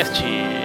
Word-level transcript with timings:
TriCast. 0.00 0.24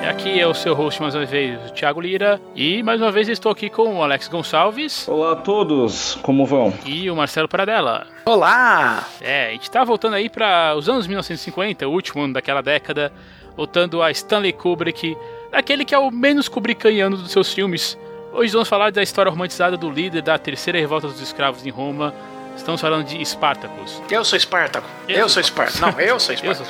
Aqui 0.10 0.40
é 0.40 0.48
o 0.48 0.54
seu 0.54 0.74
host 0.74 1.02
mais 1.02 1.14
uma 1.14 1.26
vez, 1.26 1.60
o 1.70 1.74
Thiago 1.74 2.00
Lira. 2.00 2.40
E 2.56 2.82
mais 2.82 3.02
uma 3.02 3.12
vez 3.12 3.28
estou 3.28 3.52
aqui 3.52 3.70
com 3.70 3.96
o 3.96 4.04
Alex 4.04 4.28
Gonçalves. 4.28 5.08
Olá 5.08 5.34
a 5.34 5.36
todos, 5.36 6.16
como 6.22 6.46
vão? 6.46 6.74
E 6.86 7.10
o 7.10 7.16
Marcelo 7.16 7.48
Paradela. 7.48 8.08
Olá! 8.26 9.06
É, 9.22 9.48
a 9.48 9.52
gente 9.52 9.70
tá 9.70 9.84
voltando 9.84 10.14
aí 10.14 10.30
para 10.30 10.76
os 10.76 10.88
anos 10.88 11.08
1950, 11.08 11.88
o 11.88 11.92
último 11.92 12.24
ano 12.24 12.34
daquela 12.34 12.62
década, 12.62 13.12
voltando 13.58 14.02
a 14.02 14.10
Stanley 14.12 14.54
Kubrick, 14.54 15.18
aquele 15.52 15.84
que 15.84 15.94
é 15.94 16.00
o 16.00 16.12
menos 16.12 16.48
kubrickiano 16.48 17.18
dos 17.18 17.32
seus 17.32 17.54
filmes. 17.54 17.98
Hoje 18.32 18.54
vamos 18.54 18.70
falar 18.70 18.92
da 18.92 19.04
história 19.04 19.30
romantizada 19.30 19.76
do 19.76 19.90
líder 19.90 20.22
da 20.22 20.38
terceira 20.38 20.80
revolta 20.80 21.08
dos 21.08 21.22
escravos 21.22 21.66
em 21.66 21.70
Roma. 21.70 22.14
Estamos 22.56 22.80
falando 22.82 23.06
de 23.06 23.22
Espartacus. 23.22 24.02
Eu 24.10 24.24
sou 24.24 24.38
Espartaco. 24.38 24.88
Eu 25.08 25.18
Eu, 25.20 25.30
sou 25.30 25.42
Espartaco. 25.42 25.98
Não, 25.98 26.00
eu 26.00 26.20
sou 26.20 26.34
Espartaco. 26.36 26.64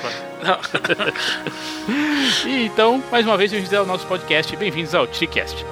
E 2.46 2.66
então, 2.66 3.04
mais 3.12 3.26
uma 3.26 3.38
vez, 3.38 3.52
bem-vindos 3.52 3.78
ao 3.78 3.86
nosso 3.86 4.06
podcast. 4.08 4.56
Bem-vindos 4.56 4.96
ao 4.96 5.08
TriCast. 5.08 5.64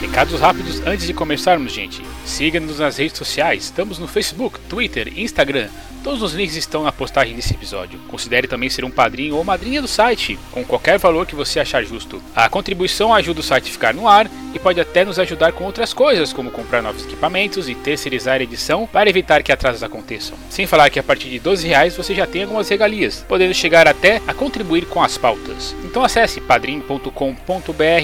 Recados 0.00 0.40
rápidos 0.40 0.80
antes 0.86 1.06
de 1.06 1.14
começarmos, 1.14 1.72
gente. 1.72 2.02
Siga-nos 2.24 2.78
nas 2.78 2.96
redes 2.98 3.16
sociais. 3.16 3.64
Estamos 3.64 3.98
no 3.98 4.06
Facebook, 4.06 4.58
Twitter, 4.68 5.12
Instagram. 5.18 5.68
Todos 6.06 6.22
os 6.22 6.34
links 6.34 6.54
estão 6.54 6.84
na 6.84 6.92
postagem 6.92 7.34
desse 7.34 7.52
episódio. 7.52 7.98
Considere 8.06 8.46
também 8.46 8.70
ser 8.70 8.84
um 8.84 8.90
padrinho 8.92 9.34
ou 9.34 9.42
madrinha 9.42 9.82
do 9.82 9.88
site, 9.88 10.38
com 10.52 10.64
qualquer 10.64 11.00
valor 11.00 11.26
que 11.26 11.34
você 11.34 11.58
achar 11.58 11.82
justo. 11.82 12.22
A 12.32 12.48
contribuição 12.48 13.12
ajuda 13.12 13.40
o 13.40 13.42
site 13.42 13.68
a 13.68 13.72
ficar 13.72 13.92
no 13.92 14.06
ar 14.06 14.30
e 14.54 14.58
pode 14.60 14.80
até 14.80 15.04
nos 15.04 15.18
ajudar 15.18 15.50
com 15.50 15.64
outras 15.64 15.92
coisas, 15.92 16.32
como 16.32 16.52
comprar 16.52 16.80
novos 16.80 17.04
equipamentos 17.04 17.68
e 17.68 17.74
terceirizar 17.74 18.38
a 18.38 18.44
edição 18.44 18.86
para 18.86 19.10
evitar 19.10 19.42
que 19.42 19.50
atrasos 19.50 19.82
aconteçam. 19.82 20.38
Sem 20.48 20.64
falar 20.64 20.90
que 20.90 21.00
a 21.00 21.02
partir 21.02 21.28
de 21.28 21.40
12 21.40 21.66
reais 21.66 21.96
você 21.96 22.14
já 22.14 22.24
tem 22.24 22.44
algumas 22.44 22.68
regalias, 22.68 23.24
podendo 23.28 23.52
chegar 23.52 23.88
até 23.88 24.22
a 24.28 24.32
contribuir 24.32 24.86
com 24.86 25.02
as 25.02 25.18
pautas. 25.18 25.74
Então 25.82 26.04
acesse 26.04 26.40
padrim.com.br 26.40 27.10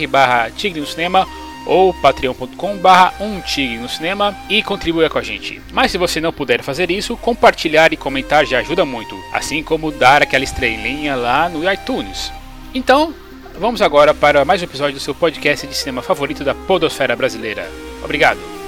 barra 0.09 0.51
Tigre 0.51 0.81
no 0.81 0.87
Cinema 0.89 1.25
ou 1.67 1.93
patreon.com 1.95 2.77
barra 2.77 3.15
um 3.21 3.43
no 3.81 3.89
cinema 3.89 4.37
e 4.49 4.63
contribua 4.63 5.09
com 5.09 5.19
a 5.19 5.23
gente. 5.23 5.61
Mas 5.73 5.91
se 5.91 5.99
você 5.99 6.21
não 6.21 6.33
puder 6.33 6.63
fazer 6.63 6.91
isso, 6.91 7.17
compartilhar 7.17 7.93
e 7.93 7.97
comentar 7.97 8.47
já 8.47 8.59
ajuda 8.59 8.85
muito, 8.85 9.17
assim 9.33 9.63
como 9.63 9.91
dar 9.93 10.23
aquela 10.23 10.45
estrelinha 10.45 11.15
lá 11.15 11.49
no 11.49 11.71
iTunes. 11.71 12.33
Então, 12.75 13.15
vamos 13.59 13.83
agora 13.83 14.15
para 14.15 14.45
mais 14.45 14.61
um 14.61 14.65
episódio 14.65 14.95
do 14.95 15.01
seu 15.01 15.15
podcast 15.15 15.67
de 15.67 15.75
cinema 15.75 16.03
favorito 16.03 16.45
da 16.45 16.55
podosfera 16.55 17.15
brasileira. 17.17 17.71
Obrigado. 18.03 18.62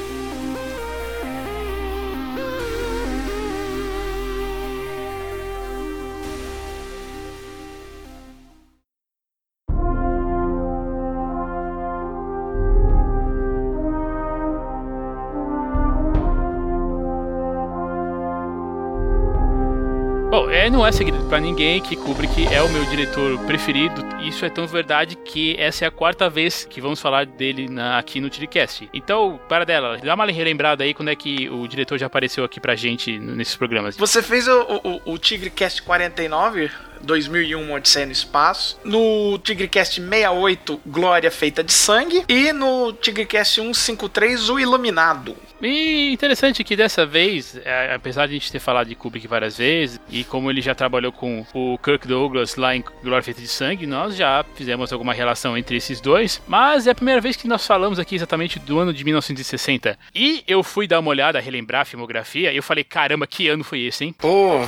É, 20.65 20.71
não 20.71 20.87
é 20.87 20.91
segredo 20.93 21.25
pra 21.29 21.39
ninguém 21.41 21.81
que 21.81 21.95
Kubrick 21.97 22.47
é 22.53 22.63
o 22.63 22.69
meu 22.71 22.85
diretor 22.87 23.39
preferido. 23.41 24.03
Isso 24.23 24.45
é 24.45 24.49
tão 24.51 24.67
verdade 24.67 25.15
que 25.17 25.55
essa 25.59 25.85
é 25.85 25.89
a 25.89 25.91
quarta 25.91 26.31
vez 26.31 26.65
que 26.65 26.81
vamos 26.81 27.01
falar 27.01 27.27
dele 27.27 27.69
na- 27.69 27.99
aqui 27.99 28.21
no 28.21 28.31
Tidcast. 28.31 28.89
Então, 28.95 29.39
para 29.49 29.65
dela, 29.65 29.99
dá 30.03 30.15
uma 30.15 30.25
relembrada 30.27 30.83
aí 30.85 30.95
quando 30.95 31.11
é 31.11 31.17
que 31.17 31.49
o 31.51 31.67
diretor 31.69 31.99
já 31.99 32.07
apareceu 32.07 32.45
aqui 32.45 32.59
pra 32.61 32.75
gente 32.75 33.19
nesses 33.19 33.57
programas. 33.57 33.97
Você 33.97 34.23
fez 34.23 34.49
o, 34.49 34.63
o, 35.07 35.13
o 35.13 35.19
TigreCast 35.19 35.83
49, 35.83 36.71
2001, 37.03 37.61
uma 37.61 37.75
Odisseia 37.77 38.07
no 38.07 38.13
Espaço. 38.13 38.79
No 38.85 39.39
TigreCast 39.39 40.01
68, 40.01 40.81
Glória 40.87 41.31
Feita 41.31 41.63
de 41.63 41.73
Sangue. 41.73 42.25
E 42.29 42.53
no 42.53 42.93
TigreCast 42.95 43.61
153, 43.61 44.49
O 44.49 44.59
Iluminado. 44.59 45.37
E 45.63 46.13
interessante 46.13 46.63
que 46.63 46.77
dessa 46.77 47.07
vez, 47.07 47.57
é, 47.65 47.95
apesar 47.95 48.27
de 48.27 48.33
a 48.33 48.39
gente 48.39 48.51
ter 48.51 48.59
falado 48.59 48.89
de 48.89 48.95
Kubrick 48.95 49.27
várias 49.27 49.57
vezes, 49.57 50.01
e 50.11 50.25
como 50.25 50.51
ele 50.51 50.61
já 50.61 50.75
trabalhou 50.75 51.13
com 51.13 51.47
o 51.55 51.79
Kirk 51.79 52.07
Douglas 52.07 52.57
lá 52.57 52.75
em 52.75 52.85
Glória 53.03 53.23
Feita 53.23 53.41
de 53.41 53.49
Sangue, 53.49 53.87
nós 53.87 54.17
já 54.17 54.45
fizemos 54.55 54.93
alguma 54.93 55.13
relação 55.15 55.57
entre 55.57 55.77
esses 55.77 56.01
dois, 56.01 56.43
mas 56.47 56.87
é 56.87 56.91
a 56.91 56.95
primeira 56.95 57.21
vez 57.21 57.37
que 57.37 57.49
nós 57.49 57.67
falamos 57.67 57.99
aqui 57.99 58.15
exatamente 58.15 58.59
do 58.59 58.79
ano 58.79 58.93
de 58.93 59.05
1960. 59.05 59.99
E 60.15 60.45
eu 60.47 60.63
fui 60.63 60.87
dar 60.87 61.01
uma 61.01 61.11
olhada, 61.11 61.41
relembrar 61.41 61.83
a 61.83 61.85
filmografia, 61.85 62.53
e 62.53 62.57
eu 62.57 62.63
falei, 62.63 62.85
caramba, 62.85 63.27
que 63.27 63.49
ano 63.49 63.65
foi 63.65 63.81
esse, 63.81 64.05
hein? 64.05 64.15
Pô, 64.19 64.61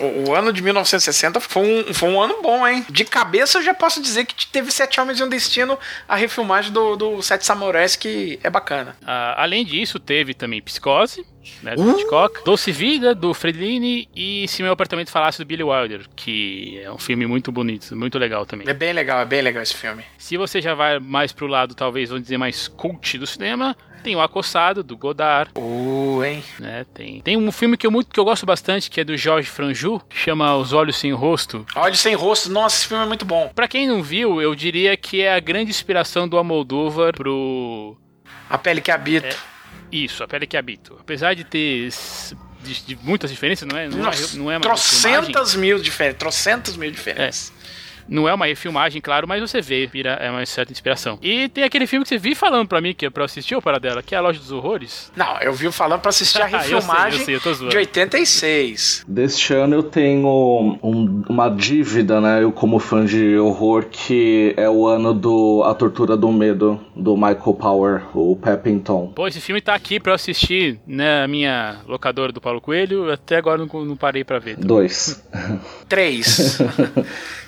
o, 0.00 0.30
o 0.30 0.34
ano 0.34 0.52
de 0.52 0.62
1960 0.62 1.40
foi 1.40 1.62
um, 1.62 1.94
foi 1.94 2.08
um 2.08 2.20
ano 2.20 2.40
bom, 2.42 2.66
hein? 2.66 2.84
De 2.88 3.04
cabeça 3.04 3.58
eu 3.58 3.62
já 3.62 3.74
posso 3.74 4.00
dizer 4.00 4.24
que 4.24 4.46
teve 4.46 4.70
Sete 4.70 5.00
Homens 5.00 5.20
e 5.20 5.22
um 5.22 5.28
Destino, 5.28 5.78
a 6.08 6.16
refilmagem 6.16 6.72
do, 6.72 6.96
do 6.96 7.22
Sete 7.22 7.44
Samurais, 7.44 7.96
que 7.96 8.38
é 8.42 8.50
bacana. 8.50 8.96
Ah, 9.04 9.34
além 9.42 9.64
disso, 9.64 9.79
teve 9.98 10.34
também 10.34 10.60
Psicose, 10.60 11.24
né, 11.62 11.74
do 11.74 11.82
Uh! 11.82 11.90
Hitchcock, 11.92 12.44
Doce 12.44 12.70
Vida, 12.70 13.14
do 13.14 13.32
Fredlini, 13.32 14.08
e 14.14 14.46
Se 14.48 14.62
Meu 14.62 14.72
Apartamento 14.72 15.10
Falasse, 15.10 15.38
do 15.38 15.46
Billy 15.46 15.62
Wilder, 15.62 16.06
que 16.14 16.80
é 16.82 16.90
um 16.90 16.98
filme 16.98 17.26
muito 17.26 17.50
bonito, 17.50 17.96
muito 17.96 18.18
legal 18.18 18.44
também. 18.44 18.68
É 18.68 18.74
bem 18.74 18.92
legal, 18.92 19.20
é 19.20 19.24
bem 19.24 19.40
legal 19.42 19.62
esse 19.62 19.74
filme. 19.74 20.02
Se 20.18 20.36
você 20.36 20.60
já 20.60 20.74
vai 20.74 20.98
mais 20.98 21.32
pro 21.32 21.46
lado, 21.46 21.74
talvez, 21.74 22.10
vamos 22.10 22.24
dizer, 22.24 22.36
mais 22.36 22.68
cult 22.68 23.18
do 23.18 23.26
cinema, 23.26 23.76
tem 24.02 24.16
o 24.16 24.20
Acossado, 24.20 24.82
do 24.82 24.96
Godard, 24.96 25.50
Uh, 25.56 26.24
hein? 26.24 26.42
né? 26.58 26.86
Tem, 26.94 27.20
tem 27.20 27.36
um 27.36 27.52
filme 27.52 27.76
que 27.76 27.86
eu, 27.86 27.90
muito, 27.90 28.10
que 28.10 28.18
eu 28.18 28.24
gosto 28.24 28.46
bastante, 28.46 28.90
que 28.90 29.00
é 29.00 29.04
do 29.04 29.16
Jorge 29.16 29.48
Franju, 29.48 30.00
que 30.08 30.16
chama 30.16 30.56
Os 30.56 30.72
Olhos 30.72 30.96
Sem 30.96 31.12
Rosto. 31.12 31.66
Olhos 31.74 32.00
Sem 32.00 32.14
Rosto, 32.14 32.50
nossa, 32.50 32.76
esse 32.76 32.86
filme 32.88 33.04
é 33.04 33.06
muito 33.06 33.24
bom. 33.24 33.50
Pra 33.54 33.68
quem 33.68 33.86
não 33.86 34.02
viu, 34.02 34.40
eu 34.40 34.54
diria 34.54 34.96
que 34.96 35.20
é 35.20 35.34
a 35.34 35.40
grande 35.40 35.70
inspiração 35.70 36.28
do 36.28 36.36
Almodóvar 36.38 37.14
pro... 37.14 37.96
A 38.48 38.58
Pele 38.58 38.80
que 38.80 38.90
Habita. 38.90 39.28
É. 39.28 39.36
Isso, 39.92 40.22
A 40.22 40.28
Pele 40.28 40.46
que 40.46 40.56
Habito. 40.56 40.96
Apesar 41.00 41.34
de 41.34 41.44
ter 41.44 41.90
de, 42.62 42.82
de 42.86 42.98
muitas 43.02 43.30
diferenças, 43.30 43.66
não 43.66 43.76
é, 43.76 43.88
não 43.88 43.98
é, 43.98 44.02
Nossa, 44.02 44.36
não 44.36 44.50
é 44.50 44.56
uma 44.56 44.62
trocentas 44.62 45.54
mil 45.54 45.78
diferenças, 45.78 46.18
trocentas 46.18 46.76
mil 46.76 46.90
diferenças. 46.90 47.52
Não 48.10 48.28
é 48.28 48.34
uma 48.34 48.46
refilmagem, 48.46 49.00
claro, 49.00 49.26
mas 49.28 49.40
você 49.40 49.62
vê, 49.62 49.86
vira, 49.86 50.10
é 50.14 50.28
uma 50.30 50.44
certa 50.44 50.72
inspiração. 50.72 51.18
E 51.22 51.48
tem 51.48 51.62
aquele 51.64 51.86
filme 51.86 52.02
que 52.02 52.08
você 52.08 52.18
vi 52.18 52.34
falando 52.34 52.66
pra 52.68 52.80
mim, 52.80 52.92
que 52.92 53.06
é 53.06 53.10
pra 53.10 53.22
eu 53.22 53.26
assistir, 53.26 53.54
ou 53.54 53.62
para 53.62 53.78
dela, 53.78 54.02
que 54.02 54.14
é 54.14 54.18
A 54.18 54.20
Loja 54.20 54.38
dos 54.40 54.50
Horrores. 54.50 55.12
Não, 55.16 55.38
eu 55.40 55.52
vi 55.52 55.70
falando 55.70 56.00
pra 56.00 56.08
assistir 56.10 56.42
a 56.42 56.50
Eu 56.50 56.60
sei, 56.60 56.74
refilmagem 56.74 57.18
eu 57.20 57.24
sei, 57.24 57.34
eu 57.36 57.40
tô 57.40 57.54
zoando. 57.54 57.70
de 57.70 57.76
86. 57.78 59.04
Deste 59.08 59.54
ano 59.54 59.76
eu 59.76 59.82
tenho 59.84 60.26
um- 60.82 61.22
uma 61.28 61.48
dívida, 61.48 62.20
né? 62.20 62.42
Eu 62.42 62.50
como 62.52 62.78
fã 62.80 63.04
de 63.04 63.36
horror, 63.38 63.84
que 63.90 64.54
é 64.56 64.68
o 64.68 64.86
ano 64.86 65.14
do 65.14 65.62
A 65.64 65.74
Tortura 65.74 66.16
do 66.16 66.32
Medo, 66.32 66.80
do 66.96 67.14
Michael 67.16 67.54
Power, 67.54 68.02
o 68.14 68.34
Peppington. 68.36 69.12
Pô, 69.14 69.28
esse 69.28 69.40
filme 69.40 69.60
tá 69.60 69.74
aqui 69.74 70.00
pra 70.00 70.10
eu 70.12 70.14
assistir 70.16 70.80
na 70.86 71.28
minha 71.28 71.78
locadora 71.86 72.32
do 72.32 72.40
Paulo 72.40 72.60
Coelho, 72.60 73.10
até 73.12 73.36
agora 73.36 73.58
não, 73.64 73.84
não 73.84 73.96
parei 73.96 74.24
pra 74.24 74.38
ver. 74.38 74.56
Dois. 74.56 75.22
Três. 75.88 76.58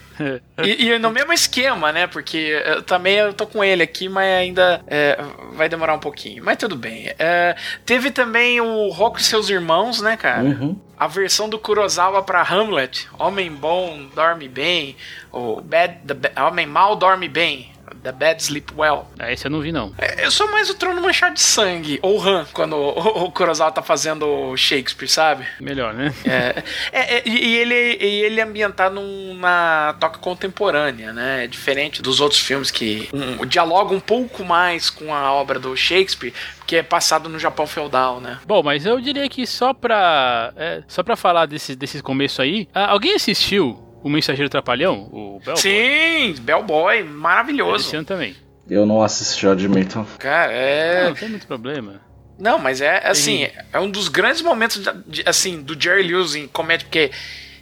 e, 0.62 0.86
e 0.86 0.98
no 0.98 1.10
mesmo 1.12 1.32
esquema, 1.32 1.92
né? 1.92 2.06
Porque 2.06 2.62
eu 2.64 2.82
também 2.82 3.16
eu 3.16 3.32
tô 3.32 3.46
com 3.46 3.62
ele 3.62 3.82
aqui, 3.82 4.08
mas 4.08 4.26
ainda 4.26 4.82
é, 4.86 5.18
vai 5.54 5.68
demorar 5.68 5.94
um 5.94 5.98
pouquinho. 5.98 6.44
Mas 6.44 6.56
tudo 6.56 6.76
bem. 6.76 7.12
É, 7.18 7.56
teve 7.84 8.10
também 8.10 8.60
o 8.60 8.88
Rock 8.90 9.20
e 9.20 9.24
seus 9.24 9.48
irmãos, 9.48 10.00
né, 10.00 10.16
cara? 10.16 10.42
Uhum. 10.42 10.78
A 10.98 11.06
versão 11.06 11.48
do 11.48 11.58
Kurosawa 11.58 12.22
pra 12.22 12.42
Hamlet, 12.42 13.08
Homem 13.18 13.50
Bom 13.50 14.06
Dorme 14.14 14.48
Bem, 14.48 14.96
o 15.32 15.60
Bad, 15.60 15.98
the 16.06 16.40
Homem 16.40 16.66
Mal 16.66 16.94
Dorme 16.94 17.28
Bem, 17.28 17.71
The 18.02 18.12
Bad 18.12 18.42
Sleep 18.42 18.72
Well. 18.76 19.06
Ah, 19.18 19.30
esse 19.32 19.46
eu 19.46 19.50
não 19.50 19.60
vi, 19.60 19.70
não. 19.72 19.92
É, 19.98 20.24
Eu 20.26 20.30
sou 20.30 20.50
mais 20.50 20.68
o 20.68 20.74
Trono 20.74 21.00
Manchado 21.00 21.34
de 21.34 21.40
Sangue, 21.40 21.98
ou 22.02 22.20
Han, 22.20 22.46
quando 22.52 22.74
o, 22.76 23.24
o 23.24 23.30
Kurosawa 23.32 23.70
tá 23.70 23.82
fazendo 23.82 24.56
Shakespeare, 24.56 25.08
sabe? 25.08 25.46
Melhor, 25.60 25.94
né? 25.94 26.12
É, 26.24 26.62
é, 26.92 27.16
é, 27.18 27.22
e, 27.28 27.56
ele, 27.56 27.74
e 28.00 28.22
ele 28.24 28.40
é 28.40 28.44
ambientado 28.44 28.94
numa 29.00 29.94
toca 30.00 30.18
contemporânea, 30.18 31.12
né? 31.12 31.44
É 31.44 31.46
diferente 31.46 32.02
dos 32.02 32.20
outros 32.20 32.40
filmes 32.40 32.70
que 32.70 33.08
um, 33.12 33.46
dialogam 33.46 33.96
um 33.96 34.00
pouco 34.00 34.44
mais 34.44 34.90
com 34.90 35.14
a 35.14 35.32
obra 35.32 35.58
do 35.58 35.76
Shakespeare, 35.76 36.32
que 36.66 36.76
é 36.76 36.82
passado 36.82 37.28
no 37.28 37.38
Japão 37.38 37.66
feudal, 37.66 38.20
né? 38.20 38.38
Bom, 38.46 38.62
mas 38.62 38.84
eu 38.84 39.00
diria 39.00 39.28
que 39.28 39.46
só 39.46 39.72
pra, 39.72 40.52
é, 40.56 40.82
só 40.88 41.02
pra 41.02 41.16
falar 41.16 41.46
desse, 41.46 41.76
desse 41.76 42.02
começo 42.02 42.42
aí, 42.42 42.68
alguém 42.74 43.14
assistiu 43.14 43.91
O 44.02 44.08
Mensageiro 44.08 44.48
Trapalhão? 44.50 45.08
O 45.12 45.40
Bell? 45.44 45.56
Sim, 45.56 46.34
Bellboy, 46.40 46.98
Esse 47.00 47.08
maravilhoso. 47.08 47.96
ano 47.96 48.04
também. 48.04 48.36
Eu 48.68 48.84
não 48.86 49.02
assisti, 49.02 49.44
eu 49.46 49.52
admito. 49.52 50.06
Cara, 50.18 50.52
Ah, 50.52 50.54
é. 50.54 51.04
não 51.08 51.14
tem 51.14 51.28
muito 51.28 51.46
problema. 51.46 52.00
Não, 52.38 52.58
mas 52.58 52.80
é 52.80 53.06
assim, 53.06 53.46
é 53.72 53.78
um 53.78 53.90
dos 53.90 54.08
grandes 54.08 54.42
momentos 54.42 54.82
de- 55.06 55.22
assim 55.26 55.60
do 55.62 55.80
Jerry 55.80 56.02
Lewis 56.02 56.34
em 56.34 56.48
comédia, 56.48 56.86
porque 56.86 57.10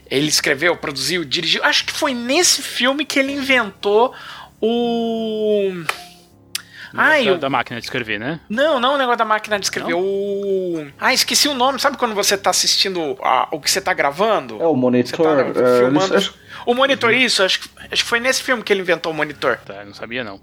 ele 0.09 0.27
escreveu, 0.27 0.75
produziu, 0.77 1.23
dirigiu. 1.23 1.63
Acho 1.63 1.85
que 1.85 1.91
foi 1.93 2.13
nesse 2.13 2.61
filme 2.61 3.05
que 3.05 3.19
ele 3.19 3.31
inventou 3.33 4.13
o 4.59 5.71
Ah, 6.93 7.09
da, 7.09 7.21
eu... 7.21 7.37
da 7.37 7.49
máquina 7.49 7.79
de 7.79 7.85
escrever, 7.85 8.19
né? 8.19 8.39
Não, 8.49 8.79
não 8.79 8.95
o 8.95 8.97
negócio 8.97 9.17
da 9.17 9.25
máquina 9.25 9.57
de 9.59 9.65
escrever. 9.65 9.93
O... 9.93 10.87
Ah, 10.99 11.13
esqueci 11.13 11.47
o 11.47 11.53
nome. 11.53 11.79
Sabe 11.79 11.97
quando 11.97 12.13
você 12.15 12.37
tá 12.37 12.49
assistindo 12.49 13.17
a... 13.21 13.47
o 13.51 13.59
que 13.59 13.69
você 13.71 13.79
tá 13.81 13.93
gravando? 13.93 14.61
É 14.61 14.65
o 14.67 14.75
monitor. 14.75 15.53
Tá 15.53 15.61
é, 15.61 15.77
filmando. 15.79 16.13
eles- 16.15 16.31
O 16.65 16.73
monitor, 16.73 17.13
isso. 17.13 17.43
Acho, 17.43 17.61
que- 17.61 17.69
acho 17.91 18.03
que 18.03 18.09
foi 18.09 18.19
nesse 18.19 18.41
filme 18.43 18.61
que 18.63 18.71
ele 18.73 18.81
inventou 18.81 19.11
o 19.11 19.15
monitor. 19.15 19.57
Tá, 19.65 19.83
não 19.85 19.93
sabia 19.93 20.23
não. 20.23 20.39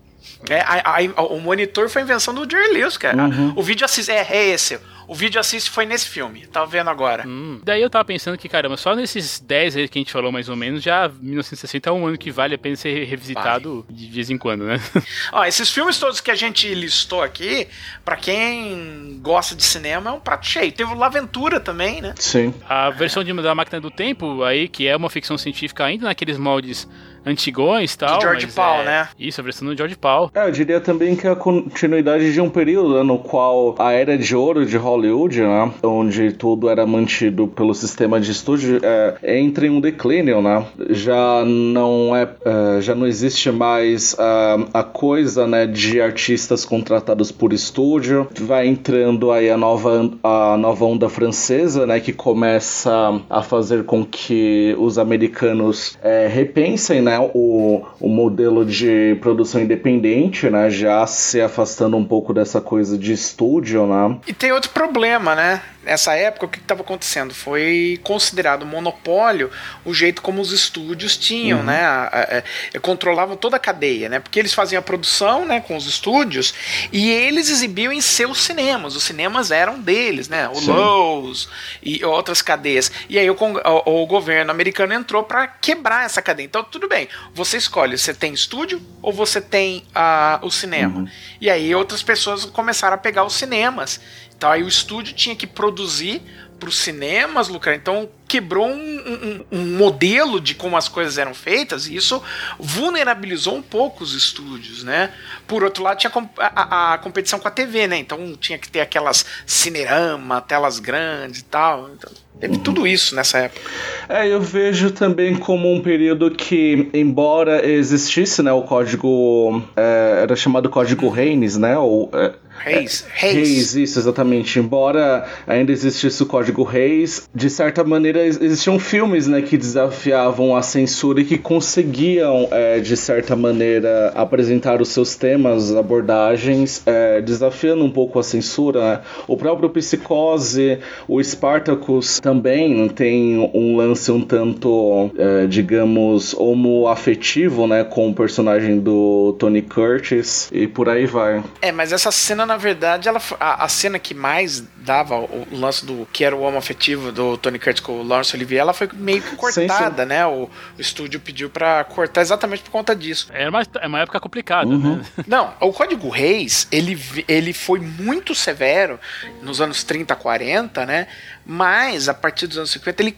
É, 0.48 0.60
a- 0.60 0.98
a- 1.16 1.22
o 1.22 1.40
monitor 1.40 1.88
foi 1.88 2.02
a 2.02 2.04
invenção 2.04 2.32
do 2.34 2.48
Jerry 2.48 2.72
Lewis, 2.74 2.96
cara. 2.96 3.16
Uhum. 3.24 3.52
O 3.56 3.62
vídeo 3.62 3.84
assiste. 3.84 4.10
É, 4.10 4.26
é 4.30 4.46
esse. 4.48 4.78
O 5.08 5.14
vídeo 5.14 5.40
assiste 5.40 5.70
foi 5.70 5.86
nesse 5.86 6.06
filme. 6.06 6.46
Tava 6.46 6.66
vendo 6.66 6.90
agora. 6.90 7.26
Hum. 7.26 7.60
Daí 7.64 7.80
eu 7.80 7.88
tava 7.88 8.04
pensando 8.04 8.36
que, 8.36 8.46
caramba, 8.46 8.76
só 8.76 8.94
nesses 8.94 9.40
10 9.40 9.76
aí 9.76 9.88
que 9.88 9.98
a 9.98 10.00
gente 10.00 10.12
falou 10.12 10.30
mais 10.30 10.50
ou 10.50 10.54
menos, 10.54 10.82
já 10.82 11.08
1960 11.08 11.88
é 11.88 11.92
um 11.92 12.06
ano 12.06 12.18
que 12.18 12.30
vale 12.30 12.54
a 12.54 12.58
pena 12.58 12.76
ser 12.76 13.04
revisitado 13.04 13.86
de 13.88 14.06
vez 14.06 14.28
em 14.28 14.36
quando, 14.36 14.64
né? 14.64 14.78
Ó, 15.32 15.42
esses 15.46 15.70
filmes 15.70 15.98
todos 15.98 16.20
que 16.20 16.30
a 16.30 16.34
gente 16.34 16.74
listou 16.74 17.22
aqui, 17.22 17.66
pra 18.04 18.16
quem 18.16 19.18
gosta 19.22 19.54
de 19.54 19.64
cinema, 19.64 20.10
é 20.10 20.12
um 20.12 20.20
prato 20.20 20.46
cheio. 20.46 20.70
Teve 20.70 20.92
o 20.92 20.94
Laventura 20.94 21.58
também, 21.58 22.02
né? 22.02 22.14
Sim. 22.18 22.52
A 22.68 22.90
versão 22.90 23.24
de, 23.24 23.32
da 23.32 23.54
Máquina 23.54 23.80
do 23.80 23.90
Tempo 23.90 24.42
aí, 24.42 24.68
que 24.68 24.86
é 24.86 24.94
uma 24.94 25.08
ficção 25.08 25.38
científica 25.38 25.86
ainda 25.86 26.04
naqueles 26.04 26.36
moldes 26.36 26.86
antigões 27.28 27.94
e 27.94 27.98
tal. 27.98 28.20
George 28.20 28.46
mas 28.46 28.54
Pal, 28.54 28.80
é- 28.80 28.84
né? 28.84 29.08
Isso, 29.18 29.40
a 29.40 29.44
versão 29.44 29.68
do 29.68 29.76
George 29.76 29.96
Paul. 29.96 30.30
É, 30.34 30.46
eu 30.46 30.50
diria 30.50 30.80
também 30.80 31.14
que 31.14 31.26
é 31.26 31.30
a 31.30 31.36
continuidade 31.36 32.32
de 32.32 32.40
um 32.40 32.48
período 32.48 32.94
né, 32.94 33.02
no 33.02 33.18
qual 33.18 33.74
a 33.78 33.92
era 33.92 34.16
de 34.16 34.34
ouro 34.34 34.64
de 34.64 34.76
Hollywood, 34.76 35.40
né, 35.42 35.72
onde 35.82 36.32
tudo 36.32 36.68
era 36.68 36.86
mantido 36.86 37.46
pelo 37.48 37.74
sistema 37.74 38.20
de 38.20 38.30
estúdio, 38.30 38.80
é, 38.82 39.38
entra 39.40 39.66
em 39.66 39.70
um 39.70 39.80
declínio, 39.80 40.40
né? 40.40 40.64
Já 40.90 41.44
não 41.44 42.14
é, 42.16 42.28
é, 42.44 42.80
já 42.80 42.94
não 42.94 43.06
existe 43.06 43.50
mais 43.50 44.16
a, 44.18 44.80
a 44.80 44.82
coisa, 44.82 45.46
né, 45.46 45.66
de 45.66 46.00
artistas 46.00 46.64
contratados 46.64 47.30
por 47.30 47.52
estúdio. 47.52 48.28
Vai 48.40 48.66
entrando 48.66 49.30
aí 49.30 49.50
a 49.50 49.56
nova 49.56 50.10
a 50.22 50.56
nova 50.56 50.84
onda 50.84 51.08
francesa, 51.08 51.86
né, 51.86 52.00
que 52.00 52.12
começa 52.12 53.20
a 53.28 53.42
fazer 53.42 53.84
com 53.84 54.04
que 54.04 54.74
os 54.78 54.98
americanos 54.98 55.98
é, 56.02 56.26
repensem, 56.28 57.00
né, 57.02 57.17
o, 57.20 57.84
o 58.00 58.08
modelo 58.08 58.64
de 58.64 59.16
produção 59.20 59.60
independente, 59.60 60.48
né, 60.50 60.70
já 60.70 61.06
se 61.06 61.40
afastando 61.40 61.96
um 61.96 62.04
pouco 62.04 62.32
dessa 62.34 62.60
coisa 62.60 62.96
de 62.98 63.12
estúdio, 63.12 63.86
né. 63.86 64.18
E 64.26 64.32
tem 64.32 64.52
outro 64.52 64.70
problema, 64.70 65.34
né? 65.34 65.62
Nessa 65.84 66.14
época, 66.14 66.44
o 66.44 66.48
que 66.50 66.58
estava 66.58 66.82
acontecendo? 66.82 67.32
Foi 67.32 67.98
considerado 68.02 68.66
monopólio 68.66 69.50
o 69.86 69.94
jeito 69.94 70.20
como 70.20 70.38
os 70.42 70.52
estúdios 70.52 71.16
tinham, 71.16 71.62
né? 71.62 71.80
A- 71.82 72.10
a- 72.12 72.76
a- 72.76 72.80
controlavam 72.80 73.36
toda 73.36 73.56
a 73.56 73.60
cadeia, 73.60 74.06
né? 74.08 74.18
Porque 74.20 74.38
eles 74.38 74.52
faziam 74.52 74.80
a 74.80 74.82
produção, 74.82 75.46
né, 75.46 75.60
com 75.60 75.76
os 75.76 75.86
estúdios 75.86 76.52
e 76.92 77.10
eles 77.10 77.48
exibiam 77.48 77.90
em 77.90 78.02
seus 78.02 78.42
cinemas. 78.42 78.96
Os 78.96 79.04
cinemas 79.04 79.50
eram 79.50 79.78
deles, 79.80 80.28
né? 80.28 80.46
O 80.50 80.56
Sim. 80.56 80.72
Lowe's 80.72 81.48
e 81.82 82.04
outras 82.04 82.42
cadeias. 82.42 82.92
E 83.08 83.18
aí 83.18 83.30
o, 83.30 83.36
o- 83.40 84.02
o 84.02 84.06
governo 84.06 84.50
americano 84.50 84.92
entrou 84.92 85.22
para 85.22 85.46
quebrar 85.46 86.04
essa 86.04 86.20
cadeia. 86.20 86.44
Então, 86.46 86.62
tudo 86.64 86.86
bem. 86.86 86.97
Você 87.34 87.58
escolhe, 87.58 87.96
você 87.96 88.14
tem 88.14 88.32
estúdio 88.32 88.80
ou 89.02 89.12
você 89.12 89.40
tem 89.40 89.84
ah, 89.94 90.40
o 90.42 90.50
cinema. 90.50 91.10
E 91.40 91.50
aí 91.50 91.74
outras 91.74 92.02
pessoas 92.02 92.44
começaram 92.46 92.94
a 92.94 92.98
pegar 92.98 93.24
os 93.24 93.34
cinemas. 93.34 94.00
Então 94.36 94.50
aí 94.50 94.62
o 94.62 94.68
estúdio 94.68 95.14
tinha 95.14 95.36
que 95.36 95.46
produzir 95.46 96.22
para 96.58 96.68
os 96.68 96.78
cinemas 96.78 97.48
lucrar. 97.48 97.76
Então 97.76 98.08
quebrou 98.28 98.66
um, 98.68 99.44
um- 99.50 99.58
um 99.58 99.76
modelo 99.76 100.40
de 100.40 100.54
como 100.54 100.76
as 100.76 100.86
coisas 100.88 101.16
eram 101.18 101.32
feitas 101.34 101.86
e 101.86 101.96
isso 101.96 102.22
vulnerabilizou 102.58 103.56
um 103.56 103.62
pouco 103.62 104.04
os 104.04 104.14
estúdios, 104.14 104.84
né? 104.84 105.10
Por 105.46 105.64
outro 105.64 105.82
lado 105.82 105.98
tinha 105.98 106.12
a, 106.38 106.94
a- 106.94 106.98
competição 106.98 107.38
com 107.38 107.48
a 107.48 107.50
TV, 107.50 107.86
né? 107.86 107.96
Então 107.98 108.34
tinha 108.38 108.58
que 108.58 108.68
ter 108.68 108.80
aquelas 108.80 109.24
cinerama, 109.46 110.40
telas 110.40 110.78
grandes 110.78 111.40
e 111.40 111.44
tal. 111.44 111.90
Então, 111.96 112.10
teve 112.40 112.58
tudo 112.58 112.86
isso 112.86 113.14
nessa 113.16 113.38
época. 113.38 113.60
É, 114.08 114.28
eu 114.28 114.40
vejo 114.40 114.90
também 114.90 115.34
como 115.36 115.72
um 115.72 115.80
período 115.80 116.30
que, 116.30 116.88
embora 116.92 117.66
existisse, 117.66 118.42
né, 118.42 118.52
o 118.52 118.62
código, 118.62 119.62
é, 119.76 120.20
era 120.22 120.36
chamado 120.36 120.68
Código 120.70 121.08
Reines, 121.08 121.56
né, 121.56 121.76
ou... 121.78 122.10
é, 122.12 122.34
Reis, 122.60 123.06
Reis, 123.08 123.34
Reis. 123.34 123.74
isso, 123.76 123.98
exatamente. 124.00 124.58
Embora 124.58 125.28
ainda 125.46 125.70
existisse 125.70 126.20
o 126.24 126.26
código 126.26 126.64
Reis, 126.64 127.28
de 127.32 127.48
certa 127.48 127.84
maneira 127.84 128.17
ex- 128.24 128.40
existiam 128.40 128.78
filmes 128.78 129.26
né, 129.26 129.42
que 129.42 129.56
desafiavam 129.56 130.56
a 130.56 130.62
censura 130.62 131.20
e 131.20 131.24
que 131.24 131.38
conseguiam, 131.38 132.48
é, 132.50 132.80
de 132.80 132.96
certa 132.96 133.34
maneira, 133.36 134.12
apresentar 134.14 134.80
os 134.80 134.88
seus 134.88 135.14
temas, 135.16 135.74
abordagens, 135.74 136.82
é, 136.86 137.20
desafiando 137.20 137.84
um 137.84 137.90
pouco 137.90 138.18
a 138.18 138.22
censura. 138.22 138.80
né? 138.80 139.00
O 139.26 139.36
próprio 139.36 139.70
Psicose, 139.70 140.78
o 141.06 141.22
Spartacus 141.22 142.20
também 142.20 142.88
tem 142.88 143.38
um 143.54 143.76
lance 143.76 144.10
um 144.10 144.20
tanto, 144.20 145.10
é, 145.18 145.46
digamos, 145.46 146.34
homoafetivo 146.34 147.66
né, 147.66 147.84
com 147.84 148.08
o 148.10 148.14
personagem 148.14 148.78
do 148.78 149.34
Tony 149.38 149.62
Curtis 149.62 150.48
e 150.52 150.66
por 150.66 150.88
aí 150.88 151.06
vai. 151.06 151.42
É, 151.60 151.70
mas 151.72 151.92
essa 151.92 152.10
cena, 152.10 152.46
na 152.46 152.56
verdade, 152.56 153.08
ela, 153.08 153.20
a, 153.38 153.64
a 153.64 153.68
cena 153.68 153.98
que 153.98 154.14
mais 154.14 154.64
dava 154.76 155.16
o, 155.16 155.46
o 155.52 155.58
lance 155.58 155.84
do 155.84 156.06
que 156.12 156.24
era 156.24 156.34
o 156.34 156.40
homo 156.40 156.56
afetivo 156.58 157.12
do 157.12 157.36
Tony 157.36 157.58
Curtis 157.58 157.80
com 157.80 158.00
o 158.00 158.02
Laurence 158.08 158.34
Olivier, 158.34 158.60
ela 158.60 158.72
foi 158.72 158.88
meio 158.92 159.22
que 159.22 159.34
cortada, 159.36 160.04
né? 160.04 160.26
O, 160.26 160.44
o 160.76 160.80
estúdio 160.80 161.20
pediu 161.20 161.48
pra 161.50 161.84
cortar 161.84 162.20
exatamente 162.22 162.62
por 162.62 162.70
conta 162.70 162.94
disso. 162.96 163.28
Era 163.32 163.50
uma, 163.50 163.62
é 163.80 163.86
uma 163.86 164.00
época 164.00 164.18
complicada, 164.18 164.68
Uhum. 164.68 164.96
né? 164.96 165.04
Não, 165.26 165.54
o 165.60 165.72
Código 165.72 166.08
Reis, 166.08 166.66
ele, 166.72 166.98
ele 167.28 167.52
foi 167.52 167.78
muito 167.80 168.34
severo 168.34 168.98
nos 169.42 169.60
anos 169.60 169.84
30, 169.84 170.14
40, 170.16 170.86
né? 170.86 171.06
Mas 171.44 172.08
a 172.08 172.14
partir 172.14 172.46
dos 172.46 172.58
anos 172.58 172.70
50 172.70 173.02
ele 173.02 173.16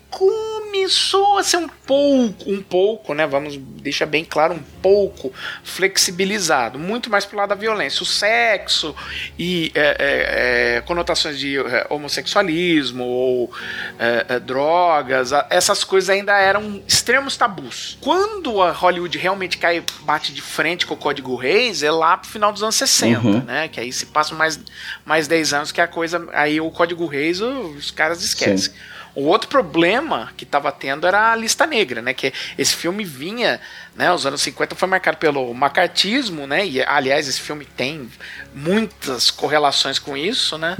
começou 0.70 1.36
a 1.36 1.42
ser 1.42 1.56
um 1.56 1.68
pouco, 1.68 2.50
um 2.50 2.62
pouco, 2.62 3.12
né? 3.12 3.26
Vamos 3.26 3.56
deixar 3.56 4.06
bem 4.06 4.24
claro, 4.24 4.54
um 4.54 4.62
pouco 4.80 5.32
flexibilizado, 5.64 6.78
muito 6.78 7.10
mais 7.10 7.24
pro 7.24 7.36
lado 7.36 7.48
da 7.48 7.54
violência, 7.56 8.02
o 8.02 8.06
sexo 8.06 8.94
e 9.38 9.72
é, 9.74 9.80
é, 9.98 10.76
é, 10.76 10.80
conotações 10.82 11.38
de 11.38 11.58
é, 11.58 11.86
homossexualismo 11.90 13.04
ou 13.04 13.52
é, 13.98 14.38
drogas, 14.38 15.32
essas 15.50 15.82
coisas 15.82 16.08
ainda 16.08 16.38
eram 16.38 16.80
extremos 16.86 17.36
tabus. 17.36 17.98
Quando 18.00 18.62
a 18.62 18.70
Hollywood 18.70 19.18
realmente 19.18 19.58
cai, 19.58 19.82
bate 20.02 20.32
de 20.32 20.40
frente 20.40 20.86
com 20.86 20.94
o 20.94 20.96
Código 20.96 21.34
Reis, 21.34 21.82
é 21.82 21.90
lá 21.90 22.16
pro 22.16 22.30
final 22.30 22.52
dos 22.52 22.62
anos 22.62 22.76
60, 22.76 23.20
Uhum. 23.20 23.42
né? 23.44 23.66
Que 23.68 23.80
aí 23.80 23.92
se 23.92 24.06
passam 24.06 24.38
mais, 24.38 24.58
mais 25.04 25.26
10 25.26 25.52
anos 25.52 25.72
que 25.72 25.80
a 25.80 25.88
coisa. 25.88 26.28
Aí 26.32 26.60
o 26.60 26.70
Código 26.70 27.06
Reis, 27.06 27.40
os 27.40 27.90
caras 27.90 28.22
esquecem. 28.22 28.72
O 29.14 29.22
outro 29.26 29.48
problema 29.48 30.32
que 30.36 30.44
estava 30.44 30.70
tendo 30.70 31.06
era 31.06 31.32
a 31.32 31.36
lista 31.36 31.66
negra, 31.66 32.00
né? 32.00 32.14
Que 32.14 32.32
esse 32.56 32.74
filme 32.76 33.04
vinha, 33.04 33.60
né? 33.96 34.12
Os 34.12 34.24
anos 34.26 34.40
50 34.42 34.74
foi 34.74 34.88
marcado 34.88 35.16
pelo 35.16 35.52
macartismo, 35.52 36.46
né? 36.46 36.66
E 36.66 36.82
aliás, 36.82 37.26
esse 37.28 37.40
filme 37.40 37.64
tem 37.64 38.08
muitas 38.54 39.30
correlações 39.30 39.98
com 39.98 40.16
isso, 40.16 40.56
né? 40.58 40.76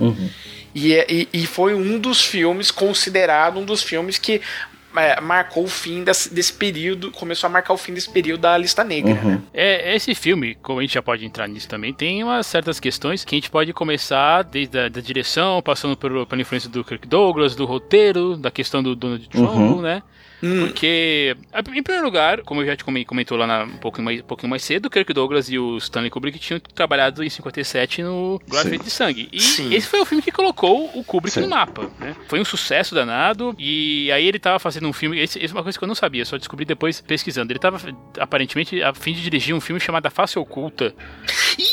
E, 0.75 0.95
é- 0.95 1.07
e, 1.09 1.29
e 1.33 1.47
foi 1.47 1.75
um 1.75 1.99
dos 1.99 2.25
filmes, 2.25 2.71
considerado 2.71 3.59
um 3.59 3.65
dos 3.65 3.83
filmes 3.83 4.19
que 4.19 4.41
é, 4.97 5.21
marcou 5.21 5.65
o 5.65 5.69
fim 5.69 6.03
desse, 6.05 6.33
desse 6.33 6.53
período, 6.53 7.11
começou 7.11 7.47
a 7.49 7.51
marcar 7.51 7.73
o 7.73 7.77
fim 7.77 7.93
desse 7.95 8.09
período 8.11 8.41
da 8.41 8.57
lista 8.59 8.83
negra, 8.83 9.15
né? 9.15 9.41
É, 9.53 9.95
esse 9.95 10.15
filme, 10.15 10.57
como 10.57 10.79
a 10.79 10.83
gente 10.83 10.95
já 10.95 11.03
pode 11.03 11.25
entrar 11.25 11.47
nisso 11.49 11.69
também, 11.69 11.93
tem 11.93 12.23
umas 12.25 12.47
certas 12.47 12.81
questões 12.81 13.25
que 13.25 13.35
a 13.35 13.39
gente 13.39 13.51
pode 13.51 13.73
começar 13.73 14.43
desde 14.43 14.79
a 14.79 14.89
da 14.89 15.01
direção, 15.01 15.61
passando 15.63 15.97
por, 15.97 16.27
pela 16.27 16.41
influência 16.43 16.69
do 16.69 16.83
Kirk 16.85 17.07
Douglas, 17.07 17.55
do 17.55 17.65
roteiro, 17.65 18.37
da 18.37 18.51
questão 18.51 18.83
do 18.83 18.95
Donald 18.97 19.29
Trump, 19.29 19.51
Uhum. 19.51 19.81
né? 19.81 20.03
Porque, 20.41 21.37
em 21.75 21.83
primeiro 21.83 22.05
lugar, 22.07 22.43
como 22.43 22.63
eu 22.63 22.67
já 22.67 22.77
te 22.77 22.85
comen- 22.85 23.05
comentou 23.05 23.37
lá 23.37 23.47
na- 23.47 23.65
um, 23.65 23.77
pouquinho 23.79 24.05
mais, 24.05 24.21
um 24.21 24.25
pouquinho 24.25 24.51
mais 24.51 24.63
cedo, 24.65 24.87
o 24.87 24.91
Kirk 24.91 25.13
Douglas 25.13 25.51
e 25.51 25.59
o 25.59 25.77
Stanley 25.77 26.11
Kubrick 26.11 26.39
tinham 26.39 26.59
trabalhado 26.61 27.23
em 27.23 27.29
57 27.29 28.03
no 28.03 28.41
Glória 28.49 28.79
de 28.79 28.91
Sangue. 28.91 29.29
E 29.33 29.41
Sim. 29.41 29.73
esse 29.75 29.87
foi 29.87 30.01
o 30.01 30.05
filme 30.07 30.23
que 30.23 30.33
colocou 30.33 30.91
o 30.95 31.05
Kubrick 31.05 31.35
Sim. 31.35 31.43
no 31.43 31.49
mapa, 31.49 31.91
né? 31.99 32.17
Foi 32.29 32.41
um 32.41 32.45
sucesso 32.45 32.95
danado, 32.95 33.55
e 33.59 34.11
aí 34.13 34.27
ele 34.27 34.39
tava 34.39 34.59
fazendo 34.59 34.89
um 34.89 34.93
filme, 34.93 35.19
esse, 35.21 35.45
é 35.45 35.49
uma 35.53 35.63
coisa 35.63 35.79
que 35.79 35.85
eu 35.85 35.89
não 35.89 35.95
sabia, 35.95 36.25
só 36.25 36.37
descobri 36.39 36.65
depois 36.65 37.01
pesquisando. 37.01 37.53
Ele 37.53 37.59
tava, 37.59 37.79
aparentemente, 38.19 38.83
a 38.83 38.95
fim 38.95 39.13
de 39.13 39.23
dirigir 39.23 39.55
um 39.55 39.61
filme 39.61 39.81
chamado 39.81 40.07
A 40.07 40.11
Face 40.11 40.39
Oculta, 40.39 40.95
Ih, 41.59 41.65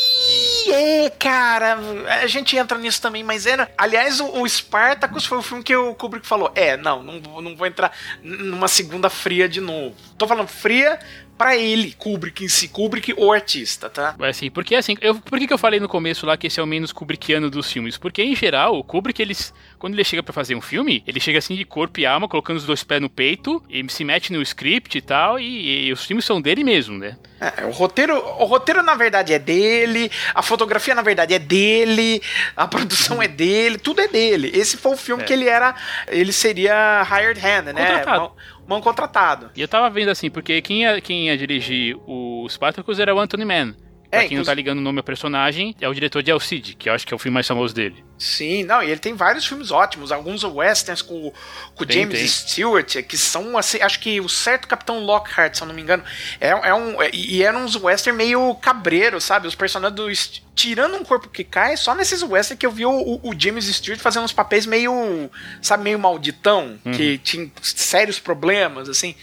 é, 0.72 1.10
cara, 1.10 1.78
a 2.22 2.26
gente 2.26 2.56
entra 2.56 2.78
nisso 2.78 3.00
também, 3.00 3.22
mas 3.22 3.46
era. 3.46 3.70
Aliás, 3.76 4.20
o, 4.20 4.42
o 4.42 4.48
Spartacus 4.48 5.26
foi 5.26 5.38
o 5.38 5.42
filme 5.42 5.62
que 5.62 5.74
o 5.74 5.94
Kubrick 5.94 6.26
falou: 6.26 6.50
é, 6.54 6.76
não, 6.76 7.02
não, 7.02 7.40
não 7.40 7.56
vou 7.56 7.66
entrar 7.66 7.92
numa 8.22 8.68
segunda 8.68 9.10
fria 9.10 9.48
de 9.48 9.60
novo. 9.60 9.94
Tô 10.16 10.26
falando 10.26 10.48
fria 10.48 10.98
pra 11.38 11.56
ele, 11.56 11.92
Kubrick 11.92 12.44
em 12.44 12.48
si, 12.48 12.68
Kubrick 12.68 13.14
ou 13.16 13.32
artista, 13.32 13.88
tá? 13.88 14.16
Assim, 14.18 14.50
porque 14.50 14.74
assim, 14.74 14.96
eu, 15.00 15.14
por 15.14 15.38
que, 15.38 15.46
que 15.46 15.52
eu 15.52 15.58
falei 15.58 15.78
no 15.78 15.88
começo 15.88 16.26
lá 16.26 16.36
que 16.36 16.48
esse 16.48 16.58
é 16.58 16.62
o 16.62 16.66
menos 16.66 16.92
Kubrickiano 16.92 17.48
dos 17.48 17.72
filmes? 17.72 17.96
Porque 17.96 18.22
em 18.22 18.34
geral, 18.34 18.76
o 18.76 18.84
Kubrick, 18.84 19.22
eles, 19.22 19.54
quando 19.78 19.94
ele 19.94 20.04
chega 20.04 20.22
pra 20.22 20.32
fazer 20.32 20.56
um 20.56 20.60
filme, 20.60 21.02
ele 21.06 21.20
chega 21.20 21.38
assim 21.38 21.54
de 21.54 21.64
corpo 21.64 22.00
e 22.00 22.06
alma, 22.06 22.28
colocando 22.28 22.56
os 22.56 22.64
dois 22.64 22.82
pés 22.82 23.00
no 23.00 23.08
peito, 23.08 23.62
e 23.70 23.88
se 23.88 24.04
mete 24.04 24.32
no 24.32 24.42
script 24.42 24.98
e 24.98 25.00
tal, 25.00 25.38
e, 25.38 25.86
e 25.86 25.92
os 25.92 26.04
filmes 26.04 26.24
são 26.24 26.40
dele 26.40 26.64
mesmo, 26.64 26.98
né? 26.98 27.16
É, 27.40 27.64
o 27.64 27.70
roteiro, 27.70 28.16
o 28.16 28.44
roteiro 28.44 28.82
na 28.82 28.96
verdade 28.96 29.32
é 29.32 29.38
dele, 29.38 30.10
a 30.34 30.42
fotografia, 30.42 30.94
na 30.94 31.02
verdade, 31.02 31.34
é 31.34 31.38
dele, 31.38 32.20
a 32.56 32.66
produção 32.66 33.22
é 33.22 33.28
dele, 33.28 33.78
tudo 33.78 34.00
é 34.00 34.08
dele. 34.08 34.50
Esse 34.52 34.76
foi 34.76 34.94
o 34.94 34.96
filme 34.96 35.22
é. 35.22 35.26
que 35.26 35.32
ele 35.32 35.48
era. 35.48 35.74
Ele 36.08 36.32
seria 36.32 37.06
hired 37.08 37.40
hand, 37.40 37.72
né? 37.72 37.86
Contratado. 37.86 38.32
Mão, 38.68 38.82
contratado. 38.82 39.50
E 39.56 39.62
eu 39.62 39.66
tava 39.66 39.88
vendo 39.88 40.10
assim, 40.10 40.30
porque 40.30 40.60
quem 40.60 40.82
ia, 40.82 41.00
quem 41.00 41.28
ia 41.28 41.38
dirigir 41.38 41.96
o 42.06 42.46
Spartacus 42.50 43.00
era 43.00 43.14
o 43.14 43.18
Anthony 43.18 43.46
Mann. 43.46 43.74
Pra 44.10 44.22
é, 44.22 44.28
quem 44.28 44.38
não 44.38 44.44
tá 44.44 44.54
ligando 44.54 44.78
o 44.78 44.82
nome 44.82 44.98
ao 44.98 45.04
personagem, 45.04 45.74
é 45.80 45.88
o 45.88 45.92
diretor 45.92 46.22
de 46.22 46.30
El 46.30 46.40
Cid, 46.40 46.76
que 46.76 46.88
eu 46.88 46.94
acho 46.94 47.06
que 47.06 47.12
é 47.12 47.16
o 47.16 47.18
filme 47.18 47.34
mais 47.34 47.46
famoso 47.46 47.74
dele. 47.74 48.02
Sim, 48.18 48.64
não, 48.64 48.82
e 48.82 48.90
ele 48.90 48.98
tem 48.98 49.14
vários 49.14 49.46
filmes 49.46 49.70
ótimos, 49.70 50.10
alguns 50.10 50.42
westerns 50.42 51.02
com, 51.02 51.32
com 51.74 51.84
tem, 51.84 52.00
James 52.02 52.18
tem. 52.18 52.26
Stewart, 52.26 53.02
que 53.02 53.16
são 53.18 53.56
assim, 53.56 53.80
acho 53.80 54.00
que 54.00 54.20
o 54.20 54.28
certo 54.28 54.66
Capitão 54.66 54.98
Lockhart, 55.00 55.54
se 55.54 55.62
eu 55.62 55.68
não 55.68 55.74
me 55.74 55.82
engano, 55.82 56.02
é, 56.40 56.48
é 56.48 56.74
um, 56.74 57.00
é, 57.02 57.10
e 57.12 57.42
eram 57.42 57.64
uns 57.64 57.76
western 57.76 58.16
meio 58.16 58.54
cabreiro, 58.56 59.20
sabe? 59.20 59.46
Os 59.46 59.54
personagens 59.54 59.94
do, 59.94 60.08
tirando 60.54 60.96
um 60.96 61.04
corpo 61.04 61.28
que 61.28 61.44
cai, 61.44 61.76
só 61.76 61.94
nesses 61.94 62.22
western 62.22 62.58
que 62.58 62.66
eu 62.66 62.72
vi 62.72 62.86
o, 62.86 62.90
o, 62.90 63.30
o 63.30 63.34
James 63.38 63.66
Stewart 63.66 64.00
fazendo 64.00 64.24
uns 64.24 64.32
papéis 64.32 64.66
meio, 64.66 65.30
sabe, 65.60 65.84
meio 65.84 65.98
malditão, 65.98 66.78
uhum. 66.84 66.92
que 66.92 67.18
tinha 67.18 67.48
sérios 67.62 68.18
problemas, 68.18 68.88
assim. 68.88 69.14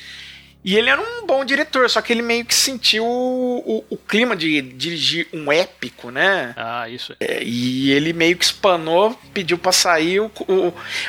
E 0.65 0.75
ele 0.75 0.89
era 0.89 1.00
um 1.00 1.27
bom 1.27 1.45
diretor, 1.45 1.88
só 1.91 2.01
que 2.01 2.12
ele 2.12 2.24
meio 2.24 2.43
que 2.43 2.55
sentiu 2.55 3.05
o, 3.05 3.60
o, 3.60 3.86
o 3.91 3.98
clima 3.98 4.36
de 4.36 4.63
dirigir 4.63 5.27
um 5.31 5.51
épico, 5.51 6.10
né? 6.10 6.55
Ah, 6.57 6.89
isso. 6.89 7.15
É, 7.19 7.43
e 7.43 7.91
ele 7.91 8.12
meio 8.13 8.36
que 8.36 8.45
espanou, 8.45 9.13
pediu 9.31 9.60
pra 9.60 9.72
sair. 9.72 10.19
O, 10.19 10.31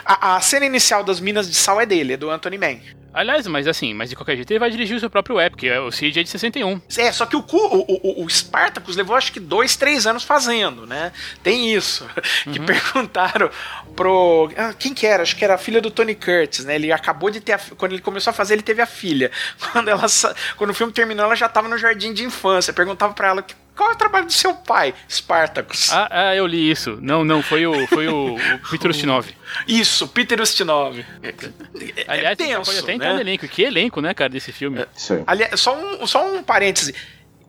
a, 0.04 0.36
a, 0.36 0.40
cena 0.42 0.66
inicial 0.66 1.02
das 1.02 1.20
Minas 1.20 1.48
de 1.48 1.56
Sal 1.56 1.80
é 1.80 1.86
dele, 1.86 2.12
é 2.12 2.16
do 2.18 2.28
Anthony 2.28 2.58
Mann. 2.58 2.80
Aliás, 3.16 3.46
mas 3.46 3.66
assim, 3.66 3.94
mas 3.94 4.10
de 4.10 4.14
qualquer 4.14 4.36
jeito 4.36 4.50
ele 4.50 4.58
vai 4.58 4.70
dirigir 4.70 4.94
o 4.94 5.00
seu 5.00 5.08
próprio 5.08 5.36
web, 5.36 5.56
que 5.56 5.66
é 5.66 5.80
o 5.80 5.88
CJ 5.88 6.22
de 6.22 6.28
61. 6.28 6.82
É, 6.98 7.10
só 7.10 7.24
que 7.24 7.34
o, 7.34 7.40
o, 7.40 8.20
o, 8.20 8.24
o 8.24 8.28
Spartacus 8.28 8.94
levou 8.94 9.16
acho 9.16 9.32
que 9.32 9.40
dois, 9.40 9.74
três 9.74 10.06
anos 10.06 10.22
fazendo, 10.22 10.86
né? 10.86 11.10
Tem 11.42 11.74
isso. 11.74 12.06
Uhum. 12.46 12.52
Que 12.52 12.60
perguntaram 12.60 13.50
pro. 13.94 14.50
Ah, 14.56 14.72
quem 14.78 14.92
que 14.92 15.06
era? 15.06 15.22
Acho 15.22 15.34
que 15.34 15.44
era 15.44 15.54
a 15.54 15.58
filha 15.58 15.80
do 15.80 15.90
Tony 15.90 16.14
Curtis, 16.14 16.64
né? 16.64 16.74
Ele 16.74 16.92
acabou 16.92 17.30
de 17.30 17.40
ter. 17.40 17.52
A, 17.52 17.58
quando 17.76 17.92
ele 17.92 18.02
começou 18.02 18.30
a 18.30 18.34
fazer, 18.34 18.54
ele 18.54 18.62
teve 18.62 18.82
a 18.82 18.86
filha. 18.86 19.30
Quando, 19.72 19.88
ela, 19.88 20.06
quando 20.56 20.70
o 20.70 20.74
filme 20.74 20.92
terminou, 20.92 21.24
ela 21.24 21.34
já 21.34 21.48
tava 21.48 21.68
no 21.68 21.78
jardim 21.78 22.12
de 22.12 22.22
infância. 22.24 22.72
Perguntava 22.72 23.14
para 23.14 23.28
ela 23.28 23.42
qual 23.76 23.90
é 23.90 23.92
o 23.92 23.96
trabalho 23.96 24.24
do 24.24 24.32
seu 24.32 24.54
pai, 24.54 24.94
Spartacus? 25.08 25.92
Ah, 25.92 26.08
ah, 26.10 26.34
eu 26.34 26.46
li 26.46 26.70
isso. 26.70 26.98
Não, 27.02 27.24
não, 27.24 27.42
foi 27.42 27.66
o, 27.66 27.86
foi 27.86 28.08
o, 28.08 28.34
o 28.34 28.38
Peter 28.70 28.90
Ustinov. 28.90 29.28
Isso, 29.68 30.08
Peter 30.08 30.40
Ustinov. 30.40 30.98
É, 31.22 31.28
é, 31.28 31.34
Aliás, 32.08 32.32
é 32.32 32.36
tenso, 32.36 32.64
pode 32.64 32.78
até 32.78 32.92
entrar 32.94 33.08
né? 33.08 33.14
no 33.14 33.20
elenco. 33.20 33.46
Que 33.46 33.62
elenco, 33.62 34.00
né, 34.00 34.14
cara, 34.14 34.30
desse 34.30 34.50
filme? 34.50 34.80
É, 34.80 34.88
aliás, 35.26 35.60
só 35.60 35.76
um, 35.76 36.06
só 36.06 36.26
um 36.26 36.42
parêntese. 36.42 36.94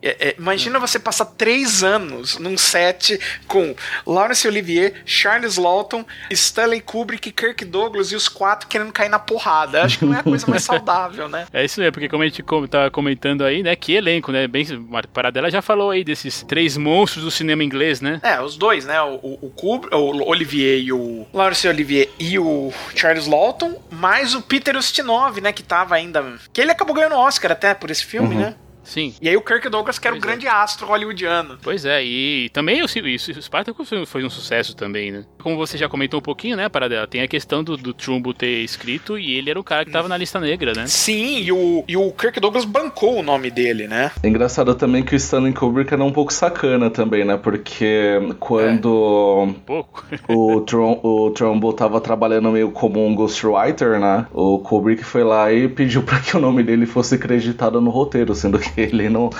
É, 0.02 0.28
é, 0.28 0.34
imagina 0.38 0.78
você 0.78 0.98
passar 0.98 1.24
três 1.24 1.82
anos 1.82 2.38
num 2.38 2.56
set 2.56 3.18
com 3.46 3.74
Laurence 4.06 4.46
Olivier, 4.46 5.02
Charles 5.04 5.56
Lawton, 5.56 6.04
Stanley 6.30 6.80
Kubrick, 6.80 7.32
Kirk 7.32 7.64
Douglas 7.64 8.12
e 8.12 8.16
os 8.16 8.28
quatro 8.28 8.68
querendo 8.68 8.92
cair 8.92 9.08
na 9.08 9.18
porrada. 9.18 9.82
Acho 9.82 9.98
que 9.98 10.04
não 10.04 10.14
é 10.14 10.20
a 10.20 10.22
coisa 10.22 10.46
mais 10.46 10.62
saudável, 10.64 11.28
né? 11.28 11.46
É 11.52 11.64
isso 11.64 11.80
mesmo, 11.80 11.92
porque 11.92 12.08
como 12.08 12.22
a 12.22 12.26
gente 12.26 12.42
tá 12.68 12.90
comentando 12.90 13.44
aí, 13.44 13.62
né, 13.62 13.74
que 13.74 13.94
elenco, 13.94 14.30
né? 14.30 14.46
Bem, 14.46 14.66
a 14.92 15.06
Paradela 15.08 15.50
já 15.50 15.60
falou 15.60 15.90
aí 15.90 16.04
desses 16.04 16.42
três 16.42 16.76
monstros 16.76 17.24
do 17.24 17.30
cinema 17.30 17.64
inglês, 17.64 18.00
né? 18.00 18.20
É, 18.22 18.40
os 18.40 18.56
dois, 18.56 18.84
né? 18.84 19.00
O, 19.02 19.38
o, 19.42 19.50
Kubrick, 19.50 19.94
o 19.94 20.28
Olivier 20.28 20.78
e 20.80 20.92
o 20.92 21.26
Laurence 21.32 21.66
Olivier 21.66 22.08
e 22.18 22.38
o 22.38 22.72
Charles 22.94 23.26
Lawton, 23.26 23.82
mais 23.90 24.34
o 24.34 24.42
Peter 24.42 24.76
Ustinov, 24.76 25.40
né? 25.40 25.52
Que 25.52 25.62
tava 25.62 25.94
ainda. 25.94 26.38
Que 26.52 26.60
ele 26.60 26.70
acabou 26.70 26.94
ganhando 26.94 27.16
Oscar 27.16 27.52
até 27.52 27.74
por 27.74 27.90
esse 27.90 28.04
filme, 28.04 28.34
uhum. 28.34 28.40
né? 28.40 28.54
Sim. 28.88 29.14
E 29.20 29.28
aí 29.28 29.36
o 29.36 29.42
Kirk 29.42 29.68
Douglas, 29.68 29.98
que 29.98 30.08
era 30.08 30.16
o 30.16 30.20
grande 30.20 30.46
é. 30.46 30.50
astro 30.50 30.86
hollywoodiano. 30.86 31.58
Pois 31.62 31.84
é, 31.84 32.02
e 32.02 32.48
também 32.50 32.82
o, 32.82 32.86
o 32.86 33.42
Spartacus 33.42 33.90
foi 34.06 34.24
um 34.24 34.30
sucesso 34.30 34.74
também, 34.74 35.12
né? 35.12 35.24
Como 35.42 35.56
você 35.56 35.76
já 35.76 35.88
comentou 35.88 36.20
um 36.20 36.22
pouquinho, 36.22 36.56
né, 36.56 36.68
Paradela, 36.68 37.06
tem 37.06 37.20
a 37.20 37.28
questão 37.28 37.62
do, 37.62 37.76
do 37.76 37.92
Trumbo 37.92 38.32
ter 38.32 38.62
escrito 38.62 39.18
e 39.18 39.34
ele 39.34 39.50
era 39.50 39.60
o 39.60 39.64
cara 39.64 39.84
que 39.84 39.90
tava 39.90 40.08
na 40.08 40.16
lista 40.16 40.40
negra, 40.40 40.72
né? 40.72 40.86
Sim, 40.86 41.42
e 41.42 41.52
o, 41.52 41.84
e 41.86 41.96
o 41.96 42.10
Kirk 42.12 42.40
Douglas 42.40 42.64
bancou 42.64 43.18
o 43.18 43.22
nome 43.22 43.50
dele, 43.50 43.86
né? 43.86 44.10
É 44.22 44.28
engraçado 44.28 44.74
também 44.74 45.02
que 45.02 45.14
o 45.14 45.16
Stanley 45.16 45.52
Kubrick 45.52 45.92
era 45.92 46.02
um 46.02 46.12
pouco 46.12 46.32
sacana 46.32 46.88
também, 46.88 47.24
né? 47.24 47.36
Porque 47.36 48.18
quando 48.40 48.88
é. 48.88 49.42
um 49.42 49.52
pouco. 49.52 50.04
o, 50.28 50.60
Trum, 50.62 50.98
o 51.02 51.30
Trumbo 51.30 51.72
tava 51.74 52.00
trabalhando 52.00 52.50
meio 52.50 52.70
como 52.70 53.04
um 53.04 53.14
ghostwriter, 53.14 54.00
né? 54.00 54.26
O 54.32 54.58
Kubrick 54.58 55.04
foi 55.04 55.24
lá 55.24 55.52
e 55.52 55.68
pediu 55.68 56.02
para 56.02 56.20
que 56.20 56.36
o 56.36 56.40
nome 56.40 56.62
dele 56.62 56.86
fosse 56.86 57.18
creditado 57.18 57.80
no 57.80 57.90
roteiro, 57.90 58.34
sendo 58.34 58.58
que 58.58 58.77
ele 58.80 59.08
não, 59.08 59.30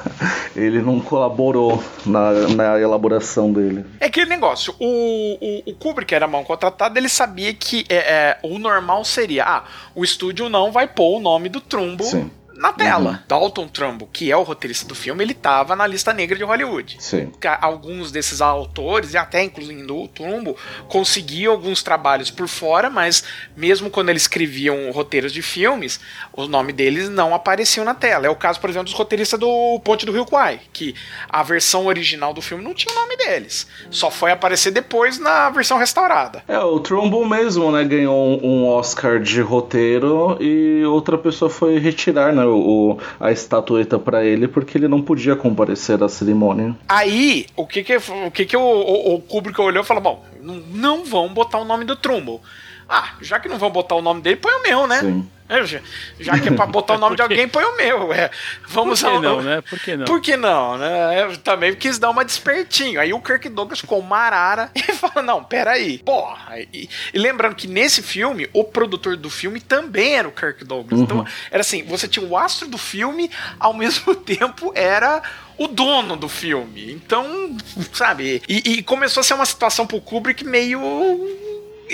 ele 0.54 0.80
não 0.82 1.00
colaborou 1.00 1.82
na, 2.04 2.32
na 2.48 2.80
elaboração 2.80 3.52
dele. 3.52 3.84
É 4.00 4.06
aquele 4.06 4.26
negócio, 4.26 4.74
o, 4.78 5.38
o, 5.40 5.70
o 5.70 5.74
Kubrick 5.74 6.14
era 6.14 6.26
mão 6.26 6.44
contratado, 6.44 6.98
ele 6.98 7.08
sabia 7.08 7.52
que 7.54 7.84
é, 7.88 7.96
é, 7.96 8.38
o 8.42 8.58
normal 8.58 9.04
seria, 9.04 9.44
ah, 9.44 9.64
o 9.94 10.04
estúdio 10.04 10.48
não 10.48 10.70
vai 10.70 10.86
pôr 10.86 11.18
o 11.18 11.20
nome 11.20 11.48
do 11.48 11.60
Trumbo 11.60 12.04
Sim 12.04 12.30
na 12.56 12.72
tela. 12.72 13.10
Uhum. 13.10 13.18
Dalton 13.28 13.68
Trumbo, 13.68 14.08
que 14.12 14.30
é 14.30 14.36
o 14.36 14.42
roteirista 14.42 14.86
do 14.86 14.94
filme, 14.94 15.24
ele 15.24 15.32
estava 15.32 15.74
na 15.74 15.86
lista 15.86 16.12
negra 16.12 16.36
de 16.36 16.44
Hollywood. 16.44 16.96
Sim. 17.00 17.32
Alguns 17.60 18.10
desses 18.12 18.40
autores, 18.40 19.14
e 19.14 19.16
até 19.16 19.42
incluindo 19.42 19.96
o 19.96 20.08
Trumbo, 20.08 20.56
conseguiam 20.88 21.52
alguns 21.52 21.82
trabalhos 21.82 22.30
por 22.30 22.48
fora, 22.48 22.88
mas 22.88 23.24
mesmo 23.56 23.90
quando 23.90 24.08
eles 24.08 24.22
escreviam 24.22 24.90
roteiros 24.90 25.32
de 25.32 25.42
filmes, 25.42 26.00
o 26.32 26.46
nome 26.46 26.72
deles 26.72 27.08
não 27.08 27.34
apareciam 27.34 27.84
na 27.84 27.94
tela. 27.94 28.26
É 28.26 28.30
o 28.30 28.36
caso, 28.36 28.60
por 28.60 28.70
exemplo, 28.70 28.84
dos 28.84 28.94
roteiristas 28.94 29.38
do 29.38 29.80
Ponte 29.84 30.06
do 30.06 30.12
Rio 30.12 30.24
Kwai, 30.24 30.60
que 30.72 30.94
a 31.28 31.42
versão 31.42 31.86
original 31.86 32.32
do 32.32 32.42
filme 32.42 32.62
não 32.62 32.74
tinha 32.74 32.94
o 32.94 32.98
nome 32.98 33.16
deles. 33.16 33.66
Só 33.90 34.10
foi 34.10 34.30
aparecer 34.30 34.70
depois 34.70 35.18
na 35.18 35.50
versão 35.50 35.78
restaurada. 35.78 36.42
É, 36.48 36.58
o 36.58 36.80
Trumbo 36.80 37.24
mesmo, 37.24 37.70
né, 37.70 37.84
ganhou 37.84 38.40
um 38.44 38.66
Oscar 38.66 39.20
de 39.20 39.40
roteiro 39.40 40.36
e 40.40 40.84
outra 40.84 41.18
pessoa 41.18 41.50
foi 41.50 41.78
retirar, 41.78 42.32
né, 42.32 42.43
o, 42.46 42.98
a 43.18 43.30
estatueta 43.32 43.98
para 43.98 44.24
ele 44.24 44.48
porque 44.48 44.78
ele 44.78 44.88
não 44.88 45.02
podia 45.02 45.36
comparecer 45.36 46.02
à 46.02 46.08
cerimônia. 46.08 46.76
Aí, 46.88 47.46
o 47.56 47.66
que 47.66 47.82
que, 47.82 47.96
o, 47.96 48.30
que, 48.30 48.46
que 48.46 48.56
o, 48.56 48.60
o, 48.60 49.14
o 49.14 49.20
Kubrick 49.20 49.60
olhou 49.60 49.82
e 49.82 49.86
falou: 49.86 50.02
bom, 50.02 50.24
não, 50.40 50.54
não 50.72 51.04
vão 51.04 51.28
botar 51.28 51.58
o 51.58 51.64
nome 51.64 51.84
do 51.84 51.96
Trumbo. 51.96 52.40
Ah, 52.88 53.14
já 53.20 53.40
que 53.40 53.48
não 53.48 53.58
vão 53.58 53.70
botar 53.70 53.94
o 53.94 54.02
nome 54.02 54.20
dele, 54.20 54.36
põe 54.36 54.52
o 54.52 54.62
meu, 54.62 54.86
né? 54.86 55.00
Sim. 55.00 55.30
É, 55.46 55.62
já, 55.66 55.80
já 56.18 56.38
que 56.38 56.48
é 56.48 56.52
pra 56.52 56.64
botar 56.64 56.94
o 56.94 56.98
nome 56.98 57.16
de 57.16 57.22
alguém, 57.22 57.46
põe 57.46 57.64
o 57.64 57.76
meu. 57.76 58.12
É. 58.12 58.30
Vamos 58.66 59.02
Por 59.02 59.12
que 59.12 59.18
não, 59.18 59.42
né? 59.42 59.60
Por 59.60 59.78
que 59.78 59.96
não? 59.96 60.04
Por 60.06 60.20
que 60.20 60.36
não, 60.36 60.78
né? 60.78 61.22
Eu 61.22 61.36
também 61.36 61.74
quis 61.74 61.98
dar 61.98 62.10
uma 62.10 62.24
despertinho. 62.24 62.98
Aí 62.98 63.12
o 63.12 63.20
Kirk 63.20 63.50
Douglas 63.50 63.80
ficou 63.80 64.00
marara 64.00 64.70
e 64.74 64.80
falou: 64.92 65.22
não, 65.22 65.44
peraí. 65.44 65.98
Porra. 65.98 66.58
E, 66.72 66.88
e, 67.12 67.18
lembrando 67.18 67.54
que 67.54 67.66
nesse 67.66 68.02
filme, 68.02 68.48
o 68.54 68.64
produtor 68.64 69.16
do 69.16 69.28
filme 69.28 69.60
também 69.60 70.14
era 70.16 70.26
o 70.26 70.32
Kirk 70.32 70.64
Douglas. 70.64 71.00
Então, 71.00 71.18
uhum. 71.18 71.22
Então, 71.24 71.34
era 71.50 71.60
assim: 71.60 71.82
você 71.82 72.08
tinha 72.08 72.26
o 72.26 72.36
astro 72.38 72.66
do 72.66 72.78
filme, 72.78 73.30
ao 73.60 73.74
mesmo 73.74 74.14
tempo 74.14 74.72
era 74.74 75.22
o 75.58 75.68
dono 75.68 76.16
do 76.16 76.28
filme. 76.28 76.90
Então, 76.90 77.54
sabe? 77.92 78.42
E, 78.48 78.78
e 78.78 78.82
começou 78.82 79.20
a 79.20 79.24
ser 79.24 79.34
uma 79.34 79.46
situação 79.46 79.86
pro 79.86 80.00
Kubrick 80.00 80.42
meio 80.42 80.80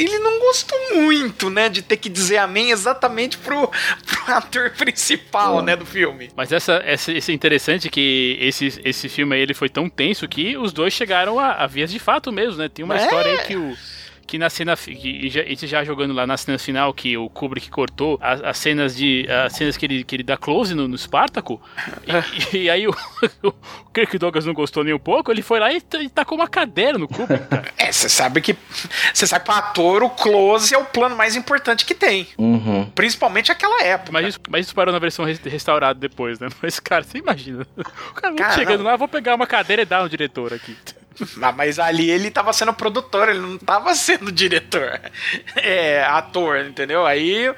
ele 0.03 0.19
não 0.19 0.39
gostou 0.39 0.79
muito, 0.95 1.51
né, 1.51 1.69
de 1.69 1.83
ter 1.83 1.97
que 1.97 2.09
dizer 2.09 2.39
amém 2.39 2.71
exatamente 2.71 3.37
pro, 3.39 3.69
pro 3.69 4.35
ator 4.35 4.71
principal, 4.71 5.63
né, 5.63 5.77
do 5.77 5.85
filme. 5.85 6.31
Mas 6.35 6.53
essa, 6.53 6.83
essa, 6.85 7.13
esse 7.13 7.31
é 7.31 7.35
interessante 7.35 7.91
que 7.91 8.37
esse, 8.41 8.81
esse 8.85 9.09
filme 9.09 9.37
aí, 9.37 9.43
ele 9.43 9.55
foi 9.55 9.69
tão 9.69 9.89
tenso 9.89 10.27
que 10.29 10.57
os 10.57 10.73
dois 10.73 10.93
chegaram 10.93 11.39
a, 11.39 11.53
a 11.53 11.67
vias 11.67 11.91
de 11.91 11.99
fato 11.99 12.33
mesmo, 12.33 12.57
né? 12.57 12.69
Tem 12.69 12.85
uma 12.85 12.99
é. 12.99 13.03
história 13.03 13.33
aí 13.33 13.39
que 13.47 13.57
o 13.57 13.77
que 14.31 14.39
na 14.39 14.49
cena 14.49 14.77
que 14.77 15.29
já, 15.29 15.43
já 15.67 15.83
jogando 15.83 16.15
lá 16.15 16.25
na 16.25 16.37
cena 16.37 16.57
final 16.57 16.95
que 16.95 17.17
o 17.17 17.29
Kubrick 17.29 17.69
cortou 17.69 18.17
as, 18.23 18.41
as 18.41 18.59
cenas 18.59 18.95
de 18.95 19.27
as 19.29 19.53
cenas 19.55 19.77
que 19.77 19.85
ele, 19.85 20.05
que 20.05 20.15
ele 20.15 20.23
dá 20.23 20.37
close 20.37 20.73
no, 20.73 20.87
no 20.87 20.97
Spartaco 20.97 21.61
e, 22.53 22.57
e, 22.63 22.71
aí 22.71 22.87
o, 22.87 22.95
o 23.43 23.53
Kirk 23.93 24.17
Douglas 24.19 24.47
não 24.47 24.55
gostou 24.55 24.85
nem 24.85 24.95
um 24.95 25.01
pouco 25.01 25.33
ele 25.33 25.43
foi 25.43 25.59
lá 25.59 25.73
e, 25.73 25.83
e 26.01 26.09
tacou 26.09 26.39
uma 26.39 26.47
cadeira 26.47 26.97
no 26.97 27.09
Kubrick 27.09 27.45
cara. 27.49 27.73
é 27.77 27.91
você 27.91 28.09
sabe 28.09 28.41
que 28.41 28.57
você 29.13 29.27
sabe 29.27 29.45
que 29.45 29.51
para 29.51 29.59
ator 29.59 30.05
o 30.05 30.11
close 30.11 30.73
é 30.73 30.79
o 30.79 30.85
plano 30.85 31.17
mais 31.17 31.35
importante 31.35 31.85
que 31.85 31.95
tem 31.95 32.29
uhum. 32.39 32.89
principalmente 32.95 33.51
aquela 33.51 33.83
época 33.83 34.13
mas 34.13 34.29
isso, 34.29 34.39
mas 34.49 34.67
isso 34.67 34.75
parou 34.77 34.93
na 34.93 35.01
versão 35.01 35.25
restaurada 35.25 35.99
depois 35.99 36.39
né 36.39 36.47
mas 36.63 36.79
cara 36.79 37.03
você 37.03 37.19
imagina 37.19 37.67
o 37.77 38.15
cara, 38.15 38.35
cara 38.37 38.53
chegando 38.53 38.85
não. 38.85 38.91
lá 38.93 38.97
vou 38.97 39.09
pegar 39.09 39.35
uma 39.35 39.47
cadeira 39.49 39.83
e 39.83 39.85
dar 39.85 40.05
no 40.05 40.09
diretor 40.09 40.55
aqui 40.55 40.77
ah, 41.43 41.53
mas 41.53 41.79
ali 41.79 42.11
ele 42.11 42.31
tava 42.31 42.53
sendo 42.53 42.73
produtor, 42.73 43.29
ele 43.29 43.41
não 43.41 43.59
tava 43.59 43.95
sendo 43.95 44.33
diretor. 44.33 45.01
É, 45.57 46.03
ator, 46.05 46.61
entendeu? 46.61 47.05
Aí 47.05 47.53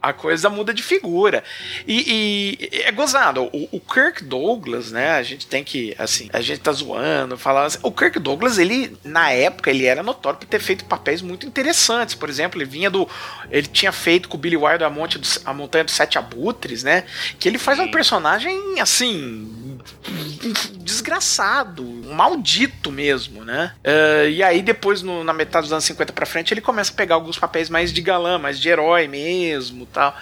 a 0.00 0.12
coisa 0.12 0.48
muda 0.48 0.72
de 0.72 0.82
figura. 0.82 1.42
E, 1.86 2.58
e 2.70 2.82
é 2.82 2.92
gozado. 2.92 3.44
O, 3.52 3.68
o, 3.72 3.80
Kirk 3.80 4.24
Douglas, 4.24 4.92
né? 4.92 5.10
A 5.12 5.22
gente 5.22 5.46
tem 5.46 5.64
que, 5.64 5.94
assim, 5.98 6.28
a 6.32 6.40
gente 6.40 6.60
tá 6.60 6.72
zoando, 6.72 7.36
falando 7.36 7.66
assim, 7.66 7.78
O 7.82 7.90
Kirk 7.90 8.18
Douglas, 8.18 8.58
ele, 8.58 8.96
na 9.04 9.30
época, 9.30 9.70
ele 9.70 9.86
era 9.86 10.02
notório 10.02 10.38
por 10.38 10.46
ter 10.46 10.60
feito 10.60 10.84
papéis 10.84 11.20
muito 11.20 11.46
interessantes. 11.46 12.14
Por 12.14 12.28
exemplo, 12.28 12.60
ele 12.60 12.68
vinha 12.68 12.90
do. 12.90 13.08
Ele 13.50 13.66
tinha 13.66 13.92
feito 13.92 14.28
com 14.28 14.36
o 14.36 14.40
Billy 14.40 14.56
Wilder 14.56 14.86
a, 14.86 14.90
Monte 14.90 15.18
do, 15.18 15.26
a 15.44 15.52
Montanha 15.52 15.84
dos 15.84 15.94
Sete 15.94 16.16
Abutres, 16.16 16.82
né? 16.82 17.04
Que 17.38 17.48
ele 17.48 17.58
faz 17.58 17.78
um 17.78 17.90
personagem, 17.90 18.80
assim. 18.80 19.57
Desgraçado, 20.80 21.82
maldito 21.82 22.90
mesmo, 22.90 23.44
né? 23.44 23.72
Uh, 23.84 24.28
e 24.28 24.42
aí 24.42 24.62
depois, 24.62 25.02
no, 25.02 25.22
na 25.22 25.32
metade 25.32 25.64
dos 25.64 25.72
anos 25.72 25.84
50 25.84 26.12
pra 26.12 26.26
frente, 26.26 26.54
ele 26.54 26.60
começa 26.60 26.92
a 26.92 26.94
pegar 26.94 27.14
alguns 27.14 27.38
papéis 27.38 27.68
mais 27.68 27.92
de 27.92 28.00
galã, 28.00 28.38
mais 28.38 28.58
de 28.58 28.68
herói 28.68 29.06
mesmo 29.08 29.86
tal. 29.86 30.16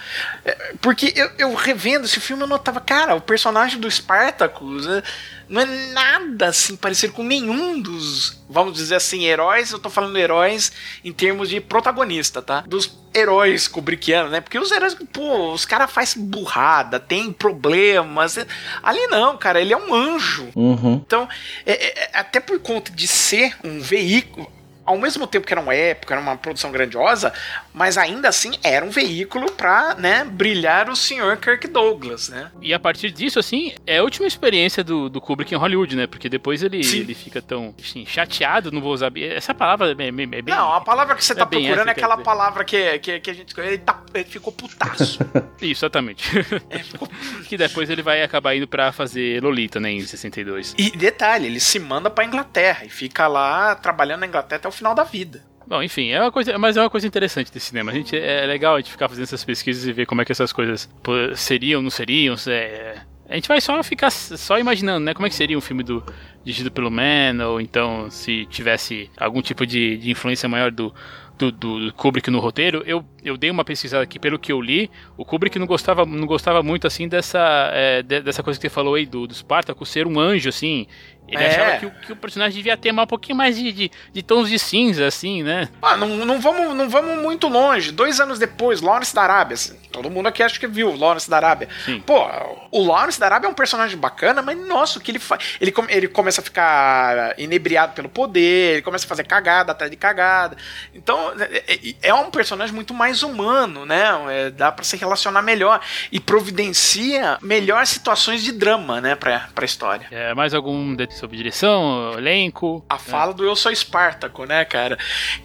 É, 0.45 0.73
porque 0.81 1.13
eu, 1.15 1.31
eu 1.37 1.53
revendo 1.55 2.05
esse 2.05 2.19
filme, 2.19 2.43
eu 2.43 2.47
notava, 2.47 2.81
cara, 2.81 3.15
o 3.15 3.21
personagem 3.21 3.79
do 3.79 3.89
Spartacus... 3.89 4.85
Uh, 4.85 5.03
não 5.49 5.61
é 5.61 5.65
nada 5.65 6.47
assim 6.47 6.75
parecido 6.75 7.13
com 7.13 7.23
nenhum 7.23 7.81
dos, 7.81 8.41
vamos 8.49 8.73
dizer 8.73 8.95
assim, 8.95 9.25
heróis. 9.25 9.71
Eu 9.71 9.79
tô 9.79 9.89
falando 9.89 10.17
heróis 10.17 10.71
em 11.03 11.11
termos 11.11 11.49
de 11.49 11.59
protagonista, 11.61 12.41
tá? 12.41 12.61
Dos 12.67 12.97
heróis 13.13 13.67
kubrickianos, 13.67 14.31
né? 14.31 14.41
Porque 14.41 14.59
os 14.59 14.71
heróis, 14.71 14.95
pô, 15.11 15.53
os 15.53 15.65
caras 15.65 15.91
fazem 15.91 16.23
burrada, 16.23 16.99
tem 16.99 17.31
problemas. 17.31 18.37
Ali 18.83 19.07
não, 19.07 19.37
cara, 19.37 19.61
ele 19.61 19.73
é 19.73 19.77
um 19.77 19.93
anjo. 19.93 20.49
Uhum. 20.55 21.01
Então, 21.05 21.27
é, 21.65 22.03
é, 22.03 22.09
até 22.13 22.39
por 22.39 22.59
conta 22.59 22.91
de 22.91 23.07
ser 23.07 23.55
um 23.63 23.79
veículo, 23.79 24.51
ao 24.85 24.97
mesmo 24.97 25.27
tempo 25.27 25.45
que 25.45 25.53
era 25.53 25.61
uma 25.61 25.75
época, 25.75 26.13
era 26.13 26.21
uma 26.21 26.37
produção 26.37 26.71
grandiosa, 26.71 27.33
mas 27.77 27.95
ainda 27.95 28.27
assim 28.27 28.53
era 28.63 28.83
um 28.83 28.89
veículo 28.89 29.51
para, 29.51 29.93
né, 29.93 30.23
brilhar 30.23 30.89
o 30.89 30.95
senhor 30.95 31.37
Kirk 31.37 31.67
Douglas, 31.67 32.27
né? 32.27 32.51
E 32.59 32.73
a 32.73 32.79
partir 32.79 33.11
disso, 33.11 33.37
assim, 33.37 33.73
é 33.85 33.99
a 33.99 34.03
última 34.03 34.27
experiência 34.27 34.83
do, 34.83 35.07
do 35.07 35.21
Kubrick 35.21 35.53
em 35.53 35.57
Hollywood, 35.57 35.95
né? 35.95 36.07
Porque 36.07 36.27
depois 36.27 36.63
ele, 36.63 36.79
ele 36.79 37.13
fica 37.13 37.39
tão 37.39 37.75
assim, 37.79 38.03
chateado, 38.03 38.71
não 38.71 38.81
vou 38.81 38.93
usar. 38.93 39.11
Essa 39.15 39.53
palavra 39.53 39.91
é, 39.91 39.93
bem. 39.93 40.07
É 40.07 40.41
bem 40.41 40.55
não, 40.55 40.73
a 40.73 40.81
palavra 40.81 41.15
que 41.15 41.23
você 41.23 41.33
é 41.33 41.35
tá 41.35 41.45
procurando 41.45 41.87
é 41.87 41.91
aquela 41.91 42.17
palavra 42.17 42.65
que, 42.65 42.97
que, 42.97 43.19
que 43.19 43.29
a 43.29 43.33
gente. 43.33 43.59
Ele, 43.59 43.77
tá, 43.77 44.01
ele 44.11 44.23
ficou 44.23 44.51
putaço. 44.51 45.19
Isso, 45.61 45.85
exatamente. 45.85 46.31
É, 46.71 46.79
ficou... 46.79 47.07
que 47.47 47.57
depois 47.57 47.91
ele 47.91 48.01
vai 48.01 48.23
acabar 48.23 48.55
indo 48.55 48.67
para 48.67 48.91
fazer 48.91 49.43
Lolita, 49.43 49.79
né, 49.79 49.91
em 49.91 50.01
62. 50.01 50.73
E 50.77 50.89
detalhe, 50.89 51.45
ele 51.45 51.59
se 51.59 51.77
manda 51.77 52.09
pra 52.09 52.25
Inglaterra 52.25 52.85
e 52.85 52.89
fica 52.89 53.27
lá 53.27 53.75
trabalhando 53.75 54.21
na 54.21 54.27
Inglaterra 54.27 54.57
até 54.57 54.67
o 54.67 54.71
final 54.71 54.95
da 54.95 55.03
vida. 55.03 55.45
Bom, 55.67 55.83
enfim, 55.83 56.11
é 56.11 56.21
uma 56.21 56.31
coisa, 56.31 56.57
mas 56.57 56.77
é 56.77 56.81
uma 56.81 56.89
coisa 56.89 57.05
interessante 57.05 57.51
desse 57.51 57.65
cinema. 57.67 57.91
A 57.91 57.93
gente 57.93 58.17
é 58.17 58.45
legal 58.45 58.75
a 58.75 58.79
gente 58.79 58.89
ficar 58.89 59.09
fazendo 59.09 59.25
essas 59.25 59.43
pesquisas 59.43 59.85
e 59.85 59.91
ver 59.91 60.05
como 60.05 60.21
é 60.21 60.25
que 60.25 60.31
essas 60.31 60.53
coisas 60.53 60.89
seriam, 61.35 61.81
não 61.81 61.89
seriam. 61.89 62.35
É, 62.47 63.01
a 63.27 63.35
gente 63.35 63.49
vai 63.49 63.59
só 63.59 63.83
ficar 63.83 64.09
só 64.09 64.57
imaginando, 64.57 65.05
né? 65.05 65.13
Como 65.13 65.25
é 65.25 65.29
que 65.29 65.35
seria 65.35 65.57
um 65.57 65.61
filme 65.61 65.83
do 65.83 66.01
dirigido 66.41 66.71
pelo 66.71 66.89
Man, 66.89 67.45
ou 67.45 67.59
então 67.59 68.09
se 68.09 68.45
tivesse 68.45 69.11
algum 69.17 69.41
tipo 69.41 69.65
de, 69.65 69.97
de 69.97 70.09
influência 70.09 70.47
maior 70.47 70.71
do, 70.71 70.93
do, 71.37 71.51
do, 71.51 71.93
Kubrick 71.93 72.31
no 72.31 72.39
roteiro. 72.39 72.81
Eu, 72.85 73.03
eu 73.21 73.35
dei 73.35 73.51
uma 73.51 73.65
pesquisada 73.65 74.01
aqui 74.01 74.17
pelo 74.17 74.39
que 74.39 74.53
eu 74.53 74.61
li. 74.61 74.89
O 75.17 75.25
Kubrick 75.25 75.59
não 75.59 75.67
gostava, 75.67 76.05
não 76.05 76.25
gostava 76.25 76.63
muito 76.63 76.87
assim 76.87 77.09
dessa, 77.09 77.69
é, 77.73 78.01
dessa 78.01 78.41
coisa 78.41 78.57
que 78.57 78.65
você 78.65 78.73
falou 78.73 78.95
aí 78.95 79.05
do, 79.05 79.27
do 79.27 79.33
Spartacus 79.33 79.89
ser 79.89 80.07
um 80.07 80.17
anjo, 80.17 80.47
assim. 80.47 80.87
Ele 81.27 81.43
é. 81.43 81.47
achava 81.47 81.77
que 81.77 81.85
o, 81.85 81.91
que 81.91 82.11
o, 82.13 82.15
personagem 82.15 82.55
devia 82.55 82.77
ter 82.77 82.93
um 82.93 83.05
pouquinho 83.05 83.37
mais 83.37 83.57
de, 83.57 83.71
de, 83.71 83.91
de, 84.13 84.23
tons 84.23 84.49
de 84.49 84.57
cinza, 84.57 85.05
assim, 85.05 85.43
né? 85.43 85.67
Ah, 85.81 85.97
não, 85.97 86.07
não, 86.07 86.39
vamos, 86.39 86.75
não 86.75 86.89
vamos 86.89 87.21
muito 87.21 87.47
longe. 87.47 87.91
Dois 87.91 88.19
anos 88.19 88.39
depois, 88.39 88.81
Lawrence 88.81 89.13
da 89.13 89.23
Arábia. 89.23 89.55
Assim, 89.55 89.77
todo 89.91 90.09
mundo 90.09 90.27
aqui 90.27 90.41
acha 90.41 90.59
que 90.59 90.67
viu 90.67 90.95
Lawrence 90.95 91.29
da 91.29 91.37
Arábia. 91.37 91.67
Sim. 91.83 91.99
Pô, 92.05 92.25
o 92.71 92.85
Lawrence 92.85 93.19
da 93.19 93.25
Arábia 93.25 93.47
é 93.47 93.49
um 93.49 93.53
personagem 93.53 93.97
bacana, 93.97 94.41
mas 94.41 94.57
nossa, 94.57 94.99
o 94.99 95.01
que 95.01 95.11
ele 95.11 95.19
faz. 95.19 95.57
Ele, 95.59 95.73
ele 95.89 96.07
começa 96.07 96.39
a 96.39 96.43
ficar 96.43 97.37
inebriado 97.37 97.93
pelo 97.93 98.07
poder, 98.07 98.73
ele 98.73 98.81
começa 98.81 99.05
a 99.05 99.09
fazer 99.09 99.25
cagada 99.25 99.73
atrás 99.73 99.91
de 99.91 99.97
cagada. 99.97 100.55
Então, 100.95 101.33
é, 101.39 101.63
é, 101.67 101.95
é 102.03 102.13
um 102.13 102.31
personagem 102.31 102.73
muito 102.73 102.93
mais 102.93 103.21
humano, 103.21 103.85
né? 103.85 104.05
É, 104.29 104.49
dá 104.49 104.71
para 104.71 104.85
se 104.85 104.95
relacionar 104.95 105.41
melhor 105.41 105.81
e 106.11 106.19
providencia 106.19 107.37
melhor 107.41 107.85
situações 107.85 108.43
de 108.43 108.51
drama, 108.51 109.01
né, 109.01 109.15
pra, 109.15 109.49
pra 109.53 109.65
história. 109.65 110.07
É, 110.11 110.33
mais 110.33 110.53
algum 110.53 110.95
sobre 111.17 111.35
direção, 111.35 112.13
elenco. 112.17 112.85
A 112.89 112.97
fala 112.97 113.33
do 113.33 113.43
Eu 113.43 113.55
Sou 113.55 113.71
Espartaco, 113.71 114.45
né, 114.45 114.63
cara? 114.63 114.97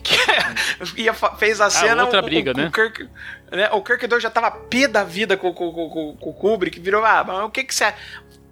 Que 0.02 0.16
ia, 1.02 1.14
fez 1.14 1.60
a 1.60 1.70
cena. 1.70 2.02
Ah, 2.02 2.04
outra 2.04 2.20
o, 2.20 2.24
briga, 2.24 2.52
o, 2.52 2.56
né? 2.56 2.66
O 2.66 2.70
Kirk, 2.70 3.08
né? 3.50 3.70
O 3.70 3.82
Kirk 3.82 4.06
2 4.06 4.22
já 4.22 4.30
tava 4.30 4.50
pé 4.50 4.86
da 4.86 5.02
vida 5.02 5.36
com, 5.36 5.52
com, 5.52 5.72
com, 5.72 6.16
com 6.16 6.30
o 6.30 6.34
Kubrick, 6.34 6.78
virou, 6.78 7.04
ah, 7.04 7.24
mas 7.26 7.44
o 7.44 7.50
que 7.50 7.64
que 7.64 7.74
você. 7.74 7.92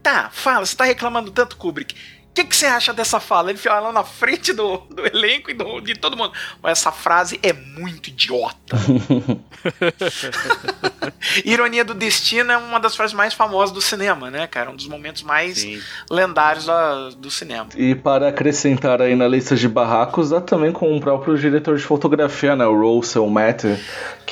Tá, 0.02 0.30
fala, 0.30 0.64
você 0.64 0.74
tá 0.74 0.85
reclamando 0.85 1.30
tanto, 1.30 1.59
Kubrick. 1.59 1.94
O 2.31 2.33
que, 2.33 2.45
que 2.45 2.57
você 2.57 2.66
acha 2.66 2.93
dessa 2.93 3.19
fala? 3.19 3.51
Ele 3.51 3.59
fica 3.59 3.81
lá 3.81 3.93
na 3.93 4.05
frente 4.05 4.53
do, 4.53 4.77
do 4.88 5.05
elenco 5.05 5.51
e 5.51 5.55
do, 5.55 5.81
de 5.81 5.97
todo 5.97 6.16
mundo. 6.16 6.33
Mas 6.62 6.79
essa 6.79 6.93
frase 6.93 7.40
é 7.43 7.53
muito 7.53 8.09
idiota. 8.09 8.77
Ironia 11.45 11.85
do 11.85 11.93
Destino 11.93 12.53
é 12.53 12.57
uma 12.57 12.79
das 12.79 12.95
frases 12.95 13.14
mais 13.14 13.35
famosas 13.35 13.75
do 13.75 13.81
cinema, 13.81 14.31
né, 14.31 14.47
cara? 14.47 14.71
Um 14.71 14.77
dos 14.77 14.87
momentos 14.87 15.25
mais 15.25 15.59
Sim. 15.59 15.83
lendários 16.09 16.66
do, 16.66 17.16
do 17.16 17.31
cinema. 17.33 17.69
E 17.77 17.97
para 17.97 18.29
acrescentar 18.29 19.03
aí 19.03 19.16
na 19.16 19.27
lista 19.27 19.57
de 19.57 19.69
barracos, 19.69 20.31
dá 20.31 20.40
também 20.40 20.71
com 20.71 20.97
o 20.97 21.01
próprio 21.01 21.37
diretor 21.37 21.77
de 21.77 21.83
fotografia, 21.83 22.55
né, 22.55 22.64
o 22.64 22.81
Russell 22.81 23.29
Matter, 23.29 23.77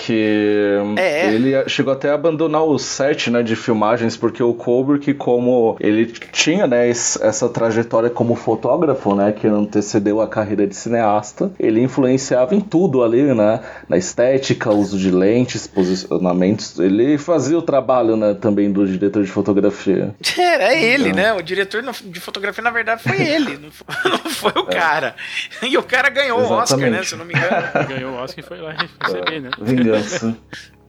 que 0.05 0.79
é. 0.97 1.33
ele 1.33 1.69
chegou 1.69 1.93
até 1.93 2.11
a 2.11 2.15
abandonar 2.15 2.63
o 2.63 2.79
set, 2.79 3.31
né, 3.31 3.43
de 3.43 3.57
filmagens, 3.57 4.17
porque 4.17 4.43
o 4.43 4.55
Kubrick, 4.55 5.13
como 5.15 5.77
ele 5.81 6.07
tinha, 6.07 6.67
né, 6.67 6.89
essa 6.89 7.49
trajetória 7.49 8.09
como 8.09 8.35
fotógrafo, 8.37 9.15
né, 9.15 9.33
que 9.33 9.47
antecedeu 9.47 10.21
a 10.21 10.29
carreira 10.29 10.67
de 10.67 10.77
cineasta, 10.77 11.51
ele 11.59 11.83
influenciava 11.83 12.55
em 12.55 12.61
tudo 12.61 13.03
ali, 13.03 13.23
né, 13.35 13.61
na 13.89 13.97
estética, 13.97 14.71
uso 14.71 14.97
de 14.97 15.11
lentes, 15.11 15.67
posicionamentos, 15.67 16.79
ele 16.79 17.19
fazia 17.19 17.59
o 17.59 17.63
trabalho, 17.63 18.17
né, 18.17 18.35
também 18.35 18.71
do 18.71 18.87
diretor 18.87 19.25
de 19.25 19.31
fotografia. 19.31 20.15
Era 20.39 20.75
ele, 20.79 21.09
então. 21.09 21.23
né, 21.23 21.33
o 21.33 21.43
diretor 21.43 21.83
de 21.83 22.21
fotografia, 22.21 22.63
na 22.63 22.71
verdade, 22.71 23.03
foi 23.03 23.21
ele, 23.21 23.59
não 23.59 23.71
foi, 23.71 23.87
não 24.11 24.31
foi 24.31 24.63
o 24.63 24.71
é. 24.71 24.73
cara. 24.73 25.17
E 25.63 25.77
o 25.77 25.83
cara 25.83 26.09
ganhou 26.09 26.39
Exatamente. 26.39 26.61
o 26.61 26.63
Oscar, 26.63 26.91
né, 26.91 27.03
se 27.03 27.15
eu 27.15 27.19
não 27.19 27.25
me 27.25 27.35
engano. 27.35 27.67
ganhou 27.89 28.13
o 28.13 28.17
Oscar 28.17 28.45
e 28.45 28.47
foi 28.47 28.59
lá 28.59 28.73
receber, 28.73 29.41
né. 29.41 29.51
Vingança. 29.93 30.37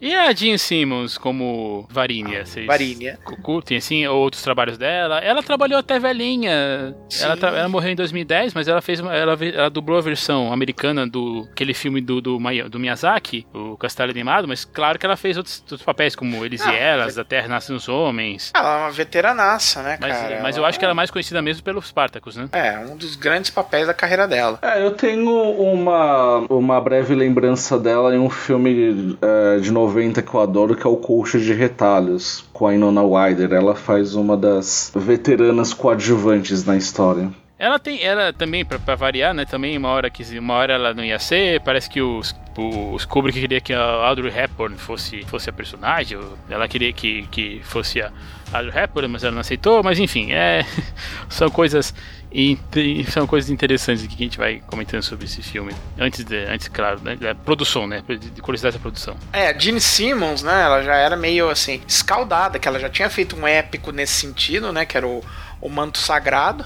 E 0.01 0.15
a 0.15 0.31
Jean 0.31 0.57
Simmons 0.57 1.17
como 1.17 1.85
Varínia? 1.89 2.45
Vocês 2.45 2.65
Varínia. 2.65 3.19
Curtem, 3.41 3.77
assim, 3.77 4.07
outros 4.07 4.41
trabalhos 4.41 4.77
dela? 4.77 5.19
Ela 5.19 5.43
trabalhou 5.43 5.77
até 5.77 5.99
velhinha. 5.99 6.95
Ela, 7.21 7.37
ela, 7.57 7.69
morreu 7.69 7.91
em 7.91 7.95
2010, 7.95 8.53
mas 8.53 8.67
ela 8.67 8.81
fez 8.81 8.99
uma, 8.99 9.13
ela, 9.13 9.37
ela 9.41 9.69
dublou 9.69 9.97
a 9.97 10.01
versão 10.01 10.53
americana 10.53 11.05
do 11.05 11.47
aquele 11.51 11.73
filme 11.73 11.99
do, 11.99 12.21
do, 12.21 12.39
do 12.69 12.79
Miyazaki, 12.79 13.45
o 13.53 13.75
Castelo 13.77 14.11
Animado, 14.11 14.47
mas 14.47 14.63
claro 14.63 14.97
que 14.97 15.05
ela 15.05 15.17
fez 15.17 15.35
outros, 15.35 15.59
outros 15.61 15.81
papéis, 15.81 16.15
como 16.15 16.45
Eles 16.45 16.61
ah, 16.61 16.73
e 16.73 16.77
Elas, 16.77 17.17
A 17.17 17.23
Terra 17.23 17.47
Nasce 17.47 17.71
nos 17.71 17.89
Homens. 17.89 18.51
Ela 18.55 18.75
é 18.75 18.81
uma 18.83 18.91
veteranaça, 18.91 19.83
né, 19.83 19.97
mas, 19.99 20.15
cara? 20.15 20.39
Mas 20.41 20.55
ela... 20.55 20.65
eu 20.65 20.69
acho 20.69 20.79
que 20.79 20.85
ela 20.85 20.93
é 20.93 20.95
mais 20.95 21.11
conhecida 21.11 21.41
mesmo 21.41 21.63
pelo 21.63 21.81
Spartacus, 21.81 22.37
né? 22.37 22.49
É, 22.53 22.77
um 22.79 22.95
dos 22.95 23.15
grandes 23.15 23.49
papéis 23.49 23.87
da 23.87 23.93
carreira 23.93 24.27
dela. 24.27 24.59
É, 24.61 24.81
eu 24.81 24.91
tenho 24.91 25.29
uma, 25.29 26.45
uma 26.49 26.79
breve 26.79 27.13
lembrança 27.13 27.77
dela 27.77 28.15
em 28.15 28.19
um 28.19 28.29
filme 28.29 29.17
é, 29.21 29.59
de 29.59 29.71
90 29.89 30.21
que 30.21 30.33
eu 30.33 30.39
adoro, 30.39 30.75
que 30.75 30.85
é 30.85 30.89
o 30.89 30.97
Colcha 30.97 31.39
de 31.39 31.51
Retalhos, 31.51 32.45
com 32.53 32.67
a 32.67 32.75
Inona 32.75 33.01
Wider. 33.01 33.51
Ela 33.51 33.75
faz 33.75 34.13
uma 34.13 34.37
das 34.37 34.91
veteranas 34.95 35.73
coadjuvantes 35.73 36.63
na 36.63 36.77
história. 36.77 37.29
Ela 37.57 37.77
tem, 37.77 38.01
ela 38.01 38.31
também, 38.31 38.63
para 38.63 38.95
variar, 38.95 39.33
né? 39.33 39.43
Também 39.45 39.77
uma 39.77 39.89
hora 39.89 40.09
que 40.09 40.23
uma 40.37 40.53
hora 40.53 40.73
ela 40.73 40.93
não 40.93 41.03
ia 41.03 41.19
ser, 41.19 41.59
parece 41.59 41.89
que 41.89 42.01
os, 42.01 42.33
os 42.57 43.03
Kubrick 43.03 43.37
queria 43.37 43.59
que 43.59 43.73
a 43.73 43.81
Audrey 43.81 44.31
Hepburn 44.31 44.77
fosse, 44.77 45.25
fosse 45.25 45.49
a 45.49 45.53
personagem, 45.53 46.17
ela 46.49 46.69
queria 46.69 46.93
que, 46.93 47.27
que 47.27 47.59
fosse 47.63 48.01
a 48.01 48.11
Audrey 48.53 48.83
Hepburn, 48.83 49.09
mas 49.09 49.25
ela 49.25 49.33
não 49.33 49.41
aceitou, 49.41 49.83
mas 49.83 49.99
enfim, 49.99 50.31
é, 50.31 50.63
são 51.27 51.49
coisas 51.49 51.93
e, 52.31 52.57
e, 52.75 53.03
são 53.09 53.25
coisas 53.25 53.49
interessantes 53.49 54.05
que 54.05 54.13
a 54.13 54.17
gente 54.17 54.37
vai 54.37 54.61
comentando 54.67 55.01
sobre 55.01 55.25
esse 55.25 55.41
filme. 55.41 55.73
Antes, 55.97 56.23
de, 56.23 56.37
antes 56.45 56.67
claro, 56.67 56.99
né, 57.01 57.15
da 57.15 57.33
produção, 57.33 57.87
né? 57.87 58.03
De 58.07 58.41
curiosidade 58.41 58.77
da 58.77 58.81
produção. 58.81 59.17
É, 59.33 59.47
a 59.47 59.57
Gene 59.57 59.81
Simmons, 59.81 60.43
né? 60.43 60.61
Ela 60.61 60.83
já 60.83 60.95
era 60.95 61.15
meio 61.15 61.49
assim, 61.49 61.81
escaldada, 61.87 62.59
que 62.59 62.67
ela 62.67 62.79
já 62.79 62.89
tinha 62.89 63.09
feito 63.09 63.35
um 63.35 63.47
épico 63.47 63.91
nesse 63.91 64.13
sentido, 64.13 64.71
né? 64.71 64.85
Que 64.85 64.95
era 64.95 65.07
o, 65.07 65.23
o 65.59 65.69
Manto 65.69 65.97
Sagrado. 65.97 66.63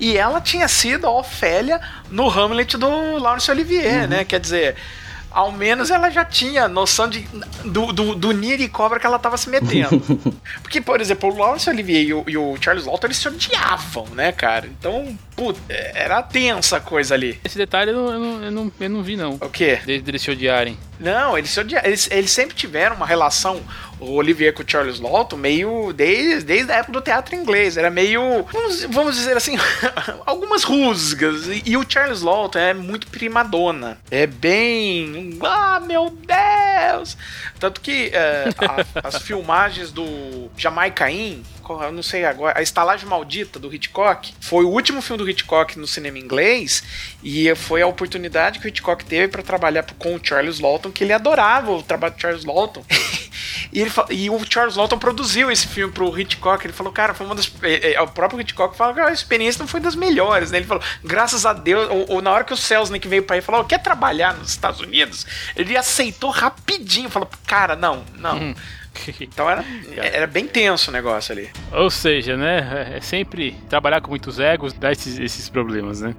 E 0.00 0.16
ela 0.16 0.40
tinha 0.40 0.66
sido 0.66 1.06
a 1.06 1.10
Ofélia 1.10 1.78
no 2.10 2.28
Hamlet 2.28 2.78
do 2.78 3.18
Laurence 3.18 3.50
Olivier, 3.50 4.02
uhum. 4.02 4.08
né? 4.08 4.24
Quer 4.24 4.40
dizer 4.40 4.76
ao 5.32 5.52
menos 5.52 5.90
ela 5.90 6.10
já 6.10 6.24
tinha 6.24 6.68
noção 6.68 7.08
de, 7.08 7.26
do, 7.64 7.92
do, 7.92 8.14
do 8.14 8.32
Nir 8.32 8.60
e 8.60 8.68
cobra 8.68 8.98
que 8.98 9.06
ela 9.06 9.18
tava 9.18 9.36
se 9.36 9.48
metendo. 9.48 10.00
Porque, 10.62 10.80
por 10.80 11.00
exemplo, 11.00 11.32
o 11.32 11.38
Laurence 11.38 11.68
Olivier 11.68 12.02
e 12.02 12.14
o, 12.14 12.24
e 12.26 12.36
o 12.36 12.56
Charles 12.60 12.84
Walton, 12.84 13.06
eles 13.08 13.16
se 13.16 13.28
odiavam, 13.28 14.06
né, 14.14 14.32
cara? 14.32 14.66
Então, 14.66 15.16
puta, 15.36 15.60
era 15.68 16.22
tensa 16.22 16.76
a 16.76 16.80
coisa 16.80 17.14
ali. 17.14 17.40
Esse 17.44 17.56
detalhe 17.58 17.90
eu 17.90 17.96
não, 17.96 18.12
eu 18.12 18.18
não, 18.18 18.42
eu 18.44 18.50
não, 18.50 18.72
eu 18.80 18.90
não 18.90 19.02
vi, 19.02 19.16
não. 19.16 19.34
O 19.34 19.48
quê? 19.48 19.80
Desde 19.84 20.10
eles 20.10 20.22
se 20.22 20.30
odiarem. 20.30 20.78
Não, 21.02 21.36
eles, 21.36 21.56
eles, 21.56 22.08
eles 22.10 22.30
sempre 22.30 22.54
tiveram 22.54 22.94
uma 22.94 23.04
relação, 23.04 23.60
o 23.98 24.12
Olivier 24.12 24.54
com 24.54 24.62
o 24.62 24.64
Charles 24.66 25.00
Lawton, 25.00 25.36
meio 25.36 25.92
desde, 25.92 26.44
desde 26.44 26.70
a 26.70 26.76
época 26.76 26.92
do 26.92 27.00
teatro 27.00 27.34
inglês. 27.34 27.76
Era 27.76 27.90
meio, 27.90 28.46
vamos, 28.52 28.84
vamos 28.84 29.16
dizer 29.16 29.36
assim, 29.36 29.56
algumas 30.24 30.62
rusgas. 30.62 31.48
E, 31.48 31.62
e, 31.66 31.76
o 31.76 31.84
Charles 31.86 32.22
Lawton 32.22 32.58
é 32.58 32.72
muito 32.72 33.08
primadona. 33.08 33.98
É 34.10 34.28
bem. 34.28 35.36
Ah, 35.42 35.80
meu 35.80 36.10
Deus! 36.10 37.16
Tanto 37.58 37.80
que 37.80 38.10
é, 38.12 38.48
a, 38.58 39.08
as 39.08 39.22
filmagens 39.22 39.90
do 39.90 40.50
Jamaica 40.56 41.10
Inn, 41.10 41.42
eu 41.70 41.92
não 41.92 42.02
sei 42.02 42.24
agora, 42.24 42.58
a 42.58 42.62
Estalagem 42.62 43.06
Maldita 43.08 43.58
do 43.58 43.72
Hitchcock, 43.72 44.34
foi 44.40 44.64
o 44.64 44.68
último 44.68 45.00
filme 45.00 45.22
do 45.22 45.28
Hitchcock 45.28 45.78
no 45.78 45.86
cinema 45.86 46.18
inglês 46.18 46.82
e 47.22 47.54
foi 47.54 47.82
a 47.82 47.86
oportunidade 47.86 48.58
que 48.58 48.66
o 48.66 48.68
Hitchcock 48.68 49.04
teve 49.04 49.28
para 49.28 49.42
trabalhar 49.42 49.84
com 49.98 50.14
o 50.14 50.20
Charles 50.22 50.60
Lawton, 50.60 50.90
que 50.90 51.04
ele 51.04 51.12
adorava 51.12 51.72
o 51.72 51.82
trabalho 51.82 52.14
do 52.14 52.20
Charles 52.20 52.44
Lawton. 52.44 52.84
E, 53.72 53.80
ele, 53.80 53.90
e 54.10 54.28
o 54.28 54.38
Charles 54.48 54.76
Lawton 54.76 54.98
produziu 54.98 55.50
esse 55.50 55.66
filme 55.66 55.92
pro 55.92 56.18
Hitchcock. 56.18 56.64
Ele 56.64 56.74
falou, 56.74 56.92
cara, 56.92 57.14
foi 57.14 57.24
uma 57.24 57.34
das. 57.34 57.50
É, 57.62 57.94
é, 57.94 58.00
o 58.02 58.06
próprio 58.06 58.40
Hitchcock 58.40 58.76
falou 58.76 58.94
que 58.94 59.00
a 59.00 59.10
experiência 59.10 59.60
não 59.60 59.66
foi 59.66 59.80
das 59.80 59.94
melhores, 59.94 60.50
né? 60.50 60.58
Ele 60.58 60.66
falou, 60.66 60.82
graças 61.02 61.46
a 61.46 61.54
Deus, 61.54 61.88
ou, 61.90 62.16
ou 62.16 62.22
na 62.22 62.30
hora 62.30 62.44
que 62.44 62.52
o 62.52 62.56
Selznick 62.56 63.08
veio 63.08 63.22
pra 63.22 63.36
ele 63.36 63.42
e 63.42 63.46
falou, 63.46 63.64
quer 63.64 63.78
trabalhar 63.78 64.34
nos 64.34 64.50
Estados 64.50 64.80
Unidos? 64.80 65.26
Ele 65.56 65.74
aceitou 65.74 66.30
rapidinho, 66.30 67.08
falou, 67.08 67.28
cara, 67.46 67.74
não, 67.74 68.04
não. 68.18 68.36
Hum. 68.36 68.54
Então 69.20 69.48
era, 69.48 69.64
era 69.96 70.26
bem 70.26 70.46
tenso 70.46 70.90
o 70.90 70.92
negócio 70.92 71.32
ali. 71.32 71.50
Ou 71.72 71.90
seja, 71.90 72.36
né? 72.36 72.96
É 72.96 73.00
sempre 73.00 73.52
trabalhar 73.68 74.00
com 74.00 74.10
muitos 74.10 74.38
egos 74.38 74.72
dá 74.72 74.92
esses, 74.92 75.18
esses 75.18 75.48
problemas, 75.48 76.00
né? 76.00 76.14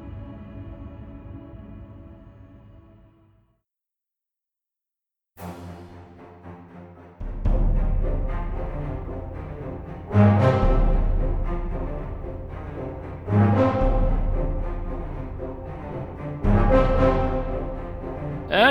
É, 10.16 10.53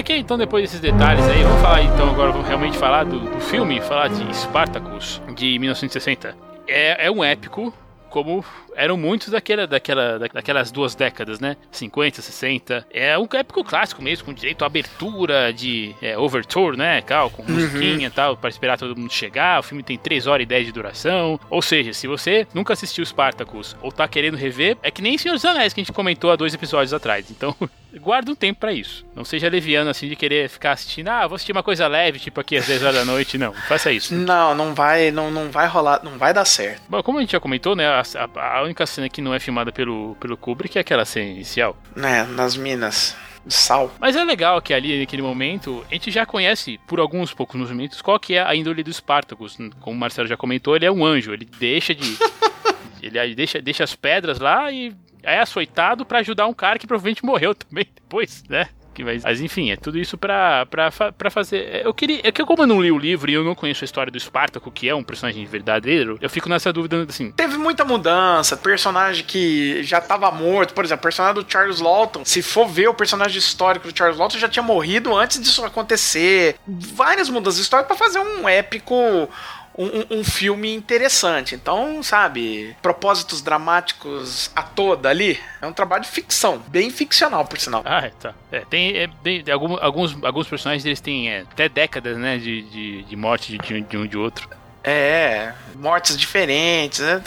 ok, 0.03 0.19
então 0.19 0.37
depois 0.37 0.65
desses 0.65 0.81
detalhes 0.81 1.25
aí, 1.29 1.45
vamos 1.45 1.63
falar 1.63 1.83
então 1.83 2.11
agora, 2.11 2.33
vamos 2.33 2.49
realmente 2.49 2.77
falar 2.77 3.05
do, 3.05 3.21
do 3.21 3.41
filme, 3.41 3.81
falar 3.81 4.09
de 4.09 4.37
Spartacus, 4.37 5.23
de 5.37 5.57
1960. 5.61 6.37
É, 6.67 7.07
é 7.07 7.11
um 7.11 7.23
épico, 7.23 7.73
como 8.11 8.45
eram 8.75 8.97
muitos 8.97 9.29
daquela, 9.29 9.65
daquela, 9.65 10.19
daquelas 10.19 10.73
duas 10.73 10.97
décadas, 10.97 11.39
né? 11.39 11.57
50, 11.71 12.21
60. 12.21 12.85
É 12.91 13.17
um 13.17 13.29
épico 13.33 13.63
clássico 13.63 14.03
mesmo, 14.03 14.25
com 14.25 14.33
direito 14.33 14.65
à 14.65 14.67
abertura 14.67 15.53
de 15.53 15.95
é, 16.03 16.19
overture, 16.19 16.77
né? 16.77 17.01
Cal, 17.03 17.31
com 17.31 17.43
uhum. 17.43 17.53
musiquinha 17.53 18.09
e 18.09 18.11
tal, 18.11 18.37
para 18.37 18.51
esperar 18.51 18.77
todo 18.77 18.99
mundo 18.99 19.13
chegar. 19.13 19.61
O 19.61 19.63
filme 19.63 19.85
tem 19.85 19.97
3 19.97 20.27
horas 20.27 20.43
e 20.43 20.47
10 20.47 20.67
de 20.67 20.73
duração. 20.73 21.39
Ou 21.49 21.63
seja, 21.63 21.93
se 21.93 22.09
você 22.09 22.45
nunca 22.53 22.73
assistiu 22.73 23.07
Spartacus 23.07 23.77
ou 23.81 23.93
tá 23.93 24.09
querendo 24.09 24.37
rever, 24.37 24.77
é 24.83 24.91
que 24.91 25.01
nem 25.01 25.17
Senhor 25.17 25.35
dos 25.35 25.45
Anéis 25.45 25.73
que 25.73 25.81
a 25.81 25.85
gente 25.85 25.93
comentou 25.93 26.33
há 26.33 26.37
dois 26.37 26.53
episódios 26.53 26.93
atrás. 26.93 27.31
Então, 27.31 27.57
guarda 28.01 28.31
um 28.31 28.35
tempo 28.35 28.61
para 28.61 28.73
isso. 28.73 29.05
Não 29.15 29.25
seja 29.25 29.49
leviano 29.49 29.91
assim 29.91 30.09
de 30.09 30.17
querer 30.17 30.49
ficar 30.49 30.73
assistindo, 30.73 31.09
ah, 31.09 31.27
vou 31.27 31.37
assistir 31.37 31.53
uma 31.53 31.63
coisa 31.63 31.87
leve, 31.87 32.19
tipo 32.19 32.41
aqui 32.41 32.57
às 32.57 32.67
10 32.67 32.83
horas 32.83 32.95
da 32.95 33.05
noite. 33.05 33.39
Não, 33.39 33.53
faça 33.53 33.93
isso. 33.93 34.15
Não, 34.15 34.55
não 34.55 34.75
vai, 34.75 35.11
não, 35.11 35.31
não 35.31 35.51
vai 35.51 35.67
rolar, 35.67 36.01
não 36.03 36.19
vai 36.19 36.33
dar 36.33 36.45
certo. 36.45 36.83
Bom, 36.89 37.03
como 37.03 37.19
a 37.19 37.21
gente 37.21 37.33
já 37.33 37.41
comentou, 37.41 37.77
né, 37.77 37.87
a, 37.87 38.03
a, 38.35 38.59
a 38.59 38.63
única 38.63 38.87
cena 38.87 39.09
que 39.09 39.21
não 39.21 39.35
é 39.35 39.41
filmada 39.41 39.73
pelo, 39.73 40.17
pelo 40.21 40.37
Kubrick 40.37 40.79
é 40.79 40.81
aquela 40.81 41.05
cena 41.05 41.31
inicial. 41.31 41.77
É, 41.97 42.25
nas 42.25 42.57
minas 42.57 43.17
de 43.45 43.55
sal. 43.55 43.93
Mas 43.99 44.17
é 44.17 44.25
legal 44.25 44.61
que 44.63 44.73
ali, 44.73 45.01
naquele 45.01 45.23
momento, 45.23 45.85
a 45.91 45.95
gente 45.95 46.11
já 46.11 46.25
conhece, 46.25 46.79
por 46.87 47.01
alguns 47.01 47.35
poucos 47.35 47.59
movimentos, 47.59 48.01
qual 48.01 48.19
que 48.19 48.35
é 48.35 48.43
a 48.43 48.55
índole 48.55 48.83
do 48.83 48.93
Spartacus. 48.93 49.57
Como 49.81 49.97
o 49.97 50.01
Marcelo 50.01 50.29
já 50.29 50.37
comentou, 50.37 50.77
ele 50.77 50.87
é 50.87 50.93
um 50.93 51.05
anjo, 51.05 51.33
ele 51.33 51.45
deixa 51.45 51.95
de... 51.95 52.17
ele 53.03 53.35
deixa, 53.35 53.61
deixa 53.61 53.85
as 53.85 53.97
pedras 53.97 54.39
lá 54.39 54.71
e 54.71 54.95
é 55.23 55.41
açoitado 55.41 56.05
para 56.05 56.19
ajudar 56.21 56.47
um 56.47 56.55
cara 56.55 56.79
que 56.79 56.87
provavelmente 56.87 57.25
morreu 57.25 57.55
também 57.57 57.87
depois, 57.95 58.43
né? 58.49 58.69
Mas 59.25 59.41
enfim, 59.41 59.71
é 59.71 59.77
tudo 59.77 59.99
isso 59.99 60.19
pra, 60.19 60.67
pra, 60.67 60.91
pra 60.91 61.31
fazer. 61.31 61.81
Eu 61.85 61.95
queria. 61.95 62.21
É 62.23 62.31
que 62.31 62.45
como 62.45 62.65
eu 62.65 62.67
não 62.67 62.83
li 62.83 62.93
o 62.93 62.99
livro 62.99 63.31
e 63.31 63.35
eu 63.35 63.43
não 63.43 63.55
conheço 63.55 63.83
a 63.85 63.87
história 63.87 64.13
do 64.13 64.19
Espartaco, 64.19 64.71
que 64.71 64.87
é 64.87 64.95
um 64.95 65.03
personagem 65.03 65.47
verdadeiro, 65.47 66.19
eu 66.21 66.29
fico 66.29 66.49
nessa 66.49 66.71
dúvida 66.73 67.07
assim. 67.09 67.33
Teve 67.33 67.57
muita 67.57 67.85
mudança, 67.85 68.55
personagem 68.57 69.25
que 69.25 69.83
já 69.83 70.01
tava 70.01 70.31
morto. 70.31 70.75
Por 70.75 70.85
exemplo, 70.85 71.01
o 71.01 71.03
personagem 71.05 71.43
do 71.43 71.51
Charles 71.51 71.81
Lawton. 71.81 72.25
Se 72.25 72.43
for 72.43 72.69
ver 72.69 72.89
o 72.89 72.95
personagem 72.95 73.39
histórico 73.39 73.91
do 73.91 73.97
Charles 73.97 74.19
Lawton, 74.19 74.39
já 74.39 74.49
tinha 74.49 74.63
morrido 74.63 75.17
antes 75.17 75.41
disso 75.41 75.65
acontecer. 75.65 76.57
Várias 76.67 77.31
mudanças 77.31 77.61
históricas 77.61 77.97
para 77.97 78.07
fazer 78.07 78.19
um 78.19 78.47
épico 78.47 78.95
um, 79.77 80.19
um, 80.19 80.25
filme 80.25 80.75
interessante. 80.75 81.55
Então, 81.55 82.03
sabe, 82.03 82.77
propósitos 82.83 83.41
dramáticos 83.41 84.51
a 84.55 84.63
toda 84.63 85.09
ali. 85.09 85.39
É 85.61 85.67
um 85.67 85.73
trabalho 85.73 86.03
de 86.03 86.09
ficção, 86.09 86.63
bem 86.69 86.91
ficcional, 86.91 87.45
por 87.45 87.59
sinal. 87.59 87.83
Ah, 87.85 88.07
é, 88.07 88.11
tá. 88.11 88.35
É, 88.51 88.61
tem, 88.61 88.97
é, 88.97 89.09
tem 89.23 89.45
alguns, 89.53 89.81
alguns, 89.81 90.25
alguns 90.25 90.47
personagens 90.47 90.85
eles 90.85 91.01
têm 91.01 91.31
é, 91.31 91.41
até 91.41 91.69
décadas, 91.69 92.17
né, 92.17 92.39
de, 92.39 92.63
de, 92.63 93.03
de 93.05 93.17
morte 93.17 93.57
de, 93.57 93.81
de 93.81 93.97
um 93.97 94.07
de 94.07 94.17
outro. 94.17 94.49
É, 94.85 95.53
mortes 95.77 96.17
diferentes, 96.17 96.99
né? 96.99 97.23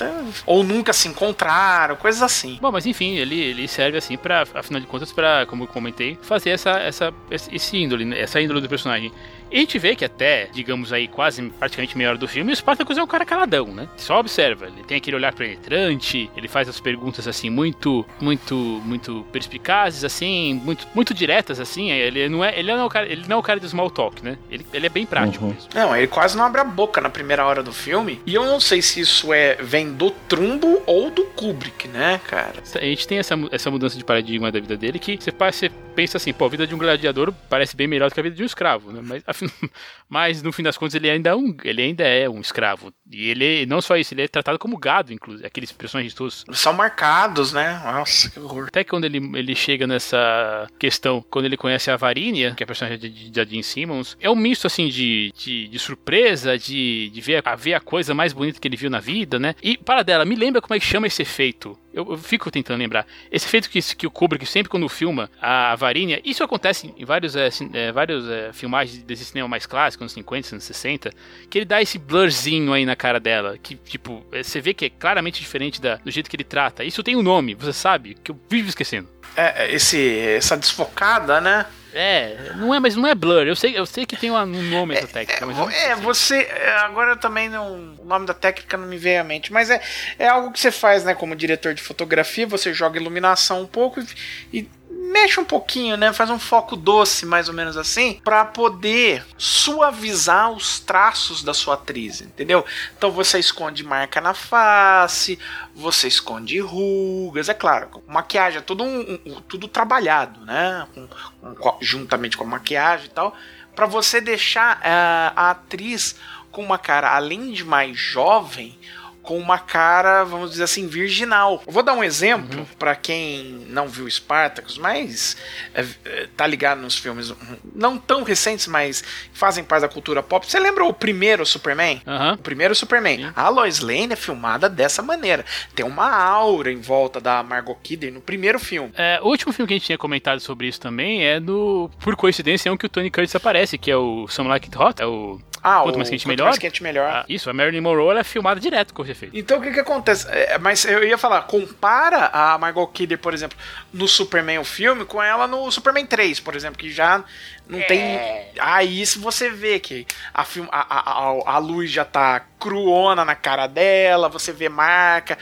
Ou 0.45 0.61
nunca 0.61 0.91
se 0.91 1.07
encontraram, 1.07 1.95
coisas 1.95 2.21
assim. 2.21 2.57
Bom, 2.61 2.69
mas 2.69 2.85
enfim, 2.85 3.15
ele, 3.15 3.39
ele 3.39 3.67
serve 3.67 3.97
assim 3.97 4.17
para, 4.17 4.41
afinal 4.53 4.81
de 4.81 4.87
contas, 4.87 5.13
para, 5.13 5.45
como 5.45 5.63
eu 5.63 5.67
comentei, 5.67 6.19
fazer 6.21 6.49
essa, 6.49 6.71
essa, 6.71 7.13
esse 7.29 7.77
índole, 7.77 8.17
essa 8.19 8.41
índole 8.41 8.59
do 8.59 8.67
personagem. 8.67 9.11
E 9.51 9.57
a 9.57 9.59
gente 9.59 9.77
vê 9.79 9.95
que 9.95 10.05
até, 10.05 10.49
digamos 10.51 10.91
aí, 10.91 11.07
quase 11.07 11.41
praticamente 11.59 11.97
meia 11.97 12.09
hora 12.09 12.17
do 12.17 12.27
filme, 12.27 12.51
o 12.51 12.55
Spartacus 12.55 12.97
é 12.97 13.03
um 13.03 13.07
cara 13.07 13.25
caladão, 13.25 13.67
né? 13.67 13.87
Só 13.97 14.19
observa, 14.19 14.67
ele 14.67 14.83
tem 14.83 14.97
aquele 14.97 15.15
olhar 15.15 15.33
penetrante, 15.33 16.29
ele 16.35 16.47
faz 16.47 16.67
as 16.67 16.79
perguntas 16.79 17.27
assim 17.27 17.49
muito, 17.49 18.05
muito, 18.19 18.55
muito 18.55 19.25
perspicazes, 19.31 20.03
assim, 20.03 20.53
muito, 20.63 20.87
muito 20.93 21.13
diretas, 21.13 21.59
assim. 21.59 21.91
Ele 21.91 22.29
não 22.29 22.43
é, 22.43 22.57
ele 22.57 22.71
não 22.71 22.81
é 22.81 22.85
o 22.85 22.89
cara, 22.89 23.07
ele 23.07 23.25
não 23.27 23.37
é 23.37 23.39
o 23.39 23.43
cara 23.43 23.59
de 23.59 23.69
small 23.69 23.89
talk, 23.89 24.23
né? 24.23 24.37
Ele, 24.49 24.65
ele 24.73 24.85
é 24.85 24.89
bem 24.89 25.05
prático 25.05 25.45
uhum. 25.45 25.51
mesmo. 25.51 25.69
Não, 25.73 25.95
ele 25.95 26.07
quase 26.07 26.37
não 26.37 26.43
abre 26.43 26.61
a 26.61 26.63
boca 26.63 26.99
na 26.99 27.09
primeira 27.09 27.45
hora 27.45 27.63
do 27.63 27.73
filme. 27.73 28.21
E 28.25 28.33
eu 28.33 28.45
não 28.45 28.59
sei 28.59 28.81
se 28.81 28.99
isso 28.99 29.33
é 29.33 29.55
vem 29.55 29.93
do 29.93 30.11
Trumbo 30.11 30.81
ou 30.85 31.09
do 31.09 31.23
Kubrick, 31.25 31.87
né, 31.87 32.19
cara? 32.27 32.55
A 32.75 32.85
gente 32.85 33.07
tem 33.07 33.17
essa, 33.17 33.35
essa 33.51 33.71
mudança 33.71 33.97
de 33.97 34.03
paradigma 34.03 34.51
da 34.51 34.59
vida 34.59 34.77
dele 34.77 34.99
que 34.99 35.17
você, 35.17 35.31
você 35.31 35.69
pensa 35.95 36.17
assim, 36.17 36.33
pô, 36.33 36.45
a 36.45 36.49
vida 36.49 36.67
de 36.67 36.75
um 36.75 36.77
gladiador 36.77 37.33
parece 37.49 37.75
bem 37.75 37.87
melhor 37.87 38.09
do 38.09 38.13
que 38.13 38.19
a 38.19 38.23
vida 38.23 38.35
de 38.35 38.43
um 38.43 38.45
escravo, 38.45 38.91
né? 38.91 39.01
Mas 39.03 39.23
mas 40.09 40.41
no 40.41 40.51
fim 40.51 40.63
das 40.63 40.77
contas 40.77 40.95
ele 40.95 41.09
ainda 41.09 41.31
é 41.31 41.35
um, 41.35 41.55
ele 41.63 41.81
ainda 41.81 42.03
é 42.03 42.29
um 42.29 42.39
escravo. 42.39 42.93
E 43.11 43.29
ele, 43.29 43.65
não 43.65 43.81
só 43.81 43.97
isso, 43.97 44.13
ele 44.13 44.23
é 44.23 44.27
tratado 44.27 44.59
como 44.59 44.77
gado, 44.77 45.13
inclusive. 45.13 45.45
Aqueles 45.45 45.71
personagens 45.71 46.13
todos. 46.13 46.45
São 46.53 46.73
marcados, 46.73 47.53
né? 47.53 47.81
Nossa, 47.83 48.29
que 48.29 48.39
horror. 48.39 48.65
Até 48.67 48.83
quando 48.83 49.05
ele, 49.05 49.17
ele 49.35 49.55
chega 49.55 49.85
nessa 49.87 50.67
questão, 50.79 51.23
quando 51.29 51.45
ele 51.45 51.57
conhece 51.57 51.89
a 51.91 51.97
Varínia, 51.97 52.53
que 52.55 52.63
é 52.63 52.65
a 52.65 52.67
personagem 52.67 52.99
de, 52.99 53.31
Jean 53.31 53.63
Simmons, 53.63 54.17
é 54.19 54.29
um 54.29 54.35
misto 54.35 54.67
assim 54.67 54.87
de, 54.87 55.31
de, 55.35 55.67
de 55.67 55.79
surpresa, 55.79 56.57
de, 56.57 57.09
de 57.09 57.21
ver, 57.21 57.41
a, 57.45 57.55
ver 57.55 57.73
a 57.73 57.79
coisa 57.79 58.13
mais 58.13 58.33
bonita 58.33 58.59
que 58.59 58.67
ele 58.67 58.77
viu 58.77 58.89
na 58.89 58.99
vida, 58.99 59.39
né? 59.39 59.55
E 59.61 59.77
para 59.77 60.03
dela, 60.03 60.25
me 60.25 60.35
lembra 60.35 60.61
como 60.61 60.75
é 60.75 60.79
que 60.79 60.85
chama 60.85 61.07
esse 61.07 61.21
efeito 61.21 61.77
eu, 61.95 62.05
eu, 62.11 62.17
fico 62.17 62.51
tentando 62.51 62.77
lembrar. 62.77 63.07
Esse 63.31 63.45
efeito 63.45 63.69
que, 63.69 63.81
que 63.95 64.05
o 64.05 64.11
Kubrick 64.11 64.45
sempre 64.45 64.69
quando 64.69 64.87
filma 64.89 65.31
a 65.41 65.73
Varínia, 65.75 66.21
isso 66.25 66.43
acontece 66.43 66.93
em 66.97 67.05
vários, 67.05 67.35
é, 67.35 67.49
é, 67.73 67.91
vários 67.91 68.27
é, 68.29 68.51
filmagens 68.51 69.01
desse 69.01 69.23
cinema 69.23 69.47
mais 69.47 69.65
clássico, 69.65 70.03
anos 70.03 70.11
50, 70.11 70.55
anos 70.55 70.63
60, 70.65 71.11
que 71.49 71.59
ele 71.59 71.65
dá 71.65 71.81
esse 71.81 71.97
blurzinho 71.97 72.73
aí 72.73 72.85
na 72.85 72.95
cara 72.95 73.19
dela, 73.19 73.57
que 73.57 73.75
tipo, 73.75 74.25
é, 74.33 74.43
você 74.43 74.59
vê 74.59 74.73
que 74.73 74.85
é 74.85 74.89
claramente 74.89 75.39
diferente 75.39 75.81
da, 75.81 75.95
do 75.95 76.11
jeito 76.11 76.29
que 76.29 76.35
ele 76.35 76.43
trata. 76.43 76.83
Isso 76.83 77.01
tem 77.01 77.15
um 77.15 77.23
nome, 77.23 77.55
você 77.55 77.71
sabe, 77.71 78.15
que 78.21 78.31
eu 78.31 78.39
vivo 78.49 78.67
esquecendo. 78.67 79.07
É, 79.37 79.73
esse, 79.73 80.19
essa 80.19 80.57
desfocada, 80.57 81.39
né? 81.39 81.65
É, 81.97 82.51
não 82.57 82.75
é, 82.75 82.79
mas 82.79 82.93
não 82.93 83.07
é 83.07 83.15
blur. 83.15 83.47
Eu 83.47 83.55
sei, 83.55 83.77
eu 83.77 83.85
sei 83.85 84.05
que 84.05 84.17
tem 84.17 84.29
um 84.29 84.45
nome 84.45 84.95
essa 84.95 85.07
técnica. 85.07 85.45
É, 85.71 85.91
é 85.91 85.95
você. 85.95 86.41
É, 86.41 86.71
agora 86.79 87.15
também 87.15 87.47
não, 87.47 87.95
o 87.97 88.05
nome 88.05 88.25
da 88.25 88.33
técnica 88.33 88.75
não 88.75 88.85
me 88.85 88.97
vem 88.97 89.17
à 89.17 89.23
mente, 89.23 89.53
mas 89.53 89.69
é, 89.69 89.81
é 90.19 90.27
algo 90.27 90.51
que 90.51 90.59
você 90.59 90.71
faz, 90.71 91.05
né? 91.05 91.15
Como 91.15 91.33
diretor 91.33 91.73
de 91.73 91.81
fotografia, 91.81 92.45
você 92.45 92.73
joga 92.73 92.99
iluminação 92.99 93.61
um 93.61 93.65
pouco 93.65 94.01
e, 94.01 94.59
e 94.59 94.69
mexe 95.11 95.39
um 95.39 95.45
pouquinho, 95.45 95.97
né? 95.97 96.11
Faz 96.13 96.29
um 96.29 96.39
foco 96.39 96.75
doce, 96.75 97.25
mais 97.25 97.47
ou 97.47 97.53
menos 97.53 97.77
assim, 97.77 98.19
para 98.23 98.45
poder 98.45 99.25
suavizar 99.37 100.51
os 100.51 100.79
traços 100.79 101.43
da 101.43 101.53
sua 101.53 101.75
atriz, 101.75 102.21
entendeu? 102.21 102.65
Então 102.97 103.11
você 103.11 103.39
esconde 103.39 103.83
marca 103.83 104.19
na 104.19 104.33
face, 104.33 105.39
você 105.73 106.07
esconde 106.07 106.59
rugas, 106.59 107.49
é 107.49 107.53
claro, 107.53 108.03
maquiagem 108.07 108.59
é 108.59 108.61
tudo, 108.61 108.83
um, 108.83 109.19
um, 109.25 109.41
tudo 109.41 109.67
trabalhado, 109.67 110.41
né? 110.45 110.87
Com, 110.93 111.77
juntamente 111.81 112.37
com 112.37 112.43
a 112.43 112.47
maquiagem 112.47 113.07
e 113.07 113.09
tal, 113.09 113.35
para 113.75 113.85
você 113.85 114.21
deixar 114.21 114.77
uh, 114.77 115.33
a 115.35 115.51
atriz 115.51 116.15
com 116.51 116.63
uma 116.63 116.77
cara, 116.77 117.13
além 117.13 117.51
de 117.51 117.65
mais 117.65 117.97
jovem, 117.97 118.79
com 119.25 119.37
uma 119.37 119.57
cara, 119.57 120.23
vamos 120.23 120.51
dizer 120.51 120.63
assim, 120.63 120.87
virginal. 120.87 121.61
Eu 121.65 121.73
vou 121.73 121.83
dar 121.83 121.93
um 121.93 122.03
exemplo 122.03 122.59
uhum. 122.59 122.65
para 122.77 122.95
quem 122.95 123.65
não 123.67 123.87
viu 123.87 124.09
Spartacus, 124.09 124.77
mas 124.77 125.35
é, 125.73 125.85
é, 126.05 126.27
tá 126.37 126.45
ligado 126.45 126.81
nos 126.81 126.97
filmes 126.97 127.33
não 127.73 127.97
tão 127.97 128.23
recentes, 128.23 128.67
mas 128.67 129.03
fazem 129.33 129.63
parte 129.63 129.81
da 129.81 129.89
cultura 129.89 130.21
pop. 130.21 130.45
Você 130.45 130.59
lembra 130.59 130.85
o 130.85 130.93
primeiro 130.93 131.45
Superman? 131.45 132.01
Uhum. 132.05 132.33
O 132.33 132.37
primeiro 132.37 132.75
Superman. 132.75 133.17
Sim. 133.17 133.31
A 133.35 133.49
Lois 133.49 133.79
Lane 133.79 134.13
é 134.13 134.15
filmada 134.15 134.69
dessa 134.69 135.01
maneira. 135.01 135.43
Tem 135.73 135.85
uma 135.85 136.09
aura 136.09 136.71
em 136.71 136.79
volta 136.79 137.19
da 137.19 137.41
Margot 137.43 137.77
Kidder 137.81 138.13
no 138.13 138.21
primeiro 138.21 138.59
filme. 138.59 138.91
É, 138.95 139.19
o 139.21 139.27
último 139.27 139.51
filme 139.51 139.67
que 139.67 139.73
a 139.73 139.77
gente 139.77 139.85
tinha 139.85 139.97
comentado 139.97 140.39
sobre 140.39 140.67
isso 140.67 140.79
também 140.79 141.25
é 141.25 141.39
do, 141.39 141.89
por 141.99 142.15
coincidência, 142.15 142.69
é 142.69 142.71
um 142.71 142.77
que 142.77 142.85
o 142.85 142.89
Tony 142.89 143.09
Curtis 143.09 143.35
aparece, 143.35 143.77
que 143.77 143.89
é 143.89 143.97
o 143.97 144.27
Some 144.27 144.49
Like 144.49 144.67
It 144.67 144.77
Hot, 144.77 145.01
é 145.01 145.05
o 145.05 145.39
ah, 145.67 145.81
Quanto 145.81 145.97
mais 145.97 146.11
quente 146.11 146.27
melhor. 146.27 146.45
Mais 146.45 146.59
quente 146.59 146.83
melhor. 146.83 147.09
Ah, 147.09 147.25
isso, 147.27 147.49
a 147.49 147.53
Marilyn 147.53 147.81
Monroe 147.81 148.11
ela 148.11 148.19
é 148.19 148.23
filmada 148.23 148.59
direto 148.59 148.93
com 148.93 149.01
o 149.01 149.09
efeito. 149.09 149.35
Então 149.35 149.57
o 149.57 149.61
que 149.61 149.71
que 149.71 149.79
acontece? 149.79 150.27
É, 150.29 150.59
mas 150.59 150.85
eu 150.85 151.03
ia 151.03 151.17
falar, 151.17 151.41
compara 151.41 152.29
a 152.31 152.55
Margot 152.59 152.85
Kidder, 152.85 153.17
por 153.17 153.33
exemplo, 153.33 153.57
no 153.91 154.07
Superman 154.07 154.59
o 154.59 154.63
filme 154.63 155.05
com 155.05 155.23
ela 155.23 155.47
no 155.47 155.71
Superman 155.71 156.05
3, 156.05 156.39
por 156.39 156.55
exemplo, 156.55 156.77
que 156.77 156.91
já 156.91 157.23
não 157.67 157.79
é. 157.79 157.83
tem. 157.83 158.19
Aí 158.59 159.05
se 159.05 159.19
você 159.19 159.49
vê 159.49 159.79
que 159.79 160.05
a, 160.33 160.43
film, 160.45 160.67
a, 160.71 160.81
a, 160.81 161.55
a, 161.55 161.57
luz 161.57 161.91
já 161.91 162.05
tá 162.05 162.41
cruona 162.59 163.25
na 163.25 163.35
cara 163.35 163.67
dela, 163.67 164.29
você 164.29 164.51
vê 164.51 164.69
marca. 164.69 165.37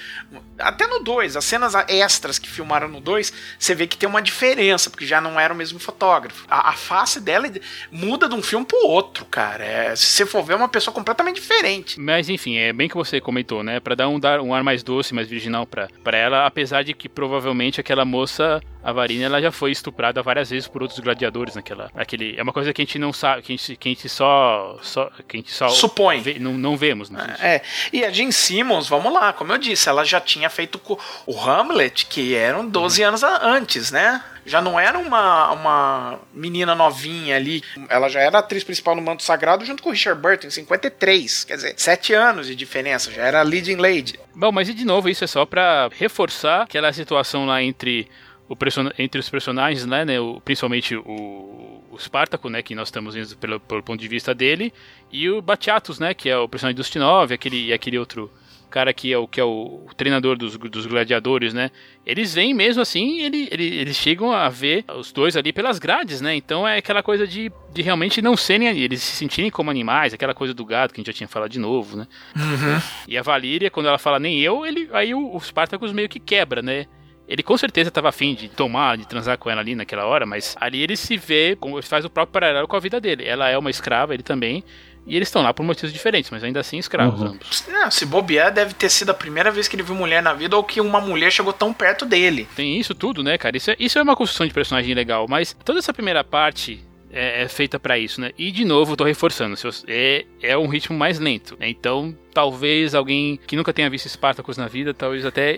Até 0.58 0.88
no 0.88 1.00
2, 1.00 1.38
as 1.38 1.46
cenas 1.46 1.74
extras 1.88 2.40
que 2.40 2.50
filmaram 2.50 2.88
no 2.88 3.00
2, 3.00 3.32
você 3.58 3.76
vê 3.76 3.88
que 3.88 3.98
tem 3.98 4.08
uma 4.10 4.22
diferença, 4.22 4.90
porque 4.90 5.06
já 5.06 5.22
não 5.22 5.40
era 5.40 5.54
o 5.54 5.58
mesmo 5.58 5.80
fotógrafo. 5.80 6.46
A, 6.50 6.70
a 6.70 6.74
face 6.74 7.20
dela 7.20 7.48
muda 7.92 8.28
de 8.28 8.36
um 8.36 8.42
filme 8.42 8.66
pro 8.66 8.88
outro, 8.88 9.26
cara. 9.26 9.64
É, 9.64 9.96
se 9.96 10.06
você 10.06 10.26
for 10.26 10.44
ver, 10.44 10.54
é 10.54 10.56
uma 10.56 10.70
pessoa 10.70 10.94
completamente 10.94 11.36
diferente. 11.36 12.00
Mas 12.00 12.30
enfim, 12.30 12.58
é 12.58 12.74
bem 12.74 12.88
que 12.88 12.96
você 12.96 13.20
comentou, 13.20 13.64
né? 13.64 13.80
Pra 13.80 13.96
dar 13.96 14.08
um, 14.08 14.20
dar 14.20 14.40
um 14.42 14.54
ar 14.54 14.64
mais 14.64 14.84
doce, 14.84 15.14
mais 15.14 15.28
virginal 15.28 15.66
pra, 15.66 15.88
pra 16.04 16.18
ela, 16.18 16.46
apesar 16.46 16.84
de 16.84 16.94
que 16.94 17.10
provavelmente 17.10 17.80
aquela 17.80 18.06
moça, 18.06 18.62
a 18.84 18.92
Varina, 18.92 19.26
ela 19.26 19.42
já 19.42 19.52
foi 19.52 19.72
estuprada 19.72 20.22
várias 20.22 20.50
vezes 20.50 20.68
por 20.68 20.82
outros 20.82 21.00
gladiadores 21.00 21.56
naquela. 21.56 21.90
Aquele, 22.14 22.36
é 22.38 22.44
uma 22.44 22.54
coisa 22.54 22.72
que 22.72 22.80
a 22.80 22.86
gente 22.86 23.00
não 23.00 23.12
sabe, 23.12 23.42
que 23.42 23.54
a 23.54 23.56
gente, 23.58 23.76
que 23.76 23.90
a 23.90 23.92
gente 23.92 24.08
só, 24.08 24.78
só. 24.84 25.10
que 25.28 25.36
a 25.36 25.40
gente 25.40 25.52
só. 25.52 25.68
Supõe. 25.70 26.22
Vê, 26.22 26.38
não, 26.38 26.54
não 26.54 26.78
vemos, 26.78 27.10
né? 27.10 27.36
É. 27.40 27.62
E 27.92 28.06
a 28.06 28.12
Jean 28.12 28.30
Simmons, 28.30 28.88
vamos 28.88 29.12
lá, 29.12 29.34
como 29.34 29.52
eu 29.52 29.58
disse, 29.58 29.90
ela 29.90 30.06
já 30.06 30.22
tinha 30.22 30.48
feito 30.48 30.80
o 31.26 31.40
Hamlet, 31.42 32.06
que 32.06 32.36
eram 32.36 32.68
12 32.68 33.02
uhum. 33.02 33.08
anos 33.08 33.24
antes, 33.24 33.92
né? 33.92 34.24
já 34.46 34.62
não 34.62 34.78
era 34.78 35.00
uma, 35.00 35.54
uma 35.54 36.20
menina 36.34 36.76
novinha 36.76 37.38
ali. 37.38 37.64
Ela 37.90 38.10
já 38.10 38.20
era 38.20 38.40
atriz 38.40 38.64
principal 38.64 38.94
no 38.94 39.02
Manto 39.02 39.24
Sagrado 39.24 39.66
junto 39.66 39.82
com 39.82 39.90
o 39.90 39.94
Richard 39.94 40.22
Burton, 40.22 40.48
em 40.48 40.52
53. 40.52 41.46
Quer 41.46 41.56
dizer, 41.56 41.74
sete 41.78 42.14
anos 42.14 42.48
de 42.48 42.54
diferença. 42.54 43.10
Já 43.10 43.24
era 43.24 43.42
leading 43.42 43.78
lady. 43.78 44.20
Bom, 44.36 44.52
mas 44.52 44.68
e 44.68 44.74
de 44.74 44.84
novo, 44.84 45.08
isso 45.10 45.24
é 45.24 45.28
só 45.28 45.46
para 45.46 45.90
reforçar 45.98 46.64
aquela 46.64 46.92
situação 46.92 47.46
lá 47.46 47.64
entre 47.64 48.10
o 48.50 48.56
entre 49.00 49.20
os 49.20 49.30
personagens, 49.30 49.86
né, 49.86 50.06
né 50.06 50.20
o, 50.20 50.42
principalmente 50.42 50.96
o, 50.96 51.84
o 51.92 51.98
Spartaco, 51.98 52.50
né, 52.50 52.62
que 52.62 52.76
nós 52.76 52.88
estamos 52.88 53.16
indo 53.16 53.36
pelo, 53.38 53.60
pelo 53.60 53.84
ponto 53.84 54.00
de 54.00 54.08
vista 54.08 54.34
dele, 54.34 54.74
e 55.12 55.30
o 55.30 55.42
Batiatus, 55.42 56.00
né, 56.00 56.14
que 56.14 56.30
é 56.30 56.38
o 56.38 56.48
personagem 56.48 56.76
do 56.76 56.84
Stinov, 56.84 57.34
aquele, 57.34 57.68
e 57.68 57.74
aquele 57.74 57.98
outro 57.98 58.30
cara 58.74 58.92
que 58.92 59.14
é 59.14 59.18
o 59.20 59.28
que 59.28 59.40
é 59.40 59.44
o, 59.44 59.86
treinador 59.96 60.36
dos, 60.36 60.58
dos 60.58 60.88
gladiadores, 60.88 61.54
né? 61.54 61.70
Eles 62.04 62.34
vêm 62.34 62.56
mesmo 62.56 62.82
assim, 62.82 63.22
ele, 63.22 63.48
ele, 63.52 63.66
eles 63.66 63.96
chegam 63.96 64.32
a 64.32 64.50
ver 64.50 64.84
os 64.98 65.12
dois 65.12 65.38
ali 65.38 65.54
pelas 65.54 65.78
grades, 65.78 66.22
né? 66.22 66.36
Então 66.36 66.68
é 66.68 66.80
aquela 66.80 67.04
coisa 67.04 67.28
de, 67.28 67.52
de 67.72 67.82
realmente 67.84 68.20
não 68.20 68.36
serem 68.36 68.68
eles 68.70 69.04
se 69.04 69.16
sentirem 69.16 69.52
como 69.52 69.70
animais, 69.70 70.12
aquela 70.12 70.34
coisa 70.34 70.56
do 70.56 70.66
gato 70.66 70.92
que 70.92 71.00
a 71.00 71.02
gente 71.02 71.14
já 71.14 71.14
tinha 71.14 71.28
falado 71.28 71.52
de 71.52 71.60
novo, 71.60 71.98
né? 71.98 72.08
Uhum. 72.36 72.82
E 73.08 73.16
a 73.16 73.22
Valíria, 73.22 73.70
quando 73.70 73.86
ela 73.86 74.00
fala 74.00 74.18
nem 74.20 74.42
eu, 74.42 74.66
ele 74.66 74.90
aí 74.92 75.14
o, 75.14 75.36
o 75.36 75.40
Spartacus 75.40 75.94
meio 75.94 76.10
que 76.10 76.20
quebra, 76.20 76.64
né? 76.64 76.88
Ele 77.34 77.42
com 77.42 77.58
certeza 77.58 77.90
estava 77.90 78.10
afim 78.10 78.36
de 78.36 78.48
tomar, 78.48 78.96
de 78.96 79.08
transar 79.08 79.40
com 79.40 79.50
ela 79.50 79.60
ali 79.60 79.74
naquela 79.74 80.06
hora, 80.06 80.24
mas 80.24 80.56
ali 80.62 80.80
ele 80.84 80.96
se 80.96 81.18
vê, 81.18 81.58
faz 81.82 82.06
o 82.06 82.10
próprio 82.10 82.32
paralelo 82.32 82.68
com 82.68 82.76
a 82.76 82.80
vida 82.80 83.02
dele. 83.02 83.26
Ela 83.26 83.50
é 83.50 83.58
uma 83.58 83.72
escrava, 83.72 84.14
ele 84.14 84.22
também. 84.22 84.64
E 85.08 85.16
eles 85.16 85.30
estão 85.30 85.42
lá 85.42 85.52
por 85.52 85.64
motivos 85.64 85.92
diferentes, 85.92 86.30
mas 86.30 86.44
ainda 86.44 86.60
assim 86.60 86.78
escravos 86.78 87.20
uhum. 87.20 87.30
ambos. 87.30 87.66
Não, 87.68 87.90
se 87.90 88.06
bobear, 88.06 88.54
deve 88.54 88.76
ter 88.76 88.88
sido 88.88 89.10
a 89.10 89.16
primeira 89.16 89.50
vez 89.50 89.68
que 89.68 89.76
ele 89.76 89.82
viu 89.82 89.96
mulher 89.96 90.22
na 90.22 90.32
vida 90.32 90.56
ou 90.56 90.64
que 90.64 90.80
uma 90.80 91.02
mulher 91.02 91.32
chegou 91.32 91.52
tão 91.52 91.74
perto 91.74 92.06
dele. 92.06 92.48
Tem 92.56 92.80
isso 92.80 92.94
tudo, 92.94 93.24
né, 93.24 93.36
cara? 93.36 93.58
Isso 93.58 93.72
é, 93.72 93.76
isso 93.80 93.98
é 93.98 94.04
uma 94.04 94.16
construção 94.16 94.46
de 94.46 94.54
personagem 94.54 94.94
legal, 94.94 95.26
mas 95.28 95.58
toda 95.66 95.80
essa 95.80 95.92
primeira 95.92 96.24
parte 96.24 96.86
é, 97.12 97.42
é 97.42 97.48
feita 97.48 97.80
para 97.80 97.98
isso, 97.98 98.22
né? 98.22 98.30
E 98.38 98.52
de 98.52 98.64
novo, 98.64 98.96
tô 98.96 99.04
reforçando, 99.04 99.56
é, 99.88 100.26
é 100.40 100.56
um 100.56 100.68
ritmo 100.68 100.96
mais 100.96 101.18
lento. 101.18 101.58
Né? 101.60 101.70
Então, 101.70 102.16
talvez 102.32 102.94
alguém 102.94 103.40
que 103.48 103.56
nunca 103.56 103.74
tenha 103.74 103.90
visto 103.90 104.08
Spartacus 104.08 104.56
na 104.56 104.68
vida, 104.68 104.94
talvez 104.94 105.26
até, 105.26 105.58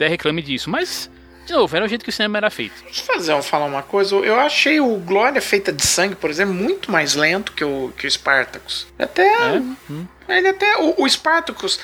até 0.00 0.08
reclame 0.08 0.40
disso. 0.40 0.70
Mas 0.70 1.10
de 1.46 1.52
novo, 1.52 1.74
era 1.74 1.84
o 1.84 1.88
jeito 1.88 2.04
que 2.04 2.10
o 2.10 2.12
cinema 2.12 2.38
era 2.38 2.50
feito. 2.50 2.74
Deixa 2.84 3.00
eu 3.00 3.06
fazer, 3.06 3.32
eu 3.32 3.42
falar 3.42 3.66
uma 3.66 3.82
coisa. 3.82 4.14
Eu 4.16 4.38
achei 4.38 4.80
o 4.80 4.96
Glória 4.96 5.42
feita 5.42 5.72
de 5.72 5.84
sangue, 5.84 6.14
por 6.14 6.30
exemplo, 6.30 6.54
muito 6.54 6.90
mais 6.90 7.14
lento 7.14 7.52
que 7.52 7.64
o, 7.64 7.92
que 7.96 8.06
o 8.06 8.10
Spartacus. 8.10 8.86
Até. 8.98 9.26
É? 9.26 9.62
Hum. 9.90 10.06
Ele 10.28 10.48
até. 10.48 10.76
O, 10.78 11.02
o 11.02 11.08
Spartacus 11.08 11.80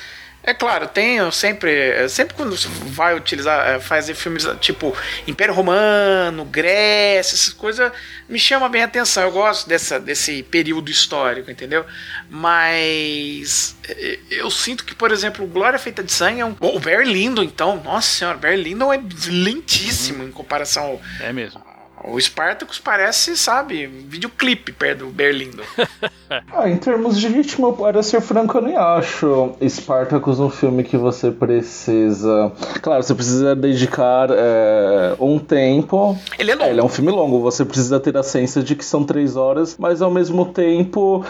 é 0.46 0.54
claro, 0.54 0.86
tem 0.86 1.18
sempre. 1.32 2.08
Sempre 2.08 2.36
quando 2.36 2.56
você 2.56 2.68
vai 2.84 3.16
utilizar, 3.16 3.68
é, 3.68 3.80
fazer 3.80 4.14
filmes 4.14 4.46
tipo 4.60 4.96
Império 5.26 5.52
Romano, 5.52 6.44
Grécia, 6.44 7.34
essas 7.34 7.52
coisas, 7.52 7.90
me 8.28 8.38
chama 8.38 8.68
bem 8.68 8.82
a 8.82 8.84
atenção. 8.84 9.24
Eu 9.24 9.32
gosto 9.32 9.68
dessa, 9.68 9.98
desse 9.98 10.44
período 10.44 10.88
histórico, 10.88 11.50
entendeu? 11.50 11.84
Mas 12.30 13.76
é, 13.88 14.20
eu 14.30 14.48
sinto 14.48 14.84
que, 14.84 14.94
por 14.94 15.10
exemplo, 15.10 15.44
Glória 15.48 15.80
Feita 15.80 16.00
de 16.00 16.12
Sangue 16.12 16.40
é 16.40 16.46
um. 16.46 16.54
O 16.60 16.78
Barry 16.78 17.12
Lyndon, 17.12 17.42
então, 17.42 17.82
nossa 17.82 18.08
senhora, 18.08 18.38
Barry 18.38 18.62
Lyndon 18.62 18.92
é 18.92 19.00
lentíssimo 19.28 20.22
uhum. 20.22 20.28
em 20.28 20.32
comparação 20.32 20.84
ao. 20.84 21.02
É 21.18 21.32
mesmo. 21.32 21.65
O 22.06 22.20
Spartacus 22.20 22.78
parece, 22.78 23.36
sabe, 23.36 23.86
videoclipe 23.86 24.72
perto 24.72 25.06
do 25.06 25.10
Berlindo. 25.10 25.62
ah, 26.52 26.68
em 26.68 26.76
termos 26.76 27.18
de 27.18 27.26
ritmo, 27.26 27.72
para 27.72 28.00
ser 28.02 28.20
franco, 28.20 28.58
eu 28.58 28.62
nem 28.62 28.76
acho 28.76 29.54
Spartacus 29.68 30.38
um 30.38 30.48
filme 30.48 30.84
que 30.84 30.96
você 30.96 31.32
precisa. 31.32 32.52
Claro, 32.80 33.02
você 33.02 33.14
precisa 33.14 33.56
dedicar 33.56 34.28
é, 34.30 35.16
um 35.18 35.38
tempo. 35.38 36.16
Ele 36.38 36.52
é 36.52 36.54
longo. 36.54 36.66
É, 36.66 36.70
ele 36.70 36.80
é 36.80 36.84
um 36.84 36.88
filme 36.88 37.10
longo, 37.10 37.40
você 37.40 37.64
precisa 37.64 37.98
ter 37.98 38.16
a 38.16 38.22
ciência 38.22 38.62
de 38.62 38.76
que 38.76 38.84
são 38.84 39.02
três 39.02 39.34
horas, 39.34 39.76
mas 39.76 40.00
ao 40.00 40.10
mesmo 40.10 40.46
tempo 40.46 41.24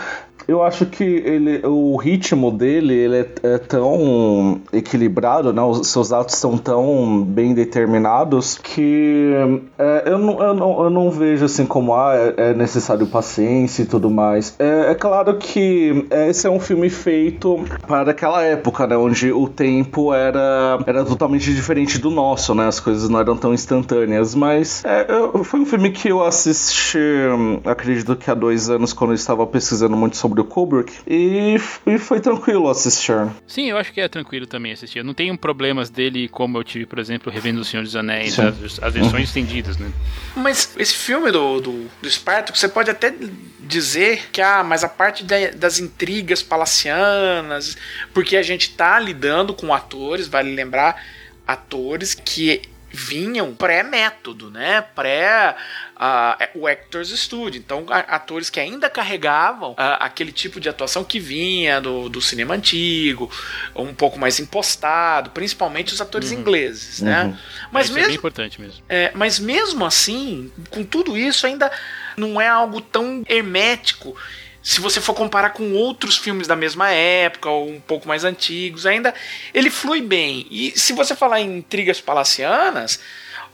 eu 0.49 0.62
acho 0.62 0.87
que 0.87 1.03
ele, 1.03 1.61
o 1.67 1.97
ritmo 1.97 2.53
dele 2.53 2.95
ele 2.95 3.17
é, 3.17 3.29
é, 3.43 3.59
tão 3.59 4.61
equilibrado, 4.73 5.53
né? 5.53 5.61
Os 5.61 5.89
seus 5.89 6.12
atos 6.12 6.37
são 6.37 6.57
tão 6.57 7.23
bem 7.23 7.53
determinados 7.53 8.57
que 8.57 9.33
é, 9.77 10.05
eu, 10.07 10.19
não, 10.19 10.41
eu, 10.41 10.55
não, 10.67 10.85
eu 10.85 10.91
não 10.91 11.11
vejo 11.11 11.45
assim 11.45 11.65
como 11.65 11.95
ah, 11.95 12.15
é, 12.15 12.51
é 12.51 12.55
necessário 12.55 13.07
paciência 13.07 13.83
e 13.83 13.87
tudo 13.87 14.11
mais. 14.11 14.57
É, 14.59 14.91
é, 14.91 14.95
claro 14.95 15.37
que 15.39 16.07
esse 16.29 16.47
é 16.47 16.51
um 16.51 16.59
filme 16.59 16.91
feito 16.91 17.65
para 17.87 18.11
aquela 18.11 18.43
época, 18.43 18.87
né? 18.87 18.97
Onde 18.97 19.31
o 19.33 19.49
tempo 19.49 20.13
era, 20.13 20.79
era 20.87 21.05
totalmente 21.05 21.55
diferente 21.55 21.99
do 21.99 22.11
nosso, 22.11 22.55
né? 22.55 22.67
As 22.67 22.81
coisas 22.81 23.09
não 23.09 23.21
eram 23.21 23.37
tão 23.37 23.55
instantâneas. 23.55 24.35
Mas 24.35 24.85
é, 24.85 25.07
eu, 25.09 25.45
foi 25.45 25.61
um 25.61 25.67
filme 25.67 25.91
que 25.91 26.09
eu 26.09 26.25
assisti, 26.25 26.99
acredito 27.65 28.17
que 28.17 28.31
há 28.31 28.35
dois 28.35 28.69
anos, 28.69 28.93
quando 28.93 29.11
eu 29.11 29.15
estava 29.15 29.47
pesquisando 29.47 29.97
muito 29.97 30.17
sobre 30.17 30.37
do 30.37 30.45
Kubrick 30.45 30.93
e, 31.07 31.57
e 31.87 31.99
foi 31.99 32.21
tranquilo 32.21 32.69
assistir. 32.69 33.29
Sim, 33.47 33.71
eu 33.71 33.79
acho 33.79 33.93
que 33.93 34.01
é 34.01 34.09
tranquilo 34.09 34.47
também 34.47 34.73
assistir. 34.73 34.99
Eu 34.99 35.05
não 35.05 35.15
tenho 35.15 35.37
problemas 35.39 35.89
dele 35.89 36.29
como 36.29 36.59
eu 36.59 36.65
tive, 36.65 36.87
por 36.87 36.99
exemplo, 36.99 37.33
revendo 37.33 37.61
O 37.61 37.65
Senhor 37.65 37.83
dos 37.83 37.95
Anéis, 37.95 38.39
as, 38.39 38.83
as, 38.83 38.95
versões 38.95 39.25
estendidas, 39.25 39.79
né? 39.79 39.91
Mas 40.35 40.56
esse 40.77 40.95
filme 40.95 41.31
do, 41.31 41.61
do, 41.61 41.90
do 42.01 42.11
Spartacus, 42.11 42.61
você 42.61 42.69
pode 42.69 42.90
até 42.90 43.14
dizer 43.61 44.29
que, 44.31 44.40
ah, 44.40 44.62
mas 44.62 44.85
a 44.85 44.88
parte 44.88 45.25
da, 45.25 45.51
das 45.55 45.79
intrigas 45.79 46.42
palacianas, 46.42 47.77
porque 48.14 48.37
a 48.37 48.42
gente 48.42 48.71
tá 48.75 48.99
lidando 48.99 49.53
com 49.53 49.75
atores, 49.75 50.29
vale 50.29 50.55
lembrar, 50.55 51.05
atores 51.47 52.14
que 52.14 52.62
vinham 52.97 53.55
pré-método, 53.55 54.51
né? 54.51 54.81
Pré 54.95 55.55
uh, 55.97 56.59
o 56.59 56.67
Actors 56.67 57.11
Studio. 57.11 57.59
Então, 57.59 57.87
atores 57.91 58.49
que 58.49 58.59
ainda 58.59 58.89
carregavam 58.89 59.73
uh, 59.73 59.77
aquele 60.01 60.33
tipo 60.33 60.59
de 60.59 60.69
atuação 60.69 61.05
que 61.05 61.21
vinha 61.21 61.81
do, 61.81 62.09
do 62.09 62.21
cinema 62.21 62.55
antigo, 62.55 63.31
um 63.75 63.95
pouco 63.95 64.19
mais 64.19 64.41
impostado, 64.41 65.31
principalmente 65.31 65.93
os 65.93 66.01
atores 66.01 66.31
uhum. 66.31 66.41
ingleses, 66.41 67.03
né? 67.03 67.25
Uhum. 67.25 67.37
Mas 67.71 67.91
é, 67.91 67.93
mesmo, 67.93 68.05
é 68.05 68.09
bem 68.09 68.17
importante 68.17 68.61
mesmo. 68.61 68.83
É, 68.89 69.13
mas 69.15 69.39
mesmo 69.39 69.85
assim, 69.85 70.51
com 70.71 70.83
tudo 70.83 71.17
isso, 71.17 71.47
ainda 71.47 71.71
não 72.17 72.41
é 72.41 72.49
algo 72.49 72.81
tão 72.81 73.23
hermético 73.29 74.17
se 74.67 74.81
você 74.81 75.01
for 75.01 75.15
comparar 75.15 75.51
com 75.51 75.75
outros 75.75 76.17
filmes 76.17 76.49
da 76.49 76.57
mesma 76.57 76.91
época 76.91 77.49
ou 77.49 77.71
um 77.71 77.79
pouco 77.79 78.09
mais 78.09 78.25
antigos, 78.25 78.85
ainda 78.85 79.15
ele 79.55 79.71
flui 79.71 80.03
bem. 80.03 80.45
E 80.51 80.73
se 80.77 80.93
você 80.93 81.15
falar 81.15 81.41
em 81.41 81.59
intrigas 81.59 82.01
palacianas, 82.01 82.99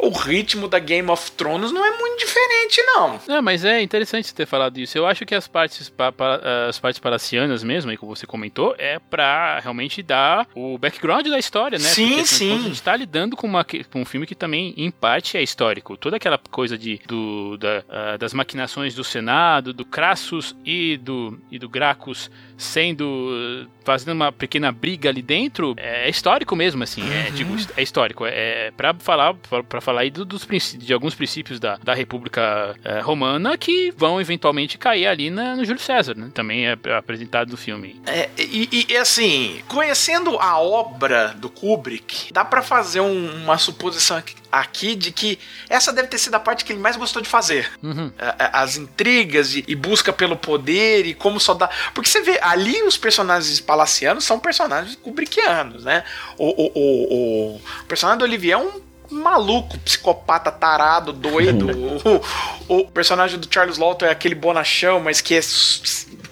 o 0.02 0.10
ritmo 0.10 0.66
da 0.66 0.80
Game 0.80 1.08
of 1.08 1.30
Thrones 1.32 1.70
não 1.70 1.84
é 1.84 1.96
muito 1.96 2.18
diferente, 2.18 2.82
não. 2.82 3.20
É, 3.28 3.40
mas 3.40 3.64
é 3.64 3.80
interessante 3.80 4.26
você 4.26 4.34
ter 4.34 4.46
falado 4.46 4.78
isso. 4.78 4.98
Eu 4.98 5.06
acho 5.06 5.24
que 5.24 5.32
as 5.32 5.46
partes, 5.46 5.88
pa, 5.88 6.10
pa, 6.10 6.40
as 6.68 6.80
partes 6.80 6.98
palacianas 6.98 7.62
mesmo, 7.62 7.90
aí 7.90 7.96
que 7.96 8.04
você 8.04 8.26
comentou, 8.26 8.74
é 8.78 8.98
pra 8.98 9.60
realmente 9.60 10.02
dar 10.02 10.48
o 10.56 10.76
background 10.76 11.28
da 11.28 11.38
história, 11.38 11.78
né? 11.78 11.84
Sim, 11.84 12.08
Porque, 12.08 12.26
sim. 12.26 12.52
A 12.52 12.62
gente 12.62 12.82
tá 12.82 12.96
lidando 12.96 13.36
com, 13.36 13.46
uma, 13.46 13.64
com 13.64 14.00
um 14.00 14.04
filme 14.04 14.26
que 14.26 14.34
também, 14.34 14.74
em 14.76 14.90
parte, 14.90 15.36
é 15.36 15.42
histórico. 15.42 15.96
Toda 15.96 16.16
aquela 16.16 16.38
coisa 16.50 16.76
de, 16.76 17.00
do, 17.06 17.56
da, 17.56 17.84
uh, 17.88 18.18
das 18.18 18.34
maquinações 18.34 18.96
do 18.96 19.04
Senado, 19.04 19.72
do 19.72 19.84
Crassus 19.84 20.56
e 20.64 20.96
do, 20.96 21.38
e 21.48 21.60
do 21.60 21.68
Gracchus 21.68 22.28
sendo 22.56 23.68
fazendo 23.84 24.12
uma 24.12 24.30
pequena 24.30 24.70
briga 24.70 25.08
ali 25.08 25.20
dentro 25.20 25.74
é 25.76 26.08
histórico 26.08 26.54
mesmo 26.54 26.84
assim 26.84 27.02
é, 27.12 27.28
uhum. 27.28 27.34
digo, 27.34 27.56
é 27.76 27.82
histórico 27.82 28.24
é, 28.24 28.68
é 28.68 28.70
para 28.70 28.94
falar 28.94 29.34
para 29.68 29.80
falar 29.80 29.91
aí 30.00 30.10
do, 30.10 30.24
dos 30.24 30.46
de 30.78 30.92
alguns 30.92 31.14
princípios 31.14 31.60
da, 31.60 31.76
da 31.82 31.94
República 31.94 32.74
é, 32.84 33.00
Romana 33.00 33.56
que 33.56 33.92
vão 33.96 34.20
eventualmente 34.20 34.78
cair 34.78 35.06
ali 35.06 35.30
na, 35.30 35.56
no 35.56 35.64
Júlio 35.64 35.80
César 35.80 36.14
né? 36.16 36.30
também 36.34 36.66
é 36.66 36.78
apresentado 36.96 37.50
no 37.50 37.56
filme 37.56 38.00
é, 38.06 38.28
e, 38.38 38.86
e, 38.88 38.96
assim 38.96 39.62
conhecendo 39.68 40.38
a 40.38 40.58
obra 40.58 41.28
do 41.28 41.48
Kubrick 41.48 42.32
dá 42.32 42.44
para 42.44 42.62
fazer 42.62 43.00
um, 43.00 43.42
uma 43.42 43.58
suposição 43.58 44.16
aqui, 44.16 44.34
aqui, 44.50 44.94
de 44.94 45.10
que 45.12 45.38
essa 45.68 45.92
deve 45.92 46.08
ter 46.08 46.18
sido 46.18 46.34
a 46.34 46.40
parte 46.40 46.64
que 46.64 46.72
ele 46.72 46.80
mais 46.80 46.96
gostou 46.96 47.22
de 47.22 47.28
fazer 47.28 47.70
uhum. 47.82 48.12
as 48.38 48.76
intrigas 48.76 49.54
e, 49.54 49.64
e 49.66 49.74
busca 49.74 50.12
pelo 50.12 50.36
poder 50.36 51.06
e 51.06 51.14
como 51.14 51.40
só 51.40 51.54
dá 51.54 51.70
porque 51.94 52.08
você 52.08 52.20
vê 52.20 52.38
ali 52.42 52.82
os 52.82 52.96
personagens 52.96 53.60
palacianos 53.60 54.24
são 54.24 54.38
personagens 54.38 54.96
kubrickianos, 54.96 55.84
né? 55.84 56.04
O, 56.38 56.48
o, 56.48 56.72
o, 56.74 57.56
o 57.56 57.60
personagem 57.86 58.18
do 58.18 58.24
Olivier 58.24 58.54
é 58.54 58.58
um 58.58 58.91
maluco, 59.12 59.78
psicopata, 59.80 60.50
tarado, 60.50 61.12
doido. 61.12 61.68
o, 62.68 62.80
o, 62.80 62.88
personagem 62.88 63.38
do 63.38 63.46
Charles 63.52 63.78
Lawton 63.78 64.06
é 64.06 64.10
aquele 64.10 64.34
bonachão, 64.34 65.00
mas 65.00 65.20
que 65.20 65.34
é 65.34 65.40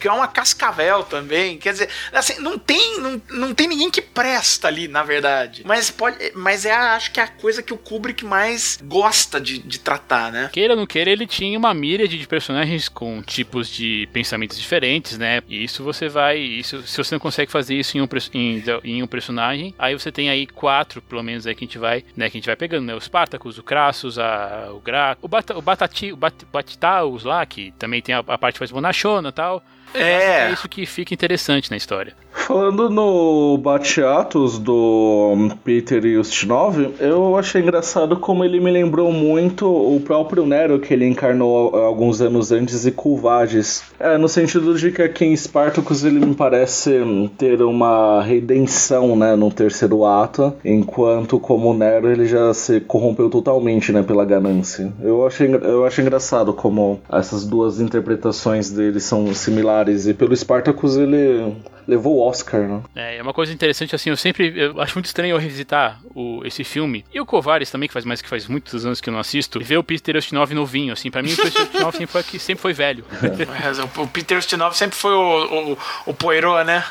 que 0.01 0.09
é 0.09 0.13
uma 0.13 0.27
cascavel 0.27 1.05
também. 1.05 1.59
Quer 1.59 1.73
dizer, 1.73 1.89
assim, 2.13 2.41
não 2.41 2.59
tem, 2.59 2.99
não, 3.01 3.23
não 3.31 3.55
tem 3.55 3.69
ninguém 3.69 3.91
que 3.91 4.01
presta 4.01 4.69
ali, 4.69 4.89
na 4.89 5.03
verdade. 5.03 5.63
Mas 5.65 5.91
pode, 5.91 6.33
mas 6.35 6.65
é, 6.65 6.73
acho 6.73 7.13
que 7.13 7.21
é 7.21 7.25
a 7.25 7.29
coisa 7.29 7.63
que 7.63 7.73
o 7.73 7.77
Kubrick 7.77 8.25
mais 8.25 8.79
gosta 8.83 9.41
de, 9.41 9.59
de 9.59 9.79
tratar, 9.79 10.33
né? 10.33 10.51
Queira 10.53 10.73
ou 10.73 10.79
não 10.79 10.87
queira, 10.87 11.11
ele 11.11 11.27
tinha 11.27 11.59
uma 11.59 11.75
míriade 11.75 12.19
de 12.19 12.27
personagens 12.27 12.89
com 12.89 13.23
tipos 13.23 13.69
de 13.69 14.09
pensamentos 14.13 14.59
diferentes, 14.59 15.19
né? 15.19 15.43
E 15.49 15.63
isso 15.63 15.85
você 15.85 16.09
vai, 16.09 16.39
isso, 16.39 16.83
se 16.87 16.97
você 16.97 17.15
não 17.15 17.21
consegue 17.21 17.53
fazer 17.53 17.75
isso 17.75 17.99
em 17.99 18.01
um, 18.01 18.09
em, 18.35 18.65
em 18.85 19.03
um 19.03 19.07
personagem, 19.07 19.75
aí 19.79 19.93
você 19.93 20.11
tem 20.11 20.31
aí 20.31 20.47
quatro, 20.47 21.03
pelo 21.03 21.23
menos 21.23 21.47
aí 21.47 21.55
que 21.55 21.65
a 21.65 21.67
gente 21.67 21.79
vai, 21.79 22.05
né, 22.17 22.31
que 22.31 22.37
a 22.37 22.41
gente 22.41 22.47
vai 22.47 22.57
pegando, 22.57 22.87
né? 22.87 22.95
O 22.95 23.01
Spartacus, 23.01 23.59
o 23.59 23.63
Crassus, 23.63 24.19
a, 24.19 24.69
o 24.73 24.81
Gra, 24.81 25.17
o, 25.21 25.27
o 25.27 25.63
Batati, 25.63 26.13
o 26.13 26.17
Bat, 26.17 26.47
Batitaus 26.53 27.25
lá, 27.25 27.45
que 27.45 27.73
também 27.79 28.01
tem 28.01 28.15
a, 28.15 28.19
a 28.19 28.39
parte 28.39 28.61
mais 28.61 28.71
bonachona 28.71 29.29
e 29.29 29.33
tal. 29.33 29.63
É. 29.95 30.49
é 30.49 30.53
isso 30.53 30.69
que 30.69 30.87
fica 30.87 31.13
interessante 31.15 31.71
na 31.71 31.77
história. 31.77 32.15
Falando 32.33 32.89
no 32.89 33.59
Batiatos 33.59 34.59
do 34.59 35.51
Peter 35.65 36.19
Ustinov, 36.19 36.95
eu 36.99 37.37
achei 37.37 37.61
engraçado 37.61 38.17
como 38.17 38.45
ele 38.45 38.61
me 38.61 38.71
lembrou 38.71 39.13
muito 39.13 39.67
o 39.67 40.01
próprio 40.01 40.47
Nero 40.47 40.79
que 40.79 40.95
ele 40.95 41.07
encarnou 41.07 41.75
alguns 41.77 42.21
anos 42.21 42.51
antes 42.53 42.87
e 42.87 42.91
Culvages. 42.91 43.83
É, 43.99 44.17
no 44.17 44.29
sentido 44.29 44.75
de 44.75 44.91
que 44.91 45.03
aqui 45.03 45.25
em 45.25 45.37
Spartacus 45.37 46.05
ele 46.05 46.25
me 46.25 46.35
parece 46.35 46.91
ter 47.37 47.63
uma 47.63 48.23
redenção, 48.23 49.17
né, 49.17 49.37
no 49.37 49.51
terceiro 49.51 50.05
ato, 50.05 50.53
enquanto 50.65 51.39
como 51.39 51.75
Nero 51.75 52.11
ele 52.11 52.27
já 52.27 52.53
se 52.55 52.81
corrompeu 52.81 53.29
totalmente, 53.29 53.93
né, 53.93 54.03
pela 54.03 54.25
ganância. 54.25 54.93
Eu 55.03 55.27
achei, 55.27 55.49
eu 55.55 55.85
achei 55.85 56.03
engraçado 56.03 56.53
como 56.53 57.01
essas 57.11 57.45
duas 57.45 57.81
interpretações 57.81 58.71
dele 58.71 59.01
são 59.01 59.33
similares 59.35 60.07
e 60.07 60.15
pelo 60.15 60.37
Spartacus 60.37 60.97
ele 60.97 61.55
levou 61.87 62.17
o 62.17 62.29
Oscar, 62.29 62.61
né? 62.61 62.83
É, 62.95 63.17
é 63.17 63.23
uma 63.23 63.33
coisa 63.33 63.53
interessante, 63.53 63.95
assim, 63.95 64.11
eu 64.11 64.17
sempre 64.17 64.53
eu 64.57 64.81
acho 64.81 64.95
muito 64.95 65.07
estranho 65.07 65.33
eu 65.35 65.39
revisitar 65.39 66.01
o, 66.15 66.43
esse 66.45 66.65
filme. 66.65 67.05
E 67.13 67.21
o 67.21 67.27
Covares 67.27 67.71
também, 67.71 67.89
que 67.89 67.93
faz 67.93 68.05
mais 68.05 68.23
que 68.23 68.29
faz 68.29 68.47
muitos 68.47 68.85
anos 68.85 69.01
que 69.01 69.09
eu 69.09 69.13
não 69.13 69.21
assisto, 69.21 69.61
e 69.61 69.65
ver 69.65 69.79
o 69.79 69.85
Peter 69.85 70.17
Ustinov 70.17 70.53
novinho, 70.53 70.93
assim, 70.93 71.11
pra 71.11 71.23
mim 71.23 71.33
o 71.33 71.37
Peter 71.37 71.63
Ustinov 71.63 71.97
sempre 71.97 72.23
foi, 72.23 72.39
sempre 72.39 72.63
foi 72.63 72.73
velho. 72.73 73.05
É. 73.61 74.01
o 74.01 74.07
Peter 74.07 74.39
Ustinov 74.39 74.77
sempre 74.77 74.97
foi 74.97 75.13
o, 75.13 75.73
o, 75.73 75.79
o 76.07 76.15
Poirot, 76.15 76.65
né? 76.65 76.85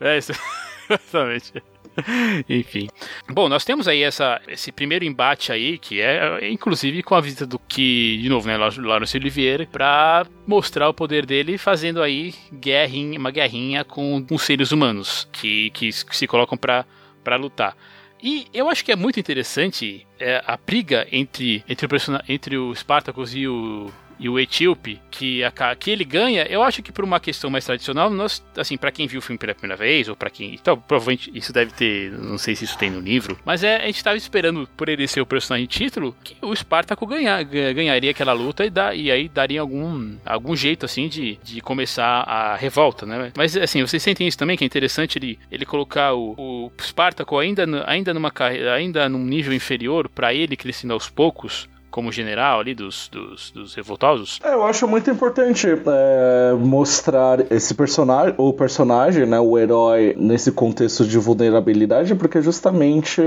É, 0.00 0.14
é 0.14 0.18
isso. 0.18 0.32
Exatamente. 0.88 1.52
Enfim. 2.48 2.88
Bom, 3.28 3.48
nós 3.48 3.64
temos 3.64 3.88
aí 3.88 4.02
essa, 4.02 4.40
esse 4.48 4.70
primeiro 4.72 5.04
embate 5.04 5.52
aí, 5.52 5.78
que 5.78 6.00
é 6.00 6.48
inclusive 6.50 7.02
com 7.02 7.14
a 7.14 7.20
visita 7.20 7.46
do 7.46 7.58
que, 7.58 8.18
de 8.18 8.28
novo, 8.28 8.46
né, 8.46 8.56
Laurence 8.56 9.16
Olivier, 9.16 9.66
para 9.68 10.26
mostrar 10.46 10.88
o 10.88 10.94
poder 10.94 11.26
dele 11.26 11.58
fazendo 11.58 12.02
aí 12.02 12.34
guerrinha, 12.52 13.18
uma 13.18 13.30
guerrinha 13.30 13.84
com, 13.84 14.24
com 14.24 14.38
seres 14.38 14.72
humanos 14.72 15.28
que, 15.32 15.70
que 15.70 15.90
se 15.92 16.26
colocam 16.26 16.56
para 16.56 17.36
lutar. 17.36 17.76
E 18.22 18.46
eu 18.52 18.68
acho 18.68 18.84
que 18.84 18.90
é 18.90 18.96
muito 18.96 19.20
interessante 19.20 20.06
é, 20.18 20.42
a 20.44 20.56
briga 20.56 21.06
entre, 21.12 21.64
entre, 21.68 21.86
o, 21.86 21.90
entre 22.28 22.56
o 22.56 22.74
Spartacus 22.74 23.32
e 23.34 23.46
o 23.46 23.92
e 24.18 24.28
o 24.28 24.38
Etíope, 24.38 25.00
que, 25.10 25.44
a, 25.44 25.50
que 25.76 25.90
ele 25.90 26.04
ganha, 26.04 26.44
eu 26.44 26.62
acho 26.62 26.82
que 26.82 26.90
por 26.90 27.04
uma 27.04 27.20
questão 27.20 27.48
mais 27.48 27.64
tradicional, 27.64 28.10
nós, 28.10 28.44
assim, 28.56 28.76
para 28.76 28.90
quem 28.90 29.06
viu 29.06 29.20
o 29.20 29.22
filme 29.22 29.38
pela 29.38 29.54
primeira 29.54 29.76
vez, 29.76 30.08
ou 30.08 30.16
para 30.16 30.30
quem. 30.30 30.54
Então, 30.54 30.76
provavelmente 30.76 31.30
isso 31.34 31.52
deve 31.52 31.72
ter. 31.72 32.10
Não 32.12 32.38
sei 32.38 32.56
se 32.56 32.64
isso 32.64 32.76
tem 32.76 32.90
no 32.90 33.00
livro, 33.00 33.38
mas 33.44 33.62
é, 33.62 33.76
a 33.76 33.86
gente 33.86 34.02
tava 34.02 34.16
esperando, 34.16 34.68
por 34.76 34.88
ele 34.88 35.06
ser 35.06 35.20
o 35.20 35.26
personagem 35.26 35.66
título, 35.66 36.16
que 36.24 36.36
o 36.42 36.52
Espartaco 36.52 37.06
ganhar, 37.06 37.42
ganharia 37.44 38.10
aquela 38.10 38.32
luta 38.32 38.64
e, 38.64 38.70
dá, 38.70 38.94
e 38.94 39.10
aí 39.10 39.28
daria 39.28 39.60
algum, 39.60 40.16
algum 40.24 40.56
jeito, 40.56 40.84
assim, 40.84 41.08
de, 41.08 41.38
de 41.42 41.60
começar 41.60 42.22
a 42.22 42.56
revolta, 42.56 43.06
né? 43.06 43.32
Mas, 43.36 43.56
assim, 43.56 43.80
vocês 43.80 44.02
sentem 44.02 44.26
isso 44.26 44.38
também, 44.38 44.56
que 44.56 44.64
é 44.64 44.66
interessante 44.66 45.18
ele, 45.18 45.38
ele 45.50 45.64
colocar 45.64 46.14
o, 46.14 46.34
o 46.36 46.72
Espartaco 46.78 47.38
ainda, 47.38 47.64
ainda 47.86 48.12
numa 48.12 48.32
ainda 48.74 49.08
num 49.08 49.24
nível 49.24 49.52
inferior, 49.52 50.08
para 50.08 50.34
ele 50.34 50.56
crescendo 50.56 50.92
aos 50.92 51.08
poucos 51.08 51.68
como 51.98 52.12
general 52.12 52.60
ali 52.60 52.76
dos, 52.76 53.08
dos, 53.08 53.50
dos 53.50 53.74
revoltosos? 53.74 54.38
É, 54.44 54.54
eu 54.54 54.62
acho 54.64 54.86
muito 54.86 55.10
importante 55.10 55.66
é, 55.66 56.52
mostrar 56.56 57.50
esse 57.50 57.74
personagem, 57.74 58.36
o 58.38 58.52
personagem, 58.52 59.26
né, 59.26 59.40
o 59.40 59.58
herói, 59.58 60.14
nesse 60.16 60.52
contexto 60.52 61.04
de 61.04 61.18
vulnerabilidade, 61.18 62.14
porque 62.14 62.40
justamente 62.40 63.20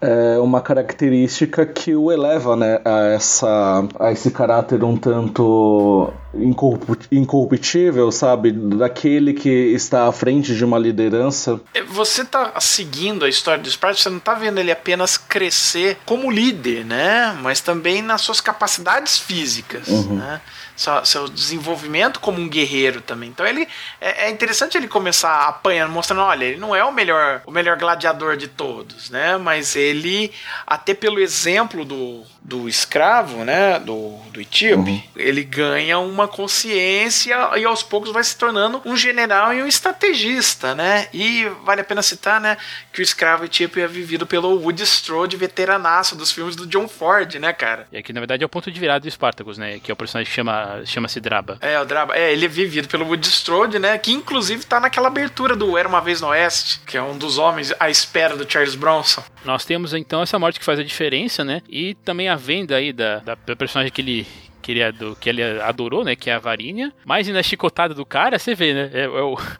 é 0.00 0.38
uma 0.38 0.62
característica 0.62 1.66
que 1.66 1.94
o 1.94 2.10
eleva, 2.10 2.56
né, 2.56 2.80
a, 2.82 3.08
essa, 3.08 3.86
a 4.00 4.10
esse 4.10 4.30
caráter 4.30 4.82
um 4.82 4.96
tanto 4.96 6.10
incorruptível, 6.34 8.12
sabe? 8.12 8.52
Daquele 8.52 9.32
que 9.32 9.48
está 9.48 10.06
à 10.06 10.12
frente 10.12 10.54
de 10.54 10.64
uma 10.64 10.78
liderança. 10.78 11.60
É, 11.74 11.82
você 11.82 12.24
tá 12.24 12.58
seguindo 12.60 13.24
a 13.24 13.28
história 13.28 13.62
do 13.62 13.68
Sprite, 13.68 14.02
você 14.02 14.10
não 14.10 14.18
tá 14.18 14.34
vendo 14.34 14.58
ele 14.58 14.70
apenas 14.70 15.16
crescer 15.16 15.98
como 16.04 16.30
líder, 16.30 16.84
né? 16.84 17.36
Mas 17.42 17.60
também 17.60 18.02
nas 18.02 18.20
suas 18.20 18.40
capacidades 18.40 19.18
físicas, 19.18 19.88
uhum. 19.88 20.16
né? 20.16 20.40
Seu, 20.78 21.04
seu 21.04 21.28
desenvolvimento 21.28 22.20
como 22.20 22.40
um 22.40 22.48
guerreiro 22.48 23.00
também. 23.00 23.28
Então 23.28 23.44
ele 23.44 23.66
é, 24.00 24.26
é, 24.26 24.30
interessante 24.30 24.78
ele 24.78 24.86
começar 24.86 25.48
apanhando, 25.48 25.90
mostrando, 25.90 26.22
olha, 26.22 26.44
ele 26.44 26.56
não 26.56 26.74
é 26.74 26.84
o 26.84 26.92
melhor, 26.92 27.42
o 27.44 27.50
melhor 27.50 27.76
gladiador 27.76 28.36
de 28.36 28.46
todos, 28.46 29.10
né? 29.10 29.36
Mas 29.36 29.74
ele, 29.74 30.32
até 30.64 30.94
pelo 30.94 31.18
exemplo 31.18 31.84
do, 31.84 32.22
do 32.40 32.68
escravo, 32.68 33.44
né? 33.44 33.80
Do, 33.80 34.16
do 34.30 34.40
etíope, 34.40 34.90
uhum. 34.90 35.02
ele 35.16 35.42
ganha 35.42 35.98
uma 35.98 36.28
consciência 36.28 37.36
e 37.56 37.64
aos 37.64 37.82
poucos 37.82 38.12
vai 38.12 38.22
se 38.22 38.36
tornando 38.36 38.80
um 38.84 38.96
general 38.96 39.52
e 39.52 39.62
um 39.62 39.66
estrategista, 39.66 40.76
né? 40.76 41.08
E 41.12 41.50
vale 41.64 41.80
a 41.80 41.84
pena 41.84 42.02
citar, 42.02 42.40
né? 42.40 42.56
Que 42.92 43.00
o 43.00 43.02
escravo 43.02 43.44
etíope 43.44 43.80
é 43.80 43.86
vivido 43.88 44.26
pelo 44.26 44.60
Woody 44.60 44.84
Strode, 44.84 45.36
veteranaço 45.36 46.14
dos 46.14 46.30
filmes 46.30 46.54
do 46.54 46.66
John 46.66 46.86
Ford, 46.86 47.34
né, 47.34 47.52
cara? 47.52 47.88
E 47.90 47.98
aqui, 47.98 48.12
na 48.12 48.20
verdade, 48.20 48.44
é 48.44 48.46
o 48.46 48.48
ponto 48.48 48.70
de 48.70 48.78
virada 48.78 49.00
do 49.00 49.10
Spartacus, 49.10 49.58
né? 49.58 49.80
Que 49.80 49.90
é 49.90 49.94
o 49.94 49.96
personagem 49.96 50.30
que 50.30 50.34
chama 50.34 50.67
chama-se 50.84 51.20
Draba. 51.20 51.58
É, 51.60 51.80
o 51.80 51.84
Draba. 51.84 52.16
É, 52.16 52.32
ele 52.32 52.44
é 52.44 52.48
vivido 52.48 52.88
pelo 52.88 53.06
Woody 53.06 53.28
Strode, 53.28 53.78
né? 53.78 53.96
Que 53.98 54.12
inclusive 54.12 54.64
tá 54.64 54.80
naquela 54.80 55.08
abertura 55.08 55.54
do 55.54 55.76
Era 55.76 55.88
Uma 55.88 56.00
Vez 56.00 56.20
no 56.20 56.28
Oeste, 56.28 56.80
que 56.86 56.96
é 56.96 57.02
um 57.02 57.16
dos 57.16 57.38
homens 57.38 57.72
à 57.78 57.90
espera 57.90 58.36
do 58.36 58.50
Charles 58.50 58.74
Bronson. 58.74 59.22
Nós 59.44 59.64
temos 59.64 59.94
então 59.94 60.22
essa 60.22 60.38
morte 60.38 60.58
que 60.58 60.64
faz 60.64 60.78
a 60.78 60.84
diferença, 60.84 61.44
né? 61.44 61.62
E 61.68 61.94
também 61.94 62.28
a 62.28 62.36
venda 62.36 62.76
aí 62.76 62.92
da, 62.92 63.18
da, 63.18 63.34
da 63.34 63.56
personagem 63.56 63.92
que 63.92 64.00
ele 64.00 64.26
que 64.68 64.72
ele, 64.72 64.82
adorou, 64.82 65.16
que 65.16 65.28
ele 65.30 65.42
adorou, 65.42 66.04
né? 66.04 66.14
Que 66.14 66.28
é 66.28 66.34
a 66.34 66.38
varinha. 66.38 66.92
Mas 67.02 67.26
na 67.28 67.42
chicotada 67.42 67.94
do 67.94 68.04
cara, 68.04 68.38
você 68.38 68.54
vê, 68.54 68.74
né? 68.74 68.90
É, 68.92 69.08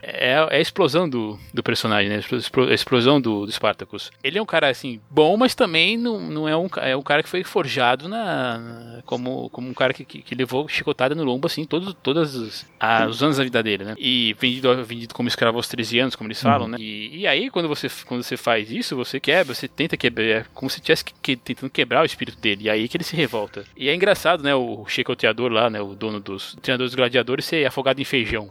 é, 0.03 0.31
é, 0.33 0.57
a 0.57 0.59
explosão 0.59 1.09
do, 1.09 1.39
do 1.51 1.63
personagem, 1.63 2.07
né? 2.09 2.21
A 2.21 2.73
explosão 2.73 3.19
do, 3.19 3.43
do 3.43 3.51
Spartacus. 3.51 4.11
Ele 4.23 4.37
é 4.37 4.41
um 4.41 4.45
cara, 4.45 4.69
assim, 4.69 5.01
bom, 5.09 5.35
mas 5.35 5.55
também 5.55 5.97
não, 5.97 6.19
não 6.19 6.47
é 6.47 6.55
um, 6.55 6.67
é 6.83 6.95
um 6.95 7.01
cara 7.01 7.23
que 7.23 7.29
foi 7.29 7.43
forjado 7.43 8.07
na, 8.07 9.01
como, 9.03 9.49
como 9.49 9.67
um 9.67 9.73
cara 9.73 9.95
que, 9.95 10.05
que, 10.05 10.21
que 10.21 10.35
levou 10.35 10.67
chicotada 10.67 11.15
no 11.15 11.23
lombo, 11.23 11.47
assim, 11.47 11.65
todos, 11.65 11.95
todos 12.03 12.35
os, 12.35 12.65
ah, 12.79 13.07
os 13.07 13.23
anos 13.23 13.37
da 13.37 13.43
vida 13.43 13.63
dele, 13.63 13.85
né? 13.85 13.95
E 13.97 14.35
vendido, 14.39 14.85
vendido 14.85 15.15
como 15.15 15.27
escravo 15.27 15.57
aos 15.57 15.67
13 15.67 15.99
anos, 16.01 16.15
como 16.15 16.27
eles 16.27 16.39
falam, 16.39 16.65
uhum. 16.65 16.71
né? 16.73 16.77
E, 16.79 17.21
e, 17.21 17.27
aí, 17.27 17.49
quando 17.49 17.67
você, 17.67 17.87
quando 18.05 18.21
você 18.21 18.37
faz 18.37 18.69
isso, 18.69 18.95
você 18.95 19.19
quebra, 19.19 19.55
você 19.55 19.67
tenta 19.67 19.97
quebrar, 19.97 20.23
é 20.23 20.45
como 20.53 20.69
se 20.69 20.77
estivesse 20.77 21.03
que, 21.03 21.13
que, 21.19 21.35
tentando 21.35 21.71
quebrar 21.71 22.03
o 22.03 22.05
espírito 22.05 22.39
dele. 22.39 22.65
E 22.65 22.69
aí 22.69 22.87
que 22.87 22.95
ele 22.95 23.03
se 23.03 23.15
revolta. 23.15 23.63
E 23.75 23.89
é 23.89 23.95
engraçado, 23.95 24.43
né? 24.43 24.53
O 24.53 24.85
chicoteador 24.99 25.51
lá, 25.51 25.69
né? 25.69 25.81
O 25.81 25.95
dono 25.95 26.19
dos 26.19 26.55
treinadores 26.61 26.93
gladiadores 26.93 27.45
ser 27.45 27.65
afogado 27.65 27.99
em 27.99 28.05
feijão. 28.05 28.49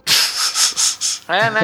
É, 1.29 1.51
né? 1.51 1.61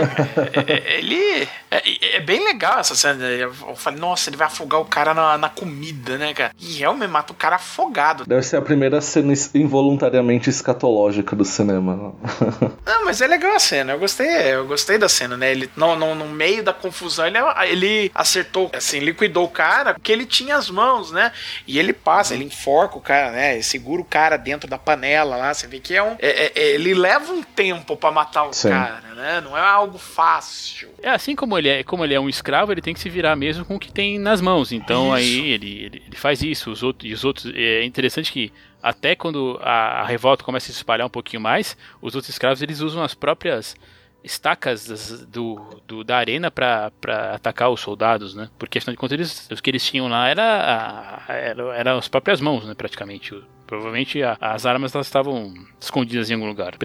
É, 0.66 0.72
é, 0.72 0.98
ele. 0.98 1.48
É, 1.70 2.16
é, 2.16 2.20
bem 2.20 2.44
legal 2.44 2.78
essa 2.78 2.94
cena. 2.94 3.24
Eu 3.24 3.52
falei, 3.74 3.98
nossa, 3.98 4.28
ele 4.28 4.36
vai 4.36 4.46
afogar 4.46 4.80
o 4.80 4.84
cara 4.84 5.14
na, 5.14 5.38
na 5.38 5.48
comida, 5.48 6.18
né, 6.18 6.34
cara? 6.34 6.52
E 6.60 6.78
realmente 6.78 7.10
mata 7.10 7.32
o 7.32 7.36
cara 7.36 7.56
afogado. 7.56 8.24
Deve 8.26 8.42
ser 8.42 8.58
a 8.58 8.62
primeira 8.62 9.00
cena 9.00 9.32
involuntariamente 9.54 10.50
escatológica 10.50 11.34
do 11.34 11.44
cinema. 11.44 12.14
Não, 12.84 13.04
mas 13.04 13.20
é 13.20 13.26
legal 13.26 13.56
a 13.56 13.58
cena. 13.58 13.92
Eu 13.92 13.98
gostei, 13.98 14.28
eu 14.54 14.66
gostei 14.66 14.98
da 14.98 15.08
cena, 15.08 15.36
né? 15.36 15.50
Ele, 15.50 15.70
no, 15.76 15.96
no, 15.96 16.14
no 16.14 16.28
meio 16.28 16.62
da 16.62 16.72
confusão, 16.72 17.26
ele, 17.26 17.38
ele 17.68 18.12
acertou, 18.14 18.70
assim, 18.72 18.98
liquidou 19.00 19.44
o 19.44 19.50
cara, 19.50 19.94
porque 19.94 20.12
ele 20.12 20.26
tinha 20.26 20.56
as 20.56 20.68
mãos, 20.68 21.10
né? 21.10 21.32
E 21.66 21.78
ele 21.78 21.92
passa, 21.92 22.34
ele 22.34 22.44
enforca 22.44 22.98
o 22.98 23.00
cara, 23.00 23.32
né? 23.32 23.54
Ele 23.54 23.62
segura 23.62 24.02
o 24.02 24.04
cara 24.04 24.36
dentro 24.36 24.68
da 24.68 24.78
panela 24.78 25.36
lá. 25.36 25.54
Você 25.54 25.66
vê 25.66 25.80
que 25.80 25.96
é 25.96 26.02
um. 26.02 26.16
É, 26.18 26.52
é, 26.54 26.74
ele 26.74 26.94
leva 26.94 27.32
um 27.32 27.42
tempo 27.42 27.96
para 27.96 28.12
matar 28.12 28.44
o 28.44 28.52
Sim. 28.52 28.68
cara, 28.68 29.14
né? 29.14 29.40
Não 29.40 29.53
não 29.54 29.60
é 29.60 29.68
algo 29.68 29.98
fácil. 29.98 30.88
É 31.00 31.10
assim 31.10 31.36
como 31.36 31.56
ele 31.56 31.68
é, 31.68 31.84
como 31.84 32.04
ele 32.04 32.12
é 32.12 32.18
um 32.18 32.28
escravo, 32.28 32.72
ele 32.72 32.82
tem 32.82 32.92
que 32.92 32.98
se 32.98 33.08
virar 33.08 33.36
mesmo 33.36 33.64
com 33.64 33.76
o 33.76 33.78
que 33.78 33.92
tem 33.92 34.18
nas 34.18 34.40
mãos. 34.40 34.72
Então 34.72 35.06
isso. 35.06 35.14
aí 35.14 35.52
ele, 35.52 35.84
ele, 35.84 36.02
ele, 36.06 36.16
faz 36.16 36.42
isso. 36.42 36.72
Os 36.72 36.82
outros, 36.82 37.08
e 37.08 37.14
os 37.14 37.24
outros 37.24 37.52
é 37.54 37.84
interessante 37.84 38.32
que 38.32 38.52
até 38.82 39.14
quando 39.14 39.58
a, 39.62 40.00
a, 40.00 40.04
revolta 40.04 40.42
começa 40.42 40.70
a 40.70 40.72
se 40.72 40.78
espalhar 40.78 41.06
um 41.06 41.10
pouquinho 41.10 41.40
mais, 41.40 41.76
os 42.02 42.16
outros 42.16 42.30
escravos 42.30 42.62
eles 42.62 42.80
usam 42.80 43.02
as 43.02 43.14
próprias 43.14 43.76
estacas 44.24 45.24
do, 45.26 45.60
do 45.86 46.02
da 46.02 46.16
arena 46.16 46.50
para 46.50 46.90
atacar 47.32 47.70
os 47.70 47.80
soldados, 47.80 48.34
né? 48.34 48.48
Porque 48.58 48.78
afinal 48.78 48.94
de 48.94 48.98
contas 48.98 49.12
eles, 49.12 49.48
o 49.50 49.62
que 49.62 49.70
eles 49.70 49.84
tinham 49.86 50.08
lá 50.08 50.28
era, 50.28 51.22
era, 51.28 51.62
era 51.76 51.96
as 51.96 52.08
próprias 52.08 52.40
mãos, 52.40 52.66
né? 52.66 52.74
Praticamente 52.74 53.40
Provavelmente 53.66 54.22
a, 54.22 54.36
as 54.40 54.66
armas 54.66 54.94
elas 54.94 55.06
estavam 55.06 55.54
escondidas 55.80 56.30
em 56.30 56.34
algum 56.34 56.46
lugar, 56.46 56.76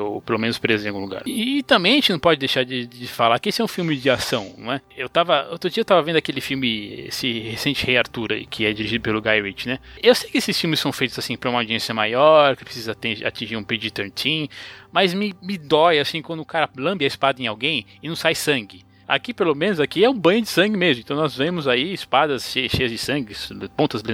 ou, 0.00 0.22
pelo 0.22 0.38
menos 0.38 0.58
presas 0.58 0.86
em 0.86 0.88
algum 0.88 1.00
lugar. 1.00 1.22
E, 1.26 1.62
também 1.62 1.92
a 1.92 1.96
gente 1.96 2.12
não 2.12 2.18
pode 2.18 2.38
deixar 2.38 2.64
de, 2.64 2.86
de, 2.86 3.06
falar 3.06 3.38
que 3.38 3.48
esse 3.48 3.60
é 3.60 3.64
um 3.64 3.68
filme 3.68 3.96
de 3.96 4.08
ação, 4.08 4.54
não 4.56 4.72
é? 4.72 4.80
Eu 4.96 5.08
tava. 5.08 5.48
Outro 5.50 5.68
dia 5.68 5.80
eu 5.80 5.84
tava 5.84 6.02
vendo 6.02 6.16
aquele 6.16 6.40
filme, 6.40 7.06
esse 7.08 7.40
recente 7.40 7.84
Rei 7.84 7.96
Arthur 7.96 8.28
que 8.48 8.64
é 8.64 8.72
dirigido 8.72 9.02
pelo 9.02 9.20
Guy 9.20 9.40
Ritchie, 9.42 9.68
né? 9.68 9.78
Eu 10.02 10.14
sei 10.14 10.30
que 10.30 10.38
esses 10.38 10.58
filmes 10.58 10.80
são 10.80 10.92
feitos 10.92 11.18
assim 11.18 11.36
para 11.36 11.50
uma 11.50 11.60
audiência 11.60 11.94
maior, 11.94 12.56
que 12.56 12.64
precisa 12.64 12.96
atingir 13.24 13.56
um 13.56 13.64
PG-13, 13.64 14.48
mas 14.92 15.14
me, 15.14 15.34
me 15.42 15.58
dói 15.58 15.98
assim 15.98 16.22
quando 16.22 16.40
o 16.40 16.44
cara 16.44 16.68
lambe 16.76 17.04
a 17.04 17.08
espada 17.08 17.42
em 17.42 17.46
alguém 17.46 17.86
e 18.02 18.08
não 18.08 18.16
sai 18.16 18.34
sangue. 18.34 18.84
Aqui, 19.10 19.34
pelo 19.34 19.56
menos, 19.56 19.80
aqui 19.80 20.04
é 20.04 20.08
um 20.08 20.14
banho 20.14 20.40
de 20.40 20.48
sangue 20.48 20.76
mesmo. 20.76 21.02
Então 21.02 21.16
nós 21.16 21.36
vemos 21.36 21.66
aí 21.66 21.92
espadas 21.92 22.44
cheias 22.52 22.92
de 22.92 22.96
sangue, 22.96 23.34
pontas 23.76 24.04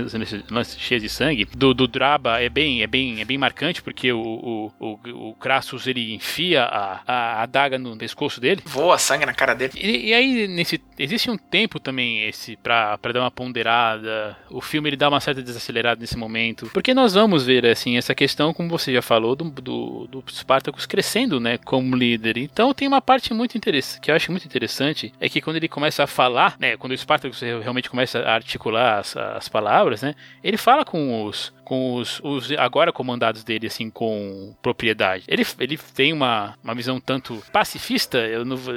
cheias 0.79 1.03
de 1.03 1.09
sangue. 1.11 1.45
Do, 1.55 1.75
do 1.75 1.87
Draba 1.87 2.41
é 2.41 2.49
bem, 2.49 2.83
é 2.83 2.87
bem, 2.87 3.21
é 3.21 3.25
bem 3.27 3.37
marcante, 3.37 3.83
porque 3.83 4.11
o, 4.11 4.19
o, 4.19 4.73
o, 4.81 5.29
o 5.29 5.35
Crassus 5.35 5.87
ele 5.87 6.15
enfia 6.15 6.63
a, 6.63 7.03
a 7.07 7.43
adaga 7.43 7.79
no 7.79 7.95
pescoço 7.99 8.41
dele. 8.41 8.63
Voa 8.65 8.97
sangue 8.97 9.27
na 9.27 9.35
cara 9.35 9.53
dele. 9.53 9.75
E, 9.77 10.09
e 10.09 10.15
aí, 10.15 10.49
nesse, 10.49 10.81
existe 10.99 11.31
um 11.31 11.37
tempo 11.37 11.79
também 11.79 12.27
esse 12.27 12.57
pra, 12.57 12.97
pra 12.97 13.13
dar 13.13 13.21
uma 13.21 13.31
ponderada. 13.31 14.35
O 14.49 14.63
filme 14.63 14.89
ele 14.89 14.97
dá 14.97 15.11
uma 15.11 15.21
certa 15.21 15.43
desacelerada 15.43 16.01
nesse 16.01 16.17
momento. 16.17 16.71
Porque 16.73 16.95
nós 16.95 17.13
vamos 17.13 17.45
ver, 17.45 17.67
assim, 17.67 17.99
essa 17.99 18.15
questão, 18.15 18.55
como 18.55 18.71
você 18.71 18.95
já 18.95 19.03
falou, 19.03 19.37
do, 19.37 19.51
do, 19.51 20.07
do 20.07 20.25
Spartacus 20.31 20.87
crescendo, 20.87 21.39
né, 21.39 21.59
como 21.59 21.95
líder. 21.95 22.39
Então 22.39 22.73
tem 22.73 22.89
uma 22.89 23.03
parte 23.03 23.35
muito 23.35 23.59
interessante, 23.59 24.01
que 24.01 24.11
eu 24.11 24.15
acho 24.15 24.31
muito 24.31 24.47
interessante 24.47 24.86
interessante 24.87 25.13
é 25.21 25.29
que 25.29 25.41
quando 25.41 25.57
ele 25.57 25.69
começa 25.69 26.05
a 26.05 26.07
falar, 26.07 26.57
né, 26.59 26.77
quando 26.77 26.93
o 26.93 26.99
Spartacus 26.99 27.41
realmente 27.41 27.91
começa 27.91 28.21
a 28.21 28.35
articular 28.35 28.99
as, 28.99 29.17
as 29.17 29.49
palavras, 29.49 30.03
né, 30.03 30.15
ele 30.43 30.57
fala 30.57 30.85
com 30.85 31.25
os 31.25 31.55
com 31.67 31.97
os, 31.97 32.21
os, 32.23 32.53
agora 32.53 32.93
comandados 32.93 33.43
dele 33.43 33.67
assim 33.67 33.91
com 33.91 34.55
propriedade. 34.63 35.25
Ele, 35.27 35.45
ele 35.59 35.77
tem 35.77 36.13
uma, 36.13 36.55
uma 36.63 36.77
visão 36.77 37.01
tanto 37.01 37.43
pacifista, 37.53 38.19
eu 38.19 38.45
não 38.45 38.57
vou, 38.57 38.75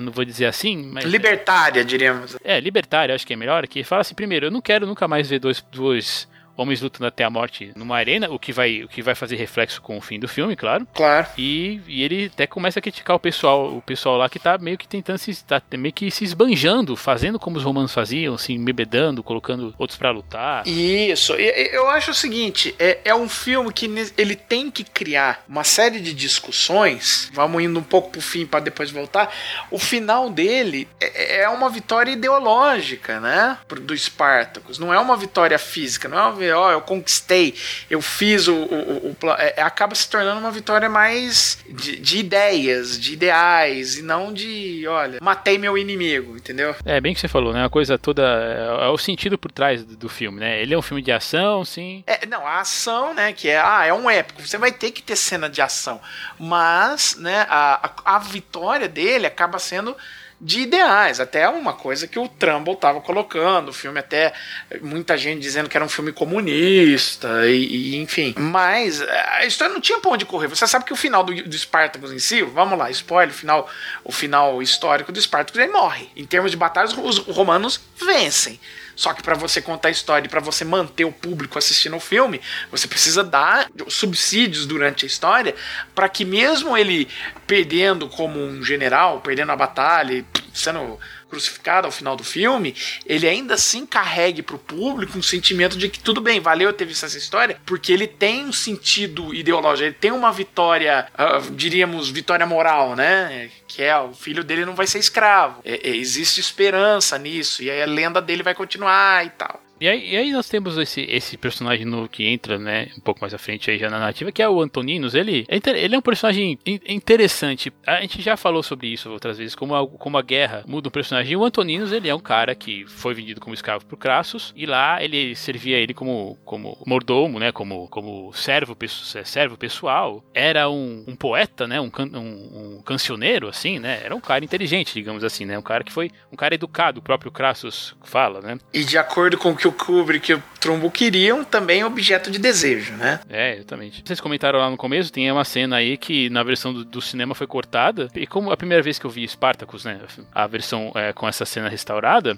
não 0.00 0.10
vou 0.10 0.24
dizer 0.24 0.46
assim, 0.46 0.90
mas 0.90 1.04
libertária, 1.04 1.84
diríamos. 1.84 2.38
É, 2.42 2.58
libertária, 2.58 3.14
acho 3.14 3.26
que 3.26 3.34
é 3.34 3.36
melhor, 3.36 3.66
que 3.66 3.84
fala 3.84 4.00
assim, 4.00 4.14
primeiro, 4.14 4.46
eu 4.46 4.50
não 4.50 4.62
quero 4.62 4.86
nunca 4.86 5.06
mais 5.06 5.28
ver 5.28 5.38
dois, 5.38 5.62
dois 5.70 6.26
homens 6.60 6.80
lutando 6.80 7.06
até 7.06 7.24
a 7.24 7.30
morte 7.30 7.72
numa 7.74 7.96
arena, 7.96 8.28
o 8.30 8.38
que 8.38 8.52
vai, 8.52 8.82
o 8.82 8.88
que 8.88 9.02
vai 9.02 9.14
fazer 9.14 9.36
reflexo 9.36 9.80
com 9.80 9.96
o 9.96 10.00
fim 10.00 10.18
do 10.18 10.28
filme, 10.28 10.54
claro. 10.54 10.86
Claro. 10.94 11.26
E, 11.38 11.80
e 11.88 12.02
ele 12.02 12.30
até 12.32 12.46
começa 12.46 12.78
a 12.78 12.82
criticar 12.82 13.16
o 13.16 13.20
pessoal, 13.20 13.74
o 13.74 13.82
pessoal 13.82 14.16
lá 14.16 14.28
que 14.28 14.38
tá 14.38 14.58
meio 14.58 14.76
que 14.76 14.86
tentando 14.86 15.18
se 15.18 15.44
tá 15.44 15.62
meio 15.76 15.92
que 15.92 16.10
se 16.10 16.24
esbanjando, 16.24 16.96
fazendo 16.96 17.38
como 17.38 17.56
os 17.56 17.64
romanos 17.64 17.94
faziam, 17.94 18.34
assim, 18.34 18.62
bebedando, 18.62 19.22
colocando 19.22 19.74
outros 19.78 19.98
para 19.98 20.10
lutar. 20.10 20.66
Isso. 20.66 21.32
Eu 21.34 21.88
acho 21.88 22.10
o 22.10 22.14
seguinte, 22.14 22.74
é, 22.78 22.98
é 23.04 23.14
um 23.14 23.28
filme 23.28 23.72
que 23.72 23.90
ele 24.16 24.36
tem 24.36 24.70
que 24.70 24.84
criar 24.84 25.44
uma 25.48 25.64
série 25.64 26.00
de 26.00 26.12
discussões. 26.12 27.30
Vamos 27.32 27.62
indo 27.62 27.78
um 27.78 27.82
pouco 27.82 28.10
pro 28.10 28.20
fim 28.20 28.44
para 28.44 28.60
depois 28.60 28.90
voltar. 28.90 29.34
O 29.70 29.78
final 29.78 30.28
dele 30.28 30.88
é, 31.00 31.42
é 31.42 31.48
uma 31.48 31.70
vitória 31.70 32.12
ideológica, 32.12 33.18
né? 33.20 33.58
Do 33.82 33.96
Spartacus. 33.96 34.78
Não 34.78 34.92
é 34.92 34.98
uma 34.98 35.16
vitória 35.16 35.58
física, 35.58 36.08
não 36.08 36.18
é 36.18 36.22
uma 36.22 36.49
ó, 36.52 36.72
eu 36.72 36.80
conquistei, 36.80 37.54
eu 37.88 38.00
fiz 38.00 38.48
o. 38.48 38.54
o, 38.54 39.08
o, 39.08 39.16
o 39.22 39.30
é, 39.38 39.62
acaba 39.62 39.94
se 39.94 40.08
tornando 40.08 40.40
uma 40.40 40.50
vitória 40.50 40.88
mais 40.88 41.58
de, 41.68 41.96
de, 41.96 42.18
ideias, 42.18 42.98
de 42.98 43.12
ideais, 43.12 43.96
e 43.96 44.02
não 44.02 44.32
de, 44.32 44.86
olha, 44.86 45.18
matei 45.20 45.58
meu 45.58 45.76
inimigo, 45.76 46.36
entendeu? 46.36 46.74
É, 46.84 47.00
bem 47.00 47.14
que 47.14 47.20
você 47.20 47.28
falou, 47.28 47.52
né? 47.52 47.64
A 47.64 47.70
coisa 47.70 47.98
toda. 47.98 48.22
É, 48.22 48.86
é 48.86 48.88
o 48.88 48.98
sentido 48.98 49.38
por 49.38 49.52
trás 49.52 49.84
do, 49.84 49.96
do, 49.96 50.08
filme, 50.08 50.40
né? 50.40 50.60
Ele 50.60 50.74
é 50.74 50.78
um 50.78 50.82
filme 50.82 51.02
de 51.02 51.12
ação, 51.12 51.64
sim. 51.64 52.02
É, 52.06 52.26
não, 52.26 52.46
a 52.46 52.60
ação, 52.60 53.14
né? 53.14 53.32
Que 53.32 53.48
é, 53.48 53.60
ah, 53.60 53.84
é 53.84 53.92
um 53.92 54.08
épico. 54.10 54.46
Você 54.46 54.58
vai 54.58 54.72
ter 54.72 54.90
que 54.90 55.02
ter 55.02 55.16
cena 55.16 55.48
de 55.48 55.60
ação. 55.62 56.00
Mas, 56.38 57.16
né, 57.16 57.46
a, 57.48 57.90
a, 58.04 58.16
a 58.16 58.18
vitória 58.18 58.88
dele 58.88 59.26
acaba 59.26 59.58
sendo 59.58 59.96
de 60.40 60.60
ideais. 60.60 61.20
Até 61.20 61.48
uma 61.48 61.72
coisa 61.72 62.06
que 62.06 62.18
o 62.18 62.28
Trumbull 62.28 62.74
estava 62.74 63.00
colocando, 63.00 63.68
o 63.68 63.72
filme 63.72 63.98
até 63.98 64.32
muita 64.80 65.18
gente 65.18 65.40
dizendo 65.40 65.68
que 65.68 65.76
era 65.76 65.84
um 65.84 65.88
filme 65.88 66.12
comunista 66.12 67.46
e, 67.46 67.94
e, 67.94 67.96
enfim. 67.96 68.34
Mas 68.38 69.02
a 69.02 69.44
história 69.44 69.72
não 69.72 69.80
tinha 69.80 69.98
pra 69.98 70.12
onde 70.12 70.24
correr. 70.24 70.48
Você 70.48 70.66
sabe 70.66 70.84
que 70.84 70.92
o 70.92 70.96
final 70.96 71.22
do, 71.22 71.34
do 71.34 71.58
Spartacus 71.58 72.12
em 72.12 72.18
si, 72.18 72.42
vamos 72.42 72.78
lá, 72.78 72.90
spoiler, 72.90 73.34
o 73.34 73.36
final, 73.38 73.68
o 74.04 74.12
final 74.12 74.62
histórico 74.62 75.12
do 75.12 75.20
Spartacus, 75.20 75.60
ele 75.60 75.72
morre. 75.72 76.08
Em 76.16 76.24
termos 76.24 76.50
de 76.50 76.56
batalhas, 76.56 76.96
os 76.96 77.18
romanos 77.18 77.80
vencem. 77.96 78.58
Só 79.00 79.14
que 79.14 79.22
para 79.22 79.34
você 79.34 79.62
contar 79.62 79.88
a 79.88 79.90
história 79.90 80.26
e 80.26 80.28
para 80.28 80.40
você 80.40 80.62
manter 80.62 81.06
o 81.06 81.10
público 81.10 81.56
assistindo 81.56 81.96
o 81.96 82.00
filme, 82.00 82.38
você 82.70 82.86
precisa 82.86 83.24
dar 83.24 83.66
subsídios 83.88 84.66
durante 84.66 85.06
a 85.06 85.08
história 85.08 85.54
para 85.94 86.06
que 86.06 86.22
mesmo 86.22 86.76
ele 86.76 87.08
perdendo 87.46 88.10
como 88.10 88.38
um 88.38 88.62
general, 88.62 89.22
perdendo 89.22 89.52
a 89.52 89.56
batalha, 89.56 90.22
sendo 90.52 90.98
crucificado 91.28 91.86
ao 91.86 91.92
final 91.92 92.16
do 92.16 92.24
filme, 92.24 92.74
ele 93.06 93.28
ainda 93.28 93.54
assim 93.54 93.86
carregue 93.86 94.42
para 94.42 94.56
o 94.56 94.58
público 94.58 95.16
um 95.16 95.22
sentimento 95.22 95.78
de 95.78 95.88
que 95.88 96.00
tudo 96.00 96.20
bem, 96.20 96.40
valeu 96.40 96.72
ter 96.72 96.84
visto 96.84 97.06
essa 97.06 97.16
história, 97.16 97.60
porque 97.64 97.92
ele 97.92 98.06
tem 98.06 98.46
um 98.46 98.52
sentido 98.52 99.32
ideológico, 99.32 99.86
ele 99.86 99.94
tem 99.94 100.10
uma 100.10 100.32
vitória, 100.32 101.06
uh, 101.14 101.50
diríamos, 101.52 102.10
vitória 102.10 102.44
moral, 102.44 102.96
né? 102.96 103.50
Que 103.68 103.82
é 103.82 103.96
o 103.98 104.12
filho 104.12 104.42
dele 104.42 104.64
não 104.64 104.74
vai 104.74 104.86
ser 104.86 104.98
escravo. 104.98 105.60
É, 105.64 105.88
é, 105.88 105.96
existe 105.96 106.40
esperança 106.40 107.16
nisso, 107.16 107.62
e 107.62 107.70
aí 107.70 107.82
a 107.82 107.86
lenda 107.86 108.20
dele 108.20 108.42
vai 108.42 108.54
continuar 108.54 109.24
e 109.24 109.30
tal. 109.30 109.60
E 109.80 109.88
aí, 109.88 110.10
e 110.10 110.16
aí, 110.16 110.30
nós 110.30 110.46
temos 110.46 110.76
esse, 110.76 111.00
esse 111.02 111.38
personagem 111.38 111.86
novo 111.86 112.06
que 112.06 112.26
entra, 112.26 112.58
né, 112.58 112.88
um 112.98 113.00
pouco 113.00 113.22
mais 113.22 113.32
à 113.32 113.38
frente 113.38 113.70
aí 113.70 113.78
já 113.78 113.88
na 113.88 113.98
narrativa, 113.98 114.30
que 114.30 114.42
é 114.42 114.48
o 114.48 114.60
Antoninos. 114.60 115.14
Ele, 115.14 115.46
é 115.48 115.56
ele 115.70 115.94
é 115.94 115.98
um 115.98 116.02
personagem 116.02 116.58
interessante. 116.86 117.72
A 117.86 118.02
gente 118.02 118.20
já 118.20 118.36
falou 118.36 118.62
sobre 118.62 118.88
isso 118.88 119.10
outras 119.10 119.38
vezes, 119.38 119.54
como 119.54 119.74
a, 119.74 119.88
como 119.88 120.18
a 120.18 120.22
guerra 120.22 120.62
muda 120.66 120.88
o 120.88 120.92
personagem. 120.92 121.34
O 121.34 121.42
Antoninos, 121.42 121.92
ele 121.92 122.10
é 122.10 122.14
um 122.14 122.20
cara 122.20 122.54
que 122.54 122.84
foi 122.88 123.14
vendido 123.14 123.40
como 123.40 123.54
escravo 123.54 123.86
por 123.86 123.96
Crassus, 123.96 124.52
e 124.54 124.66
lá 124.66 125.02
ele 125.02 125.34
servia 125.34 125.78
ele 125.78 125.94
como, 125.94 126.36
como 126.44 126.76
mordomo, 126.86 127.38
né, 127.38 127.50
como, 127.50 127.88
como 127.88 128.34
servo, 128.34 128.76
servo 129.24 129.56
pessoal. 129.56 130.22
Era 130.34 130.68
um, 130.68 131.04
um 131.08 131.16
poeta, 131.16 131.66
né, 131.66 131.80
um, 131.80 131.90
um, 132.14 132.76
um 132.76 132.82
cancioneiro, 132.82 133.48
assim, 133.48 133.78
né, 133.78 134.02
era 134.04 134.14
um 134.14 134.20
cara 134.20 134.44
inteligente, 134.44 134.92
digamos 134.92 135.24
assim, 135.24 135.46
né, 135.46 135.58
um 135.58 135.62
cara 135.62 135.82
que 135.82 135.92
foi, 135.92 136.10
um 136.30 136.36
cara 136.36 136.54
educado, 136.54 137.00
o 137.00 137.02
próprio 137.02 137.32
Crassus 137.32 137.96
fala, 138.04 138.42
né. 138.42 138.58
E 138.74 138.84
de 138.84 138.98
acordo 138.98 139.38
com 139.38 139.52
o 139.52 139.56
que 139.56 139.69
o 139.70 139.72
Kubrick 139.72 140.30
e 140.30 140.34
o 140.34 140.42
Trumbo 140.60 140.90
queriam, 140.90 141.42
também 141.42 141.82
objeto 141.82 142.30
de 142.30 142.38
desejo, 142.38 142.92
né? 142.94 143.20
É, 143.30 143.54
exatamente. 143.54 144.02
Vocês 144.04 144.20
comentaram 144.20 144.58
lá 144.58 144.68
no 144.68 144.76
começo, 144.76 145.12
tem 145.12 145.30
uma 145.32 145.44
cena 145.44 145.76
aí 145.76 145.96
que 145.96 146.28
na 146.28 146.42
versão 146.42 146.72
do, 146.72 146.84
do 146.84 147.00
cinema 147.00 147.34
foi 147.34 147.46
cortada, 147.46 148.08
e 148.14 148.26
como 148.26 148.50
a 148.50 148.56
primeira 148.56 148.82
vez 148.82 148.98
que 148.98 149.06
eu 149.06 149.10
vi 149.10 149.26
Spartacus, 149.26 149.84
né, 149.84 149.98
a 150.34 150.46
versão 150.46 150.92
é, 150.94 151.12
com 151.12 151.26
essa 151.26 151.46
cena 151.46 151.68
restaurada, 151.68 152.36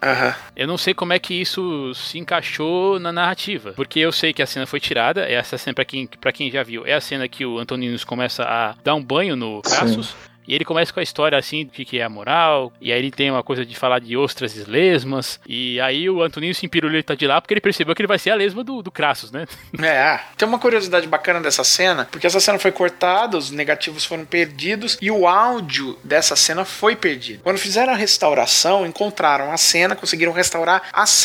eu 0.55 0.66
não 0.66 0.78
sei 0.78 0.95
como 0.95 1.12
é 1.12 1.18
que 1.18 1.35
isso 1.35 1.93
se 1.95 2.18
encaixou 2.18 3.01
na 3.01 3.12
narrativa, 3.12 3.72
porque 3.72 3.99
eu 3.99 4.12
sei 4.12 4.33
que 4.33 4.43
a 4.43 4.47
cena 4.47 4.66
foi 4.66 4.78
tirada, 4.78 5.28
essa 5.28 5.59
cena, 5.59 5.74
pra 5.74 5.85
quem, 5.85 6.07
pra 6.07 6.33
quem 6.33 6.51
já 6.51 6.62
viu, 6.62 6.87
é 6.87 6.95
a 6.95 7.01
cena 7.01 7.26
que 7.26 7.45
o 7.45 7.59
Antoninus 7.59 8.05
começa 8.05 8.45
a 8.45 8.74
dar 8.85 8.95
um 8.95 9.03
banho 9.03 9.35
no 9.35 9.62
Crassus, 9.62 10.09
Sim. 10.09 10.32
E 10.47 10.55
ele 10.55 10.64
começa 10.64 10.93
com 10.93 11.01
a 11.01 11.03
história 11.03 11.38
assim 11.38 11.64
do 11.64 11.72
que 11.72 11.99
é 11.99 12.03
a 12.03 12.09
moral, 12.09 12.72
e 12.80 12.93
aí 12.93 12.99
ele 12.99 13.11
tem 13.11 13.30
uma 13.30 13.43
coisa 13.43 13.64
de 13.64 13.74
falar 13.74 14.01
de 14.01 14.16
ostras 14.16 14.57
e 14.57 14.64
lesmas, 14.64 15.40
e 15.47 15.80
aí 15.80 16.09
o 16.09 16.22
Antoninho 16.22 16.55
se 16.55 16.66
empirulita 16.66 17.16
de 17.16 17.26
lá 17.26 17.40
porque 17.40 17.55
ele 17.55 17.61
percebeu 17.61 17.95
que 17.95 18.03
ele 18.03 18.09
vai 18.09 18.18
ser 18.18 18.30
a 18.30 18.34
lesma 18.34 18.64
do, 18.64 18.82
do 18.82 18.90
Crassus, 18.90 19.30
né? 19.30 19.47
É, 19.93 20.20
tem 20.36 20.47
uma 20.47 20.59
curiosidade 20.59 21.07
bacana 21.07 21.40
dessa 21.40 21.64
cena, 21.64 22.09
porque 22.11 22.26
essa 22.26 22.40
cena 22.40 22.59
foi 22.59 22.70
cortada, 22.70 23.36
os 23.36 23.51
negativos 23.51 24.05
foram 24.05 24.24
perdidos 24.24 24.97
e 25.03 25.11
o 25.11 25.26
áudio 25.26 25.99
dessa 26.05 26.36
cena 26.36 26.64
foi 26.64 26.95
perdido. 26.95 27.43
Quando 27.43 27.59
fizeram 27.59 27.93
a 27.93 27.97
restauração, 27.97 28.86
encontraram 28.86 29.53
a 29.53 29.57
cena, 29.57 29.97
conseguiram 29.97 30.32
restaurar 30.32 30.82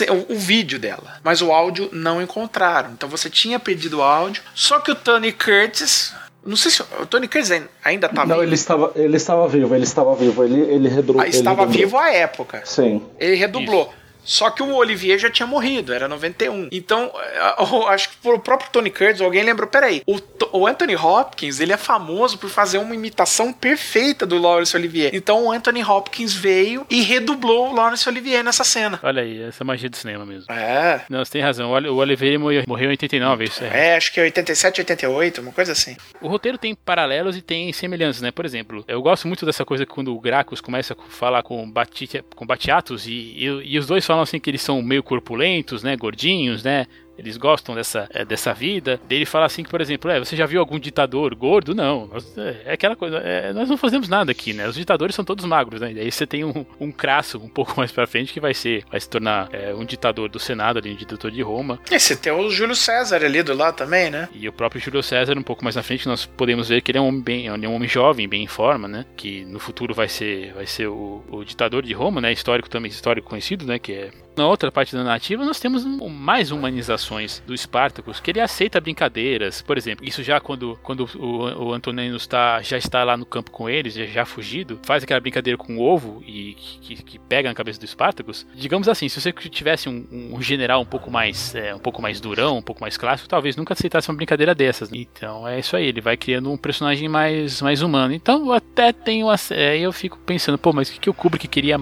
o, 0.10 0.34
o 0.34 0.38
vídeo 0.38 0.80
dela, 0.80 1.20
mas 1.24 1.42
o 1.42 1.52
áudio 1.52 1.90
não 1.94 2.22
encontraram. 2.22 2.92
Então 2.92 3.08
você 3.08 3.30
tinha 3.30 3.60
perdido 3.60 4.00
o 4.00 4.04
áudio, 4.04 4.44
só 4.54 4.80
que 4.80 4.92
o 4.92 4.96
Tony 4.96 5.32
Curtis 5.32 6.14
não 6.48 6.56
sei 6.56 6.72
se 6.72 6.82
o 6.82 7.06
Tony 7.06 7.28
Curtis 7.28 7.52
ainda 7.84 8.08
tá 8.10 8.26
Não, 8.26 8.36
vivo. 8.36 8.44
ele 8.44 8.56
estava, 8.56 8.92
ele 8.96 9.18
estava 9.18 9.48
vivo, 9.48 9.76
ele 9.76 9.84
estava 9.84 10.16
vivo. 10.16 10.44
Ele, 10.44 10.62
ele 10.62 10.88
redublou. 10.90 11.22
Ah, 11.22 11.28
estava 11.28 11.66
vivo 11.66 11.98
à 11.98 12.10
época. 12.10 12.62
Sim. 12.66 13.02
Ele 13.20 13.36
redublou. 13.36 13.84
Isso. 13.84 14.07
Só 14.28 14.50
que 14.50 14.62
o 14.62 14.76
Olivier 14.76 15.18
já 15.18 15.32
tinha 15.32 15.48
morrido, 15.48 15.94
era 15.94 16.08
91. 16.08 16.68
Então, 16.70 17.12
eu 17.58 17.88
acho 17.88 18.10
que 18.10 18.28
o 18.28 18.38
próprio 18.38 18.70
Tony 18.70 18.92
Curtis, 18.92 19.22
alguém 19.22 19.42
lembrou, 19.42 19.68
peraí, 19.70 20.04
o, 20.06 20.20
o 20.52 20.68
Anthony 20.68 20.96
Hopkins, 20.96 21.62
ele 21.62 21.72
é 21.72 21.78
famoso 21.78 22.38
por 22.38 22.50
fazer 22.50 22.78
uma 22.78 22.94
imitação 22.94 23.54
perfeita 23.54 24.26
do 24.26 24.38
Laurence 24.38 24.76
Olivier. 24.76 25.12
Então 25.14 25.46
o 25.46 25.52
Anthony 25.52 25.82
Hopkins 25.82 26.34
veio 26.34 26.86
e 26.90 27.02
redublou 27.02 27.70
o 27.70 27.74
Laurence 27.74 28.08
Olivier 28.08 28.44
nessa 28.44 28.66
cena. 28.66 29.00
Olha 29.02 29.22
aí, 29.22 29.42
essa 29.44 29.64
magia 29.64 29.90
do 29.90 29.96
cinema 29.96 30.26
mesmo. 30.26 30.52
É. 30.52 31.02
Não, 31.10 31.24
você 31.24 31.32
tem 31.32 31.42
razão. 31.42 31.72
O 31.72 31.96
Olivier 31.96 32.38
morreu, 32.38 32.64
morreu 32.68 32.88
em 32.88 32.92
89, 32.92 33.46
isso 33.46 33.64
é. 33.64 33.92
É, 33.92 33.96
acho 33.96 34.12
que 34.12 34.20
é 34.20 34.24
87, 34.24 34.82
88, 34.82 35.40
uma 35.40 35.54
coisa 35.54 35.72
assim. 35.72 35.96
O 36.20 36.28
roteiro 36.28 36.58
tem 36.58 36.76
paralelos 36.76 37.38
e 37.38 37.42
tem 37.42 37.72
semelhanças, 37.72 38.22
né? 38.22 38.32
Por 38.32 38.46
exemplo, 38.46 38.84
eu 38.88 39.02
gosto 39.02 39.26
muito 39.28 39.46
dessa 39.46 39.64
coisa 39.64 39.86
quando 39.86 40.14
o 40.14 40.20
Gracchus 40.20 40.60
começa 40.60 40.94
a 40.94 41.12
falar 41.12 41.44
com, 41.44 41.70
Bati, 41.70 42.24
com 42.36 42.46
Batiatus 42.46 43.08
e, 43.08 43.12
e, 43.12 43.46
e 43.64 43.80
os 43.80 43.88
dois 43.88 44.06
falam 44.06 44.17
assim 44.22 44.40
que 44.40 44.50
eles 44.50 44.62
são 44.62 44.82
meio 44.82 45.04
corpulentos, 45.04 45.84
né, 45.84 45.96
gordinhos, 45.96 46.64
né, 46.64 46.86
eles 47.18 47.38
gostam 47.38 47.76
dessa, 47.76 48.08
é, 48.14 48.24
dessa 48.24 48.54
vida. 48.54 49.00
Ele 49.10 49.26
fala 49.26 49.46
assim 49.46 49.64
que, 49.64 49.70
por 49.70 49.82
exemplo, 49.82 50.10
é, 50.12 50.20
você 50.20 50.36
já 50.36 50.46
viu 50.46 50.60
algum 50.60 50.80
ditador 50.80 51.34
gordo? 51.36 51.74
Não. 51.74 52.10
É, 52.38 52.72
é 52.72 52.74
aquela 52.74 52.96
coisa. 52.96 53.18
É, 53.18 53.52
nós 53.54 53.70
não 53.70 53.78
fazemos 53.78 54.08
nada 54.08 54.32
aqui, 54.32 54.54
né? 54.54 54.68
Os 54.68 54.76
ditadores 54.76 55.16
são 55.16 55.26
todos 55.26 55.44
magros, 55.46 55.82
né? 55.82 55.92
E 55.94 56.00
aí 56.00 56.12
você 56.12 56.28
tem 56.28 56.44
um, 56.44 56.66
um 56.80 56.92
crasso 56.92 57.38
um 57.38 57.50
pouco 57.50 57.74
mais 57.78 57.92
pra 57.92 58.08
frente 58.08 58.34
que 58.34 58.40
vai 58.40 58.54
ser. 58.54 58.84
Vai 58.90 59.00
se 59.00 59.10
tornar 59.10 59.50
é, 59.52 59.74
um 59.74 59.86
ditador 59.86 60.30
do 60.30 60.40
Senado 60.40 60.78
ali, 60.80 60.92
um 60.92 60.96
ditador 60.96 61.32
de 61.32 61.42
Roma. 61.42 61.80
E 61.92 62.00
você 62.00 62.16
tem 62.16 62.32
o 62.32 62.50
Júlio 62.50 62.76
César 62.76 63.24
ali 63.24 63.42
do 63.42 63.54
lado 63.54 63.76
também, 63.76 64.10
né? 64.10 64.30
E 64.34 64.48
o 64.48 64.54
próprio 64.54 64.80
Júlio 64.80 65.02
César, 65.02 65.38
um 65.38 65.44
pouco 65.44 65.64
mais 65.64 65.76
na 65.76 65.84
frente, 65.84 66.08
nós 66.08 66.26
podemos 66.26 66.70
ver 66.70 66.82
que 66.82 66.92
ele 66.92 67.00
é 67.00 67.02
um 67.02 67.08
homem 67.08 67.22
bem. 67.22 67.48
Ele 67.48 67.66
é 67.66 67.70
um 67.70 67.74
homem 67.74 67.90
jovem, 67.90 68.28
bem 68.28 68.44
em 68.44 68.48
forma, 68.48 68.88
né? 68.88 69.06
Que 69.16 69.44
no 69.46 69.60
futuro 69.60 69.94
vai 69.94 70.08
ser, 70.08 70.54
vai 70.54 70.66
ser 70.66 70.88
o, 70.88 71.24
o 71.30 71.44
ditador 71.44 71.84
de 71.84 71.94
Roma, 71.94 72.22
né? 72.22 72.32
Histórico 72.32 72.70
também, 72.70 72.90
histórico 72.90 73.30
conhecido, 73.30 73.66
né? 73.66 73.80
Que 73.80 73.94
é. 73.94 74.12
Na 74.38 74.46
outra 74.46 74.72
parte 74.72 74.96
da 74.96 75.04
narrativa, 75.04 75.44
nós 75.44 75.60
temos 75.60 75.84
mais 75.84 76.52
humanizações 76.52 77.42
do 77.48 77.58
Spartacus, 77.58 78.20
que 78.20 78.30
ele 78.30 78.40
aceita 78.40 78.80
brincadeiras. 78.80 79.64
Por 79.64 79.80
exemplo, 79.80 80.06
isso 80.06 80.22
já 80.22 80.40
quando, 80.40 80.78
quando 80.84 81.10
o, 81.16 81.70
o 81.70 81.74
Antonino 81.74 82.16
está, 82.16 82.62
já 82.62 82.78
está 82.78 83.04
lá 83.04 83.18
no 83.18 83.26
campo 83.26 83.50
com 83.50 83.68
eles, 83.68 83.96
já, 83.96 84.06
já 84.06 84.26
fugido, 84.26 84.80
faz 84.84 85.04
aquela 85.04 85.20
brincadeira 85.20 85.58
com 85.58 85.78
o 85.78 85.82
ovo 85.82 86.22
e 86.24 86.54
que, 86.54 87.02
que 87.02 87.18
pega 87.18 87.50
na 87.50 87.56
cabeça 87.56 87.80
do 87.80 87.88
Spartacus. 87.88 88.46
Digamos 88.54 88.88
assim, 88.88 89.10
se 89.10 89.20
você 89.20 89.34
tivesse 89.34 89.90
um, 89.90 90.06
um 90.12 90.40
general 90.40 90.82
um 90.82 90.86
pouco 90.86 91.10
mais 91.10 91.56
é, 91.56 91.74
um 91.74 91.80
pouco 91.80 92.00
mais 92.00 92.22
durão, 92.22 92.60
um 92.60 92.62
pouco 92.62 92.80
mais 92.80 92.96
clássico, 92.96 93.28
talvez 93.28 93.56
nunca 93.56 93.74
aceitasse 93.74 94.08
uma 94.08 94.18
brincadeira 94.18 94.54
dessas. 94.54 94.92
Né? 94.92 95.00
Então 95.00 95.48
é 95.48 95.60
isso 95.60 95.76
aí, 95.76 95.88
ele 95.88 96.00
vai 96.00 96.16
criando 96.16 96.52
um 96.52 96.58
personagem 96.58 97.10
mais, 97.10 97.60
mais 97.60 97.82
humano. 97.82 98.14
Então 98.14 98.52
até 98.52 98.94
tenho 98.94 99.28
é, 99.50 99.80
eu 99.80 99.92
fico 99.92 100.20
pensando, 100.20 100.60
pô, 100.60 100.72
mas 100.72 100.90
o 100.90 100.94
que, 100.94 101.00
que 101.00 101.10
o 101.10 101.14
Kubrick 101.14 101.48
queria 101.48 101.80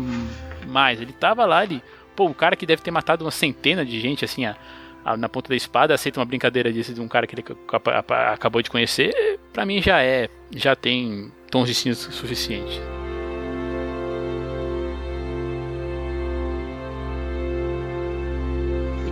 mais? 0.66 1.02
Ele 1.02 1.12
tava 1.12 1.46
lá, 1.46 1.62
ele 1.66 1.82
pô, 2.16 2.26
um 2.26 2.34
cara 2.34 2.56
que 2.56 2.66
deve 2.66 2.82
ter 2.82 2.92
matado 2.92 3.26
uma 3.26 3.32
centena 3.32 3.86
de 3.86 4.00
gente, 4.00 4.24
assim, 4.24 4.46
a, 4.46 4.56
na 5.18 5.30
ponta 5.30 5.50
da 5.50 5.56
espada, 5.56 5.94
aceita 5.94 6.20
uma 6.20 6.26
brincadeira 6.26 6.72
desse 6.72 6.94
de 6.94 7.02
um 7.02 7.08
cara 7.08 7.28
que 7.28 7.36
ele 7.36 7.46
acabou 8.32 8.62
de 8.62 8.70
conhecer, 8.70 9.40
para 9.54 9.66
mim 9.66 9.82
já 9.82 10.02
é, 10.02 10.30
já 10.56 10.76
tem 10.76 11.32
tons 11.52 11.68
de 11.68 11.76
cinza 11.76 12.12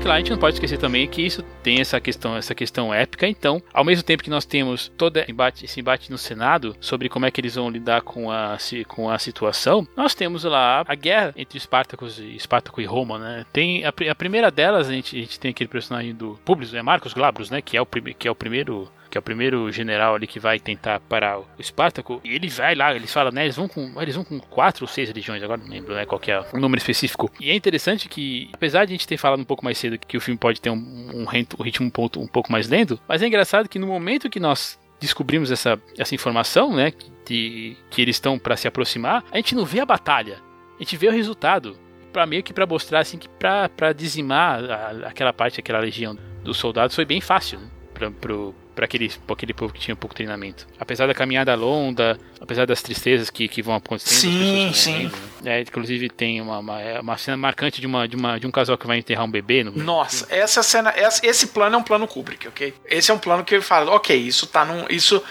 suficiente. 0.04 0.08
claro, 0.08 0.18
a 0.18 0.20
gente 0.20 0.32
não 0.32 0.38
pode 0.38 0.56
esquecer 0.56 0.78
também 0.78 1.08
que 1.08 1.22
isso 1.22 1.42
tem 1.64 1.80
essa 1.80 2.00
questão, 2.00 2.36
essa 2.36 2.54
questão 2.54 2.94
épica. 2.94 3.28
Então, 3.28 3.62
ao 3.74 3.84
mesmo 3.84 4.04
tempo 4.04 4.24
que 4.24 4.30
nós 4.30 4.46
temos 4.46 4.92
todo 4.98 5.20
embate, 5.28 5.66
esse 5.66 5.80
embate 5.80 6.12
no 6.12 6.18
Senado 6.18 6.76
sobre 6.80 7.10
como 7.10 7.26
é 7.26 7.32
que 7.32 7.40
eles 7.40 7.56
vão 7.56 7.70
lidar 7.70 8.02
com 8.02 8.30
a, 8.30 8.58
com 8.88 9.10
a 9.10 9.18
situação, 9.18 9.88
nós 9.96 10.14
temos 10.14 10.44
lá 10.44 10.84
a 10.88 10.96
guerra 10.96 11.34
entre 11.36 11.58
Espartacus 11.58 12.20
e 12.20 12.36
Espartaco 12.36 12.82
e 12.82 12.86
Roma, 12.86 13.18
né? 13.18 13.46
Tem 13.54 13.86
a, 13.86 13.90
a 13.90 14.16
primeira 14.16 14.52
delas, 14.52 14.90
a 14.90 14.92
gente, 14.92 15.16
a 15.16 15.20
gente 15.20 15.40
tem 15.40 15.52
aquele 15.52 15.70
personagem 15.70 16.14
do 16.14 16.40
Publius, 16.44 16.74
é 16.74 16.82
Marcos 16.82 17.14
Glabros, 17.14 17.50
né? 17.50 17.62
Que 17.62 17.78
é 17.78 17.82
o, 17.82 17.86
que 17.86 18.28
é 18.28 18.32
o 18.32 18.36
primeiro 18.36 18.90
que 19.14 19.18
é 19.18 19.20
o 19.20 19.22
primeiro 19.22 19.72
general 19.72 20.16
ali 20.16 20.26
que 20.26 20.40
vai 20.40 20.60
tentar 20.60 21.00
parar 21.02 21.38
o 21.38 21.46
Espartaco, 21.60 22.20
e 22.24 22.34
ele 22.34 22.50
vai 22.50 22.74
lá, 22.74 22.96
eles 22.96 23.14
falam, 23.14 23.32
né, 23.32 23.44
eles 23.44 23.56
vão 23.56 23.68
com, 23.68 24.02
eles 24.02 24.16
vão 24.16 24.24
com 24.24 24.40
quatro 24.40 24.86
ou 24.86 24.88
seis 24.88 25.08
religiões, 25.08 25.44
agora 25.44 25.62
não 25.62 25.70
lembro, 25.70 25.94
né, 25.94 26.04
qual 26.04 26.20
é 26.26 26.40
o 26.52 26.60
número 26.60 26.80
específico. 26.80 27.32
E 27.40 27.52
é 27.52 27.54
interessante 27.54 28.10
que, 28.10 28.50
apesar 28.52 28.86
de 28.86 28.94
a 28.94 28.96
gente 28.96 29.08
ter 29.08 29.18
falado 29.18 29.40
um 29.40 29.46
pouco 29.46 29.64
mais 29.64 29.78
cedo 29.78 30.00
que 30.00 30.18
o 30.18 30.20
filme 30.20 30.36
pode 30.36 30.60
ter 30.60 30.72
um, 30.72 30.74
um, 30.74 31.22
um 31.22 31.64
ritmo 31.64 31.86
um, 31.86 31.92
ponto, 31.92 32.20
um 32.20 32.26
pouco 32.26 32.52
mais 32.52 32.68
lento, 32.68 33.00
mas 33.08 33.22
é 33.22 33.28
engraçado 33.28 33.70
que 33.70 33.78
no 33.78 33.86
momento 33.86 34.32
que 34.32 34.40
nós 34.40 34.80
descobrimos 35.00 35.52
essa, 35.52 35.80
essa 35.96 36.16
informação, 36.16 36.74
né, 36.74 36.92
de 37.28 37.78
que 37.92 38.02
eles 38.02 38.16
estão 38.16 38.40
para 38.40 38.58
se 38.58 38.68
aproximar, 38.68 39.24
a 39.32 39.38
gente 39.38 39.54
não 39.54 39.64
vê 39.64 39.80
a 39.80 39.86
batalha, 39.86 40.40
a 40.76 40.80
gente 40.80 40.98
vê 40.98 41.08
o 41.08 41.12
resultado 41.12 41.78
para 42.12 42.26
meio 42.26 42.42
que 42.42 42.52
para 42.52 42.66
mostrar 42.66 43.02
assim 43.02 43.20
que 43.20 43.30
para 43.30 43.94
dizimar 43.94 44.64
a, 44.64 45.08
aquela 45.10 45.32
parte, 45.32 45.60
aquela 45.60 45.78
legião 45.78 46.18
dos 46.44 46.58
soldados 46.58 46.96
foi 46.96 47.06
bem 47.06 47.22
fácil 47.22 47.60
né? 47.60 47.68
para 47.94 48.10
pro, 48.10 48.56
para 48.74 48.86
aquele, 48.86 49.12
aquele 49.28 49.54
povo 49.54 49.74
que 49.74 49.80
tinha 49.80 49.96
pouco 49.96 50.16
treinamento. 50.16 50.68
Apesar 50.80 51.08
da 51.08 51.14
caminhada 51.14 51.54
longa, 51.56 52.18
apesar 52.40 52.66
das 52.66 52.82
tristezas 52.82 53.30
que, 53.30 53.48
que 53.48 53.62
vão 53.62 53.76
acontecendo. 53.76 54.20
Sim, 54.20 54.72
sim. 54.74 55.12
né? 55.42 55.60
é, 55.60 55.62
inclusive 55.62 56.10
tem 56.10 56.42
uma, 56.42 56.60
uma, 56.60 56.82
é 56.82 57.00
uma, 57.00 57.18
cena 57.18 57.38
marcante 57.38 57.80
de, 57.80 57.88
uma, 57.88 58.08
de, 58.08 58.16
uma, 58.16 58.40
de 58.40 58.48
um 58.48 58.52
casal 58.52 58.78
que 58.78 58.88
vai 58.88 58.98
enterrar 58.98 59.26
um 59.26 59.32
bebê. 59.32 59.64
No... 59.64 59.72
Nossa, 59.72 60.28
essa 60.30 60.64
cena, 60.64 60.94
esse 61.22 61.48
plano 61.48 61.76
é 61.76 61.80
um 61.80 61.84
plano 61.84 62.08
Kubrick, 62.08 62.48
ok? 62.48 62.74
Esse 62.86 63.12
é 63.12 63.14
um 63.14 63.20
plano 63.20 63.44
que 63.44 63.56
eu 63.56 63.62
falo, 63.62 63.92
ok, 63.92 64.16
isso 64.16 64.48
tá 64.48 64.66
num. 64.66 64.86
Isso 64.90 65.24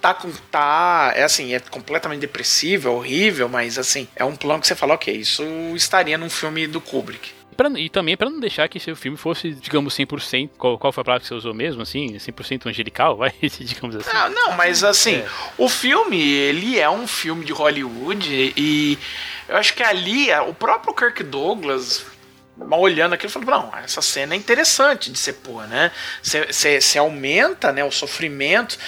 tá 0.00 0.14
com 0.14 0.30
tá 0.50 1.12
é 1.16 1.24
assim 1.24 1.54
é 1.54 1.58
completamente 1.58 2.20
depressivo 2.20 2.88
é 2.88 2.92
horrível 2.92 3.48
mas 3.48 3.78
assim 3.78 4.06
é 4.14 4.24
um 4.24 4.36
plano 4.36 4.60
que 4.60 4.66
você 4.66 4.76
fala 4.76 4.94
ok 4.94 5.12
isso 5.12 5.42
estaria 5.74 6.16
num 6.16 6.30
filme 6.30 6.68
do 6.68 6.80
Kubrick 6.80 7.32
pra, 7.60 7.78
e 7.78 7.90
também 7.90 8.16
para 8.16 8.30
não 8.30 8.40
deixar 8.40 8.66
que 8.68 8.80
seu 8.80 8.96
filme 8.96 9.18
fosse, 9.18 9.50
digamos, 9.50 9.94
100%. 9.94 10.50
Qual, 10.56 10.78
qual 10.78 10.92
foi 10.92 11.02
a 11.02 11.04
palavra 11.04 11.20
que 11.20 11.28
você 11.28 11.34
usou 11.34 11.52
mesmo, 11.52 11.82
assim? 11.82 12.14
100% 12.14 12.66
angelical, 12.70 13.18
vai? 13.18 13.34
digamos 13.42 13.96
assim. 13.96 14.10
Não, 14.14 14.30
não 14.30 14.52
mas 14.52 14.82
assim, 14.82 15.16
é. 15.16 15.28
o 15.58 15.68
filme, 15.68 16.18
ele 16.18 16.78
é 16.78 16.88
um 16.88 17.06
filme 17.06 17.44
de 17.44 17.52
Hollywood 17.52 18.54
e 18.56 18.98
eu 19.46 19.56
acho 19.58 19.74
que 19.74 19.82
ali, 19.82 20.28
o 20.48 20.54
próprio 20.54 20.94
Kirk 20.94 21.22
Douglas 21.22 22.06
olhando 22.72 23.14
aquilo, 23.14 23.30
falou, 23.30 23.50
não, 23.50 23.78
essa 23.78 24.00
cena 24.02 24.34
é 24.34 24.36
interessante 24.36 25.10
de 25.10 25.18
ser 25.18 25.34
pôr, 25.34 25.66
né? 25.66 25.90
Você 26.22 26.98
aumenta 26.98 27.72
né, 27.72 27.84
o 27.84 27.90
sofrimento. 27.90 28.78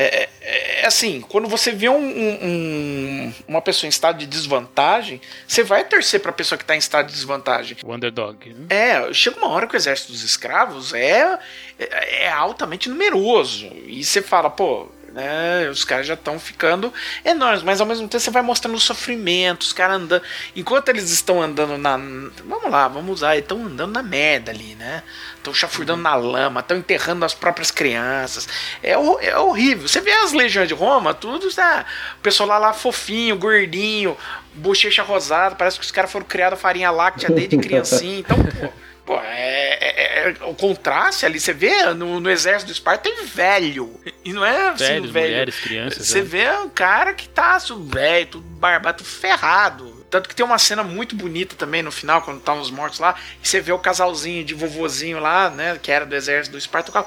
É, 0.00 0.28
é, 0.40 0.82
é, 0.82 0.86
assim, 0.86 1.20
quando 1.20 1.48
você 1.48 1.72
vê 1.72 1.88
um, 1.88 1.96
um, 1.98 3.34
uma 3.48 3.60
pessoa 3.60 3.88
em 3.88 3.90
estado 3.90 4.18
de 4.18 4.26
desvantagem, 4.26 5.20
você 5.44 5.64
vai 5.64 5.84
torcer 5.84 6.20
para 6.20 6.30
a 6.30 6.34
pessoa 6.34 6.56
que 6.56 6.62
está 6.62 6.76
em 6.76 6.78
estado 6.78 7.08
de 7.08 7.14
desvantagem. 7.14 7.76
O 7.84 7.92
underdog. 7.92 8.54
Né? 8.54 8.66
É, 8.70 9.12
chega 9.12 9.38
uma 9.38 9.48
hora 9.48 9.66
que 9.66 9.74
o 9.74 9.76
exército 9.76 10.12
dos 10.12 10.22
escravos 10.22 10.94
é, 10.94 11.36
é, 11.80 12.26
é 12.26 12.30
altamente 12.30 12.88
numeroso. 12.88 13.72
E 13.86 14.04
você 14.04 14.22
fala, 14.22 14.48
pô, 14.48 14.86
né? 15.18 15.68
Os 15.68 15.84
caras 15.84 16.06
já 16.06 16.14
estão 16.14 16.38
ficando 16.38 16.94
enormes, 17.24 17.64
mas 17.64 17.80
ao 17.80 17.86
mesmo 17.86 18.06
tempo 18.06 18.22
você 18.22 18.30
vai 18.30 18.40
mostrando 18.40 18.76
o 18.76 18.80
sofrimento, 18.80 19.62
os 19.62 19.72
caras 19.72 19.96
andando. 19.96 20.22
Enquanto 20.54 20.88
eles 20.90 21.10
estão 21.10 21.42
andando 21.42 21.76
na. 21.76 21.96
Vamos 22.44 22.70
lá, 22.70 22.86
vamos 22.86 23.14
usar, 23.14 23.34
eles 23.34 23.44
estão 23.44 23.66
andando 23.66 23.92
na 23.92 24.02
merda 24.02 24.52
ali, 24.52 24.76
né? 24.76 25.02
Estão 25.36 25.52
chafurdando 25.52 26.02
na 26.02 26.14
lama, 26.14 26.60
estão 26.60 26.76
enterrando 26.76 27.24
as 27.24 27.34
próprias 27.34 27.72
crianças. 27.72 28.48
É, 28.80 28.92
é 28.92 29.38
horrível. 29.38 29.88
Você 29.88 30.00
vê 30.00 30.12
as 30.12 30.32
legiões 30.32 30.68
de 30.68 30.74
Roma, 30.74 31.12
tudo, 31.12 31.52
tá? 31.52 31.84
O 32.18 32.22
pessoal 32.22 32.48
lá, 32.48 32.58
lá 32.58 32.72
fofinho, 32.72 33.36
gordinho, 33.36 34.16
bochecha 34.54 35.02
rosada, 35.02 35.56
parece 35.56 35.80
que 35.80 35.84
os 35.84 35.90
caras 35.90 36.12
foram 36.12 36.26
criados 36.26 36.58
a 36.58 36.62
farinha 36.62 36.92
láctea 36.92 37.28
desde 37.28 37.56
criancinha. 37.58 38.20
Então, 38.20 38.36
pô 38.36 38.87
Pô, 39.08 39.18
é, 39.22 39.78
é, 39.80 40.28
é, 40.28 40.44
o 40.44 40.54
contraste 40.54 41.24
ali, 41.24 41.40
você 41.40 41.54
vê 41.54 41.94
no, 41.94 42.20
no 42.20 42.30
exército 42.30 42.66
do 42.70 42.74
Esparta 42.74 43.04
tem 43.04 43.24
velho. 43.24 43.98
E 44.22 44.34
não 44.34 44.44
é 44.44 44.68
assim, 44.68 44.84
Velhos, 44.84 45.10
velho. 45.10 45.26
mulheres, 45.28 45.60
crianças. 45.60 46.06
Você 46.06 46.18
né? 46.18 46.24
vê 46.26 46.50
um 46.58 46.68
cara 46.68 47.14
que 47.14 47.26
tá 47.26 47.54
assim, 47.54 47.88
velho, 47.88 48.26
tudo 48.26 48.44
barbado, 48.44 48.98
tudo 48.98 49.06
ferrado. 49.06 50.06
Tanto 50.10 50.28
que 50.28 50.36
tem 50.36 50.44
uma 50.44 50.58
cena 50.58 50.82
muito 50.82 51.16
bonita 51.16 51.56
também 51.56 51.82
no 51.82 51.90
final, 51.90 52.20
quando 52.20 52.42
tá 52.42 52.52
os 52.52 52.70
mortos 52.70 52.98
lá, 52.98 53.14
e 53.42 53.48
você 53.48 53.62
vê 53.62 53.72
o 53.72 53.78
casalzinho 53.78 54.44
de 54.44 54.52
vovozinho 54.52 55.18
lá, 55.18 55.48
né, 55.48 55.78
que 55.82 55.90
era 55.90 56.04
do 56.04 56.14
exército 56.14 56.52
do 56.52 56.58
Esparta, 56.58 57.06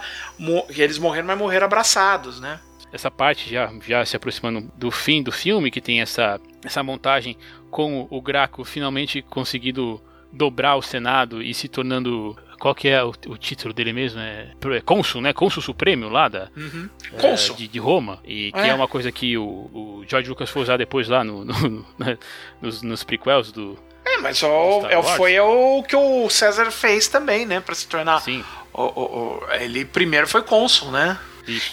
eles 0.70 0.98
morreram, 0.98 1.28
mas 1.28 1.38
morreram 1.38 1.68
abraçados, 1.68 2.40
né? 2.40 2.60
essa 2.92 3.12
parte 3.12 3.48
já, 3.48 3.72
já 3.88 4.04
se 4.04 4.16
aproximando 4.16 4.70
do 4.76 4.90
fim 4.90 5.22
do 5.22 5.32
filme, 5.32 5.70
que 5.70 5.80
tem 5.80 6.02
essa, 6.02 6.42
essa 6.66 6.82
montagem 6.82 7.38
com 7.70 8.08
o 8.10 8.20
Graco 8.22 8.66
finalmente 8.66 9.22
conseguindo 9.22 10.02
dobrar 10.32 10.76
o 10.76 10.82
Senado 10.82 11.42
e 11.42 11.54
se 11.54 11.68
tornando. 11.68 12.38
Qual 12.60 12.76
que 12.76 12.88
é 12.90 13.04
o, 13.04 13.10
o 13.28 13.38
título 13.38 13.74
dele 13.74 13.92
mesmo? 13.92 14.20
É, 14.20 14.50
é 14.76 14.82
cônsul, 14.82 15.20
né? 15.20 15.34
Cônsul 15.34 15.64
Supremo 15.64 16.08
lá 16.10 16.28
da, 16.28 16.48
Uhum. 16.56 16.88
é, 17.12 17.18
Cônsul. 17.20 17.56
de, 17.56 17.68
de 17.68 17.80
Roma. 17.80 18.20
E 18.24 18.52
que 18.52 18.60
É. 18.60 18.68
é. 18.70 18.74
uma 18.76 18.88
coisa 18.88 19.12
que 19.12 19.36
o, 19.36 19.44
o 19.44 20.04
George 20.08 20.30
Lucas 20.30 20.48
foi 20.50 20.62
usar 20.62 20.78
depois 20.78 21.08
lá 21.08 21.24
no, 21.24 21.44
no- 21.44 21.70
no- 21.70 21.86
né, 21.98 22.18
nos, 22.62 22.82
nos 22.84 23.04
prequels 23.04 23.52
do. 23.52 23.78
É, 24.06 24.18
mas 24.18 24.38
Star 24.38 24.50
é, 24.90 25.02
foi 25.16 25.40
o 25.40 25.84
que 25.84 25.96
o 25.96 26.30
César 26.30 26.70
fez 26.72 27.08
também, 27.08 27.46
né, 27.48 27.60
Pra 27.60 27.74
se 27.74 27.88
tornar. 27.88 28.20
Sim. 28.22 28.44
o- 28.74 28.82
o- 28.84 29.40
o- 29.44 29.52
ele 29.54 29.84
primeiro 29.84 30.28
foi 30.28 30.44
cônsul, 30.44 30.92
né? 30.92 31.18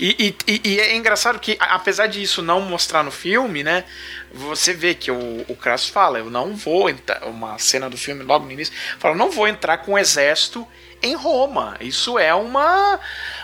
E, 0.01 0.35
e- 0.47 0.61
e- 0.65 0.81
é 0.81 0.97
engraçado 0.97 1.39
que, 1.39 1.57
apesar 1.61 2.07
disso 2.07 2.41
não 2.43 2.63
mostrar 2.63 3.03
no 3.03 3.11
filme, 3.11 3.63
né? 3.63 3.85
Você 4.33 4.73
vê 4.73 4.95
que 4.95 5.11
o, 5.11 5.45
o 5.49 5.57
Crasso 5.57 5.91
fala, 5.91 6.19
eu 6.19 6.31
não 6.31 6.55
vou 6.55 6.89
entrar. 6.89 7.25
Uma 7.25 7.59
cena 7.59 7.89
do 7.89 7.97
filme 7.97 8.23
logo 8.23 8.45
no 8.45 8.53
início, 8.53 8.75
fala, 8.99 9.15
eu 9.15 9.19
não 9.19 9.31
vou 9.31 9.49
entrar 9.49 9.79
com 9.79 9.93
o 9.93 9.99
exército 9.99 10.67
em 11.03 11.15
Roma. 11.15 11.77
Isso 11.81 12.19
é 12.19 12.35
uma. 12.35 12.99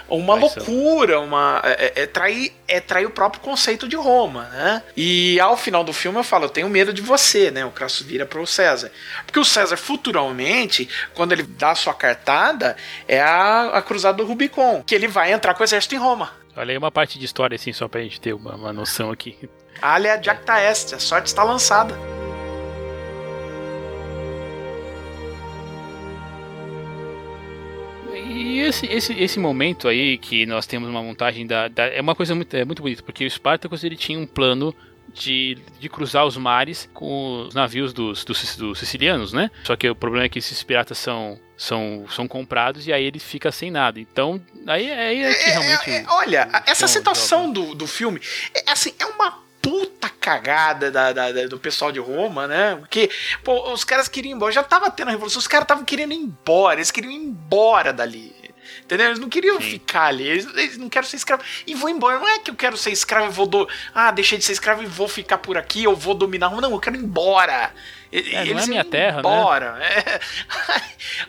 Uma 0.07 0.37
Traição. 0.37 0.63
loucura, 0.65 1.19
uma, 1.21 1.63
é, 1.65 2.03
é 2.03 2.07
trair, 2.07 2.53
é 2.69 2.79
trair 2.79 3.07
o 3.07 3.11
próprio 3.11 3.41
conceito 3.41 3.89
de 3.89 3.97
Roma, 3.97 4.45
né? 4.53 4.83
E 4.95 5.41
ao 5.41 5.57
final 5.57 5.83
do 5.83 5.95
filme 5.95 6.19
eu 6.19 6.23
falo, 6.23 6.45
eu 6.45 6.51
tenho 6.51 6.69
medo 6.69 6.93
de 6.93 7.01
você, 7.01 7.51
né? 7.51 7.65
O 7.65 7.71
Crasso 7.71 8.05
vira 8.05 8.27
pro 8.27 8.47
César. 8.47 8.93
Porque 9.25 9.41
o 9.41 9.45
César, 9.45 9.79
futuramente, 9.79 10.89
quando 11.15 11.33
ele 11.33 11.43
dá 11.43 11.71
a 11.71 11.75
sua 11.75 11.95
cartada, 11.95 12.77
é 13.09 13.19
a, 13.19 13.71
a 13.79 13.81
cruzada 13.83 14.19
do 14.19 14.27
Rubicon, 14.27 14.83
que 14.87 14.95
ele 14.95 15.09
vai 15.09 15.33
entrar 15.33 15.55
com 15.55 15.63
o 15.63 15.65
exército 15.65 15.95
em 15.95 15.99
Roma. 15.99 16.33
Olha 16.55 16.73
aí 16.73 16.79
uma 16.79 16.93
parte 16.93 17.19
de 17.19 17.25
história, 17.25 17.57
assim, 17.57 17.73
só 17.73 17.89
pra 17.89 18.03
gente 18.03 18.21
ter 18.21 18.35
uma, 18.35 18.55
uma 18.55 18.73
noção 18.75 19.11
aqui. 19.11 19.39
Alia 19.81 20.21
jacta 20.23 20.61
est, 20.61 20.93
a 20.93 20.99
sorte 20.99 21.29
está 21.29 21.43
lançada. 21.43 21.95
Esse, 28.65 28.87
esse, 28.87 29.13
esse 29.15 29.39
momento 29.39 29.89
aí 29.89 30.19
que 30.19 30.45
nós 30.47 30.67
temos 30.67 30.89
uma 30.89 31.03
montagem 31.03 31.47
da, 31.47 31.69
da- 31.69 31.87
é 31.87 32.01
uma 32.01 32.15
coisa 32.15 32.35
muito, 32.35 32.55
é 32.57 32.65
muito 32.65 32.83
bonita, 32.83 33.03
porque 33.03 33.25
o 33.27 33.31
Spartacus 33.31 33.85
ele 33.85 33.97
tinha 33.97 34.19
um 34.19 34.27
plano 34.27 34.75
de, 35.13 35.57
de 35.79 35.89
cruzar 35.89 36.25
os 36.27 36.37
mares 36.37 36.89
com 36.93 37.47
os 37.47 37.55
navios 37.55 37.93
dos, 37.93 38.25
dos, 38.25 38.57
dos 38.57 38.79
sicilianos, 38.79 39.33
né? 39.33 39.51
Só 39.63 39.77
que 39.77 39.89
o 39.89 39.95
problema 39.95 40.27
é 40.27 40.29
que 40.29 40.39
esses 40.41 40.61
piratas 40.63 40.99
são, 40.99 41.39
são, 41.57 42.05
são 42.11 42.27
comprados 42.27 42.87
e 42.87 42.93
aí 42.93 43.05
ele 43.05 43.19
fica 43.21 43.53
sem 43.53 43.71
nada. 43.71 44.01
Então, 44.01 44.41
aí, 44.67 44.91
aí 44.91 45.23
é 45.23 45.35
que 45.35 45.51
realmente. 45.51 45.91
É, 45.91 45.95
é, 46.01 46.05
olha, 46.09 46.49
o- 46.53 46.71
essa 46.71 46.89
situação 46.89 47.53
do, 47.53 47.75
do 47.75 47.87
filme, 47.87 48.21
é, 48.55 48.71
assim, 48.73 48.93
é 48.99 49.07
uma 49.07 49.45
puta 49.63 50.09
cagada 50.11 50.91
da, 50.91 51.13
da- 51.13 51.33
da- 51.33 51.47
do 51.47 51.59
pessoal 51.59 51.93
de 51.93 52.01
Roma, 52.01 52.47
né? 52.49 52.75
Porque, 52.77 53.09
pô, 53.45 53.73
os 53.73 53.85
caras 53.85 54.09
queriam 54.09 54.33
ir 54.33 54.35
embora, 54.37 54.53
já 54.53 54.63
tava 54.65 54.91
tendo 54.91 55.09
a 55.09 55.11
revolução, 55.13 55.39
os 55.39 55.47
caras 55.47 55.65
estavam 55.65 55.85
querendo 55.85 56.13
ir 56.13 56.17
embora, 56.17 56.77
eles 56.81 56.91
queriam 56.91 57.13
ir 57.13 57.17
embora 57.17 57.93
dali. 57.93 58.35
Entendeu? 58.85 59.07
Eles 59.07 59.19
não 59.19 59.31
queriam 59.31 59.59
Sim. 59.61 59.71
ficar 59.71 60.05
ali, 60.09 60.29
eles, 60.29 60.47
eles 60.55 60.77
não 60.77 60.91
querem 60.91 61.09
ser 61.09 61.17
escravo. 61.17 61.43
E 61.67 61.75
vou 61.75 61.89
embora. 61.89 62.19
Não 62.19 62.29
é 62.29 62.39
que 62.39 62.51
eu 62.51 62.55
quero 62.55 62.77
ser 62.77 62.91
escravo 62.91 63.29
e 63.29 63.33
vou 63.33 63.47
do. 63.47 63.67
Ah, 63.95 64.11
deixei 64.11 64.37
de 64.37 64.45
ser 64.45 64.53
escravo 64.53 64.83
e 64.83 64.87
vou 64.87 65.09
ficar 65.09 65.39
por 65.39 65.57
aqui, 65.57 65.85
eu 65.85 65.97
vou 65.97 66.15
dominar. 66.15 66.51
Não, 66.51 66.71
eu 66.71 66.79
quero 66.81 66.97
ir 66.97 67.01
embora. 67.03 67.73
É, 68.13 68.21
não 68.23 68.39
é 68.41 68.47
eles 68.47 68.69
minha 68.69 68.85
terra, 68.85 69.15
né? 69.15 69.21
embora. 69.21 69.79
É. 70.07 70.21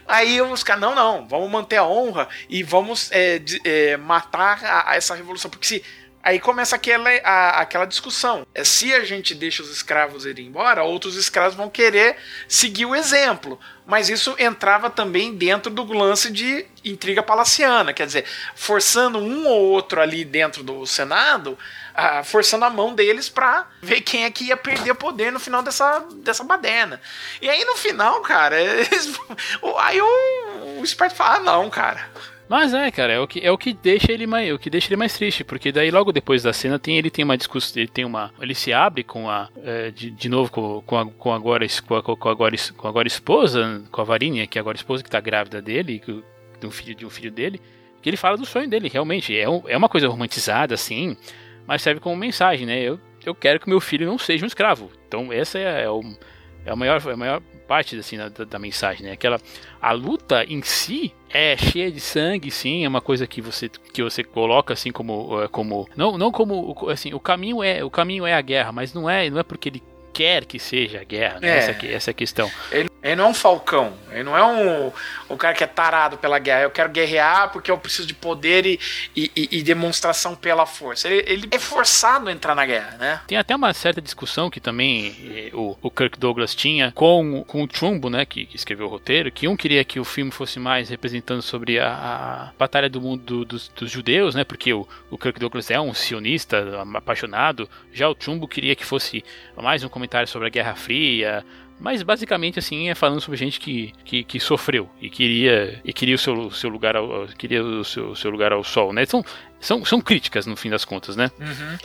Aí 0.08 0.42
os 0.42 0.64
caras, 0.64 0.82
não, 0.82 0.94
não, 0.96 1.28
vamos 1.28 1.50
manter 1.50 1.78
a 1.78 1.86
honra 1.86 2.28
e 2.50 2.62
vamos 2.64 3.10
é, 3.12 3.40
de- 3.40 3.62
é, 3.64 3.98
matar 3.98 4.64
a- 4.64 4.92
a 4.92 4.96
essa 4.96 5.16
revolução. 5.16 5.50
Porque 5.50 5.66
se. 5.66 5.84
Aí 6.22 6.40
começa 6.40 6.76
aquela, 6.76 7.08
a- 7.24 7.62
aquela 7.62 7.86
discussão. 7.86 8.46
É, 8.54 8.64
se 8.64 8.92
a 8.94 9.04
gente 9.06 9.36
deixa 9.36 9.62
os 9.62 9.70
escravos 9.70 10.26
irem 10.26 10.48
embora, 10.48 10.84
outros 10.84 11.16
escravos 11.16 11.56
vão 11.56 11.70
querer 11.70 12.18
seguir 12.48 12.86
o 12.86 12.96
exemplo. 12.96 13.60
Mas 13.88 14.10
isso 14.10 14.36
entrava 14.40 14.90
também 14.90 15.36
dentro 15.36 15.72
do 15.72 15.84
lance 15.94 16.32
de 16.32 16.66
intriga 16.84 17.22
palaciana. 17.22 17.94
Quer 17.94 18.08
dizer, 18.08 18.26
forçando 18.56 19.20
um 19.20 19.46
ou 19.48 19.62
outro 19.62 20.02
ali 20.02 20.26
dentro 20.26 20.64
do 20.64 20.88
Senado, 20.88 21.58
ah, 21.94 22.24
forçando 22.24 22.66
a 22.66 22.70
mão 22.70 22.96
deles 22.96 23.30
pra 23.30 23.68
ver 23.84 24.02
quem 24.02 24.24
é 24.26 24.32
que 24.32 24.46
ia 24.46 24.58
perder 24.58 24.96
poder 24.96 25.32
no 25.32 25.40
final 25.40 25.62
dessa, 25.62 26.00
dessa 26.16 26.44
baderna. 26.44 27.00
E 27.40 27.48
aí 27.48 27.64
no 27.64 27.76
final, 27.76 28.22
cara, 28.22 28.58
eles- 28.60 29.20
aí 29.78 30.02
o, 30.02 30.80
o 30.80 30.84
esperto 30.84 31.16
fala: 31.16 31.36
ah, 31.36 31.40
não, 31.40 31.70
cara. 31.70 32.10
Mas 32.48 32.74
é, 32.76 32.92
cara, 32.92 33.14
é 33.14 33.20
o 33.20 33.28
que, 33.28 33.40
é 33.40 33.52
o 33.52 33.58
que 33.58 33.74
deixa 33.74 34.12
ele 34.12 34.28
mais, 34.28 34.48
é 34.50 34.54
o 34.54 34.60
que 34.60 34.70
deixa 34.70 34.88
ele 34.90 34.96
mais 34.98 35.14
triste, 35.14 35.44
porque 35.44 35.72
daí 35.72 35.90
logo 35.90 36.12
depois 36.12 36.44
da 36.44 36.54
cena 36.54 36.78
tem 36.78 36.96
ele 36.98 37.10
tem 37.10 37.26
uma 37.26 37.36
discussão, 37.36 37.82
ele 37.82 37.88
tem 37.92 38.06
uma, 38.06 38.32
ele 38.40 38.54
se 38.54 38.72
abre 38.72 39.04
com 39.04 39.28
a 39.28 39.50
é, 39.64 39.90
de, 39.90 40.12
de 40.12 40.30
novo 40.30 40.52
com, 40.52 40.82
com, 40.82 40.98
a, 40.98 41.06
com 41.08 41.34
agora 41.34 41.66
com 41.88 41.96
a, 41.96 42.04
com 42.04 42.30
agora 42.30 42.56
com 42.78 42.88
agora 42.88 43.08
esposa, 43.08 43.84
com 43.92 44.00
a 44.00 44.04
Varinha, 44.04 44.46
que 44.46 44.60
é 44.60 44.62
agora 44.62 44.78
esposa 44.78 45.04
que 45.04 45.10
tá 45.10 45.20
grávida 45.20 45.60
dele, 45.60 46.00
de 46.60 46.68
um 46.68 46.72
filho 46.72 46.94
de 46.94 47.04
um 47.06 47.10
filho 47.10 47.32
dele, 47.32 47.60
que 48.00 48.10
ele 48.10 48.18
fala 48.18 48.38
do 48.38 48.46
sonho 48.46 48.70
dele, 48.70 48.90
realmente 48.90 49.36
é, 49.36 49.50
um- 49.50 49.64
é 49.68 49.76
uma 49.76 49.90
coisa 49.90 50.08
romantizada 50.08 50.76
assim, 50.76 51.18
mas 51.66 51.82
serve 51.82 52.00
como 52.00 52.16
mensagem, 52.16 52.68
né? 52.68 52.80
Eu, 52.80 53.00
eu 53.26 53.34
quero 53.34 53.60
que 53.60 53.68
meu 53.68 53.82
filho 53.82 54.06
não 54.06 54.20
seja 54.20 54.46
um 54.46 54.48
escravo. 54.48 54.92
Então 55.08 55.34
essa 55.34 55.58
é, 55.58 55.86
é, 55.86 55.90
o, 55.90 56.00
é 56.66 56.72
a 56.72 56.76
maior 56.76 57.02
é 57.06 57.12
a 57.14 57.18
maior 57.18 57.42
parte 57.68 57.96
assim 57.98 58.18
da, 58.18 58.28
da 58.30 58.60
mensagem, 58.60 59.06
né? 59.06 59.12
Aquela 59.14 59.40
a 59.82 59.92
luta 59.92 60.44
em 60.44 60.62
si 60.62 61.14
é 61.30 61.56
cheia 61.58 61.92
de 61.92 62.00
sangue, 62.00 62.50
sim, 62.52 62.86
é 62.86 62.88
uma 62.88 63.02
coisa 63.02 63.26
que 63.28 63.42
você 63.42 63.70
que 63.70 64.02
você 64.04 64.24
coloca 64.24 64.74
assim 64.74 64.92
como 64.92 65.42
eh, 65.44 65.48
como 65.48 65.88
não 65.96 66.18
não 66.18 66.32
como 66.32 66.76
assim 66.90 67.14
o 67.14 67.20
caminho 67.20 67.64
é 67.64 67.84
o 67.84 67.90
caminho 67.90 68.26
é 68.26 68.34
a 68.34 68.42
guerra, 68.42 68.72
mas 68.72 68.94
não 68.94 69.10
é 69.10 69.30
não 69.30 69.40
é 69.40 69.44
porque 69.44 69.70
ele 69.70 69.84
quer 70.14 70.46
que 70.46 70.58
seja 70.60 71.02
a 71.02 71.04
guerra, 71.04 71.40
né? 71.42 71.50
É. 71.50 71.58
essa, 71.58 71.74
que- 71.74 71.88
essa 71.94 72.10
é 72.10 72.14
a 72.14 72.14
questão. 72.14 72.50
Ele, 72.72 72.90
ele 73.04 73.16
não 73.18 73.26
é 73.26 73.28
um 73.28 73.34
falcão, 73.34 73.94
ele 74.16 74.24
não 74.24 74.38
é 74.38 74.44
um 74.44 74.92
o 75.30 75.38
cara 75.38 75.54
que 75.54 75.64
é 75.64 75.68
tarado 75.68 76.18
pela 76.18 76.40
guerra. 76.40 76.62
Eu 76.64 76.72
quero 76.72 76.90
guerrear 76.90 77.52
porque 77.52 77.70
eu 77.70 77.78
preciso 77.78 78.08
de 78.08 78.14
poder 78.14 78.66
e, 78.66 78.80
e, 79.16 79.32
e- 79.36 79.50
e 79.60 79.64
demonstração 79.64 80.36
pela 80.36 80.66
força. 80.66 81.08
Ele, 81.08 81.24
ele 81.32 81.48
é 81.52 81.60
forçado 81.60 82.30
a 82.30 82.32
entrar 82.32 82.56
na 82.56 82.66
guerra, 82.66 82.98
né? 82.98 83.22
Tem 83.28 83.38
até 83.38 83.56
uma 83.56 83.74
certa 83.74 84.02
discussão 84.02 84.50
que 84.50 84.60
também 84.60 85.16
eh, 85.36 85.52
o, 85.54 85.78
o 85.82 85.92
Kirk 85.92 86.18
Douglas 86.20 86.56
tinha 86.56 86.92
com, 86.94 87.44
com 87.48 87.64
o 87.64 87.68
Trumbo, 87.68 88.10
né, 88.10 88.26
que, 88.26 88.46
que 88.46 88.56
escreveu 88.56 88.86
o 88.88 88.90
roteiro, 88.90 89.32
que 89.32 89.48
um 89.48 89.56
queria 89.56 89.84
que 89.84 90.00
o 90.00 90.04
filme 90.06 90.32
fosse 90.32 90.60
mais 90.60 90.90
representando 90.90 91.42
sobre 91.42 91.80
a, 91.80 91.90
a 91.90 92.52
batalha 92.58 92.90
do 92.90 93.02
mundo 93.02 93.24
do- 93.24 93.46
dos, 93.46 93.68
dos 93.70 93.90
judeus, 93.92 94.36
né, 94.36 94.44
porque 94.44 94.74
o, 94.74 94.88
o 95.10 95.18
Kirk 95.18 95.40
Douglas 95.40 95.70
é 95.72 95.80
um 95.80 95.94
sionista 95.94 96.84
apaixonado, 96.96 97.70
já 97.94 98.08
o 98.10 98.16
Trumbo 98.16 98.48
queria 98.48 98.76
que 98.76 98.86
fosse 98.86 99.24
mais 99.58 99.84
um 99.84 99.90
comentário 99.90 100.28
sobre 100.28 100.48
a 100.48 100.52
Guerra 100.52 100.76
Fria, 100.76 101.44
mas 101.80 102.02
basicamente 102.04 102.58
assim 102.58 102.90
é 102.90 102.96
falando 102.96 103.20
sobre 103.20 103.38
gente 103.38 103.60
que, 103.60 103.94
que, 104.04 104.24
que 104.24 104.40
sofreu 104.40 104.90
e 105.02 105.10
queria 105.10 105.82
e 105.84 105.92
queria 105.92 106.16
o 106.16 106.18
seu, 106.18 106.50
seu 106.52 106.70
lugar 106.70 106.96
ao, 106.96 107.28
queria 107.38 107.64
o 107.64 107.84
seu, 107.84 108.16
seu 108.16 108.32
lugar 108.32 108.54
ao 108.54 108.64
sol, 108.64 108.94
né? 108.94 109.06
São, 109.06 109.24
são, 109.60 109.84
são 109.84 110.02
críticas 110.02 110.46
no 110.46 110.56
fim 110.56 110.70
das 110.70 110.86
contas, 110.86 111.16
né? 111.16 111.30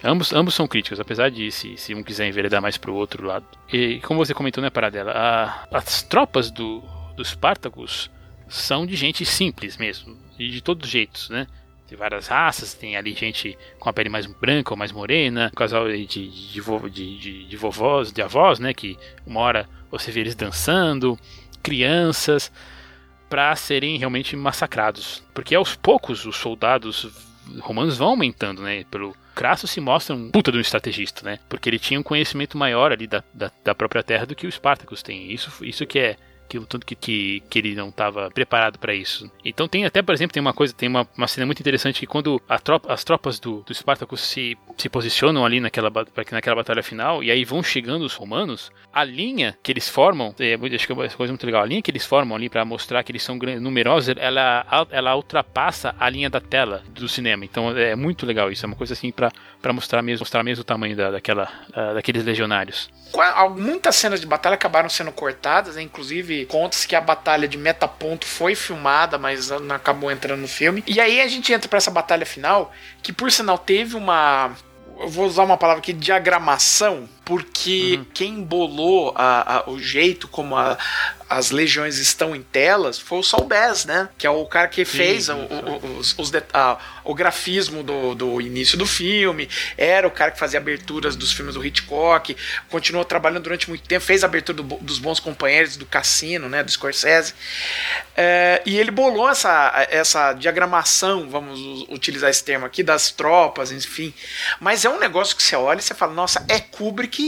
Ambos, 0.05 0.33
ambos 0.33 0.55
são 0.55 0.69
críticos, 0.69 1.01
apesar 1.01 1.31
de 1.31 1.51
se, 1.51 1.77
se 1.77 1.95
um 1.95 2.03
quiser 2.03 2.29
enveredar 2.29 2.63
mais 2.63 2.77
pro 2.77 2.95
outro 2.95 3.27
lado. 3.27 3.47
E 3.73 4.01
como 4.01 4.25
você 4.25 4.33
comentou, 4.33 4.63
né, 4.63 4.71
Paradela, 4.71 5.13
a, 5.13 5.67
as 5.77 6.03
tropas 6.03 6.51
do, 6.51 6.83
dos 7.17 7.29
Spartacus 7.29 8.11
são 8.49 8.87
de 8.87 8.97
gente 8.97 9.25
simples 9.25 9.77
mesmo, 9.77 10.17
e 10.39 10.49
de 10.49 10.61
todos 10.63 10.87
os 10.87 10.91
jeitos, 10.91 11.29
né? 11.31 11.47
Tem 11.87 11.99
várias 11.99 12.29
raças, 12.29 12.73
tem 12.73 12.97
ali 12.97 13.13
gente 13.15 13.59
com 13.81 13.89
a 13.89 13.93
pele 13.93 14.09
mais 14.09 14.25
branca 14.25 14.73
ou 14.73 14.77
mais 14.77 14.93
morena, 14.93 15.51
um 15.53 15.57
casal 15.57 15.89
de, 15.89 16.07
de, 16.07 16.29
de, 16.29 16.61
de, 16.91 17.19
de, 17.19 17.45
de 17.47 17.57
vovós, 17.57 18.13
de 18.13 18.23
avós, 18.23 18.61
né? 18.61 18.73
Que 18.73 18.97
uma 19.27 19.41
hora 19.41 19.69
você 19.91 20.11
vê 20.11 20.21
eles 20.21 20.35
dançando, 20.35 21.19
crianças, 21.63 22.53
para 23.29 23.55
serem 23.57 23.99
realmente 23.99 24.37
massacrados. 24.37 25.23
Porque 25.35 25.55
aos 25.55 25.77
poucos 25.77 26.25
os 26.27 26.37
soldados 26.37 27.09
romanos 27.61 27.97
vão 27.99 28.11
aumentando, 28.11 28.63
né? 28.63 28.85
Pelo 28.91 29.15
Crasso 29.35 29.67
se 29.67 29.81
mostra 29.81 30.15
um 30.15 30.31
puta 30.31 30.53
de 30.53 30.59
um 30.59 30.61
estrategista, 30.61 31.25
né? 31.25 31.39
Porque 31.49 31.69
ele 31.69 31.79
tinha 31.79 31.99
um 31.99 32.03
conhecimento 32.03 32.59
maior 32.59 32.93
ali 32.93 33.07
da, 33.07 33.23
da, 33.33 33.51
da 33.65 33.75
própria 33.75 34.03
terra 34.03 34.27
do 34.27 34.35
que 34.35 34.47
o 34.47 34.53
Spartacus 34.53 35.03
tem. 35.03 35.33
Isso, 35.33 35.65
isso 35.65 35.87
que 35.87 35.99
é 35.99 36.17
aquilo 36.51 36.67
tudo 36.67 36.85
que, 36.85 36.97
que, 36.97 37.43
que 37.49 37.59
ele 37.59 37.75
não 37.75 37.89
estava 37.89 38.31
preparado 38.31 38.79
para 38.79 38.93
isso. 38.93 39.31
Então 39.45 39.69
tem 39.69 39.85
até, 39.85 40.03
por 40.03 40.15
exemplo, 40.15 40.35
tem 40.35 40.41
uma 40.41 40.53
coisa, 40.53 40.75
tem 40.75 40.89
uma, 40.89 41.07
uma 41.17 41.29
cena 41.29 41.47
muito 41.47 41.61
interessante 41.61 42.01
que 42.01 42.07
quando 42.07 42.43
tropa, 42.63 42.93
as 42.93 43.05
tropas 43.05 43.39
do, 43.39 43.63
do 43.63 43.73
Spartacus 43.73 44.21
se, 44.21 44.59
se 44.77 44.89
posicionam 44.89 45.45
ali 45.45 45.61
naquela, 45.61 45.91
naquela 46.33 46.57
batalha 46.57 46.83
final 46.83 47.23
e 47.23 47.31
aí 47.31 47.45
vão 47.45 47.63
chegando 47.63 48.05
os 48.05 48.15
romanos, 48.15 48.73
a 48.93 49.05
linha 49.05 49.57
que 49.63 49.71
eles 49.71 49.89
formam, 49.89 50.35
é, 50.41 50.55
acho 50.55 50.87
que 50.87 50.93
é 50.93 50.95
uma 50.95 51.09
coisa 51.09 51.33
muito 51.33 51.47
legal, 51.47 51.63
a 51.63 51.67
linha 51.67 51.83
que 51.83 51.91
eles 51.91 52.05
formam 52.05 52.37
ali 52.37 52.49
para 52.49 52.65
mostrar 52.65 53.03
que 53.05 53.13
eles 53.13 53.23
são 53.23 53.39
numerosos, 53.61 54.15
ela, 54.19 54.67
ela 54.91 55.15
ultrapassa 55.15 55.95
a 55.99 56.09
linha 56.09 56.29
da 56.29 56.41
tela 56.41 56.83
do 56.91 57.09
cinema. 57.09 57.45
Então 57.45 57.77
é 57.77 57.95
muito 57.95 58.27
legal 58.27 58.51
isso, 58.51 58.65
é 58.65 58.67
uma 58.67 58.77
coisa 58.77 58.95
assim 58.95 59.13
para 59.13 59.33
mostrar 59.73 60.03
mesmo, 60.03 60.23
mostrar 60.23 60.43
mesmo 60.43 60.63
o 60.63 60.65
tamanho 60.65 60.97
da, 60.97 61.11
daquela, 61.13 61.49
uh, 61.71 61.95
daqueles 61.95 62.25
legionários. 62.25 62.91
Muitas 63.57 63.97
cenas 63.97 64.21
de 64.21 64.27
batalha 64.27 64.55
acabaram 64.55 64.89
sendo 64.89 65.13
cortadas, 65.13 65.77
né? 65.77 65.83
inclusive 65.83 66.40
conta-se 66.47 66.87
que 66.87 66.97
a 66.97 67.01
batalha 67.01 67.49
de 67.49 67.59
Metaponto 67.59 68.27
foi 68.27 68.55
filmada, 68.55 69.19
mas 69.19 69.51
não 69.51 69.75
acabou 69.75 70.11
entrando 70.11 70.41
no 70.41 70.49
filme. 70.49 70.83
E 70.87 71.01
aí 71.01 71.21
a 71.21 71.29
gente 71.29 71.53
entra 71.53 71.69
para 71.69 71.79
essa 71.79 71.91
batalha 71.91 72.27
final, 72.27 72.73
que 73.03 73.13
por 73.13 73.31
sinal 73.31 73.59
teve 73.59 73.97
uma 73.97 74.55
eu 75.01 75.09
vou 75.09 75.27
usar 75.27 75.45
uma 75.45 75.57
palavra 75.57 75.81
aqui, 75.81 75.95
diagramação, 75.95 77.09
porque 77.25 77.97
uhum. 77.97 78.07
quem 78.13 78.43
bolou 78.43 79.13
a, 79.15 79.59
a, 79.59 79.71
o 79.71 79.79
jeito 79.79 80.27
como 80.27 80.57
a, 80.57 80.77
as 81.29 81.53
legiões 81.53 81.99
estão 81.99 82.35
em 82.35 82.43
telas 82.43 82.99
foi 82.99 83.21
o 83.21 83.23
Saul 83.23 83.45
Bass, 83.45 83.85
né? 83.85 84.09
Que 84.19 84.27
é 84.27 84.31
o 84.31 84.45
cara 84.47 84.67
que 84.67 84.85
fez 84.85 85.27
sim, 85.27 85.33
o, 85.33 85.37
o, 85.37 85.99
os, 85.99 86.19
os 86.19 86.33
a, 86.53 86.77
o 87.05 87.15
grafismo 87.15 87.85
do, 87.85 88.17
do 88.17 88.41
início 88.41 88.77
do 88.77 88.85
filme, 88.85 89.49
era 89.79 90.09
o 90.09 90.11
cara 90.11 90.33
que 90.33 90.39
fazia 90.41 90.59
aberturas 90.59 91.15
dos 91.15 91.33
filmes 91.33 91.55
do 91.55 91.65
Hitchcock, 91.65 92.37
continuou 92.69 93.05
trabalhando 93.05 93.45
durante 93.45 93.69
muito 93.69 93.87
tempo, 93.87 94.05
fez 94.05 94.25
a 94.25 94.27
abertura 94.27 94.61
do, 94.61 94.77
dos 94.79 94.99
Bons 94.99 95.21
Companheiros, 95.21 95.77
do 95.77 95.87
Cassino, 95.87 96.49
né? 96.49 96.65
Do 96.65 96.71
Scorsese. 96.71 97.33
É, 98.17 98.61
e 98.67 98.77
ele 98.77 98.91
bolou 98.91 99.29
essa, 99.29 99.87
essa 99.89 100.33
diagramação, 100.33 101.31
vamos 101.31 101.87
utilizar 101.91 102.29
esse 102.29 102.43
termo 102.43 102.67
aqui, 102.67 102.83
das 102.83 103.13
tropas, 103.13 103.71
enfim. 103.71 104.13
Mas 104.59 104.85
é 104.85 104.91
um 104.91 104.99
negócio 104.99 105.37
que 105.37 105.43
você 105.43 105.55
olha 105.55 105.79
e 105.79 105.83
você 105.83 105.95
fala, 105.95 106.13
nossa, 106.13 106.45
é 106.49 106.59
Kubrick 106.59 107.20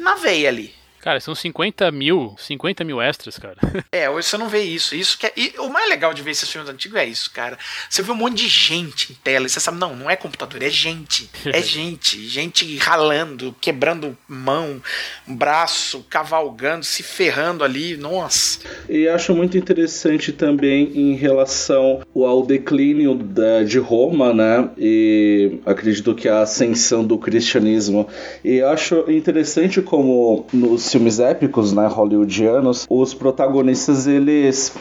na 0.00 0.14
veia 0.14 0.48
ali. 0.48 0.77
Cara, 1.00 1.20
são 1.20 1.34
50 1.34 1.90
mil, 1.92 2.34
50 2.38 2.84
mil 2.84 3.00
extras, 3.00 3.38
cara. 3.38 3.56
É, 3.90 4.08
hoje 4.08 4.28
você 4.28 4.36
não 4.36 4.48
vê 4.48 4.62
isso. 4.62 4.94
Isso 4.94 5.18
que 5.18 5.26
é, 5.26 5.32
e 5.36 5.54
o 5.58 5.68
mais 5.70 5.88
legal 5.88 6.12
de 6.12 6.22
ver 6.22 6.32
esses 6.32 6.48
filmes 6.48 6.68
antigos 6.68 6.98
é 6.98 7.06
isso, 7.06 7.30
cara. 7.32 7.56
Você 7.88 8.02
vê 8.02 8.12
um 8.12 8.14
monte 8.14 8.36
de 8.36 8.48
gente 8.48 9.12
em 9.12 9.16
tela 9.16 9.46
e 9.46 9.48
você 9.48 9.58
sabe, 9.58 9.78
não, 9.78 9.96
não 9.96 10.10
é 10.10 10.16
computador, 10.16 10.62
é 10.62 10.70
gente. 10.70 11.28
É 11.48 11.62
gente. 11.62 12.28
gente 12.28 12.76
ralando, 12.76 13.54
quebrando 13.60 14.16
mão, 14.28 14.80
braço, 15.26 16.04
cavalgando, 16.10 16.84
se 16.84 17.02
ferrando 17.02 17.64
ali. 17.64 17.96
Nossa. 17.96 18.60
E 18.88 19.08
acho 19.08 19.34
muito 19.34 19.56
interessante 19.56 20.32
também 20.32 20.92
em 20.94 21.14
relação 21.14 22.02
ao 22.14 22.44
declínio 22.44 23.14
da, 23.14 23.62
de 23.62 23.78
Roma, 23.78 24.34
né? 24.34 24.68
E 24.76 25.58
acredito 25.64 26.14
que 26.14 26.28
a 26.28 26.42
ascensão 26.42 27.04
do 27.04 27.18
cristianismo. 27.18 28.08
E 28.44 28.60
acho 28.60 29.10
interessante 29.10 29.80
como 29.80 30.46
nos 30.52 30.87
filmes 30.90 31.18
épicos, 31.20 31.72
né, 31.72 31.86
hollywoodianos, 31.86 32.86
os 32.88 33.14
protagonistas 33.14 34.06
eles 34.06 34.72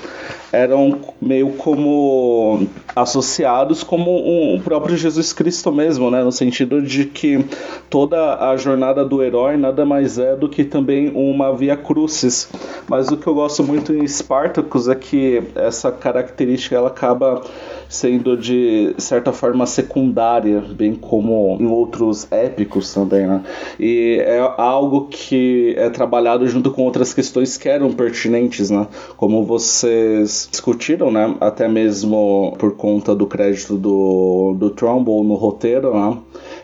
eram 0.52 1.00
meio 1.22 1.50
como 1.54 2.68
associados 2.96 3.84
como 3.84 4.56
o 4.56 4.60
próprio 4.62 4.98
Jesus 4.98 5.34
Cristo 5.34 5.72
mesmo, 5.72 6.10
né, 6.10 6.24
no 6.24 6.32
sentido 6.32 6.82
de 6.82 7.06
que 7.06 7.46
toda 7.90 8.50
a 8.50 8.58
jornada 8.58 9.06
do 9.06 9.22
herói 9.22 9.58
nada 9.58 9.86
mais 9.86 10.18
é 10.18 10.36
do 10.36 10.50
que 10.50 10.64
também 10.64 11.12
uma 11.14 11.56
via 11.56 11.76
crucis. 11.76 12.50
Mas 12.88 13.10
o 13.10 13.18
que 13.18 13.28
eu 13.28 13.36
gosto 13.36 13.64
muito 13.64 13.94
em 13.94 14.08
Spartacus 14.08 14.88
é 14.88 14.96
que 14.96 15.44
essa 15.56 15.92
característica 15.92 16.76
ela 16.76 16.88
acaba 16.88 17.44
sendo 17.90 18.36
de 18.36 18.94
certa 18.98 19.32
forma 19.32 19.66
secundária, 19.66 20.60
bem 20.60 20.94
como 20.94 21.58
em 21.60 21.66
outros 21.66 22.30
épicos 22.32 22.94
também, 22.94 23.26
né? 23.26 23.42
E 23.80 24.18
é 24.20 24.40
algo 24.58 25.08
que 25.10 25.74
é 25.78 25.90
trabalhado 25.90 26.48
junto 26.48 26.72
com 26.72 26.84
outras 26.84 27.14
questões 27.14 27.58
que 27.58 27.70
eram 27.70 27.92
pertinentes, 27.94 28.70
né? 28.70 28.88
Como 29.16 29.44
vocês 29.46 30.37
discutiram, 30.52 31.10
né? 31.10 31.36
Até 31.40 31.68
mesmo 31.68 32.56
por 32.60 32.76
conta 32.76 33.16
do 33.16 33.26
crédito 33.26 33.78
do, 33.78 34.56
do 34.58 34.70
Trumbull 34.70 35.24
no 35.24 35.36
roteiro, 35.36 35.94
né? 35.94 36.18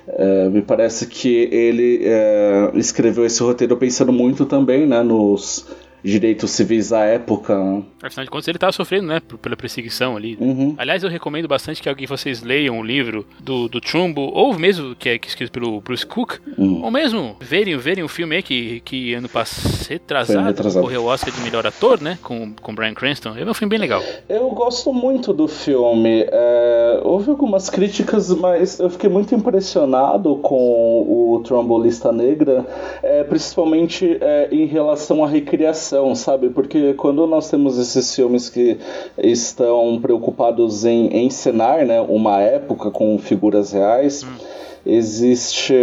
É, 0.08 0.50
me 0.50 0.62
parece 0.62 1.08
que 1.08 1.48
ele 1.52 2.02
é, 2.04 2.72
escreveu 2.76 3.26
esse 3.26 3.42
roteiro 3.42 3.78
pensando 3.78 4.12
muito 4.12 4.46
também 4.46 4.86
né, 4.86 5.02
nos 5.02 5.66
direitos 6.04 6.52
civis 6.52 6.92
à 6.92 7.06
época. 7.06 7.58
Né? 7.58 7.84
Afinal 8.02 8.26
de 8.26 8.32
contas, 8.32 8.48
ele 8.48 8.58
estava 8.58 8.72
sofrendo, 8.72 9.08
né, 9.08 9.22
pela 9.42 9.56
perseguição 9.56 10.18
ali. 10.18 10.38
Uhum. 10.40 10.76
Aliás, 10.78 11.04
eu 11.04 11.10
recomendo 11.10 11.48
bastante 11.48 11.82
que 11.82 11.88
alguém 11.88 12.06
vocês 12.06 12.42
leiam 12.42 12.80
o 12.80 12.84
livro 12.84 13.26
do, 13.40 13.68
do 13.70 13.80
Trumbo, 13.80 14.22
ou 14.34 14.58
mesmo 14.58 14.96
que 14.96 15.10
é 15.10 15.20
escrito 15.26 15.52
pelo 15.52 15.80
Bruce 15.80 16.06
Cook, 16.06 16.40
uhum. 16.58 16.84
ou 16.84 16.92
mesmo 16.92 17.36
verem, 17.40 17.78
verem 17.78 18.04
o 18.04 18.10
filme 18.10 18.36
aí 18.36 18.44
que, 18.44 18.82
que 18.82 19.14
ano 19.14 19.30
passado, 19.30 19.88
retrasado, 19.90 20.48
retrasado. 20.48 20.86
correu 20.86 21.04
o 21.04 21.06
Oscar 21.06 21.34
de 21.34 21.42
melhor 21.42 21.66
ator, 21.66 22.02
né, 22.02 22.18
com, 22.22 22.54
com 22.54 22.76
Brian 22.76 22.94
Cranston. 22.94 23.36
É 23.38 23.50
um 23.50 23.54
filme 23.54 23.70
bem 23.70 23.80
legal. 23.80 24.04
Eu 24.28 24.50
gosto 24.50 24.92
muito 24.92 25.34
do 25.34 25.48
filme. 25.48 26.26
É, 26.30 27.02
houve 27.04 27.30
algumas 27.30 27.70
críticas, 27.70 28.30
mas 28.30 28.80
eu 28.80 28.90
fiquei 28.90 29.10
muito 29.10 29.34
impressionado 29.34 30.36
com 30.38 31.36
o 31.36 31.42
Trumbo 31.44 31.82
Lista 31.82 32.12
Negra, 32.12 32.66
é, 33.02 33.24
principalmente 33.24 34.18
é, 34.20 34.50
em 34.52 34.66
relação 34.66 35.24
à 35.24 35.28
recriação, 35.28 35.93
sabe? 36.16 36.50
Porque 36.50 36.94
quando 36.94 37.26
nós 37.26 37.50
temos 37.50 37.78
esse 37.78 37.94
esses 37.94 38.16
filmes 38.16 38.50
que 38.50 38.78
estão 39.18 40.00
preocupados 40.02 40.86
em 40.86 41.26
encenar 41.26 41.86
né, 41.86 42.02
uma 42.02 42.42
época 42.42 42.92
com 42.92 43.18
figuras 43.18 43.72
reais. 43.72 44.24
Hum 44.24 44.64
existe 44.86 45.74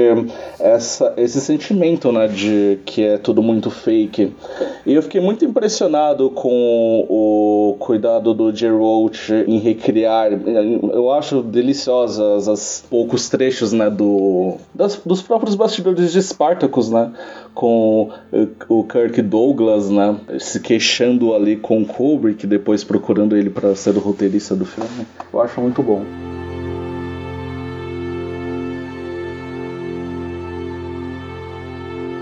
essa, 0.58 1.14
esse 1.16 1.40
sentimento 1.40 2.12
né, 2.12 2.28
de 2.28 2.78
que 2.84 3.02
é 3.02 3.18
tudo 3.18 3.42
muito 3.42 3.70
fake. 3.70 4.34
E 4.84 4.94
eu 4.94 5.02
fiquei 5.02 5.20
muito 5.20 5.44
impressionado 5.44 6.30
com 6.30 7.06
o 7.08 7.76
cuidado 7.78 8.34
do 8.34 8.54
Jerry 8.54 8.76
Roach 8.76 9.32
em 9.32 9.58
recriar. 9.58 10.30
Eu 10.32 11.10
acho 11.10 11.42
deliciosas 11.42 12.48
as 12.48 12.84
poucos 12.88 13.28
trechos 13.28 13.72
né, 13.72 13.88
do, 13.88 14.56
das, 14.74 14.96
dos 14.96 15.22
próprios 15.22 15.54
bastidores 15.54 16.12
de 16.12 16.22
Spartacus, 16.22 16.90
né? 16.90 17.12
Com 17.54 18.10
o 18.68 18.84
Kirk 18.84 19.20
Douglas, 19.22 19.90
né? 19.90 20.16
Se 20.38 20.60
queixando 20.60 21.34
ali 21.34 21.56
com 21.56 21.82
o 21.82 21.86
Kubrick, 21.86 22.46
depois 22.46 22.84
procurando 22.84 23.36
ele 23.36 23.50
para 23.50 23.74
ser 23.74 23.96
o 23.96 24.00
roteirista 24.00 24.54
do 24.54 24.64
filme. 24.64 25.06
Eu 25.32 25.40
acho 25.40 25.60
muito 25.60 25.82
bom. 25.82 26.29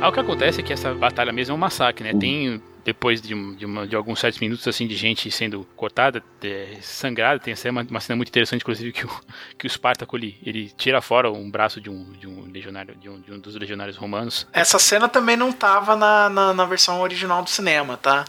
Ah, 0.01 0.09
o 0.09 0.13
que 0.13 0.21
acontece 0.21 0.61
é 0.61 0.63
que 0.63 0.73
essa 0.73 0.95
batalha 0.95 1.33
mesmo 1.33 1.53
é 1.53 1.55
um 1.57 1.59
massacre, 1.59 2.05
né? 2.05 2.19
Tem 2.19 2.63
depois 2.85 3.21
de, 3.21 3.35
de, 3.57 3.67
uma, 3.67 3.87
de, 3.87 3.97
alguns 3.97 4.21
certos 4.21 4.41
minutos 4.41 4.67
assim 4.67 4.87
de 4.87 4.95
gente 4.97 5.29
sendo 5.31 5.67
cortada, 5.77 6.23
é, 6.43 6.79
sangrada, 6.81 7.41
tem 7.41 7.53
uma, 7.71 7.83
uma 7.83 8.01
cena 8.01 8.17
muito 8.17 8.29
interessante, 8.29 8.63
inclusive, 8.63 8.93
que 8.93 9.05
o, 9.05 9.11
que 9.59 9.67
o 9.67 9.71
Spartaco 9.71 10.17
ele, 10.17 10.39
ele 10.43 10.73
tira 10.77 11.03
fora 11.03 11.31
um 11.31 11.51
braço 11.51 11.81
de 11.81 11.91
um, 11.91 12.13
de 12.13 12.29
um 12.29 12.51
legionário, 12.51 12.95
de 12.95 13.11
um, 13.11 13.21
de 13.21 13.33
um 13.33 13.41
dos 13.41 13.57
legionários 13.57 13.97
romanos. 13.97 14.47
Essa 14.53 14.79
cena 14.79 15.09
também 15.09 15.37
não 15.37 15.53
tava 15.53 15.97
na, 15.97 16.31
na, 16.31 16.55
na 16.55 16.65
versão 16.65 17.01
original 17.01 17.43
do 17.43 17.51
cinema, 17.51 17.97
tá? 17.97 18.25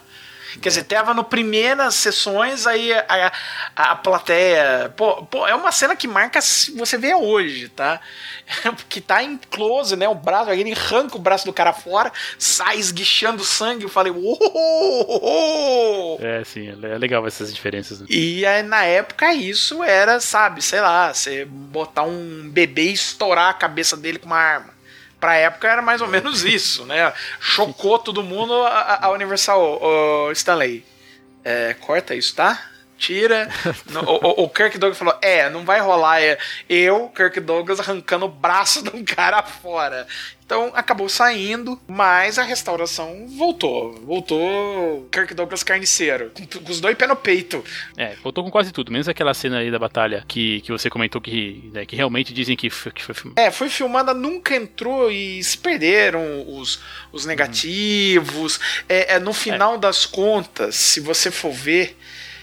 Quer 0.61 0.69
dizer, 0.69 0.83
tava 0.83 1.13
no 1.13 1.23
primeiras 1.23 1.95
sessões, 1.95 2.65
aí 2.65 2.91
a, 2.93 3.31
a, 3.75 3.91
a 3.91 3.95
plateia. 3.95 4.91
Pô, 4.95 5.23
pô, 5.25 5.47
é 5.47 5.53
uma 5.53 5.71
cena 5.71 5.95
que 5.95 6.07
marca 6.07 6.39
você 6.41 6.97
vê 6.97 7.13
hoje, 7.13 7.69
tá? 7.69 8.01
que 8.89 8.99
tá 8.99 9.23
em 9.23 9.37
close, 9.37 9.95
né? 9.95 10.09
O 10.09 10.15
braço, 10.15 10.49
aí 10.49 10.61
ele 10.61 10.73
arranca 10.73 11.15
o 11.15 11.19
braço 11.19 11.45
do 11.45 11.53
cara 11.53 11.71
fora, 11.71 12.11
sai 12.37 12.77
esguichando 12.77 13.43
sangue. 13.43 13.83
Eu 13.83 13.89
falei, 13.89 14.11
uou! 14.11 16.19
É, 16.21 16.43
sim, 16.43 16.69
é 16.69 16.97
legal 16.97 17.25
essas 17.27 17.53
diferenças. 17.53 18.01
Né? 18.01 18.07
E 18.09 18.45
aí, 18.45 18.63
na 18.63 18.83
época 18.83 19.33
isso 19.33 19.83
era, 19.83 20.19
sabe, 20.19 20.61
sei 20.61 20.81
lá, 20.81 21.13
você 21.13 21.45
botar 21.45 22.03
um 22.03 22.49
bebê 22.49 22.89
e 22.89 22.93
estourar 22.93 23.49
a 23.49 23.53
cabeça 23.53 23.95
dele 23.95 24.19
com 24.19 24.25
uma 24.25 24.37
arma 24.37 24.78
pra 25.19 25.35
época 25.35 25.67
era 25.67 25.81
mais 25.81 26.01
ou 26.01 26.07
menos 26.07 26.43
isso, 26.43 26.85
né? 26.85 27.13
Chocou 27.39 27.99
todo 27.99 28.23
mundo 28.23 28.53
a, 28.63 29.05
a 29.05 29.11
Universal 29.11 29.79
o 29.81 30.31
Stanley. 30.31 30.85
É, 31.43 31.73
corta 31.73 32.15
isso, 32.15 32.35
tá? 32.35 32.69
tira. 32.99 33.47
o, 34.05 34.41
o, 34.41 34.43
o, 34.43 34.49
Kirk 34.49 34.77
Douglas 34.77 34.97
falou: 34.97 35.17
é, 35.21 35.49
não 35.49 35.65
vai 35.65 35.79
rolar. 35.79 36.21
É 36.21 36.37
eu, 36.67 37.07
Kirk 37.15 37.39
Douglas, 37.39 37.79
arrancando 37.79 38.25
o 38.25 38.29
braço 38.29 38.83
de 38.83 38.95
um 38.95 39.03
cara 39.03 39.41
fora. 39.41 40.05
Então 40.49 40.71
acabou 40.73 41.07
saindo, 41.07 41.79
mas 41.87 42.39
a 42.39 42.43
restauração 42.43 43.27
voltou. 43.37 43.93
Voltou 44.03 45.07
Kirk 45.11 45.35
Douglas 45.35 45.61
carniceiro, 45.61 46.31
com, 46.31 46.47
com 46.47 46.71
os 46.71 46.81
dois 46.81 46.97
pés 46.97 47.07
no 47.07 47.15
peito. 47.15 47.63
É, 47.95 48.15
voltou 48.23 48.43
com 48.43 48.49
quase 48.49 48.71
tudo, 48.71 48.91
menos 48.91 49.07
aquela 49.07 49.31
cena 49.35 49.59
aí 49.59 49.69
da 49.69 49.77
batalha 49.77 50.25
que, 50.27 50.61
que 50.61 50.71
você 50.71 50.89
comentou 50.89 51.21
que, 51.21 51.69
né, 51.71 51.85
que 51.85 51.95
realmente 51.95 52.33
dizem 52.33 52.55
que 52.55 52.71
foi, 52.71 52.91
que 52.91 53.03
foi 53.03 53.13
filmada. 53.13 53.39
É, 53.39 53.51
foi 53.51 53.69
filmada, 53.69 54.11
nunca 54.11 54.55
entrou 54.55 55.11
e 55.11 55.43
se 55.43 55.55
perderam 55.55 56.43
os, 56.47 56.81
os 57.11 57.27
negativos. 57.27 58.57
Uhum. 58.57 58.85
É, 58.89 59.17
é, 59.17 59.19
no 59.19 59.33
final 59.33 59.75
é. 59.75 59.77
das 59.77 60.07
contas, 60.07 60.73
se 60.73 60.99
você 60.99 61.29
for 61.29 61.51
ver 61.53 61.95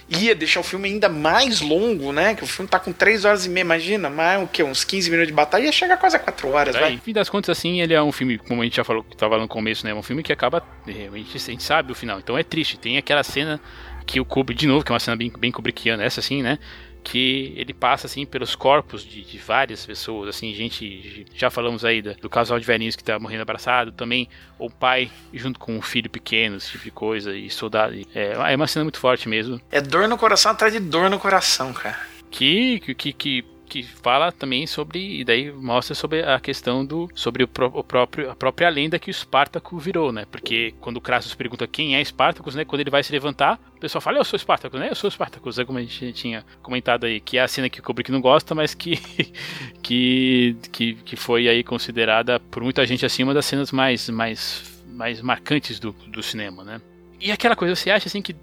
ia 0.08 0.34
deixar 0.34 0.60
o 0.60 0.62
filme 0.62 0.88
ainda 0.88 1.08
mais 1.08 1.60
longo, 1.60 2.12
né? 2.12 2.34
Que 2.34 2.44
o 2.44 2.46
filme 2.46 2.68
tá 2.68 2.78
com 2.78 2.92
3 2.92 3.24
horas 3.24 3.46
e 3.46 3.48
meia, 3.48 3.62
imagina, 3.62 4.08
mais 4.08 4.42
o 4.42 4.46
que? 4.46 4.62
Uns 4.62 4.84
15 4.84 5.10
minutos 5.10 5.28
de 5.28 5.34
batalha, 5.34 5.64
ia 5.64 5.72
chegar 5.72 5.96
quase 5.96 6.16
a 6.16 6.18
4 6.18 6.48
horas, 6.48 6.76
é, 6.76 6.80
vai. 6.80 6.92
Em 6.92 6.98
fim 6.98 7.12
das 7.12 7.28
contas, 7.28 7.56
assim, 7.56 7.80
ele 7.80 7.92
é 7.92 8.02
um 8.02 8.12
filme, 8.12 8.38
como 8.38 8.62
a 8.62 8.64
gente 8.64 8.76
já 8.76 8.84
falou, 8.84 9.02
que 9.02 9.16
tava 9.16 9.38
no 9.38 9.48
começo, 9.48 9.84
né? 9.84 9.92
É 9.92 9.94
um 9.94 10.02
filme 10.02 10.22
que 10.22 10.32
acaba. 10.32 10.62
A 10.86 10.90
gente, 10.90 11.36
a 11.36 11.38
gente 11.38 11.62
sabe 11.62 11.92
o 11.92 11.94
final. 11.94 12.18
Então 12.18 12.38
é 12.38 12.42
triste. 12.42 12.78
Tem 12.78 12.96
aquela 12.96 13.22
cena 13.22 13.60
que 14.06 14.20
o 14.20 14.24
Kubrick, 14.24 14.60
de 14.60 14.68
novo, 14.68 14.84
que 14.84 14.92
é 14.92 14.94
uma 14.94 15.00
cena 15.00 15.16
bem, 15.16 15.32
bem 15.36 15.50
Kubrickiana, 15.50 16.04
essa 16.04 16.20
assim, 16.20 16.42
né? 16.42 16.58
Que 17.06 17.54
ele 17.56 17.72
passa 17.72 18.08
assim 18.08 18.26
pelos 18.26 18.56
corpos 18.56 19.04
de, 19.04 19.22
de, 19.22 19.38
várias 19.38 19.86
pessoas, 19.86 20.28
assim, 20.28 20.52
gente, 20.52 21.24
já 21.36 21.48
falamos 21.48 21.84
aí 21.84 22.02
do, 22.02 22.12
do 22.16 22.28
casal 22.28 22.58
de 22.58 22.66
velhinhos 22.66 22.96
que 22.96 23.04
tá 23.04 23.16
morrendo 23.16 23.42
abraçado, 23.42 23.92
também 23.92 24.28
o 24.58 24.68
pai 24.68 25.08
junto 25.32 25.56
com 25.60 25.78
o 25.78 25.82
filho 25.82 26.10
pequeno, 26.10 26.56
esse 26.56 26.72
tipo 26.72 26.82
de 26.82 26.90
coisa, 26.90 27.32
e 27.36 27.48
soldado, 27.48 27.94
é, 28.12 28.32
é 28.32 28.56
uma 28.56 28.66
cena 28.66 28.84
muito 28.84 28.98
forte 28.98 29.28
mesmo. 29.28 29.60
É 29.70 29.80
dor 29.80 30.08
no 30.08 30.18
coração 30.18 30.50
atrás 30.50 30.72
de 30.72 30.80
dor 30.80 31.08
no 31.08 31.20
coração, 31.20 31.72
cara. 31.72 31.96
Que, 32.28 32.80
que, 32.80 33.12
que 33.12 33.44
que 33.66 33.82
fala 33.82 34.32
também 34.32 34.66
sobre 34.66 35.20
e 35.20 35.24
daí 35.24 35.50
mostra 35.50 35.94
sobre 35.94 36.22
a 36.22 36.38
questão 36.40 36.84
do 36.84 37.08
sobre 37.14 37.42
o, 37.42 37.48
pro, 37.48 37.66
o, 37.66 37.84
próprio 37.84 38.30
a 38.30 38.36
própria 38.36 38.68
lenda 38.68 38.98
que 38.98 39.10
o 39.10 39.12
Espartaco 39.12 39.78
virou, 39.78 40.12
né? 40.12 40.24
Porque 40.30 40.74
quando 40.80 40.96
o 40.96 41.00
Crassus 41.00 41.34
pergunta 41.34 41.66
quem 41.66 41.96
é 41.96 42.00
Espartacus, 42.00 42.54
né? 42.54 42.64
Quando 42.64 42.80
ele 42.80 42.90
vai 42.90 43.02
se 43.02 43.12
levantar, 43.12 43.60
o 43.76 43.80
pessoal 43.80 44.00
fala: 44.00 44.18
"Eu 44.18 44.24
sou 44.24 44.36
Espartacus, 44.36 44.80
né? 44.80 44.88
Eu 44.90 44.94
sou 44.94 45.08
Espartacus", 45.08 45.58
é 45.58 45.64
como 45.64 45.78
a 45.78 45.82
gente 45.82 46.12
tinha 46.12 46.44
comentado 46.62 47.04
aí, 47.04 47.20
que 47.20 47.38
é 47.38 47.42
a 47.42 47.48
cena 47.48 47.68
que 47.68 47.80
o 47.80 47.82
Kubrick 47.82 48.10
não 48.10 48.20
gosta, 48.20 48.54
mas 48.54 48.74
que 48.74 48.96
que 49.82 50.56
que, 50.72 50.94
que 50.94 51.16
foi 51.16 51.48
aí 51.48 51.62
considerada 51.62 52.40
por 52.40 52.62
muita 52.62 52.86
gente 52.86 53.04
assim 53.04 53.22
uma 53.22 53.34
das 53.34 53.46
cenas 53.46 53.72
mais 53.72 54.08
mais 54.08 54.76
mais 54.86 55.20
marcantes 55.20 55.78
do, 55.78 55.92
do 56.08 56.22
cinema, 56.22 56.64
né? 56.64 56.80
E 57.20 57.30
aquela 57.30 57.56
coisa, 57.56 57.74
você 57.74 57.90
acha 57.90 58.08
assim 58.08 58.22
que 58.22 58.34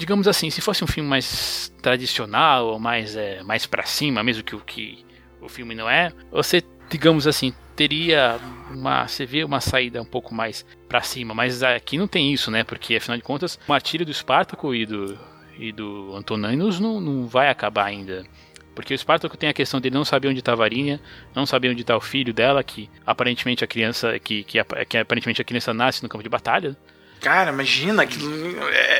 digamos 0.00 0.26
assim, 0.26 0.48
se 0.48 0.62
fosse 0.62 0.82
um 0.82 0.86
filme 0.86 1.08
mais 1.08 1.70
tradicional 1.82 2.68
ou 2.68 2.78
mais, 2.78 3.14
é, 3.16 3.42
mais 3.42 3.66
para 3.66 3.84
cima, 3.84 4.22
mesmo 4.22 4.42
que 4.42 4.56
o 4.56 4.60
que 4.60 5.04
o 5.42 5.48
filme 5.48 5.74
não 5.74 5.88
é, 5.88 6.10
você, 6.32 6.62
digamos 6.88 7.26
assim, 7.26 7.52
teria 7.76 8.38
uma, 8.70 9.06
você 9.06 9.26
vê 9.26 9.44
uma 9.44 9.60
saída 9.60 10.00
um 10.00 10.06
pouco 10.06 10.34
mais 10.34 10.64
para 10.88 11.02
cima, 11.02 11.34
mas 11.34 11.62
aqui 11.62 11.98
não 11.98 12.08
tem 12.08 12.32
isso, 12.32 12.50
né? 12.50 12.64
Porque 12.64 12.96
afinal 12.96 13.18
de 13.18 13.22
contas, 13.22 13.56
o 13.56 13.70
martírio 13.70 14.06
do 14.06 14.12
Espartaco 14.12 14.74
e 14.74 14.86
do 14.86 15.18
e 15.58 15.70
do 15.70 16.16
Antoninus 16.16 16.80
não, 16.80 16.98
não 16.98 17.26
vai 17.26 17.50
acabar 17.50 17.84
ainda. 17.84 18.24
Porque 18.74 18.94
o 18.94 18.96
Espartaco 18.96 19.36
tem 19.36 19.50
a 19.50 19.52
questão 19.52 19.78
dele 19.78 19.94
não 19.94 20.04
saber 20.06 20.28
onde 20.28 20.38
está 20.38 20.52
a 20.52 20.56
varinha, 20.56 20.98
não 21.34 21.44
saber 21.44 21.68
onde 21.68 21.82
está 21.82 21.94
o 21.94 22.00
filho 22.00 22.32
dela, 22.32 22.64
que 22.64 22.88
aparentemente 23.04 23.62
a 23.62 23.66
criança 23.66 24.18
que, 24.18 24.42
que, 24.44 24.58
que 24.88 24.96
aparentemente 24.96 25.42
a 25.42 25.44
criança 25.44 25.74
nasce 25.74 26.02
no 26.02 26.08
campo 26.08 26.22
de 26.22 26.30
batalha. 26.30 26.74
Cara, 27.20 27.50
imagina, 27.50 28.06
que 28.06 28.18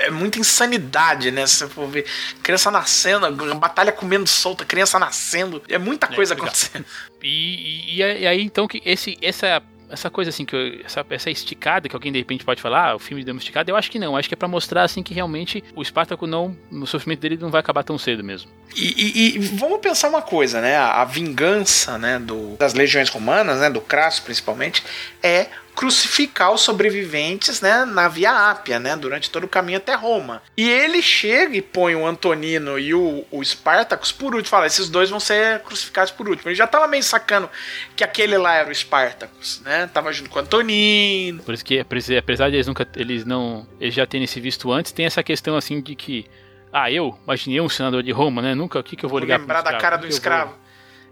é 0.05 0.11
muita 0.11 0.39
insanidade, 0.39 1.31
né? 1.31 1.47
Se 1.47 1.57
você 1.57 1.69
for 1.69 1.89
ver 1.89 2.05
criança 2.43 2.71
nascendo, 2.71 3.31
batalha 3.57 3.93
comendo 3.93 4.27
solta, 4.27 4.65
criança 4.65 4.99
nascendo, 4.99 5.63
é 5.69 5.79
muita 5.79 6.07
é, 6.07 6.15
coisa 6.15 6.35
é, 6.35 6.37
acontecendo. 6.37 6.85
E, 7.23 7.97
e, 7.97 8.03
e, 8.03 8.27
aí 8.27 8.43
então 8.43 8.69
que 8.69 8.83
esse, 8.85 9.17
essa 9.23 9.63
essa 9.91 10.09
coisa 10.09 10.31
assim 10.31 10.45
que 10.45 10.55
eu, 10.55 10.81
essa, 10.85 11.05
essa 11.11 11.31
esticada 11.31 11.89
que 11.89 11.97
alguém 11.97 12.13
de 12.13 12.19
repente 12.19 12.45
pode 12.45 12.63
falar, 12.63 12.91
ah, 12.91 12.97
o 12.97 12.99
filme 12.99 13.25
deu 13.25 13.35
uma 13.35 13.41
esticada, 13.41 13.71
eu 13.71 13.77
acho 13.77 13.91
que 13.91 13.99
não, 13.99 14.17
acho 14.17 14.29
que 14.29 14.35
é 14.35 14.37
para 14.37 14.49
mostrar 14.49 14.85
assim 14.85 15.03
que 15.03 15.13
realmente 15.13 15.63
o 15.75 15.83
Espartaco 15.83 16.27
não, 16.27 16.57
o 16.71 16.87
sofrimento 16.87 17.21
dele 17.21 17.37
não 17.37 17.51
vai 17.51 17.61
acabar 17.61 17.83
tão 17.83 17.99
cedo 17.99 18.23
mesmo. 18.23 18.51
E, 18.77 18.95
e, 18.97 19.37
e 19.37 19.39
vamos 19.39 19.81
pensar 19.81 20.09
uma 20.09 20.23
coisa, 20.23 20.61
né? 20.61 20.77
A, 20.77 21.03
a 21.03 21.05
vingança, 21.05 21.99
né, 21.99 22.19
do, 22.19 22.57
das 22.57 22.73
legiões 22.73 23.09
romanas, 23.09 23.61
né, 23.61 23.69
do 23.69 23.81
Crasso 23.81 24.23
principalmente, 24.23 24.83
é 25.23 25.49
crucificar 25.75 26.53
os 26.53 26.61
sobreviventes 26.61 27.61
né, 27.61 27.85
na 27.85 28.09
Via 28.09 28.51
Ápia, 28.51 28.79
né, 28.79 28.97
durante 28.97 29.31
todo 29.31 29.45
o 29.45 29.49
caminho 29.49 29.79
até 29.79 29.95
Roma. 29.95 30.43
E 30.57 30.69
ele 30.69 31.01
chega 31.01 31.57
e 31.57 31.63
põe 31.63 31.95
o 31.95 32.07
Antonino 32.07 32.79
e 32.79 32.95
o, 32.95 33.25
o 33.31 33.45
Spartacus 33.45 34.13
por 34.13 34.35
último. 34.35 34.51
Fala, 34.51 34.67
esses 34.67 34.89
dois 34.89 35.11
vão 35.11 35.21
ser 35.21 35.61
crucificados 35.61 36.13
por 36.13 36.29
último. 36.29 36.49
Ele 36.49 36.57
já 36.57 36.67
tava 36.67 36.87
meio 36.87 37.03
sacando 37.03 37.49
que 37.97 38.05
aquele 38.05 38.37
lá 38.37 38.55
era 38.55 38.71
o 38.71 38.75
Spartacus, 38.75 39.61
né? 39.65 39.89
Tava 39.93 40.13
junto 40.13 40.31
com 40.31 40.39
o 40.39 40.43
Antonino. 40.43 41.43
Por 41.43 41.55
isso 41.55 41.65
que, 41.65 41.79
apesar 41.79 42.51
de 42.51 42.57
eles 42.57 42.67
nunca, 42.67 42.87
eles 42.97 43.25
não, 43.25 43.67
eles 43.81 43.95
já 43.95 44.07
terem 44.07 44.27
se 44.27 44.41
visto 44.41 44.71
antes, 44.73 44.93
tem 44.93 45.07
essa 45.07 45.23
questão 45.23 45.57
assim 45.57 45.81
de 45.81 45.95
que, 45.95 46.27
ah, 46.73 46.91
eu 46.91 47.19
imaginei 47.25 47.61
um 47.61 47.69
senador 47.69 48.03
de 48.03 48.13
Roma, 48.13 48.43
né? 48.43 48.55
Nunca, 48.55 48.79
o 48.79 48.83
que, 48.83 48.97
que 48.97 49.05
eu 49.05 49.09
vou, 49.09 49.19
vou 49.19 49.27
ligar 49.27 49.39
lembrar 49.39 49.63
da 49.63 49.79
cara 49.79 49.97
do 49.97 50.07
escravo. 50.07 50.60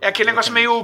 É 0.01 0.07
aquele 0.07 0.30
negócio 0.30 0.53
meio 0.53 0.80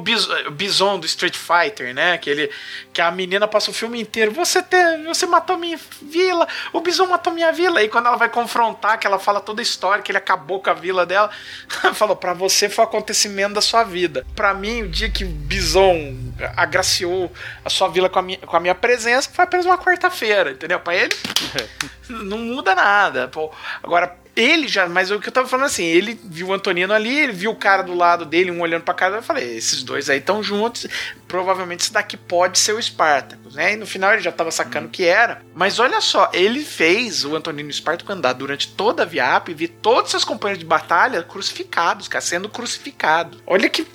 bison 0.51 0.99
do 0.99 1.07
Street 1.07 1.37
Fighter, 1.37 1.95
né? 1.95 2.19
Que, 2.19 2.29
ele, 2.29 2.51
que 2.93 3.01
a 3.01 3.13
menina 3.13 3.47
passa 3.47 3.71
o 3.71 3.75
filme 3.75 4.01
inteiro. 4.01 4.33
Você, 4.33 4.61
te, 4.61 4.77
você 5.07 5.25
matou 5.25 5.57
minha 5.57 5.79
vila, 6.03 6.49
o 6.73 6.81
bison 6.81 7.07
matou 7.07 7.33
minha 7.33 7.53
vila. 7.53 7.81
E 7.81 7.89
quando 7.89 8.07
ela 8.07 8.17
vai 8.17 8.29
confrontar, 8.29 8.99
que 8.99 9.07
ela 9.07 9.21
fala 9.21 9.41
toda 9.41 9.61
a 9.61 9.63
história, 9.63 10.03
que 10.03 10.11
ele 10.11 10.19
acabou 10.19 10.61
com 10.61 10.69
a 10.69 10.75
vila 10.75 11.07
dela, 11.07 11.31
falou: 11.95 12.17
pra 12.17 12.33
você 12.33 12.69
foi 12.69 12.85
o 12.85 12.89
acontecimento 12.89 13.55
da 13.55 13.61
sua 13.61 13.85
vida. 13.85 14.27
Pra 14.35 14.53
mim, 14.53 14.83
o 14.83 14.89
dia 14.89 15.09
que 15.09 15.25
o 15.25 15.29
bison 15.29 16.17
agraciou 16.57 17.33
a 17.65 17.71
sua 17.71 17.89
vila 17.89 18.09
com 18.09 18.19
a 18.19 18.23
minha, 18.23 18.39
com 18.39 18.57
a 18.57 18.61
minha 18.61 18.75
presença, 18.75 19.31
foi 19.33 19.45
apenas 19.45 19.65
uma 19.65 19.79
quarta-feira, 19.79 20.51
entendeu? 20.51 20.81
Pra 20.81 20.97
ele, 20.97 21.15
não 22.11 22.39
muda 22.39 22.75
nada. 22.75 23.29
Pô, 23.29 23.53
agora, 23.81 24.24
ele 24.37 24.67
já, 24.67 24.89
mas 24.89 25.11
o 25.11 25.21
que 25.21 25.29
eu 25.29 25.33
tava 25.33 25.47
falando 25.47 25.67
assim, 25.67 25.85
ele 25.85 26.19
viu 26.25 26.49
o 26.49 26.53
Antonino 26.53 26.93
ali, 26.93 27.21
ele 27.21 27.33
viu 27.33 27.53
o 27.53 27.57
cara 27.57 27.83
do 27.83 27.95
lado 27.95 28.25
dele, 28.25 28.51
um 28.51 28.61
olhando 28.61 28.83
pra 28.83 28.95
cara, 28.95 29.17
eu 29.17 29.23
falei, 29.23 29.57
esses 29.57 29.83
dois 29.83 30.11
aí 30.11 30.19
estão 30.19 30.43
juntos, 30.43 30.87
provavelmente 31.29 31.83
esse 31.83 31.93
daqui 31.93 32.17
pode 32.17 32.59
ser 32.59 32.73
o 32.73 32.83
Spartacus, 32.83 33.55
né? 33.55 33.75
E 33.75 33.77
no 33.77 33.87
final 33.87 34.13
ele 34.13 34.23
já 34.23 34.33
tava 34.33 34.51
sacando 34.51 34.89
que 34.89 35.05
era. 35.05 35.43
Mas 35.55 35.79
olha 35.79 36.01
só, 36.01 36.31
ele 36.33 36.65
fez 36.65 37.25
o 37.25 37.37
Antonino 37.37 37.73
Spartacus 37.73 38.15
andar 38.15 38.33
durante 38.33 38.69
toda 38.69 39.03
a 39.03 39.07
Viap 39.07 39.49
e 39.49 39.55
ver 39.55 39.69
todos 39.81 40.11
seus 40.11 40.25
companheiros 40.25 40.61
de 40.61 40.67
batalha 40.67 41.23
crucificados, 41.23 42.09
cara, 42.09 42.23
sendo 42.23 42.49
crucificados. 42.49 43.41
Olha 43.47 43.69
que 43.69 43.87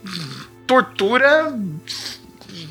tortura 0.65 1.53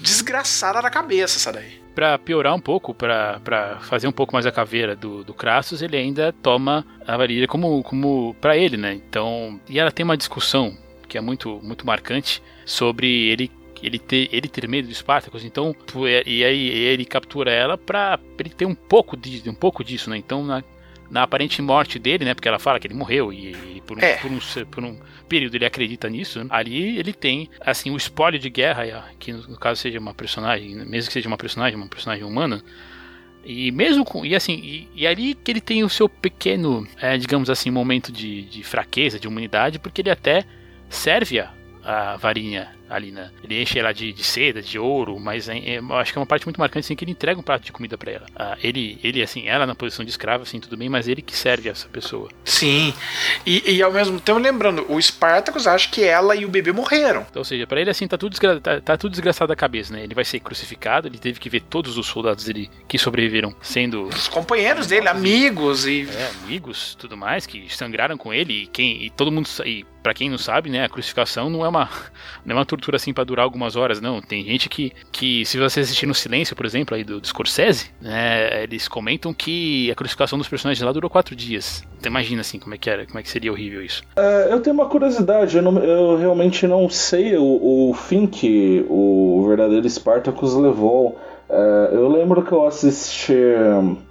desgraçada 0.01 0.81
na 0.81 0.91
cabeça 0.91 1.37
essa 1.37 1.53
daí 1.53 1.78
para 1.99 2.17
piorar 2.17 2.55
um 2.55 2.61
pouco, 2.61 2.95
para 2.95 3.81
fazer 3.81 4.07
um 4.07 4.13
pouco 4.13 4.33
mais 4.33 4.47
a 4.47 4.53
caveira 4.53 4.95
do, 4.95 5.25
do 5.25 5.35
Crassus, 5.35 5.83
ele 5.83 5.97
ainda 5.97 6.33
toma 6.33 6.87
a 7.05 7.17
Valíria 7.17 7.49
como, 7.49 7.83
como 7.83 8.37
para 8.41 8.57
ele, 8.57 8.77
né? 8.77 8.95
Então, 8.95 9.61
e 9.69 9.81
ela 9.81 9.91
tem 9.91 10.05
uma 10.05 10.17
discussão 10.17 10.79
que 11.09 11.19
é 11.19 11.21
muito, 11.21 11.59
muito 11.61 11.85
marcante 11.85 12.41
sobre 12.65 13.27
ele 13.27 13.51
ele 13.83 13.99
ter, 13.99 14.29
ele 14.31 14.49
ter 14.49 14.69
medo 14.69 14.87
de 14.87 14.95
Spartacus, 14.95 15.45
então 15.45 15.75
e 16.25 16.45
aí 16.45 16.69
ele 16.69 17.05
captura 17.05 17.51
ela 17.51 17.77
para 17.77 18.19
ele 18.39 18.51
ter 18.51 18.65
um 18.65 18.77
pouco 18.77 19.17
de 19.17 19.51
um 19.51 19.55
pouco 19.55 19.83
disso, 19.83 20.09
né? 20.09 20.17
Então 20.17 20.45
na, 20.45 20.63
na 21.11 21.23
aparente 21.23 21.61
morte 21.63 21.99
dele, 21.99 22.25
né? 22.25 22.35
Porque 22.35 22.49
ela 22.49 22.59
fala 22.59 22.79
que 22.79 22.87
ele 22.87 22.95
morreu 22.95 23.33
e, 23.33 23.53
e 23.77 23.83
por, 23.87 23.99
um, 23.99 24.01
é. 24.01 24.17
por, 24.17 24.31
um, 24.31 24.39
por, 24.71 24.85
um, 24.85 24.99
período 25.29 25.55
ele 25.55 25.65
acredita 25.65 26.09
nisso. 26.09 26.45
Ali 26.51 26.99
ele 26.99 27.13
tem, 27.13 27.49
assim, 27.61 27.91
o 27.91 27.97
espólio 27.97 28.39
de 28.39 28.51
guerra, 28.51 29.11
que 29.19 29.33
no, 29.33 29.43
no, 29.49 29.59
caso 29.59 29.81
seja 29.81 29.99
uma 29.99 30.15
personagem, 30.15 30.75
mesmo 30.85 31.09
que 31.09 31.13
seja 31.13 31.29
uma 31.29 31.39
personagem, 31.39 31.77
uma 31.77 31.89
personagem 31.89 32.25
humana. 32.25 32.63
E 33.45 33.71
mesmo 33.71 34.05
com. 34.05 34.27
E 34.27 34.35
assim, 34.35 34.55
e, 34.55 34.89
e 34.95 35.07
ali 35.07 35.35
que 35.35 35.51
ele 35.51 35.61
tem 35.61 35.83
o 35.83 35.89
seu 35.89 36.09
pequeno, 36.09 36.87
é, 37.01 37.17
digamos 37.17 37.49
assim, 37.49 37.71
momento 37.71 38.13
de, 38.13 38.43
de 38.43 38.63
fraqueza, 38.63 39.19
de 39.19 39.27
humanidade, 39.27 39.79
porque 39.79 40.03
ele 40.03 40.11
até 40.11 40.45
serve 40.91 41.41
a, 41.41 41.51
a 41.89 42.19
varinha 42.19 42.69
ali, 42.91 43.11
né? 43.11 43.31
Ele 43.43 43.63
enche 43.63 43.79
ela 43.79 43.93
de, 43.93 44.13
de 44.13 44.23
seda, 44.23 44.61
de 44.61 44.79
ouro, 44.79 45.19
mas 45.19 45.49
é, 45.49 45.57
é, 45.57 45.81
acho 45.93 46.13
que 46.13 46.19
é 46.19 46.21
uma 46.21 46.27
parte 46.27 46.45
muito 46.45 46.61
marcante 46.61 46.85
assim 46.85 46.95
que 46.95 47.03
ele 47.03 47.13
entrega 47.13 47.41
um 47.41 47.43
prato 47.43 47.65
de 47.65 47.73
comida 47.73 47.97
para 47.97 48.13
ela. 48.13 48.27
Ah, 48.37 48.59
ele, 48.63 48.99
ele, 49.03 49.23
assim, 49.23 49.49
ela 49.49 49.67
na 49.67 49.75
posição 49.75 50.05
de 50.05 50.11
escravo, 50.11 50.43
assim, 50.43 50.61
tudo 50.61 50.77
bem, 50.77 50.91
mas 50.91 51.09
ele 51.09 51.23
que 51.23 51.35
serve 51.35 51.71
essa 51.71 51.89
pessoa. 51.89 52.29
Sim. 52.45 52.93
E, 53.47 53.77
e 53.77 53.83
ao 53.83 53.91
mesmo 53.91 54.21
tempo, 54.21 54.39
lembrando, 54.39 54.85
o 54.87 55.01
Spartacus 55.01 55.67
acha 55.67 55.89
que 55.89 56.05
ela 56.05 56.37
e 56.37 56.45
o 56.45 56.49
bebê 56.49 56.73
morreram. 56.73 57.25
Então, 57.31 57.41
ou 57.41 57.45
seja, 57.45 57.67
para 57.67 57.81
ele, 57.81 57.89
assim, 57.89 58.07
tá 58.07 58.19
tudo, 58.19 58.33
desgra 58.33 58.61
tá, 58.61 58.81
tá, 58.83 58.97
tudo 58.99 59.13
desgraçado 59.13 59.49
da 59.49 59.57
cabeça, 59.57 59.95
né? 59.95 60.05
Ele 60.05 60.15
vai 60.15 60.27
ser 60.27 60.41
crucificado, 60.41 61.09
ele 61.09 61.19
teve 61.19 61.41
que 61.41 61.49
ver 61.49 61.63
todos 61.63 61.97
os 61.97 62.07
soldados 62.07 62.45
dele 62.45 62.71
que 62.87 62.99
sobreviveram 62.99 63.55
sendo. 63.63 64.09
Os 64.09 64.29
companheiros 64.29 64.87
dele, 64.87 65.09
amigos 65.09 65.87
e. 65.87 66.07
É, 66.07 66.31
amigos, 66.45 66.95
tudo 66.97 67.17
mais, 67.17 67.47
que 67.47 67.75
sangraram 67.75 68.19
com 68.19 68.31
ele 68.31 68.65
e 68.65 68.67
quem. 68.67 69.05
E 69.05 69.11
todo 69.11 69.33
mundo. 69.33 69.49
E 69.65 69.87
para 70.09 70.15
quem 70.15 70.31
não 70.31 70.39
sabe, 70.39 70.71
né, 70.71 70.85
a 70.85 70.89
crucificação 70.89 71.51
não 71.51 71.63
é 71.67 71.69
uma, 71.69 71.87
não 72.47 72.57
é 72.57 72.59
uma 72.59 72.65
tortura 72.65 72.97
assim 72.97 73.13
para 73.13 73.25
durar 73.25 73.45
algumas 73.45 73.77
horas, 73.77 74.01
não. 74.01 74.23
Tem 74.23 74.43
gente 74.43 74.67
que, 74.67 74.91
que 75.13 75.45
se 75.45 75.59
você 75.59 75.81
assistir 75.81 76.07
no 76.07 76.15
silêncio, 76.15 76.57
por 76.57 76.65
exemplo, 76.65 76.97
aí 76.97 77.05
do, 77.05 77.21
do 77.21 77.27
Scorsese, 77.27 77.91
né, 78.01 78.63
eles 78.63 78.89
comentam 78.89 79.35
que 79.35 79.91
a 79.91 79.95
crucificação 79.95 80.39
dos 80.39 80.49
personagens 80.49 80.83
lá 80.83 80.91
durou 80.93 81.11
quatro 81.11 81.37
dias. 81.37 81.85
Então 81.99 82.09
imagina 82.09 82.41
assim 82.41 82.59
como 82.59 82.75
é 82.75 82.79
que 82.79 82.89
era, 82.89 83.05
como 83.05 83.19
é 83.19 83.23
que 83.23 83.29
seria 83.29 83.53
horrível 83.53 83.85
isso. 83.85 84.03
É, 84.17 84.49
eu 84.51 84.61
tenho 84.61 84.73
uma 84.73 84.87
curiosidade, 84.87 85.59
eu, 85.59 85.63
não, 85.63 85.79
eu 85.79 86.17
realmente 86.17 86.67
não 86.67 86.89
sei 86.89 87.37
o, 87.37 87.91
o 87.91 87.93
fim 87.93 88.27
que 88.27 88.87
o 88.89 89.45
verdadeiro 89.47 89.87
Spartacus 89.91 90.55
levou. 90.55 91.21
É, 91.51 91.89
eu 91.93 92.09
lembro 92.09 92.43
que 92.43 92.53
eu 92.53 92.67
assisti 92.67 93.35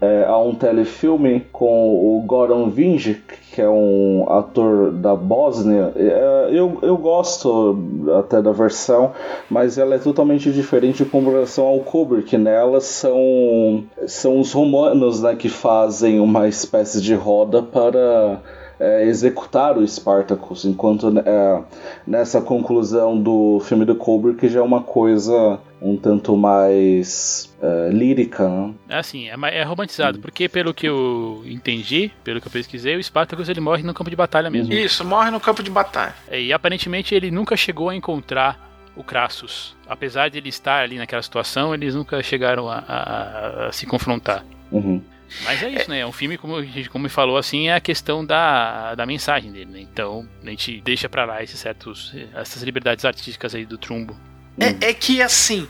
é, 0.02 0.26
a 0.26 0.38
um 0.40 0.56
telefilme 0.56 1.46
com 1.52 2.18
o 2.18 2.24
Goran 2.26 2.70
Vinge, 2.70 3.22
que 3.52 3.62
é 3.62 3.70
um 3.70 4.26
ator 4.28 4.92
da 4.92 5.16
Bósnia. 5.16 5.94
É, 5.96 6.50
eu, 6.52 6.80
eu 6.82 6.98
gosto 6.98 7.78
até 8.18 8.42
da 8.42 8.52
versão, 8.52 9.12
mas 9.50 9.78
ela 9.78 9.96
é 9.96 10.00
totalmente 10.00 10.52
diferente 10.52 11.06
com 11.06 11.24
relação 11.24 11.66
ao 11.66 11.80
Kubrick. 11.80 12.36
Nela 12.38 12.82
são, 12.82 13.84
são 14.08 14.40
os 14.40 14.52
romanos 14.52 15.22
né, 15.22 15.36
que 15.36 15.50
fazem 15.50 16.20
uma 16.20 16.48
espécie 16.48 17.00
de 17.00 17.14
roda 17.14 17.62
para 17.62 18.42
é, 18.80 19.06
executar 19.06 19.78
o 19.78 19.88
Spartacus, 19.88 20.66
enquanto 20.66 21.12
é, 21.20 21.64
nessa 22.06 22.42
conclusão 22.42 23.20
do 23.20 23.60
filme 23.62 23.86
do 23.86 23.96
Kubrick 23.96 24.48
já 24.48 24.60
é 24.60 24.64
uma 24.64 24.82
coisa 24.82 25.60
um 25.82 25.96
tanto 25.96 26.36
mais 26.36 27.56
é, 27.62 27.90
lírica. 27.90 28.48
Né? 28.48 28.74
É 28.90 28.98
assim, 28.98 29.30
é, 29.30 29.36
é 29.52 29.64
romantizado, 29.64 30.20
porque 30.20 30.50
pelo 30.50 30.74
que 30.74 30.88
eu 30.88 31.44
entendi, 31.46 32.12
pelo 32.24 32.42
que 32.42 32.48
eu 32.48 32.52
pesquisei, 32.52 32.96
o 32.96 33.04
Spartacus 33.04 33.50
ele 33.50 33.60
morre 33.60 33.84
no 33.84 33.94
campo 33.94 34.10
de 34.10 34.16
batalha 34.16 34.50
mesmo. 34.50 34.74
Isso, 34.74 35.06
morre 35.06 35.30
no 35.30 35.40
campo 35.40 35.62
de 35.62 35.70
batalha. 35.70 36.16
É, 36.28 36.42
e 36.42 36.52
aparentemente 36.52 37.14
ele 37.14 37.30
nunca 37.32 37.56
chegou 37.56 37.90
a 37.90 37.96
encontrar 37.96 38.68
o 38.96 39.04
Crassus. 39.04 39.76
Apesar 39.88 40.30
de 40.30 40.40
ele 40.40 40.50
estar 40.50 40.84
ali 40.84 40.98
naquela 40.98 41.22
situação, 41.22 41.74
eles 41.74 41.94
nunca 41.94 42.22
chegaram 42.24 42.68
a, 42.68 42.84
a, 42.88 43.68
a 43.68 43.72
se 43.72 43.86
confrontar. 43.86 44.44
Uhum. 44.72 45.02
Mas 45.44 45.62
é 45.62 45.70
isso, 45.70 45.90
né? 45.90 46.00
É 46.00 46.06
um 46.06 46.12
filme, 46.12 46.38
como 46.38 46.56
como 46.90 47.10
falou 47.10 47.38
assim, 47.38 47.68
é 47.68 47.76
a 47.76 47.80
questão 47.80 48.26
da, 48.26 48.96
da 48.96 49.06
mensagem 49.06 49.52
dele, 49.52 49.72
né? 49.72 49.80
Então, 49.82 50.28
a 50.44 50.50
gente 50.50 50.82
deixa 50.82 51.10
pra 51.10 51.26
lá 51.26 51.44
esses 51.44 51.60
certos, 51.60 52.14
essas 52.34 52.64
liberdades 52.64 53.06
artísticas 53.06 53.54
aí 53.54 53.66
do 53.66 53.78
Trumbo. 53.78 54.18
É, 54.60 54.90
é 54.90 54.94
que 54.94 55.22
assim, 55.22 55.68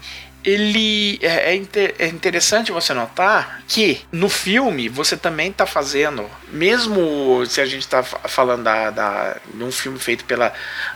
ele 0.48 1.20
é, 1.22 1.52
é, 1.52 1.56
inter, 1.56 1.94
é, 2.00 2.08
interessante 2.08 2.72
você 2.72 2.94
notar 2.94 3.64
que 3.68 4.00
no 4.14 4.30
filme 4.30 4.88
você 4.88 5.18
também 5.18 5.50
está 5.50 5.66
fazendo, 5.66 6.26
mesmo 6.48 7.46
se 7.46 7.60
a 7.60 7.66
gente 7.66 7.82
está 7.82 8.02
falando 8.02 8.64
da, 8.64 8.90
da, 8.90 9.38
de 9.54 9.62
um 9.62 9.74
filme 9.74 10.00
feito 10.00 10.24
pela, 10.24 10.54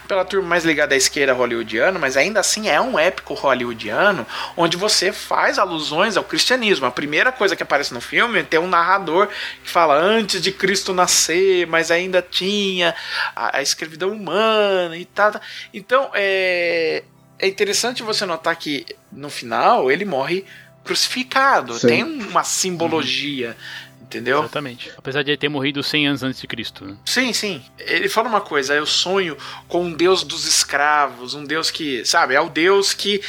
pela 0.08 0.24
turma 0.24 0.48
mais 0.48 0.64
ligada 0.64 0.94
à 0.94 0.98
esquerda 0.98 1.34
hollywoodiana, 1.34 2.00
mas 2.00 2.16
ainda 2.16 2.40
assim 2.40 2.70
é 2.70 2.80
um 2.80 2.98
épico 2.98 3.34
hollywoodiano 3.34 4.26
onde 4.56 4.78
você 4.78 5.12
faz 5.12 5.60
alusões 5.60 6.16
ao 6.16 6.24
cristianismo. 6.24 6.86
A 6.86 6.92
primeira 6.92 7.30
coisa 7.30 7.54
que 7.54 7.62
aparece 7.62 7.94
no 7.94 8.00
filme 8.00 8.40
é 8.40 8.44
ter 8.44 8.58
um 8.58 8.70
narrador 8.70 9.28
que 9.62 9.70
fala 9.70 9.96
antes 9.96 10.42
de 10.42 10.54
Cristo 10.54 10.94
nascer, 10.94 11.68
mas 11.68 11.92
ainda 11.92 12.22
tinha 12.22 12.96
a, 13.36 13.58
a 13.58 13.62
escravidão 13.62 14.12
humana 14.12 14.96
e 14.96 15.04
tal. 15.04 15.34
Então 15.74 16.10
é 16.14 17.04
é 17.42 17.48
interessante 17.48 18.04
você 18.04 18.26
notar 18.26 18.56
que 18.56 18.86
no 19.12 19.30
final 19.30 19.92
ele 19.92 20.06
morre 20.06 20.46
crucificado. 20.84 21.74
Sim. 21.74 21.88
Tem 21.88 22.04
uma 22.04 22.44
simbologia. 22.44 23.50
Uhum. 23.50 23.92
Entendeu? 24.12 24.40
Exatamente. 24.40 24.92
Apesar 24.98 25.24
de 25.24 25.32
ele 25.32 25.38
ter 25.38 25.48
morrido 25.48 25.82
100 25.82 26.08
anos 26.08 26.24
antes 26.24 26.42
de 26.42 26.46
Cristo. 26.46 26.84
Né? 26.84 26.98
Sim, 27.06 27.32
sim. 27.32 27.62
Ele 27.80 28.10
fala 28.10 28.28
uma 28.28 28.42
coisa: 28.42 28.74
eu 28.74 28.86
sonho 28.86 29.38
com 29.70 29.86
um 29.86 29.94
Deus 29.94 30.22
dos 30.22 30.46
escravos, 30.46 31.34
um 31.34 31.46
Deus 31.46 31.72
que, 31.72 32.04
sabe, 32.04 32.36
é 32.36 32.42
o 32.42 32.50
Deus 32.50 32.94
que. 32.94 33.22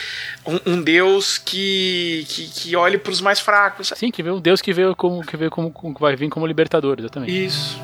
Um, 0.44 0.72
um 0.72 0.82
Deus 0.82 1.38
que, 1.38 2.26
que, 2.28 2.48
que 2.48 2.76
olhe 2.76 2.98
para 2.98 3.12
os 3.12 3.20
mais 3.20 3.38
fracos. 3.38 3.92
Sim, 3.94 4.10
que 4.10 4.24
vê 4.24 4.30
um 4.30 4.40
Deus 4.40 4.60
que 4.60 4.72
veio 4.72 4.96
como, 4.96 5.24
que 5.24 5.36
veio 5.36 5.52
como, 5.52 5.70
como 5.70 5.96
vai 6.00 6.16
vir 6.16 6.28
como 6.28 6.48
libertador, 6.48 6.96
exatamente. 6.98 7.44
Isso. 7.44 7.80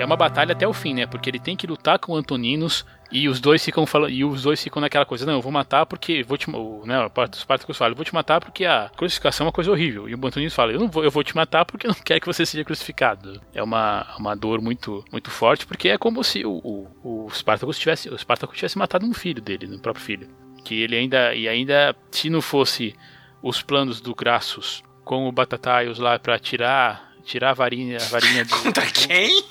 É 0.00 0.04
uma 0.04 0.16
batalha 0.16 0.52
até 0.52 0.66
o 0.66 0.72
fim, 0.72 0.94
né? 0.94 1.06
Porque 1.06 1.28
ele 1.28 1.38
tem 1.38 1.54
que 1.54 1.66
lutar 1.66 1.98
com 1.98 2.16
Antoninos 2.16 2.86
e 3.12 3.28
os 3.28 3.38
dois 3.40 3.62
ficam 3.64 3.84
falando, 3.84 4.10
e 4.10 4.24
os 4.24 4.42
dois 4.42 4.62
ficam 4.62 4.80
naquela 4.80 5.04
coisa, 5.04 5.26
não, 5.26 5.34
eu 5.34 5.42
vou 5.42 5.52
matar 5.52 5.84
porque 5.84 6.22
vou 6.22 6.38
te, 6.38 6.48
né, 6.84 7.04
os 7.04 7.40
Spartacus 7.40 7.76
falam, 7.76 7.92
eu 7.92 7.96
vou 7.96 8.04
te 8.04 8.14
matar 8.14 8.40
porque 8.40 8.64
a 8.64 8.90
crucificação 8.96 9.44
é 9.44 9.46
uma 9.48 9.52
coisa 9.52 9.70
horrível. 9.70 10.08
E 10.08 10.14
o 10.14 10.26
Antoninos 10.26 10.54
fala, 10.54 10.72
eu 10.72 10.80
não 10.80 10.88
vou, 10.88 11.04
eu 11.04 11.10
vou 11.10 11.22
te 11.22 11.36
matar 11.36 11.64
porque 11.64 11.86
eu 11.86 11.88
não 11.88 12.00
quero 12.02 12.20
que 12.20 12.26
você 12.26 12.46
seja 12.46 12.64
crucificado. 12.64 13.40
É 13.52 13.62
uma, 13.62 14.06
uma 14.18 14.34
dor 14.34 14.62
muito 14.62 15.04
muito 15.12 15.30
forte, 15.30 15.66
porque 15.66 15.88
é 15.88 15.98
como 15.98 16.24
se 16.24 16.46
o, 16.46 16.60
o, 17.02 17.26
o 17.26 17.30
Spartacus 17.30 17.78
tivesse, 17.78 18.08
o 18.08 18.18
Spartacus 18.18 18.56
tivesse 18.56 18.78
matado 18.78 19.04
um 19.04 19.12
filho 19.12 19.42
dele, 19.42 19.66
um 19.66 19.78
próprio 19.78 20.04
filho. 20.04 20.28
Que 20.64 20.80
ele 20.82 20.96
ainda 20.96 21.34
e 21.34 21.48
ainda 21.48 21.94
se 22.10 22.30
não 22.30 22.40
fosse 22.40 22.94
os 23.42 23.60
planos 23.60 24.00
do 24.00 24.14
Crassus 24.14 24.82
com 25.04 25.28
o 25.28 25.32
Batataios 25.32 25.98
lá 25.98 26.18
para 26.18 26.38
tirar 26.38 27.09
tirar 27.24 27.50
a 27.50 27.54
varinha, 27.54 27.98
a 27.98 28.04
varinha 28.06 28.44
do, 28.44 28.56
Contra 28.56 28.86
quem? 28.90 29.44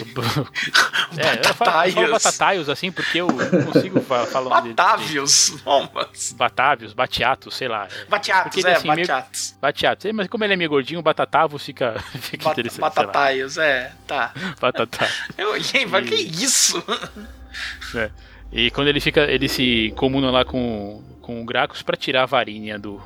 é, 1.16 1.36
batataios. 1.36 1.96
Eu 1.96 2.02
falo, 2.02 2.12
batataios 2.12 2.68
assim 2.68 2.92
porque 2.92 3.20
eu 3.20 3.28
não 3.28 3.72
consigo 3.72 4.00
falar 4.00 4.60
Batávios, 4.62 5.50
bombas. 5.64 6.34
Batávios, 6.36 6.92
batiatos, 6.92 7.54
sei 7.54 7.68
lá. 7.68 7.88
Batiatos, 8.08 8.54
porque, 8.54 8.66
é, 8.66 8.74
assim, 8.74 8.88
batiatos. 8.88 9.50
Meio, 9.50 9.60
batiatos. 9.60 10.12
Mas 10.12 10.28
como 10.28 10.44
ele 10.44 10.54
é 10.54 10.56
meio 10.56 10.70
gordinho, 10.70 11.02
batatavos 11.02 11.64
fica, 11.64 11.98
fica 12.20 12.44
Bat 12.44 12.52
interessante. 12.52 12.80
Batataios, 12.80 13.58
é, 13.58 13.92
tá. 14.06 14.32
Batatá. 14.60 15.08
Eu 15.36 15.52
olhei, 15.52 15.86
mas 15.86 16.08
que 16.08 16.14
isso? 16.14 16.82
É. 17.94 18.10
E 18.52 18.70
quando 18.70 18.88
ele 18.88 19.00
fica, 19.00 19.22
ele 19.22 19.48
se 19.48 19.92
comuna 19.96 20.30
lá 20.30 20.44
com, 20.44 21.02
com 21.20 21.40
o 21.40 21.44
Gracos 21.44 21.82
para 21.82 21.96
tirar 21.96 22.22
a 22.22 22.26
varinha 22.26 22.78
do, 22.78 23.00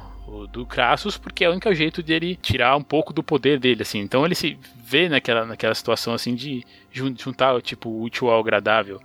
do 0.51 0.67
Crassus, 0.67 1.17
porque 1.17 1.45
é 1.45 1.49
o 1.49 1.53
único 1.53 1.73
jeito 1.75 2.03
dele 2.03 2.37
tirar 2.37 2.77
um 2.77 2.83
pouco 2.83 3.13
do 3.13 3.23
poder 3.23 3.59
dele, 3.59 3.83
assim. 3.83 4.01
Então 4.01 4.25
ele 4.25 4.35
se 4.35 4.59
vê 4.77 5.09
naquela, 5.09 5.45
naquela 5.47 5.75
situação, 5.75 6.15
assim, 6.15 6.35
de 6.35 6.65
juntar, 6.93 7.61
tipo, 7.63 7.89
o 7.89 8.03
útil 8.03 8.31
ao 8.31 8.41
agradável. 8.41 9.01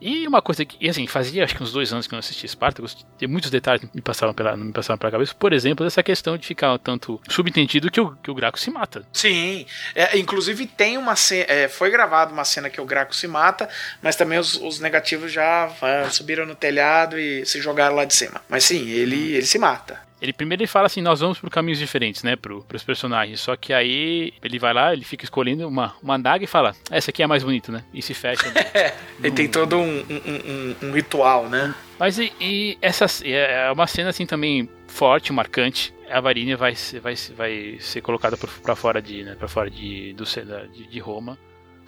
E 0.00 0.26
uma 0.28 0.40
coisa 0.40 0.64
que, 0.64 0.88
assim, 0.88 1.06
fazia 1.06 1.44
acho 1.44 1.56
que 1.56 1.62
uns 1.62 1.72
dois 1.72 1.92
anos 1.92 2.06
que 2.06 2.14
eu 2.14 2.16
não 2.16 2.20
assisti 2.20 2.46
Spartacus, 2.46 3.06
tem 3.18 3.28
muitos 3.28 3.50
detalhes 3.50 3.82
me 3.92 4.00
passavam 4.00 4.32
pela, 4.32 4.56
me 4.56 4.72
passavam 4.72 4.98
pela 4.98 5.10
cabeça. 5.10 5.34
Por 5.34 5.52
exemplo, 5.52 5.84
essa 5.84 6.02
questão 6.02 6.38
de 6.38 6.46
ficar 6.46 6.78
tanto 6.78 7.20
subentendido 7.28 7.90
que 7.90 8.00
o, 8.00 8.16
que 8.22 8.30
o 8.30 8.34
Graco 8.34 8.58
se 8.58 8.70
mata. 8.70 9.04
Sim, 9.12 9.66
é, 9.94 10.16
inclusive 10.16 10.66
tem 10.66 10.96
uma 10.96 11.16
cena, 11.16 11.46
é, 11.48 11.68
foi 11.68 11.90
gravada 11.90 12.32
uma 12.32 12.44
cena 12.44 12.70
que 12.70 12.80
o 12.80 12.86
Graco 12.86 13.14
se 13.14 13.26
mata, 13.26 13.68
mas 14.00 14.14
também 14.14 14.38
os, 14.38 14.54
os 14.54 14.78
negativos 14.78 15.32
já 15.32 15.70
é, 15.82 16.08
subiram 16.10 16.46
no 16.46 16.54
telhado 16.54 17.18
e 17.18 17.44
se 17.44 17.60
jogaram 17.60 17.96
lá 17.96 18.04
de 18.04 18.14
cima. 18.14 18.40
Mas 18.48 18.64
sim, 18.64 18.88
ele, 18.88 19.32
ele 19.32 19.46
se 19.46 19.58
mata. 19.58 20.07
Ele 20.20 20.32
primeiro 20.32 20.62
ele 20.62 20.66
fala 20.66 20.86
assim, 20.86 21.00
nós 21.00 21.20
vamos 21.20 21.38
por 21.38 21.48
caminhos 21.50 21.78
diferentes, 21.78 22.22
né, 22.22 22.36
pro, 22.36 22.62
pros 22.64 22.82
personagens. 22.82 23.40
Só 23.40 23.56
que 23.56 23.72
aí 23.72 24.32
ele 24.42 24.58
vai 24.58 24.74
lá, 24.74 24.92
ele 24.92 25.04
fica 25.04 25.24
escolhendo 25.24 25.66
uma, 25.66 25.94
uma 26.02 26.14
adaga 26.14 26.44
e 26.44 26.46
fala, 26.46 26.74
essa 26.90 27.10
aqui 27.10 27.22
é 27.22 27.24
a 27.24 27.28
mais 27.28 27.42
bonita, 27.44 27.70
né? 27.70 27.84
E 27.92 28.02
se 28.02 28.14
fecha. 28.14 28.50
Né? 28.50 28.92
ele 29.22 29.34
tem 29.34 29.48
todo 29.48 29.76
um, 29.76 29.98
um, 29.98 30.76
um, 30.82 30.88
um, 30.88 30.92
ritual, 30.92 31.48
né? 31.48 31.74
Mas 31.98 32.18
e, 32.18 32.32
e 32.40 32.78
essa 32.80 33.06
é, 33.24 33.66
é 33.66 33.72
uma 33.72 33.86
cena 33.86 34.10
assim 34.10 34.26
também 34.26 34.68
forte, 34.86 35.32
marcante. 35.32 35.94
A 36.10 36.20
varinha 36.20 36.56
vai, 36.56 36.74
vai, 37.02 37.14
vai 37.36 37.76
ser 37.80 38.00
colocada 38.00 38.36
para 38.36 38.74
fora 38.74 39.00
de, 39.02 39.24
né, 39.24 39.34
para 39.34 39.46
fora 39.46 39.70
de, 39.70 40.14
do, 40.14 40.24
de, 40.24 40.86
de 40.88 40.98
Roma, 40.98 41.38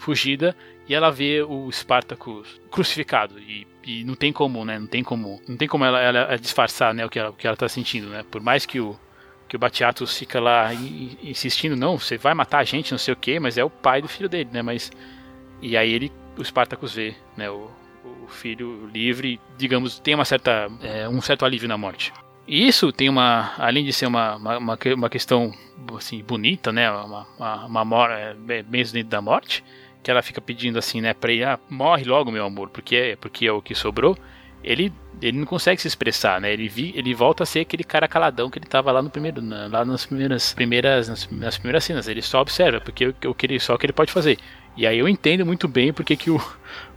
fugida 0.00 0.56
e 0.88 0.94
ela 0.94 1.10
vê 1.10 1.42
o 1.42 1.70
Spartacus 1.70 2.60
crucificado 2.70 3.38
e, 3.38 3.66
e 3.84 4.02
não 4.02 4.14
tem 4.14 4.32
como, 4.32 4.64
né? 4.64 4.78
Não 4.78 4.86
tem 4.86 5.04
como, 5.04 5.40
não 5.46 5.56
tem 5.56 5.68
como 5.68 5.84
ela, 5.84 6.00
ela 6.00 6.36
disfarçar, 6.36 6.92
né, 6.94 7.04
o 7.04 7.08
que 7.08 7.18
ela, 7.18 7.30
o 7.30 7.32
que 7.34 7.46
ela 7.46 7.56
tá 7.56 7.68
sentindo, 7.68 8.08
né? 8.08 8.24
Por 8.28 8.40
mais 8.40 8.66
que 8.66 8.80
o 8.80 8.98
que 9.46 9.56
o 9.56 9.58
Batiatus 9.58 10.16
fica 10.16 10.38
lá 10.38 10.72
insistindo, 11.24 11.74
não, 11.74 11.98
você 11.98 12.16
vai 12.16 12.32
matar 12.34 12.60
a 12.60 12.64
gente, 12.64 12.92
não 12.92 12.98
sei 12.98 13.12
o 13.12 13.16
que, 13.16 13.40
mas 13.40 13.58
é 13.58 13.64
o 13.64 13.68
pai 13.68 14.00
do 14.00 14.06
filho 14.06 14.28
dele, 14.28 14.48
né? 14.52 14.62
Mas 14.62 14.92
e 15.60 15.76
aí 15.76 15.92
ele, 15.92 16.12
o 16.38 16.44
Spartacus 16.44 16.94
vê, 16.94 17.16
né, 17.36 17.50
o, 17.50 17.68
o 18.22 18.28
filho 18.28 18.86
livre, 18.94 19.40
digamos, 19.58 19.98
tem 19.98 20.14
uma 20.14 20.24
certa, 20.24 20.70
é, 20.80 21.08
um 21.08 21.20
certo 21.20 21.44
alívio 21.44 21.68
na 21.68 21.76
morte. 21.76 22.12
E 22.46 22.66
isso 22.66 22.92
tem 22.92 23.08
uma, 23.08 23.52
além 23.58 23.84
de 23.84 23.92
ser 23.92 24.06
uma, 24.06 24.36
uma, 24.36 24.78
uma 24.94 25.10
questão 25.10 25.52
assim 25.96 26.22
bonita, 26.22 26.72
né, 26.72 26.88
uma, 26.88 27.26
uma, 27.36 27.66
uma, 27.66 27.82
uma 27.82 28.12
é, 28.12 28.62
mesmo 28.68 28.94
dentro 28.94 29.10
da 29.10 29.20
morte, 29.20 29.64
que 30.02 30.10
ela 30.10 30.22
fica 30.22 30.40
pedindo 30.40 30.78
assim, 30.78 31.00
né, 31.00 31.12
pra 31.12 31.32
ele, 31.32 31.44
ah, 31.44 31.58
morre 31.68 32.04
logo, 32.04 32.30
meu 32.30 32.44
amor, 32.44 32.70
porque 32.70 32.96
é, 32.96 33.16
porque 33.16 33.46
é 33.46 33.52
o 33.52 33.62
que 33.62 33.74
sobrou. 33.74 34.16
Ele, 34.62 34.92
ele 35.22 35.38
não 35.38 35.46
consegue 35.46 35.80
se 35.80 35.88
expressar, 35.88 36.38
né? 36.38 36.52
Ele, 36.52 36.68
vi, 36.68 36.92
ele 36.94 37.14
volta 37.14 37.44
a 37.44 37.46
ser 37.46 37.60
aquele 37.60 37.82
cara 37.82 38.06
caladão 38.06 38.50
que 38.50 38.58
ele 38.58 38.66
tava 38.66 38.92
lá 38.92 39.00
no 39.00 39.08
primeiro, 39.08 39.40
na, 39.40 39.66
lá 39.68 39.84
nas 39.86 40.04
primeiras, 40.04 40.52
primeiras 40.52 41.08
nas, 41.08 41.28
nas, 41.30 41.56
primeiras 41.56 41.84
cenas. 41.84 42.08
Ele 42.08 42.20
só 42.20 42.42
observa, 42.42 42.78
porque 42.78 43.06
o, 43.06 43.14
o 43.26 43.34
que 43.34 43.46
ele 43.46 43.58
só 43.58 43.74
o 43.74 43.78
que 43.78 43.86
ele 43.86 43.92
pode 43.94 44.12
fazer. 44.12 44.38
E 44.76 44.86
aí 44.86 44.98
eu 44.98 45.08
entendo 45.08 45.46
muito 45.46 45.66
bem 45.66 45.92
porque 45.92 46.14
que 46.14 46.30
o, 46.30 46.40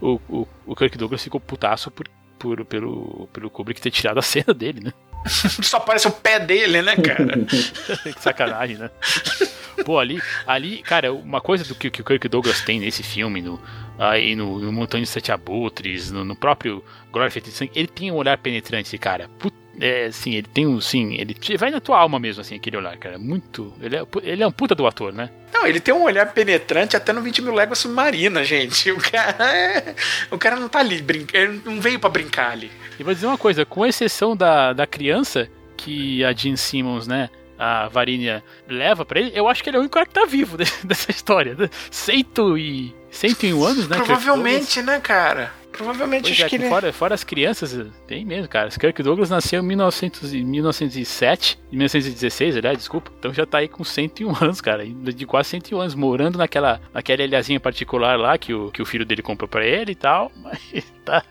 o, 0.01 0.19
o, 0.29 0.47
o 0.65 0.75
Kirk 0.75 0.97
Douglas 0.97 1.23
ficou 1.23 1.39
putaço 1.39 1.89
por, 1.89 2.09
por, 2.37 2.65
pelo, 2.65 3.29
pelo 3.31 3.49
Kubrick 3.49 3.79
ter 3.79 3.91
tirado 3.91 4.17
a 4.17 4.21
cena 4.21 4.53
dele, 4.53 4.81
né? 4.81 4.93
Só 5.63 5.77
aparece 5.77 6.07
o 6.07 6.11
pé 6.11 6.39
dele, 6.39 6.81
né, 6.81 6.97
cara? 6.97 7.39
que 8.13 8.21
sacanagem, 8.21 8.77
né? 8.77 8.91
Pô, 9.85 9.99
ali, 9.99 10.21
ali, 10.45 10.79
cara, 10.79 11.13
uma 11.13 11.41
coisa 11.41 11.63
do 11.63 11.75
que, 11.75 11.89
que 11.89 12.01
o 12.01 12.05
Kirk 12.05 12.27
Douglas 12.27 12.61
tem 12.61 12.79
nesse 12.79 13.03
filme, 13.03 13.41
no, 13.41 13.61
aí 13.97 14.35
no, 14.35 14.59
no 14.59 14.71
Montanha 14.71 15.03
de 15.03 15.09
Sete 15.09 15.31
Abutres, 15.31 16.11
no, 16.11 16.23
no 16.23 16.35
próprio 16.35 16.83
Glória 17.11 17.31
Feita 17.31 17.49
de 17.49 17.55
Sangue, 17.55 17.71
ele 17.75 17.87
tem 17.87 18.11
um 18.11 18.15
olhar 18.15 18.37
penetrante, 18.37 18.97
cara. 18.97 19.29
Puta 19.39 19.63
é, 19.79 20.11
sim, 20.11 20.35
ele 20.35 20.47
tem 20.47 20.67
um. 20.67 20.79
Sim, 20.79 21.15
ele 21.15 21.35
vai 21.57 21.71
na 21.71 21.79
tua 21.79 21.97
alma 21.97 22.19
mesmo, 22.19 22.41
assim, 22.41 22.55
aquele 22.55 22.77
olhar, 22.77 22.95
cara. 22.97 23.17
Muito. 23.17 23.73
Ele 23.81 23.95
é, 23.95 24.05
ele 24.21 24.43
é 24.43 24.47
um 24.47 24.51
puta 24.51 24.75
do 24.75 24.85
ator, 24.85 25.11
né? 25.11 25.29
Não, 25.51 25.65
ele 25.65 25.79
tem 25.79 25.93
um 25.93 26.03
olhar 26.03 26.31
penetrante 26.31 26.95
até 26.95 27.11
no 27.11 27.21
20 27.21 27.41
mil 27.41 27.53
léguas 27.53 27.79
submarina, 27.79 28.43
gente. 28.43 28.91
O 28.91 28.97
cara 28.97 29.51
é, 29.51 29.95
O 30.29 30.37
cara 30.37 30.57
não 30.57 30.69
tá 30.69 30.79
ali, 30.79 31.01
brinca, 31.01 31.37
ele 31.37 31.61
não 31.65 31.81
veio 31.81 31.99
para 31.99 32.09
brincar 32.09 32.51
ali. 32.51 32.71
E 32.99 33.03
vou 33.03 33.13
dizer 33.13 33.25
uma 33.25 33.37
coisa, 33.37 33.65
com 33.65 33.85
exceção 33.85 34.35
da, 34.35 34.73
da 34.73 34.85
criança, 34.85 35.49
que 35.75 36.23
a 36.23 36.31
Jean 36.33 36.55
Simmons, 36.55 37.07
né? 37.07 37.29
A 37.57 37.87
Varinha 37.87 38.43
leva 38.67 39.05
para 39.05 39.19
ele, 39.19 39.31
eu 39.33 39.47
acho 39.47 39.63
que 39.63 39.69
ele 39.69 39.77
é 39.77 39.79
o 39.79 39.81
único 39.81 39.93
cara 39.93 40.05
que 40.05 40.13
tá 40.13 40.25
vivo 40.25 40.57
dessa 40.83 41.11
história. 41.11 41.55
Cento 41.91 42.57
e. 42.57 42.93
101 43.11 43.63
anos, 43.63 43.87
né? 43.87 43.97
Provavelmente, 43.97 44.81
né, 44.81 44.99
cara? 44.99 45.51
Provavelmente 45.73 46.23
pois 46.23 46.33
acho 46.33 46.45
é, 46.45 46.49
que 46.49 46.55
ele... 46.55 46.69
fora, 46.69 46.93
fora 46.93 47.15
as 47.15 47.23
crianças, 47.23 47.75
tem 48.07 48.23
mesmo, 48.23 48.47
cara. 48.47 48.69
Kirk 48.69 49.01
Douglas 49.01 49.31
nasceu 49.31 49.61
em 49.61 49.65
1900, 49.65 50.31
1907, 50.31 51.59
1916, 51.71 52.57
aliás, 52.57 52.77
desculpa. 52.77 53.11
Então 53.17 53.33
já 53.33 53.45
tá 53.45 53.57
aí 53.57 53.67
com 53.67 53.83
101 53.83 54.35
anos, 54.39 54.61
cara. 54.61 54.85
De 54.85 55.25
quase 55.25 55.49
101 55.49 55.79
anos, 55.79 55.95
morando 55.95 56.37
naquela, 56.37 56.79
naquela 56.93 57.23
ilhazinha 57.23 57.59
particular 57.59 58.19
lá 58.19 58.37
que 58.37 58.53
o, 58.53 58.71
que 58.71 58.81
o 58.83 58.85
filho 58.85 59.05
dele 59.05 59.23
comprou 59.23 59.47
pra 59.47 59.65
ele 59.65 59.93
e 59.93 59.95
tal. 59.95 60.31
Mas 60.43 60.93
tá 61.03 61.23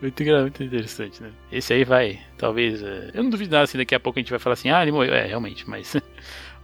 muito, 0.00 0.24
muito 0.24 0.62
interessante, 0.62 1.22
né? 1.22 1.30
Esse 1.50 1.72
aí 1.72 1.84
vai, 1.84 2.20
talvez. 2.36 2.82
É, 2.82 3.10
eu 3.14 3.22
não 3.22 3.30
duvido 3.30 3.52
nada 3.52 3.64
assim, 3.64 3.78
daqui 3.78 3.94
a 3.94 4.00
pouco 4.00 4.18
a 4.18 4.22
gente 4.22 4.30
vai 4.30 4.38
falar 4.38 4.54
assim, 4.54 4.70
ah, 4.70 4.82
ele 4.82 4.92
morreu. 4.92 5.14
É, 5.14 5.26
realmente, 5.26 5.68
mas. 5.68 5.96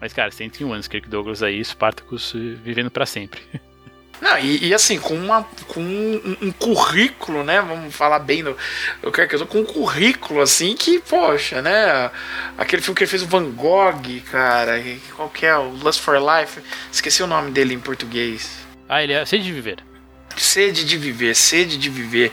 Mas, 0.01 0.13
cara, 0.13 0.31
101 0.31 0.71
anos, 0.71 0.89
Kirk 0.89 1.09
Douglas 1.09 1.43
aí, 1.43 1.65
Spartacus 1.65 2.35
eh, 2.35 2.57
vivendo 2.63 2.91
para 2.91 3.07
sempre. 3.07 3.41
Não, 4.21 4.39
e, 4.39 4.67
e, 4.69 4.75
assim, 4.75 4.99
com, 4.99 5.15
uma, 5.15 5.45
com 5.69 5.81
um, 5.81 6.37
um, 6.43 6.53
currículo, 6.53 7.43
né? 7.43 7.61
Vamos 7.63 7.95
falar 7.95 8.19
bem 8.19 8.45
do. 8.45 8.57
Eu 9.03 9.11
quero 9.11 9.29
que 9.29 9.35
eu 9.35 9.41
tô 9.41 9.47
com 9.47 9.61
um 9.61 9.65
currículo 9.65 10.41
assim 10.41 10.75
que, 10.75 10.99
poxa, 11.01 11.61
né? 11.63 12.11
Aquele 12.59 12.83
filme 12.83 12.97
que 12.97 13.05
ele 13.05 13.11
fez 13.11 13.23
o 13.23 13.27
Van 13.27 13.51
Gogh, 13.51 14.21
cara. 14.31 14.83
Qual 15.17 15.29
que 15.31 15.47
é? 15.47 15.57
O 15.57 15.71
Lust 15.71 16.01
for 16.01 16.17
Life. 16.17 16.61
Esqueci 16.93 17.23
o 17.23 17.27
nome 17.27 17.51
dele 17.51 17.75
em 17.75 17.81
português. 17.81 18.59
Ah, 18.89 19.03
ele 19.03 19.13
é 19.13 19.25
Sede 19.25 19.45
de 19.45 19.53
Viver. 19.53 19.94
Sede 20.37 20.85
de 20.85 20.97
Viver, 20.97 21.35
Sede 21.35 21.77
de 21.77 21.89
Viver. 21.89 22.33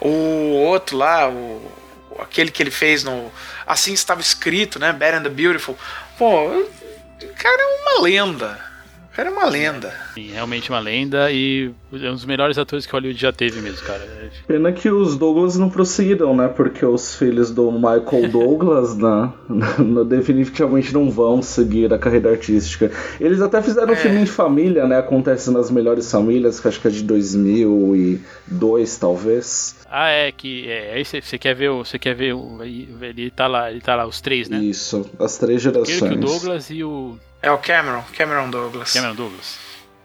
O 0.00 0.08
outro 0.08 0.96
lá, 0.96 1.28
o, 1.28 1.72
aquele 2.18 2.50
que 2.50 2.62
ele 2.62 2.70
fez 2.70 3.04
no. 3.04 3.32
Assim 3.66 3.92
estava 3.92 4.20
escrito, 4.20 4.78
né? 4.78 4.92
Bad 4.92 5.18
and 5.18 5.22
the 5.22 5.28
Beautiful. 5.28 5.78
Pô, 6.18 6.48
o 6.48 7.34
cara 7.36 7.62
é 7.62 7.66
uma 7.82 8.02
lenda 8.02 8.73
era 9.16 9.30
uma 9.30 9.46
lenda. 9.46 9.92
Sim, 10.14 10.30
realmente 10.32 10.70
uma 10.70 10.80
lenda 10.80 11.30
e 11.30 11.70
é 11.92 12.10
um 12.10 12.14
dos 12.14 12.24
melhores 12.24 12.58
atores 12.58 12.84
que 12.84 12.92
Hollywood 12.92 13.20
já 13.20 13.32
teve 13.32 13.60
mesmo, 13.60 13.86
cara. 13.86 14.02
Pena 14.46 14.72
que 14.72 14.88
os 14.90 15.16
Douglas 15.16 15.56
não 15.56 15.70
prosseguiram, 15.70 16.36
né? 16.36 16.48
Porque 16.48 16.84
os 16.84 17.14
filhos 17.14 17.50
do 17.50 17.70
Michael 17.70 18.28
Douglas, 18.32 18.96
né? 18.96 19.32
definitivamente 20.08 20.92
não 20.92 21.10
vão 21.10 21.40
seguir 21.42 21.92
a 21.92 21.98
carreira 21.98 22.30
artística. 22.30 22.90
Eles 23.20 23.40
até 23.40 23.62
fizeram 23.62 23.90
é. 23.90 23.92
um 23.92 23.96
filme 23.96 24.20
em 24.20 24.26
família, 24.26 24.86
né? 24.86 24.98
Acontece 24.98 25.50
nas 25.50 25.70
melhores 25.70 26.10
famílias, 26.10 26.58
que 26.58 26.68
acho 26.68 26.80
que 26.80 26.88
é 26.88 26.90
de 26.90 27.04
2002, 27.04 28.98
talvez. 28.98 29.76
Ah, 29.88 30.08
é 30.08 30.32
que 30.32 30.68
é, 30.68 30.94
aí 30.94 31.04
você 31.04 31.38
quer 31.38 31.54
ver 31.54 31.70
o 31.70 31.84
você 31.84 31.98
quer 31.98 32.14
ver 32.14 32.34
o 32.34 32.58
ele 32.62 33.30
tá 33.30 33.46
lá, 33.46 33.70
ele 33.70 33.80
tá 33.80 33.94
lá 33.94 34.06
os 34.06 34.20
três, 34.20 34.48
né? 34.48 34.58
Isso, 34.58 35.08
as 35.20 35.38
três 35.38 35.62
gerações. 35.62 36.02
o 36.02 36.16
Douglas 36.16 36.70
e 36.70 36.82
o 36.82 37.16
é 37.44 37.50
o 37.50 37.58
Cameron, 37.58 38.02
Cameron 38.16 38.48
Douglas. 38.48 38.92
Cameron 38.94 39.14
Douglas. 39.14 39.58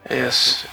Isso. 0.09 0.67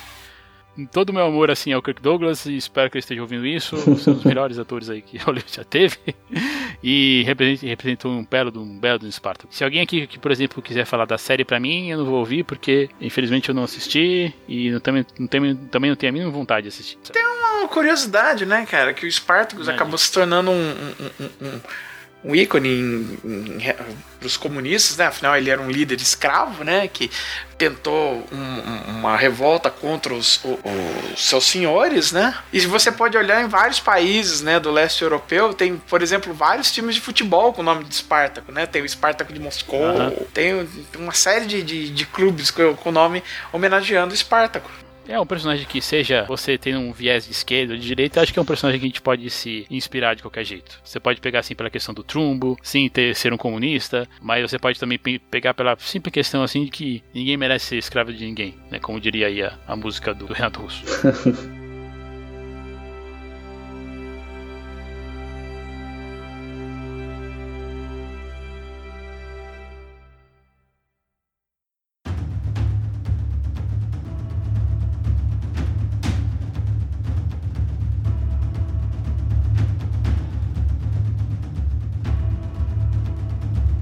Todo 0.91 1.11
o 1.11 1.13
meu 1.13 1.25
amor 1.25 1.49
assim 1.49 1.73
ao 1.73 1.81
Kirk 1.81 2.03
Douglas 2.03 2.45
e 2.45 2.57
espero 2.57 2.91
que 2.91 2.99
ele 2.99 3.03
esteja 3.03 3.23
ouvindo 3.23 3.47
isso. 3.47 3.77
São 3.99 4.15
os 4.15 4.25
melhores 4.27 4.59
atores 4.59 4.91
aí 4.91 5.01
que 5.01 5.17
Hollywood 5.23 5.51
já 5.51 5.63
teve. 5.63 5.97
E 6.83 7.25
representou 7.63 8.11
um 8.11 8.25
belo 8.25 8.61
um 8.61 8.79
belo 8.79 8.99
do 8.99 9.11
Spartacus. 9.11 9.57
Se 9.57 9.63
alguém 9.63 9.81
aqui 9.81 10.09
que, 10.09 10.19
por 10.19 10.33
exemplo, 10.33 10.61
quiser 10.61 10.85
falar 10.85 11.05
da 11.05 11.17
série 11.17 11.45
para 11.45 11.61
mim, 11.61 11.89
eu 11.89 11.99
não 11.99 12.05
vou 12.05 12.19
ouvir 12.19 12.43
porque 12.43 12.91
infelizmente 13.01 13.49
eu 13.49 13.55
não 13.55 13.63
assisti 13.63 14.35
e 14.49 14.71
não, 14.73 14.81
também, 14.81 15.07
não 15.19 15.29
tenho, 15.29 15.57
também 15.69 15.91
não 15.91 15.97
tenho 15.97 16.11
a 16.11 16.13
mínima 16.13 16.33
vontade 16.33 16.65
de 16.65 16.69
assistir. 16.71 16.99
Tem 17.13 17.25
uma 17.25 17.69
curiosidade, 17.69 18.45
né, 18.45 18.67
cara, 18.67 18.93
que 18.93 19.07
o 19.07 19.11
Spartacus 19.11 19.69
é. 19.69 19.73
acabou 19.73 19.97
se 19.97 20.11
tornando 20.13 20.51
um, 20.51 20.55
um, 20.55 21.47
um 21.47 21.47
um 21.47 21.61
ícone 22.35 23.19
para 24.19 24.27
os 24.27 24.37
comunistas, 24.37 24.97
né? 24.97 25.07
Afinal, 25.07 25.37
ele 25.37 25.51
era 25.51 25.61
um 25.61 25.71
líder 25.71 26.01
escravo, 26.01 26.65
né? 26.65 26.89
Que 26.89 27.11
tentou 27.57 28.27
um, 28.33 28.91
uma 28.99 29.17
revolta 29.17 29.71
contra 29.71 30.13
os, 30.13 30.41
os, 30.45 30.59
os, 31.13 31.29
seus 31.29 31.45
senhores, 31.45 32.13
né? 32.13 32.35
E 32.53 32.61
você 32.61 32.91
pode 32.91 33.17
olhar 33.17 33.43
em 33.43 33.49
vários 33.49 33.79
países, 33.79 34.41
né? 34.41 34.59
Do 34.59 34.71
leste 34.71 35.03
europeu, 35.03 35.55
tem, 35.55 35.77
por 35.77 36.03
exemplo, 36.03 36.35
vários 36.35 36.71
times 36.73 36.95
de 36.95 37.01
futebol 37.01 37.53
com 37.53 37.63
o 37.63 37.65
nome 37.65 37.85
de 37.85 37.95
Espartaco, 37.95 38.51
né? 38.51 38.67
Tem 38.67 38.83
o 38.83 38.87
Espartaco 38.87 39.33
de 39.33 39.41
Moscou, 39.41 39.81
uhum. 39.81 40.27
tem 40.33 40.69
uma 40.97 41.13
série 41.13 41.47
de, 41.47 41.63
de, 41.63 41.91
de 41.91 42.07
clubes 42.07 42.51
com 42.51 42.89
o 42.89 42.93
nome 42.93 43.23
homenageando 43.53 44.13
o 44.13 44.15
Espartaco. 44.15 44.86
É 45.09 45.19
um 45.21 45.27
personagem 45.27 45.67
que, 45.67 45.81
seja 45.81 46.25
você 46.25 46.59
tendo 46.59 46.81
um 46.81 46.93
viés 46.93 47.27
de 47.27 47.33
esquerda 47.33 47.73
ou 47.73 47.79
de 47.79 47.87
direita, 47.87 48.21
acho 48.21 48.33
que 48.33 48.39
é 48.39 48.43
um 48.43 48.47
personagem 48.47 48.81
que 48.81 48.87
a 48.87 48.89
gente 48.89 49.03
pode 49.03 49.29
se 49.31 49.67
inspirar 49.71 50.15
de 50.15 50.23
qualquer 50.23 50.45
jeito. 50.45 50.81
Você 50.85 50.99
pode 50.99 51.21
pegar 51.21 51.41
assim 51.41 51.55
pela 51.55 51.71
questão 51.71 51.95
do 51.95 52.03
trumbo, 52.03 52.57
sim, 52.63 52.89
ter, 52.89 53.15
ser 53.15 53.33
um 53.33 53.37
comunista, 53.37 54.09
mas 54.21 54.51
você 54.51 54.59
pode 54.59 54.79
também 54.79 54.99
pegar 54.99 55.55
pela 55.55 55.77
simples 55.79 56.13
questão 56.13 56.43
assim 56.43 56.65
de 56.65 56.71
que 56.71 57.03
ninguém 57.15 57.37
merece 57.37 57.67
ser 57.67 57.77
escravo 57.79 58.13
de 58.13 58.25
ninguém, 58.25 58.55
né? 58.71 58.79
Como 58.79 59.01
diria 59.01 59.27
aí 59.27 59.43
a, 59.43 59.59
a 59.67 59.77
música 59.77 60.15
do 60.15 60.27
Renato 60.27 60.61
Russo. 60.61 60.83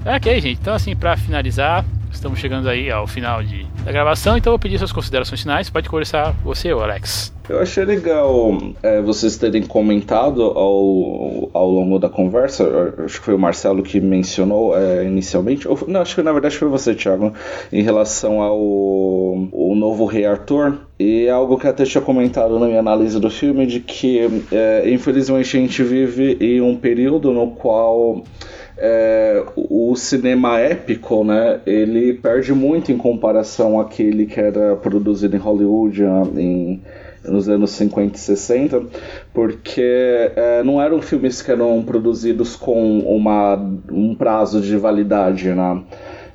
Ok, 0.05 0.39
gente. 0.39 0.59
Então, 0.61 0.75
assim, 0.75 0.95
para 0.95 1.17
finalizar, 1.17 1.83
estamos 2.11 2.37
chegando 2.37 2.69
aí 2.69 2.91
ao 2.91 3.07
final 3.07 3.41
de, 3.41 3.65
da 3.83 3.91
gravação, 3.91 4.37
então 4.37 4.51
eu 4.51 4.53
vou 4.53 4.59
pedir 4.59 4.77
suas 4.77 4.91
considerações 4.91 5.41
finais. 5.41 5.67
Pode 5.67 5.89
começar 5.89 6.31
você, 6.43 6.69
Alex. 6.69 7.33
Eu 7.49 7.59
achei 7.59 7.83
legal 7.85 8.55
é, 8.83 9.01
vocês 9.01 9.35
terem 9.35 9.63
comentado 9.63 10.43
ao, 10.43 11.49
ao 11.53 11.69
longo 11.69 11.97
da 11.97 12.07
conversa, 12.07 12.93
acho 13.03 13.19
que 13.19 13.25
foi 13.25 13.33
o 13.33 13.39
Marcelo 13.39 13.81
que 13.81 13.99
mencionou 13.99 14.77
é, 14.77 15.05
inicialmente, 15.05 15.67
ou, 15.67 15.77
não, 15.87 16.01
acho 16.01 16.15
que 16.15 16.23
na 16.23 16.31
verdade 16.31 16.57
foi 16.57 16.67
você, 16.67 16.95
Thiago, 16.95 17.33
em 17.71 17.83
relação 17.83 18.41
ao 18.41 18.59
o 18.59 19.75
novo 19.75 20.05
Rei 20.05 20.25
Arthur, 20.25 20.79
e 20.99 21.25
é 21.25 21.29
algo 21.29 21.57
que 21.59 21.67
até 21.67 21.83
tinha 21.83 22.01
comentado 22.01 22.57
na 22.59 22.67
minha 22.67 22.79
análise 22.79 23.19
do 23.19 23.29
filme, 23.29 23.67
de 23.67 23.79
que 23.79 24.19
é, 24.51 24.89
infelizmente 24.89 25.57
a 25.57 25.59
gente 25.59 25.83
vive 25.83 26.37
em 26.39 26.61
um 26.61 26.75
período 26.75 27.31
no 27.31 27.51
qual 27.51 28.23
é, 28.77 29.43
o 29.55 29.95
cinema 29.95 30.59
épico, 30.59 31.23
né, 31.23 31.61
ele 31.65 32.13
perde 32.13 32.53
muito 32.53 32.91
em 32.91 32.97
comparação 32.97 33.79
àquele 33.79 34.25
que 34.25 34.39
era 34.39 34.75
produzido 34.75 35.35
em 35.35 35.39
Hollywood 35.39 36.03
ah, 36.03 36.23
em, 36.35 36.81
nos 37.23 37.47
anos 37.47 37.71
50 37.71 38.15
e 38.15 38.19
60, 38.19 38.83
porque 39.33 39.81
é, 40.35 40.63
não 40.63 40.81
eram 40.81 41.01
filmes 41.01 41.41
que 41.41 41.51
eram 41.51 41.81
produzidos 41.83 42.55
com 42.55 42.99
uma, 42.99 43.55
um 43.91 44.13
prazo 44.13 44.61
de 44.61 44.75
validade, 44.77 45.49
né? 45.49 45.81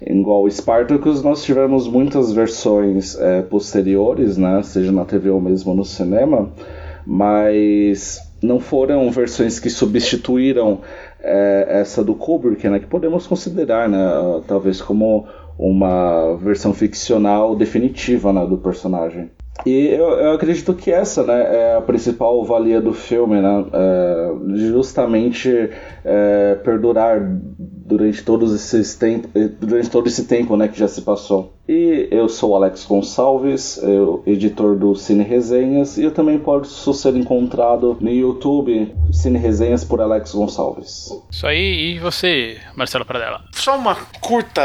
Igual 0.05 0.49
Spartacus, 0.49 1.23
nós 1.23 1.45
tivemos 1.45 1.87
muitas 1.87 2.33
versões 2.33 3.19
é, 3.21 3.43
posteriores, 3.43 4.39
né? 4.39 4.63
Seja 4.63 4.91
na 4.91 5.05
TV 5.05 5.29
ou 5.29 5.41
mesmo 5.41 5.75
no 5.75 5.85
cinema, 5.85 6.51
mas 7.07 8.19
não 8.43 8.59
foram 8.59 9.11
versões 9.11 9.61
que 9.61 9.69
substituíram 9.69 10.81
é, 11.23 11.67
essa 11.81 12.03
do 12.03 12.15
Kubrick, 12.15 12.69
né, 12.69 12.79
que 12.79 12.87
podemos 12.87 13.27
considerar, 13.27 13.89
né, 13.89 13.99
talvez 14.47 14.81
como 14.81 15.27
uma 15.59 16.37
versão 16.37 16.73
ficcional 16.73 17.55
definitiva 17.55 18.33
né, 18.33 18.47
do 18.47 18.57
personagem. 18.57 19.31
E 19.67 19.89
eu, 19.89 20.09
eu, 20.11 20.33
acredito 20.33 20.73
que 20.73 20.91
essa 20.91 21.23
né, 21.23 21.55
é 21.55 21.77
a 21.77 21.83
principal 21.83 22.43
valia 22.45 22.81
do 22.81 22.95
filme, 22.95 23.41
né, 23.43 23.67
é, 23.73 24.33
justamente 24.71 25.71
é, 26.05 26.55
perdurar 26.65 27.21
durante 27.91 28.23
todos 28.23 28.55
esses 28.55 28.95
tempos, 28.95 29.31
eh, 29.35 29.49
durante 29.61 29.91
todo 29.91 30.07
esse 30.07 30.25
tempo, 30.25 30.57
né, 30.57 30.69
que 30.69 30.79
já 30.79 30.87
se 30.87 31.03
passou. 31.03 31.53
E 31.69 32.09
eu 32.11 32.29
sou 32.29 32.55
Alex 32.55 32.85
Gonçalves, 32.85 33.79
eu, 33.83 34.23
editor 34.27 34.77
do 34.77 34.95
Cine 34.95 35.25
Resenhas, 35.25 35.99
e 35.99 36.05
eu 36.05 36.13
também 36.13 36.39
posso 36.39 36.95
ser 36.95 37.17
encontrado 37.17 37.99
no 38.01 38.11
YouTube 38.11 38.95
Cine 39.13 39.39
Resenhas 39.39 39.85
por 39.85 40.01
Alex 40.01 40.33
Gonçalves. 40.33 41.11
Isso 41.31 41.47
aí, 41.47 41.95
e 41.95 41.99
você, 41.99 42.59
Marcelo 42.77 43.05
Pradella? 43.05 43.45
Só 43.53 43.77
uma 43.77 43.97
curta, 44.21 44.63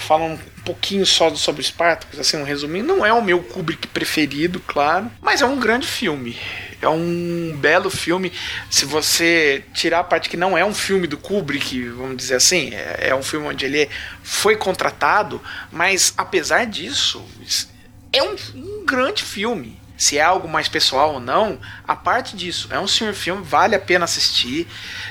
falando 0.00 0.34
um 0.34 0.62
pouquinho 0.64 1.04
só 1.04 1.34
sobre 1.34 1.62
Spartacus, 1.62 2.18
assim, 2.18 2.36
um 2.38 2.44
resuminho. 2.44 2.84
Não 2.84 3.04
é 3.04 3.12
o 3.12 3.22
meu 3.22 3.42
Kubrick 3.42 3.86
preferido, 3.88 4.60
claro, 4.60 5.10
mas 5.20 5.42
é 5.42 5.46
um 5.46 5.58
grande 5.58 5.86
filme. 5.86 6.36
É 6.80 6.88
um 6.88 7.56
belo 7.58 7.90
filme. 7.90 8.32
Se 8.70 8.84
você 8.84 9.64
tirar 9.74 10.00
a 10.00 10.04
parte 10.04 10.28
que 10.28 10.36
não 10.36 10.56
é 10.56 10.64
um 10.64 10.74
filme 10.74 11.06
do 11.06 11.18
Kubrick, 11.18 11.88
vamos 11.90 12.16
dizer 12.16 12.36
assim, 12.36 12.74
é, 12.74 13.08
é 13.08 13.14
um 13.14 13.22
filme 13.22 13.46
onde 13.46 13.64
ele 13.64 13.88
foi 14.22 14.56
contratado, 14.56 15.42
mas 15.70 16.14
apesar 16.16 16.66
disso, 16.66 17.24
é 18.12 18.22
um, 18.22 18.36
um 18.54 18.84
grande 18.86 19.22
filme 19.22 19.80
se 20.00 20.16
é 20.16 20.22
algo 20.22 20.48
mais 20.48 20.66
pessoal 20.66 21.12
ou 21.12 21.20
não, 21.20 21.60
a 21.86 21.94
parte 21.94 22.34
disso, 22.34 22.68
é 22.70 22.80
um 22.80 22.86
senhor 22.86 23.12
filme, 23.12 23.42
vale 23.44 23.74
a 23.74 23.78
pena 23.78 24.06
assistir, 24.06 24.66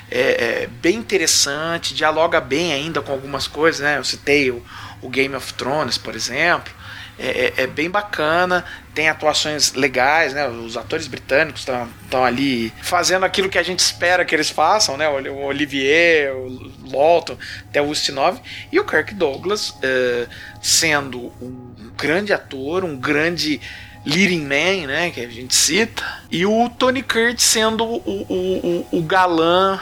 é, 0.10 0.64
é, 0.64 0.68
bem 0.82 0.96
interessante, 0.96 1.94
dialoga 1.94 2.42
bem 2.42 2.74
ainda 2.74 3.00
com 3.00 3.12
algumas 3.12 3.46
coisas, 3.46 3.82
né? 3.82 4.00
Eu 4.00 4.04
citei 4.04 4.50
o, 4.50 4.66
o 5.00 5.08
Game 5.08 5.36
of 5.36 5.54
Thrones, 5.54 5.96
por 6.00 6.16
exemplo, 6.16 6.74
é, 7.20 7.54
é, 7.58 7.64
é, 7.64 7.68
bem 7.68 7.90
bacana, 7.90 8.64
tem 8.96 9.10
atuações 9.10 9.74
legais, 9.74 10.34
né? 10.34 10.48
Os 10.48 10.78
atores 10.78 11.06
britânicos 11.06 11.62
estão 11.62 12.24
ali 12.24 12.72
fazendo 12.82 13.26
aquilo 13.26 13.50
que 13.50 13.58
a 13.58 13.64
gente 13.64 13.80
espera 13.80 14.24
que 14.24 14.34
eles 14.34 14.50
façam, 14.50 14.96
né? 14.96 15.10
O 15.10 15.44
Olivier, 15.44 16.34
o 16.34 16.72
Lawton, 16.90 17.38
até 17.70 17.82
o 17.82 17.90
Ustinov, 17.90 18.40
e 18.72 18.80
o 18.80 18.86
Kirk 18.86 19.14
Douglas 19.14 19.72
uh, 19.72 20.30
sendo 20.62 21.34
um 21.42 21.92
grande 21.98 22.32
ator, 22.32 22.86
um 22.86 22.96
grande 22.96 23.60
leading 24.06 24.44
man, 24.44 24.88
né? 24.88 25.12
Que 25.12 25.20
a 25.20 25.30
gente 25.30 25.54
cita, 25.54 26.02
e 26.32 26.46
o 26.46 26.70
Tony 26.70 27.04
Curtis 27.04 27.44
sendo 27.44 27.84
o, 27.84 27.98
o, 27.98 28.88
o, 28.94 29.00
o 29.00 29.04
galã 29.04 29.78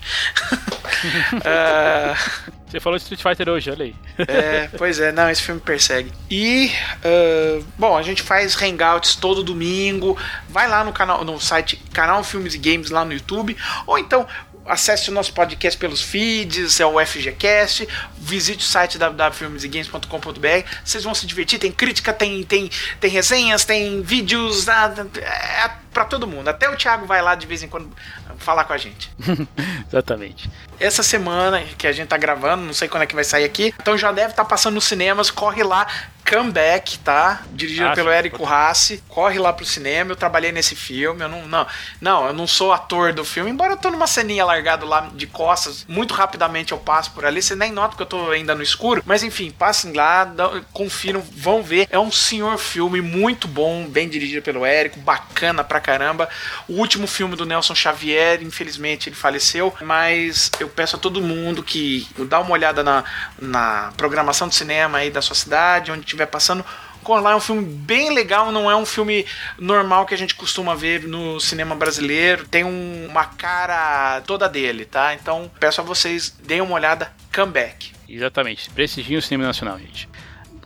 uh... 1.34 2.54
Você 2.74 2.80
falou 2.80 2.98
de 2.98 3.04
Street 3.04 3.22
Fighter 3.22 3.50
hoje, 3.50 3.70
olha 3.70 3.86
aí. 3.86 3.96
é, 4.28 4.68
pois 4.76 5.00
é, 5.00 5.12
não, 5.12 5.30
esse 5.30 5.44
filme 5.44 5.62
persegue. 5.62 6.12
E, 6.28 6.72
uh, 7.06 7.64
bom, 7.78 7.96
a 7.96 8.02
gente 8.02 8.24
faz 8.24 8.60
hangouts 8.60 9.16
todo 9.16 9.44
domingo. 9.44 10.18
Vai 10.50 10.68
lá 10.68 10.84
no 10.84 10.92
canal, 10.92 11.24
no 11.24 11.40
site 11.40 11.78
Canal 11.94 12.24
Filmes 12.24 12.56
e 12.56 12.58
Games 12.58 12.90
lá 12.90 13.06
no 13.06 13.14
YouTube. 13.14 13.56
Ou 13.86 14.00
então, 14.00 14.28
acesse 14.66 15.12
o 15.12 15.14
nosso 15.14 15.34
podcast 15.34 15.80
pelos 15.80 16.02
feeds, 16.02 16.80
é 16.80 16.86
o 16.88 17.00
FGCast, 17.06 17.88
visite 18.18 18.62
o 18.62 18.68
site 18.68 18.98
www.filmesegames.com.br, 18.98 20.68
vocês 20.84 21.04
vão 21.04 21.14
se 21.14 21.28
divertir, 21.28 21.60
tem 21.60 21.72
crítica, 21.72 22.12
tem, 22.12 22.44
tem, 22.44 22.72
tem 23.00 23.12
resenhas, 23.12 23.66
tem 23.66 24.02
vídeos, 24.02 24.68
é 24.68 25.84
para 25.94 26.06
todo 26.06 26.26
mundo. 26.26 26.48
Até 26.48 26.68
o 26.70 26.76
Thiago 26.76 27.06
vai 27.06 27.22
lá 27.22 27.36
de 27.36 27.46
vez 27.46 27.62
em 27.62 27.68
quando 27.68 27.90
falar 28.38 28.66
com 28.66 28.74
a 28.74 28.78
gente. 28.78 29.12
Exatamente. 29.88 30.50
Essa 30.80 31.04
semana 31.04 31.62
que 31.78 31.88
a 31.88 31.92
gente 31.92 32.08
tá 32.08 32.18
gravando, 32.18 32.64
não 32.64 32.74
sei 32.74 32.88
quando 32.88 33.04
é 33.04 33.06
que 33.06 33.16
vai 33.16 33.24
sair 33.24 33.46
aqui, 33.46 33.74
então 33.80 33.98
já 33.98 34.12
deve 34.12 34.32
estar 34.32 34.44
tá 34.44 34.50
passando 34.50 34.76
nos 34.76 34.86
cinemas, 34.86 35.32
corre 35.32 35.64
lá, 35.64 35.88
Comeback, 36.30 37.00
tá? 37.00 37.44
Dirigido 37.52 37.90
ah, 37.90 37.94
pelo 37.94 38.10
Érico 38.10 38.44
Rassi. 38.44 39.04
Corre 39.08 39.38
lá 39.40 39.52
pro 39.52 39.66
cinema. 39.66 40.12
Eu 40.12 40.16
trabalhei 40.16 40.52
nesse 40.52 40.76
filme. 40.76 41.22
Eu 41.22 41.30
não, 41.30 41.48
não, 41.48 41.68
não, 42.02 42.28
eu 42.28 42.34
não 42.34 42.48
sou 42.48 42.72
ator 42.72 43.14
do 43.14 43.26
filme, 43.26 43.52
embora 43.52 43.74
eu 43.74 43.78
tô 43.78 43.92
numa 43.92 44.08
ceninha 44.08 44.46
largado 44.46 44.86
lá 44.86 45.10
de 45.14 45.28
costas. 45.28 45.86
Muito 45.88 46.14
rapidamente 46.14 46.72
eu 46.72 46.78
passo 46.78 47.12
por 47.12 47.26
ali. 47.26 47.42
Você 47.42 47.56
nem 47.56 47.72
nota 47.72 47.96
que 47.96 48.02
eu 48.02 48.06
tô 48.06 48.32
ainda 48.32 48.56
no 48.56 48.64
escuro. 48.64 49.04
Mas 49.06 49.24
enfim, 49.24 49.52
passem 49.52 49.94
lá, 49.94 50.32
confiram, 50.72 51.22
vão 51.36 51.62
ver. 51.62 51.88
É 51.92 52.00
um 52.00 52.12
senhor 52.12 52.58
filme 52.58 53.02
muito 53.02 53.48
bom, 53.48 53.86
bem 53.88 54.08
dirigido 54.08 54.42
pelo 54.42 54.66
Érico, 54.66 55.00
bacana 55.00 55.64
pra 55.64 55.80
caramba. 55.80 56.30
O 56.68 56.74
último 56.74 57.08
filme 57.08 57.36
do 57.36 57.46
Nelson 57.46 57.76
Xavier, 57.76 58.42
infelizmente 58.42 59.10
ele 59.10 59.16
faleceu. 59.16 59.74
Mas 59.82 60.52
eu 60.60 60.70
peço 60.70 60.96
a 60.96 61.00
todo 61.00 61.22
mundo 61.22 61.62
que 61.62 62.08
dá 62.30 62.40
uma 62.40 62.52
olhada 62.52 62.84
na, 62.84 63.04
na 63.40 63.94
programação 63.98 64.48
do 64.48 64.54
cinema 64.54 65.00
aí 65.00 65.12
da 65.12 65.22
sua 65.22 65.36
cidade, 65.36 65.92
onde 65.92 66.13
estiver 66.14 66.28
passando. 66.28 66.64
Colar 67.04 67.32
é 67.32 67.36
um 67.36 67.42
filme 67.42 67.66
bem 67.66 68.14
legal, 68.14 68.52
não 68.52 68.72
é 68.72 68.76
um 68.76 68.86
filme 68.86 69.26
normal 69.60 70.06
que 70.06 70.14
a 70.14 70.18
gente 70.18 70.36
costuma 70.36 70.74
ver 70.74 71.04
no 71.04 71.40
cinema 71.40 71.76
brasileiro. 71.76 72.48
Tem 72.48 72.64
um, 72.64 73.08
uma 73.10 73.26
cara 73.26 74.22
toda 74.22 74.48
dele, 74.48 74.86
tá? 74.86 75.14
Então 75.14 75.52
peço 75.60 75.82
a 75.82 75.84
vocês, 75.84 76.30
deem 76.30 76.62
uma 76.62 76.76
olhada. 76.76 77.12
Comeback. 77.34 77.92
Exatamente. 78.08 78.70
Prestigiem 78.70 79.18
o 79.18 79.22
cinema 79.22 79.48
nacional, 79.48 79.78
gente. 79.80 80.08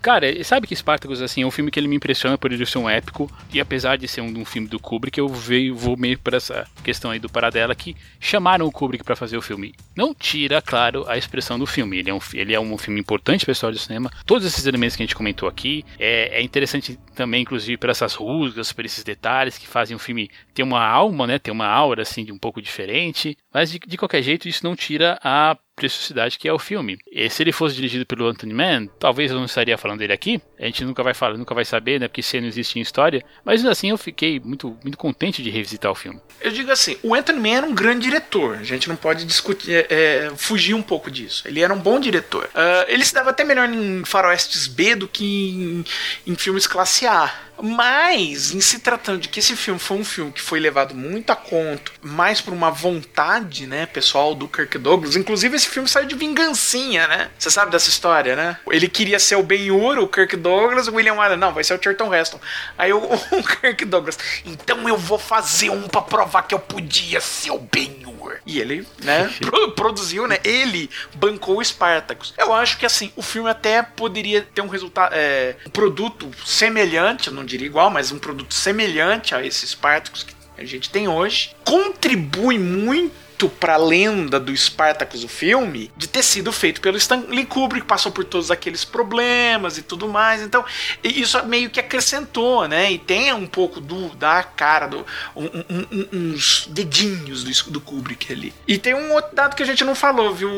Cara, 0.07 0.41
sabe 0.41 0.65
que 0.67 0.73
Spartacus, 0.73 1.21
assim, 1.21 1.41
é 1.41 1.45
um 1.45 1.51
filme 1.51 1.69
que 1.69 1.77
ele 1.77 1.89
me 1.89 1.97
impressiona 1.97 2.37
por 2.37 2.49
ele 2.49 2.65
ser 2.65 2.77
um 2.77 2.89
épico, 2.89 3.29
e 3.53 3.59
apesar 3.59 3.97
de 3.97 4.07
ser 4.07 4.21
um, 4.21 4.39
um 4.39 4.45
filme 4.45 4.65
do 4.65 4.79
Kubrick, 4.79 5.19
eu 5.19 5.27
veio, 5.27 5.75
vou 5.75 5.97
meio 5.97 6.17
por 6.17 6.33
essa 6.33 6.65
questão 6.81 7.11
aí 7.11 7.19
do 7.19 7.27
Paradela, 7.27 7.75
que 7.75 7.93
chamaram 8.17 8.65
o 8.65 8.71
Kubrick 8.71 9.03
para 9.03 9.17
fazer 9.17 9.35
o 9.35 9.41
filme. 9.41 9.75
Não 9.93 10.15
tira, 10.15 10.61
claro, 10.61 11.03
a 11.09 11.17
expressão 11.17 11.59
do 11.59 11.67
filme. 11.67 11.97
Ele 11.97 12.09
é 12.09 12.13
um, 12.13 12.19
ele 12.33 12.53
é 12.53 12.59
um 12.59 12.77
filme 12.77 13.01
importante 13.01 13.43
para 13.43 13.51
a 13.51 13.53
história 13.53 13.75
do 13.75 13.81
cinema. 13.81 14.09
Todos 14.25 14.47
esses 14.47 14.65
elementos 14.65 14.95
que 14.95 15.03
a 15.03 15.05
gente 15.05 15.13
comentou 15.13 15.49
aqui, 15.49 15.83
é, 15.99 16.39
é 16.39 16.41
interessante 16.41 16.97
também, 17.13 17.41
inclusive, 17.41 17.75
por 17.75 17.89
essas 17.89 18.13
rusgas, 18.13 18.71
por 18.71 18.85
esses 18.85 19.03
detalhes 19.03 19.57
que 19.57 19.67
fazem 19.67 19.93
o 19.93 19.99
filme 19.99 20.31
ter 20.53 20.63
uma 20.63 20.85
alma, 20.85 21.27
né, 21.27 21.37
ter 21.37 21.51
uma 21.51 21.67
aura, 21.67 22.03
assim, 22.03 22.23
de 22.23 22.31
um 22.31 22.37
pouco 22.37 22.61
diferente. 22.61 23.37
Mas, 23.53 23.69
de, 23.69 23.77
de 23.85 23.97
qualquer 23.97 24.21
jeito, 24.21 24.47
isso 24.47 24.63
não 24.63 24.73
tira 24.73 25.19
a 25.21 25.57
preciosidade 25.77 26.39
que 26.39 26.47
é 26.47 26.51
o 26.51 26.57
filme. 26.57 26.97
E 27.09 27.29
se 27.29 27.43
ele 27.43 27.51
fosse 27.51 27.75
dirigido 27.75 28.05
pelo 28.05 28.27
Anthony 28.27 28.53
Mann, 28.53 28.87
talvez 28.99 29.31
eu 29.31 29.37
não 29.37 29.45
estaria 29.45 29.77
falando 29.77 29.99
dele 29.99 30.11
aqui. 30.11 30.41
A 30.59 30.65
gente 30.65 30.83
nunca 30.83 31.03
vai 31.03 31.13
falar, 31.13 31.37
nunca 31.37 31.53
vai 31.53 31.63
saber, 31.63 31.99
né? 31.99 32.07
Porque 32.07 32.23
se 32.23 32.41
não 32.41 32.47
existe 32.47 32.79
em 32.79 32.81
história. 32.81 33.23
Mas 33.45 33.63
assim 33.63 33.91
eu 33.91 33.97
fiquei 33.97 34.39
muito, 34.39 34.75
muito 34.81 34.97
contente 34.97 35.43
de 35.43 35.51
revisitar 35.51 35.91
o 35.91 35.95
filme. 35.95 36.19
Eu 36.41 36.51
digo 36.51 36.71
assim, 36.71 36.97
o 37.03 37.13
Anthony 37.13 37.39
Mann 37.39 37.57
era 37.57 37.65
um 37.65 37.75
grande 37.75 38.01
diretor. 38.01 38.57
A 38.57 38.63
gente 38.63 38.89
não 38.89 38.95
pode 38.95 39.23
discutir, 39.23 39.71
é, 39.71 39.87
é, 39.89 40.31
fugir 40.35 40.73
um 40.73 40.81
pouco 40.81 41.11
disso. 41.11 41.47
Ele 41.47 41.61
era 41.61 41.71
um 41.71 41.79
bom 41.79 41.99
diretor. 41.99 42.45
Uh, 42.45 42.85
ele 42.87 43.05
se 43.05 43.13
dava 43.13 43.29
até 43.29 43.43
melhor 43.43 43.69
em 43.69 44.03
faroestes 44.03 44.65
B 44.65 44.95
do 44.95 45.07
que 45.07 45.85
em, 46.25 46.31
em 46.31 46.35
filmes 46.35 46.65
classe 46.65 47.05
A. 47.05 47.46
Mas, 47.61 48.53
em 48.53 48.61
se 48.61 48.79
tratando 48.79 49.21
de 49.21 49.29
que 49.29 49.39
esse 49.39 49.55
filme 49.55 49.79
foi 49.79 49.97
um 49.97 50.05
filme 50.05 50.31
que 50.31 50.41
foi 50.41 50.59
levado 50.59 50.95
muito 50.95 51.31
a 51.31 51.35
conto, 51.35 51.91
mais 52.01 52.41
por 52.41 52.53
uma 52.53 52.69
vontade, 52.69 53.65
né, 53.67 53.85
pessoal 53.85 54.35
do 54.35 54.47
Kirk 54.47 54.77
Douglas. 54.77 55.15
Inclusive, 55.15 55.55
esse 55.55 55.67
filme 55.67 55.87
saiu 55.87 56.07
de 56.07 56.15
vingancinha, 56.15 57.07
né? 57.07 57.29
Você 57.37 57.49
sabe 57.49 57.71
dessa 57.71 57.89
história, 57.89 58.35
né? 58.35 58.57
Ele 58.69 58.87
queria 58.87 59.19
ser 59.19 59.35
o 59.35 59.43
Ben-Hur, 59.43 59.99
o 59.99 60.07
Kirk 60.07 60.35
Douglas, 60.35 60.87
o 60.87 60.95
William 60.95 61.15
Wyler, 61.15 61.37
não, 61.37 61.53
vai 61.53 61.63
ser 61.63 61.73
o 61.73 61.81
Charlton 61.81 62.13
Heston. 62.13 62.39
Aí 62.77 62.93
o, 62.93 62.99
o 63.31 63.43
Kirk 63.43 63.85
Douglas, 63.85 64.17
então 64.45 64.87
eu 64.87 64.97
vou 64.97 65.19
fazer 65.19 65.69
um 65.69 65.87
pra 65.87 66.01
provar 66.01 66.43
que 66.43 66.53
eu 66.53 66.59
podia 66.59 67.19
ser 67.19 67.51
o 67.51 67.59
Ben-Hur. 67.59 68.37
E 68.45 68.59
ele, 68.59 68.87
né, 69.03 69.29
produziu, 69.75 70.27
né? 70.27 70.39
Ele 70.43 70.89
bancou 71.15 71.57
o 71.57 71.63
Spartacus. 71.63 72.33
Eu 72.37 72.53
acho 72.53 72.77
que, 72.77 72.85
assim, 72.85 73.11
o 73.15 73.21
filme 73.21 73.49
até 73.49 73.81
poderia 73.81 74.41
ter 74.41 74.61
um 74.61 74.67
resultado, 74.67 75.11
é, 75.13 75.55
um 75.65 75.69
produto 75.69 76.29
semelhante, 76.45 77.31
não 77.31 77.45
diria 77.47 77.65
igual, 77.65 77.89
mas 77.89 78.11
um 78.11 78.19
produto 78.19 78.53
semelhante 78.53 79.33
a 79.33 79.43
esse 79.43 79.65
Spartacus 79.65 80.23
que 80.23 80.35
a 80.57 80.65
gente 80.65 80.89
tem 80.89 81.07
hoje, 81.07 81.55
contribui 81.65 82.59
muito 82.59 83.26
muito 83.37 83.49
pra 83.49 83.77
lenda 83.77 84.39
do 84.39 84.55
Spartacus, 84.55 85.23
o 85.23 85.27
filme, 85.27 85.91
de 85.95 86.07
ter 86.07 86.23
sido 86.23 86.51
feito 86.51 86.81
pelo 86.81 86.97
Stanley 86.97 87.45
Kubrick, 87.45 87.85
passou 87.85 88.11
por 88.11 88.25
todos 88.25 88.49
aqueles 88.49 88.83
problemas 88.83 89.77
e 89.77 89.83
tudo 89.83 90.07
mais. 90.07 90.41
Então, 90.41 90.65
isso 91.03 91.45
meio 91.45 91.69
que 91.69 91.79
acrescentou, 91.79 92.67
né? 92.67 92.91
E 92.91 92.97
tem 92.97 93.31
um 93.33 93.45
pouco 93.45 93.79
do 93.79 94.09
da 94.15 94.41
cara, 94.41 94.87
do, 94.87 95.05
um, 95.35 95.45
um, 95.45 96.07
uns 96.11 96.67
dedinhos 96.71 97.43
do, 97.43 97.71
do 97.71 97.81
Kubrick 97.81 98.33
ali. 98.33 98.53
E 98.67 98.79
tem 98.79 98.95
um 98.95 99.13
outro 99.13 99.35
dado 99.35 99.55
que 99.55 99.61
a 99.61 99.65
gente 99.65 99.83
não 99.83 99.93
falou, 99.93 100.33
viu, 100.33 100.49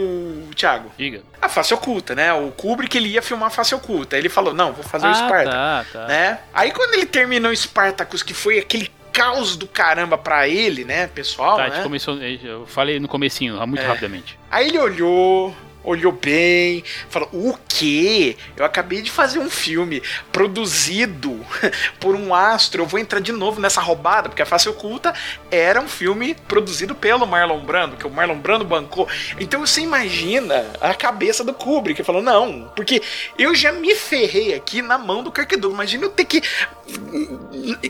Thiago? 0.56 0.90
Diga. 0.98 1.22
A 1.42 1.50
face 1.50 1.74
oculta, 1.74 2.16
né? 2.16 2.32
O 2.34 2.52
Kubrick 2.52 2.98
ele 2.98 3.10
ia 3.10 3.22
filmar 3.22 3.48
a 3.48 3.52
face 3.52 3.76
oculta. 3.76 4.18
Ele 4.18 4.30
falou: 4.30 4.54
não, 4.54 4.72
vou 4.74 4.84
fazer 4.84 5.08
ah, 5.08 5.12
o 5.12 5.16
Spartacus. 5.16 5.52
Tá, 5.54 5.86
tá. 5.92 6.08
Né? 6.08 6.40
Aí 6.54 6.72
quando 6.72 6.94
ele 6.94 7.06
terminou 7.06 7.52
o 7.52 7.56
Spartacus, 7.56 8.24
que 8.24 8.34
foi 8.34 8.60
aquele 8.60 8.90
caos 9.12 9.56
do 9.56 9.68
caramba 9.68 10.18
pra 10.18 10.48
ele, 10.48 10.84
né, 10.84 11.08
pessoal? 11.08 11.58
Tá, 11.58 11.70
né? 11.70 11.84
começou, 11.84 12.18
eu 12.18 12.66
falei 12.66 13.00
no 13.00 13.08
comecinho, 13.08 13.66
muito 13.66 13.82
é. 13.82 13.88
rapidamente. 13.88 14.38
Aí 14.50 14.68
ele 14.68 14.80
olhou, 14.80 15.56
olhou 15.84 16.12
bem, 16.12 16.84
falou: 17.10 17.30
O 17.32 17.58
quê? 17.68 18.36
Eu 18.56 18.66
acabei 18.66 19.02
de 19.02 19.12
fazer 19.12 19.40
um 19.40 19.50
filme 19.50 20.02
produzido 20.32 21.40
por 22.00 22.16
um 22.16 22.34
astro. 22.34 22.84
Eu 22.84 22.88
vou 22.88 23.00
entrar 23.00 23.20
de 23.20 23.32
novo 23.32 23.60
nessa 23.60 23.82
roubada, 23.82 24.30
porque 24.30 24.42
a 24.42 24.46
Face 24.46 24.68
Oculta 24.68 25.14
era 25.50 25.80
um 25.82 25.88
filme 25.88 26.36
produzido 26.48 26.96
pelo 26.96 27.26
Marlon 27.26 27.62
Brando, 27.62 27.98
que 27.98 28.08
o 28.08 28.10
Marlon 28.10 28.40
Brando 28.40 28.66
bancou. 28.66 29.08
Então 29.40 29.66
você 29.66 29.82
imagina 29.82 30.66
a 30.82 30.94
cabeça 30.94 31.44
do 31.44 31.54
Kubrick, 31.54 31.98
que 31.98 32.04
falou: 32.04 32.22
Não, 32.22 32.72
porque 32.76 33.02
eu 33.38 33.56
já 33.56 33.72
me 33.72 33.96
ferrei 33.96 34.54
aqui 34.54 34.82
na 34.82 34.98
mão 34.98 35.24
do 35.24 35.32
Kirk 35.32 35.56
Douglas. 35.56 35.80
Imagina 35.80 36.06
eu 36.06 36.10
ter 36.10 36.26
que 36.26 36.42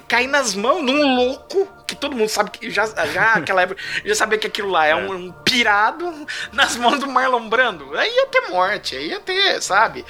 cair 0.07 0.27
nas 0.27 0.55
mãos 0.55 0.83
num 0.83 1.15
louco 1.15 1.67
que 1.89 1.95
todo 1.95 2.15
mundo 2.15 2.29
sabe 2.29 2.51
que 2.51 2.69
já, 2.69 2.85
já 2.85 3.35
naquela 3.35 3.63
época 3.63 3.81
já 4.05 4.13
sabia 4.13 4.37
que 4.37 4.45
aquilo 4.45 4.69
lá 4.69 4.85
é, 4.85 4.91
é. 4.91 4.95
Um, 4.95 5.11
um, 5.11 5.31
pirado 5.31 6.27
nas 6.51 6.75
mãos 6.75 6.99
do 6.99 7.07
Marlon 7.07 7.49
Brando. 7.49 7.78
Aí 7.93 8.09
ia 8.15 8.27
ter 8.27 8.49
morte, 8.49 8.95
aí 8.95 9.09
ia 9.09 9.19
ter, 9.19 9.61
sabe? 9.61 10.05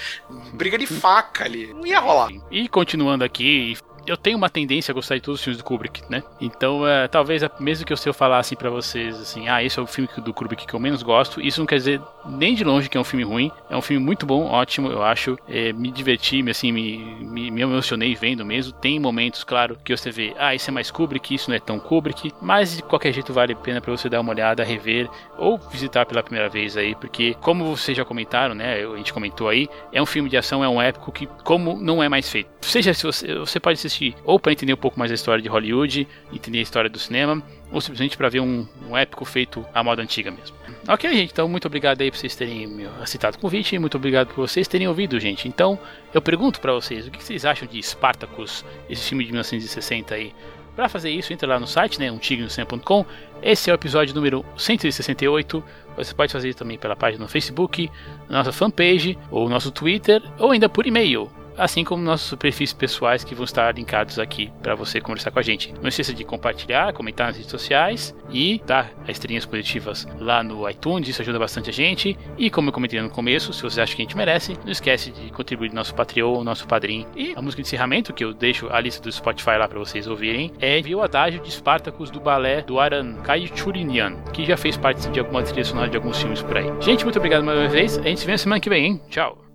Briga 0.54 0.78
de 0.78 0.86
faca 0.86 1.46
ali. 1.46 1.74
Não 1.74 1.86
ia 1.86 2.00
rolar. 2.00 2.30
E 2.52 2.68
continuando 2.68 3.24
aqui, 3.24 3.78
eu 4.10 4.18
tenho 4.18 4.38
uma 4.38 4.50
tendência 4.50 4.92
a 4.92 4.96
gostar 4.96 5.16
de 5.16 5.22
todos 5.22 5.40
os 5.40 5.44
filmes 5.44 5.60
do 5.60 5.64
Kubrick, 5.64 6.02
né? 6.10 6.24
Então, 6.42 6.88
é, 6.88 7.08
talvez, 7.08 7.44
mesmo 7.60 7.86
que 7.86 7.94
eu, 7.94 7.98
se 7.98 8.10
eu 8.10 8.14
falar 8.14 8.40
assim 8.40 8.56
pra 8.56 8.70
vocês, 8.70 9.16
assim, 9.16 9.48
ah, 9.48 9.64
esse 9.64 9.78
é 9.78 9.82
o 9.82 9.86
filme 9.86 10.10
do 10.18 10.34
Kubrick 10.34 10.66
que 10.66 10.74
eu 10.74 10.80
menos 10.80 11.04
gosto, 11.04 11.40
isso 11.40 11.60
não 11.60 11.68
quer 11.68 11.76
dizer 11.76 12.02
nem 12.26 12.56
de 12.56 12.64
longe 12.64 12.90
que 12.90 12.98
é 12.98 13.00
um 13.00 13.04
filme 13.04 13.24
ruim. 13.24 13.52
É 13.70 13.78
um 13.78 13.82
filme 13.82 14.04
muito 14.04 14.26
bom, 14.26 14.46
ótimo, 14.46 14.90
eu 14.90 15.04
acho. 15.04 15.38
É, 15.48 15.72
me 15.74 15.92
diverti, 15.92 16.42
me, 16.42 16.52
assim, 16.52 16.72
me, 16.72 16.98
me, 17.24 17.52
me, 17.52 17.62
emocionei 17.62 18.16
vendo 18.16 18.44
mesmo. 18.44 18.74
Tem 18.74 19.00
momentos, 19.00 19.44
claro, 19.44 19.78
que 19.84 19.96
você 19.96 20.10
vê, 20.10 20.34
ah, 20.38 20.56
isso 20.56 20.70
é 20.70 20.74
mais 20.74 20.90
Kubrick, 20.90 21.36
isso 21.36 21.50
não 21.50 21.56
é 21.56 21.60
tão 21.60 21.80
Kubrick, 21.80 22.32
mas 22.42 22.78
de 22.78 22.84
qualquer 22.84 23.14
jeito 23.14 23.32
vale 23.32 23.54
a 23.54 23.56
pena 23.56 23.80
para 23.80 23.92
você 23.92 24.10
dar 24.10 24.22
uma 24.22 24.32
olhada, 24.32 24.64
rever 24.64 25.08
ou 25.38 25.58
visitar 25.58 26.06
pela 26.06 26.24
primeira 26.24 26.50
vez 26.50 26.76
aí, 26.76 26.96
porque, 26.96 27.36
como 27.42 27.76
vocês 27.76 27.96
já 27.96 28.04
comentaram, 28.04 28.56
né? 28.56 28.84
A 28.84 28.98
gente 28.98 29.14
comentou 29.14 29.48
aí, 29.48 29.70
é 29.94 30.02
um 30.02 30.06
filme 30.06 30.30
de 30.30 30.38
ação, 30.38 30.64
é 30.64 30.70
um 30.70 30.82
épico 30.82 31.12
que, 31.12 31.28
como 31.44 31.80
não 31.80 32.02
é 32.02 32.10
mais 32.10 32.30
feito. 32.30 32.50
Seja 32.62 32.94
se 32.94 33.04
você, 33.04 33.36
você 33.36 33.60
pode 33.60 33.78
assistir 33.78 33.99
ou 34.24 34.40
para 34.40 34.52
entender 34.52 34.74
um 34.74 34.78
pouco 34.78 34.98
mais 34.98 35.12
a 35.12 35.16
história 35.16 35.42
de 35.42 35.50
Hollywood, 35.50 36.08
entender 36.34 36.60
a 36.60 36.62
história 36.62 36.90
do 36.90 37.00
cinema, 37.00 37.44
ou 37.72 37.80
simplesmente 37.82 38.18
para 38.18 38.30
ver 38.30 38.40
um, 38.40 38.68
um, 38.88 38.98
épico 38.98 39.24
feito 39.26 39.66
à 39.74 39.84
moda 39.84 40.02
antiga 40.02 40.32
mesmo. 40.32 40.56
Ok, 40.88 41.12
gente, 41.14 41.32
então 41.32 41.48
muito 41.48 41.68
obrigado 41.68 42.02
aí 42.02 42.10
por 42.10 42.18
vocês 42.18 42.36
terem 42.36 42.88
aceitado 43.02 43.36
o 43.36 43.40
convite 43.40 43.78
muito 43.78 43.96
obrigado 43.96 44.28
por 44.28 44.48
vocês 44.48 44.68
terem 44.68 44.88
ouvido, 44.88 45.20
gente. 45.20 45.48
Então, 45.48 45.78
eu 46.14 46.22
pergunto 46.22 46.60
para 46.60 46.74
vocês, 46.74 47.08
o 47.08 47.12
que 47.12 47.24
vocês 47.24 47.46
acham 47.46 47.68
de 47.68 47.82
Spartacus, 47.82 48.66
esse 48.90 49.10
filme 49.10 49.26
de 49.26 49.32
1960 49.32 50.16
aí? 50.16 50.34
Para 50.76 50.88
fazer 50.88 51.10
isso, 51.10 51.34
entre 51.34 51.46
lá 51.46 51.60
no 51.60 51.68
site, 51.68 52.00
né, 52.00 52.10
umtigrenoscena.com. 52.10 53.06
Esse 53.42 53.70
é 53.70 53.74
o 53.74 53.76
episódio 53.76 54.16
número 54.16 54.46
168. 54.58 55.64
Você 55.98 56.14
pode 56.14 56.32
fazer 56.32 56.54
também 56.54 56.78
pela 56.78 56.96
página 56.96 57.24
no 57.24 57.30
Facebook, 57.30 57.92
nossa 58.30 58.54
fanpage, 58.54 59.18
ou 59.30 59.50
nosso 59.50 59.72
Twitter, 59.72 60.22
ou 60.38 60.52
ainda 60.52 60.70
por 60.70 60.88
e-mail 60.88 61.30
assim 61.60 61.84
como 61.84 62.04
nossos 62.04 62.34
perfis 62.38 62.74
pessoais 62.74 63.24
que 63.24 63.36
vão 63.36 63.46
estar 63.46 63.76
linkados 63.76 64.18
aqui 64.18 64.52
para 64.62 64.76
você 64.76 65.00
conversar 65.02 65.32
com 65.32 65.40
a 65.40 65.44
gente. 65.44 65.74
Não 65.82 65.90
esqueça 65.90 66.14
de 66.14 66.24
compartilhar, 66.24 66.94
comentar 66.94 67.28
nas 67.28 67.36
redes 67.36 67.52
sociais 67.52 68.16
e 68.32 68.62
dar 68.66 68.92
as 69.04 69.10
estrelinhas 69.10 69.46
positivas 69.46 70.08
lá 70.20 70.44
no 70.44 70.68
iTunes, 70.70 71.10
isso 71.10 71.22
ajuda 71.22 71.40
bastante 71.40 71.70
a 71.70 71.74
gente. 71.74 72.18
E 72.38 72.50
como 72.50 72.70
eu 72.70 72.74
comentei 72.74 73.02
no 73.02 73.10
começo, 73.10 73.54
se 73.54 73.62
você 73.62 73.82
acha 73.82 73.96
que 73.96 74.02
a 74.02 74.06
gente 74.06 74.18
merece, 74.18 74.58
não 74.64 74.72
esquece 74.72 75.12
de 75.12 75.30
contribuir 75.32 75.70
no 75.70 75.76
nosso 75.76 75.94
Patreon, 75.94 76.44
nosso 76.44 76.68
padrinho. 76.68 77.08
E 77.16 77.34
a 77.36 77.42
música 77.42 77.62
de 77.62 77.68
encerramento, 77.68 78.14
que 78.14 78.24
eu 78.24 78.34
deixo 78.34 78.70
a 78.70 78.80
lista 78.80 79.02
do 79.02 79.12
Spotify 79.12 79.58
lá 79.58 79.68
para 79.68 79.80
vocês 79.80 80.08
ouvirem, 80.08 80.52
é 80.60 80.80
o 80.90 81.02
Adágio 81.02 81.42
de 81.42 81.52
Spartacus 81.52 82.10
do 82.10 82.20
balé 82.20 82.62
do 82.62 82.80
Aran 82.80 83.16
Kaichurinian, 83.22 84.16
que 84.34 84.46
já 84.46 84.58
fez 84.58 84.78
parte 84.78 85.10
de 85.10 85.20
alguma 85.20 85.44
trilha 85.44 85.64
sonora 85.64 85.90
de 85.90 85.98
alguns 85.98 86.20
filmes 86.20 86.42
por 86.42 86.58
aí. 86.58 86.66
Gente, 86.80 87.04
muito 87.04 87.18
obrigado 87.18 87.44
mais 87.44 87.60
uma 87.60 87.68
vez. 87.68 87.98
A 87.98 88.04
gente 88.04 88.22
se 88.22 88.26
vê 88.26 88.32
na 88.32 88.38
semana 88.38 88.60
que 88.60 88.70
vem, 88.70 88.86
hein? 88.86 89.02
Tchau! 89.10 89.49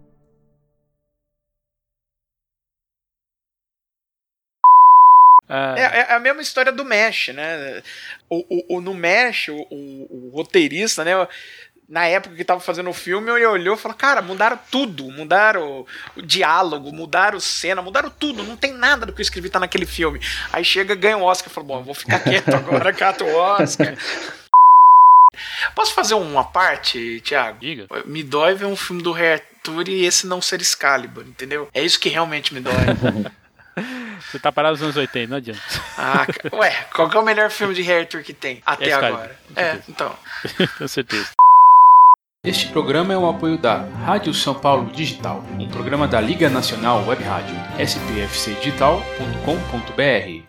Ah. 5.49 5.75
É, 5.77 5.83
é, 5.83 6.13
a 6.15 6.21
mesma 6.21 6.43
história 6.43 6.73
do 6.73 6.85
Mesh, 6.85 7.29
né? 7.29 7.83
O, 8.29 8.45
o, 8.49 8.77
o 8.77 8.81
no 8.81 8.95
Mesh, 8.95 9.49
o, 9.49 9.67
o, 9.71 10.09
o, 10.11 10.31
roteirista, 10.35 11.05
né? 11.05 11.13
Na 11.87 12.07
época 12.07 12.35
que 12.35 12.45
tava 12.45 12.61
fazendo 12.61 12.89
o 12.89 12.95
filme, 12.95 13.31
ele 13.31 13.45
olhou 13.45 13.75
e 13.75 13.79
falou: 13.79 13.97
Cara, 13.97 14.23
mudaram 14.23 14.59
tudo. 14.71 15.05
Mudaram 15.11 15.87
o, 16.17 16.23
diálogo, 16.23 16.91
mudaram 16.93 17.39
cena, 17.39 17.83
mudaram 17.83 18.09
tudo. 18.09 18.43
Não 18.43 18.57
tem 18.57 18.73
nada 18.73 19.05
do 19.05 19.13
que 19.13 19.21
eu 19.21 19.25
escrevi 19.25 19.51
tá 19.51 19.61
naquele 19.61 19.85
filme. 19.85 20.19
Aí 20.51 20.65
chega, 20.65 20.95
ganha 20.95 21.19
o 21.19 21.23
Oscar 21.23 21.51
e 21.51 21.55
fala: 21.55 21.67
Bom, 21.67 21.79
eu 21.81 21.85
vou 21.85 21.95
ficar 21.95 22.21
quieto 22.21 22.49
agora, 22.57 22.93
cato 22.93 23.25
o 23.25 23.37
Oscar. 23.37 23.95
Posso 25.75 25.93
fazer 25.93 26.15
uma 26.15 26.45
parte, 26.45 27.21
Thiago? 27.21 27.59
Diga. 27.61 27.87
Me 28.07 28.23
dói 28.23 28.55
ver 28.55 28.67
um 28.67 28.77
filme 28.77 29.03
do 29.03 29.13
Rei 29.13 29.35
Arthur 29.35 29.89
e 29.89 30.05
esse 30.07 30.27
não 30.27 30.41
ser 30.41 30.61
Excalibur, 30.63 31.25
entendeu? 31.27 31.69
É 31.75 31.83
isso 31.83 32.01
que 32.01 32.09
realmente 32.09 32.55
me 32.55 32.61
dói. 32.61 32.73
Você 34.31 34.39
tá 34.39 34.51
parado 34.51 34.73
nos 34.73 34.83
anos 34.83 34.97
80, 34.97 35.31
não 35.31 35.37
adianta. 35.37 35.61
Ah, 35.97 36.27
ué, 36.53 36.71
qual 36.95 37.11
é 37.11 37.19
o 37.19 37.23
melhor 37.23 37.51
filme 37.51 37.75
de 37.75 37.83
Rei 37.83 38.01
Arthur 38.01 38.23
que 38.23 38.33
tem 38.33 38.63
até 38.67 38.93
agora? 38.93 39.39
É, 39.55 39.79
então. 39.89 40.15
Com 40.79 40.89
certeza. 40.89 41.31
Este 42.45 42.69
programa 42.69 43.15
é 43.15 43.17
o 43.17 43.27
apoio 43.27 43.57
da 43.57 43.77
Rádio 44.05 44.35
São 44.35 44.55
Paulo 44.55 44.93
Digital, 44.93 45.43
um 45.59 45.67
programa 45.69 46.07
da 46.07 46.21
Liga 46.21 46.51
Nacional 46.51 47.03
Web 47.07 47.25
Rádio, 47.25 47.57
spfcdigital.com.br. 47.79 50.43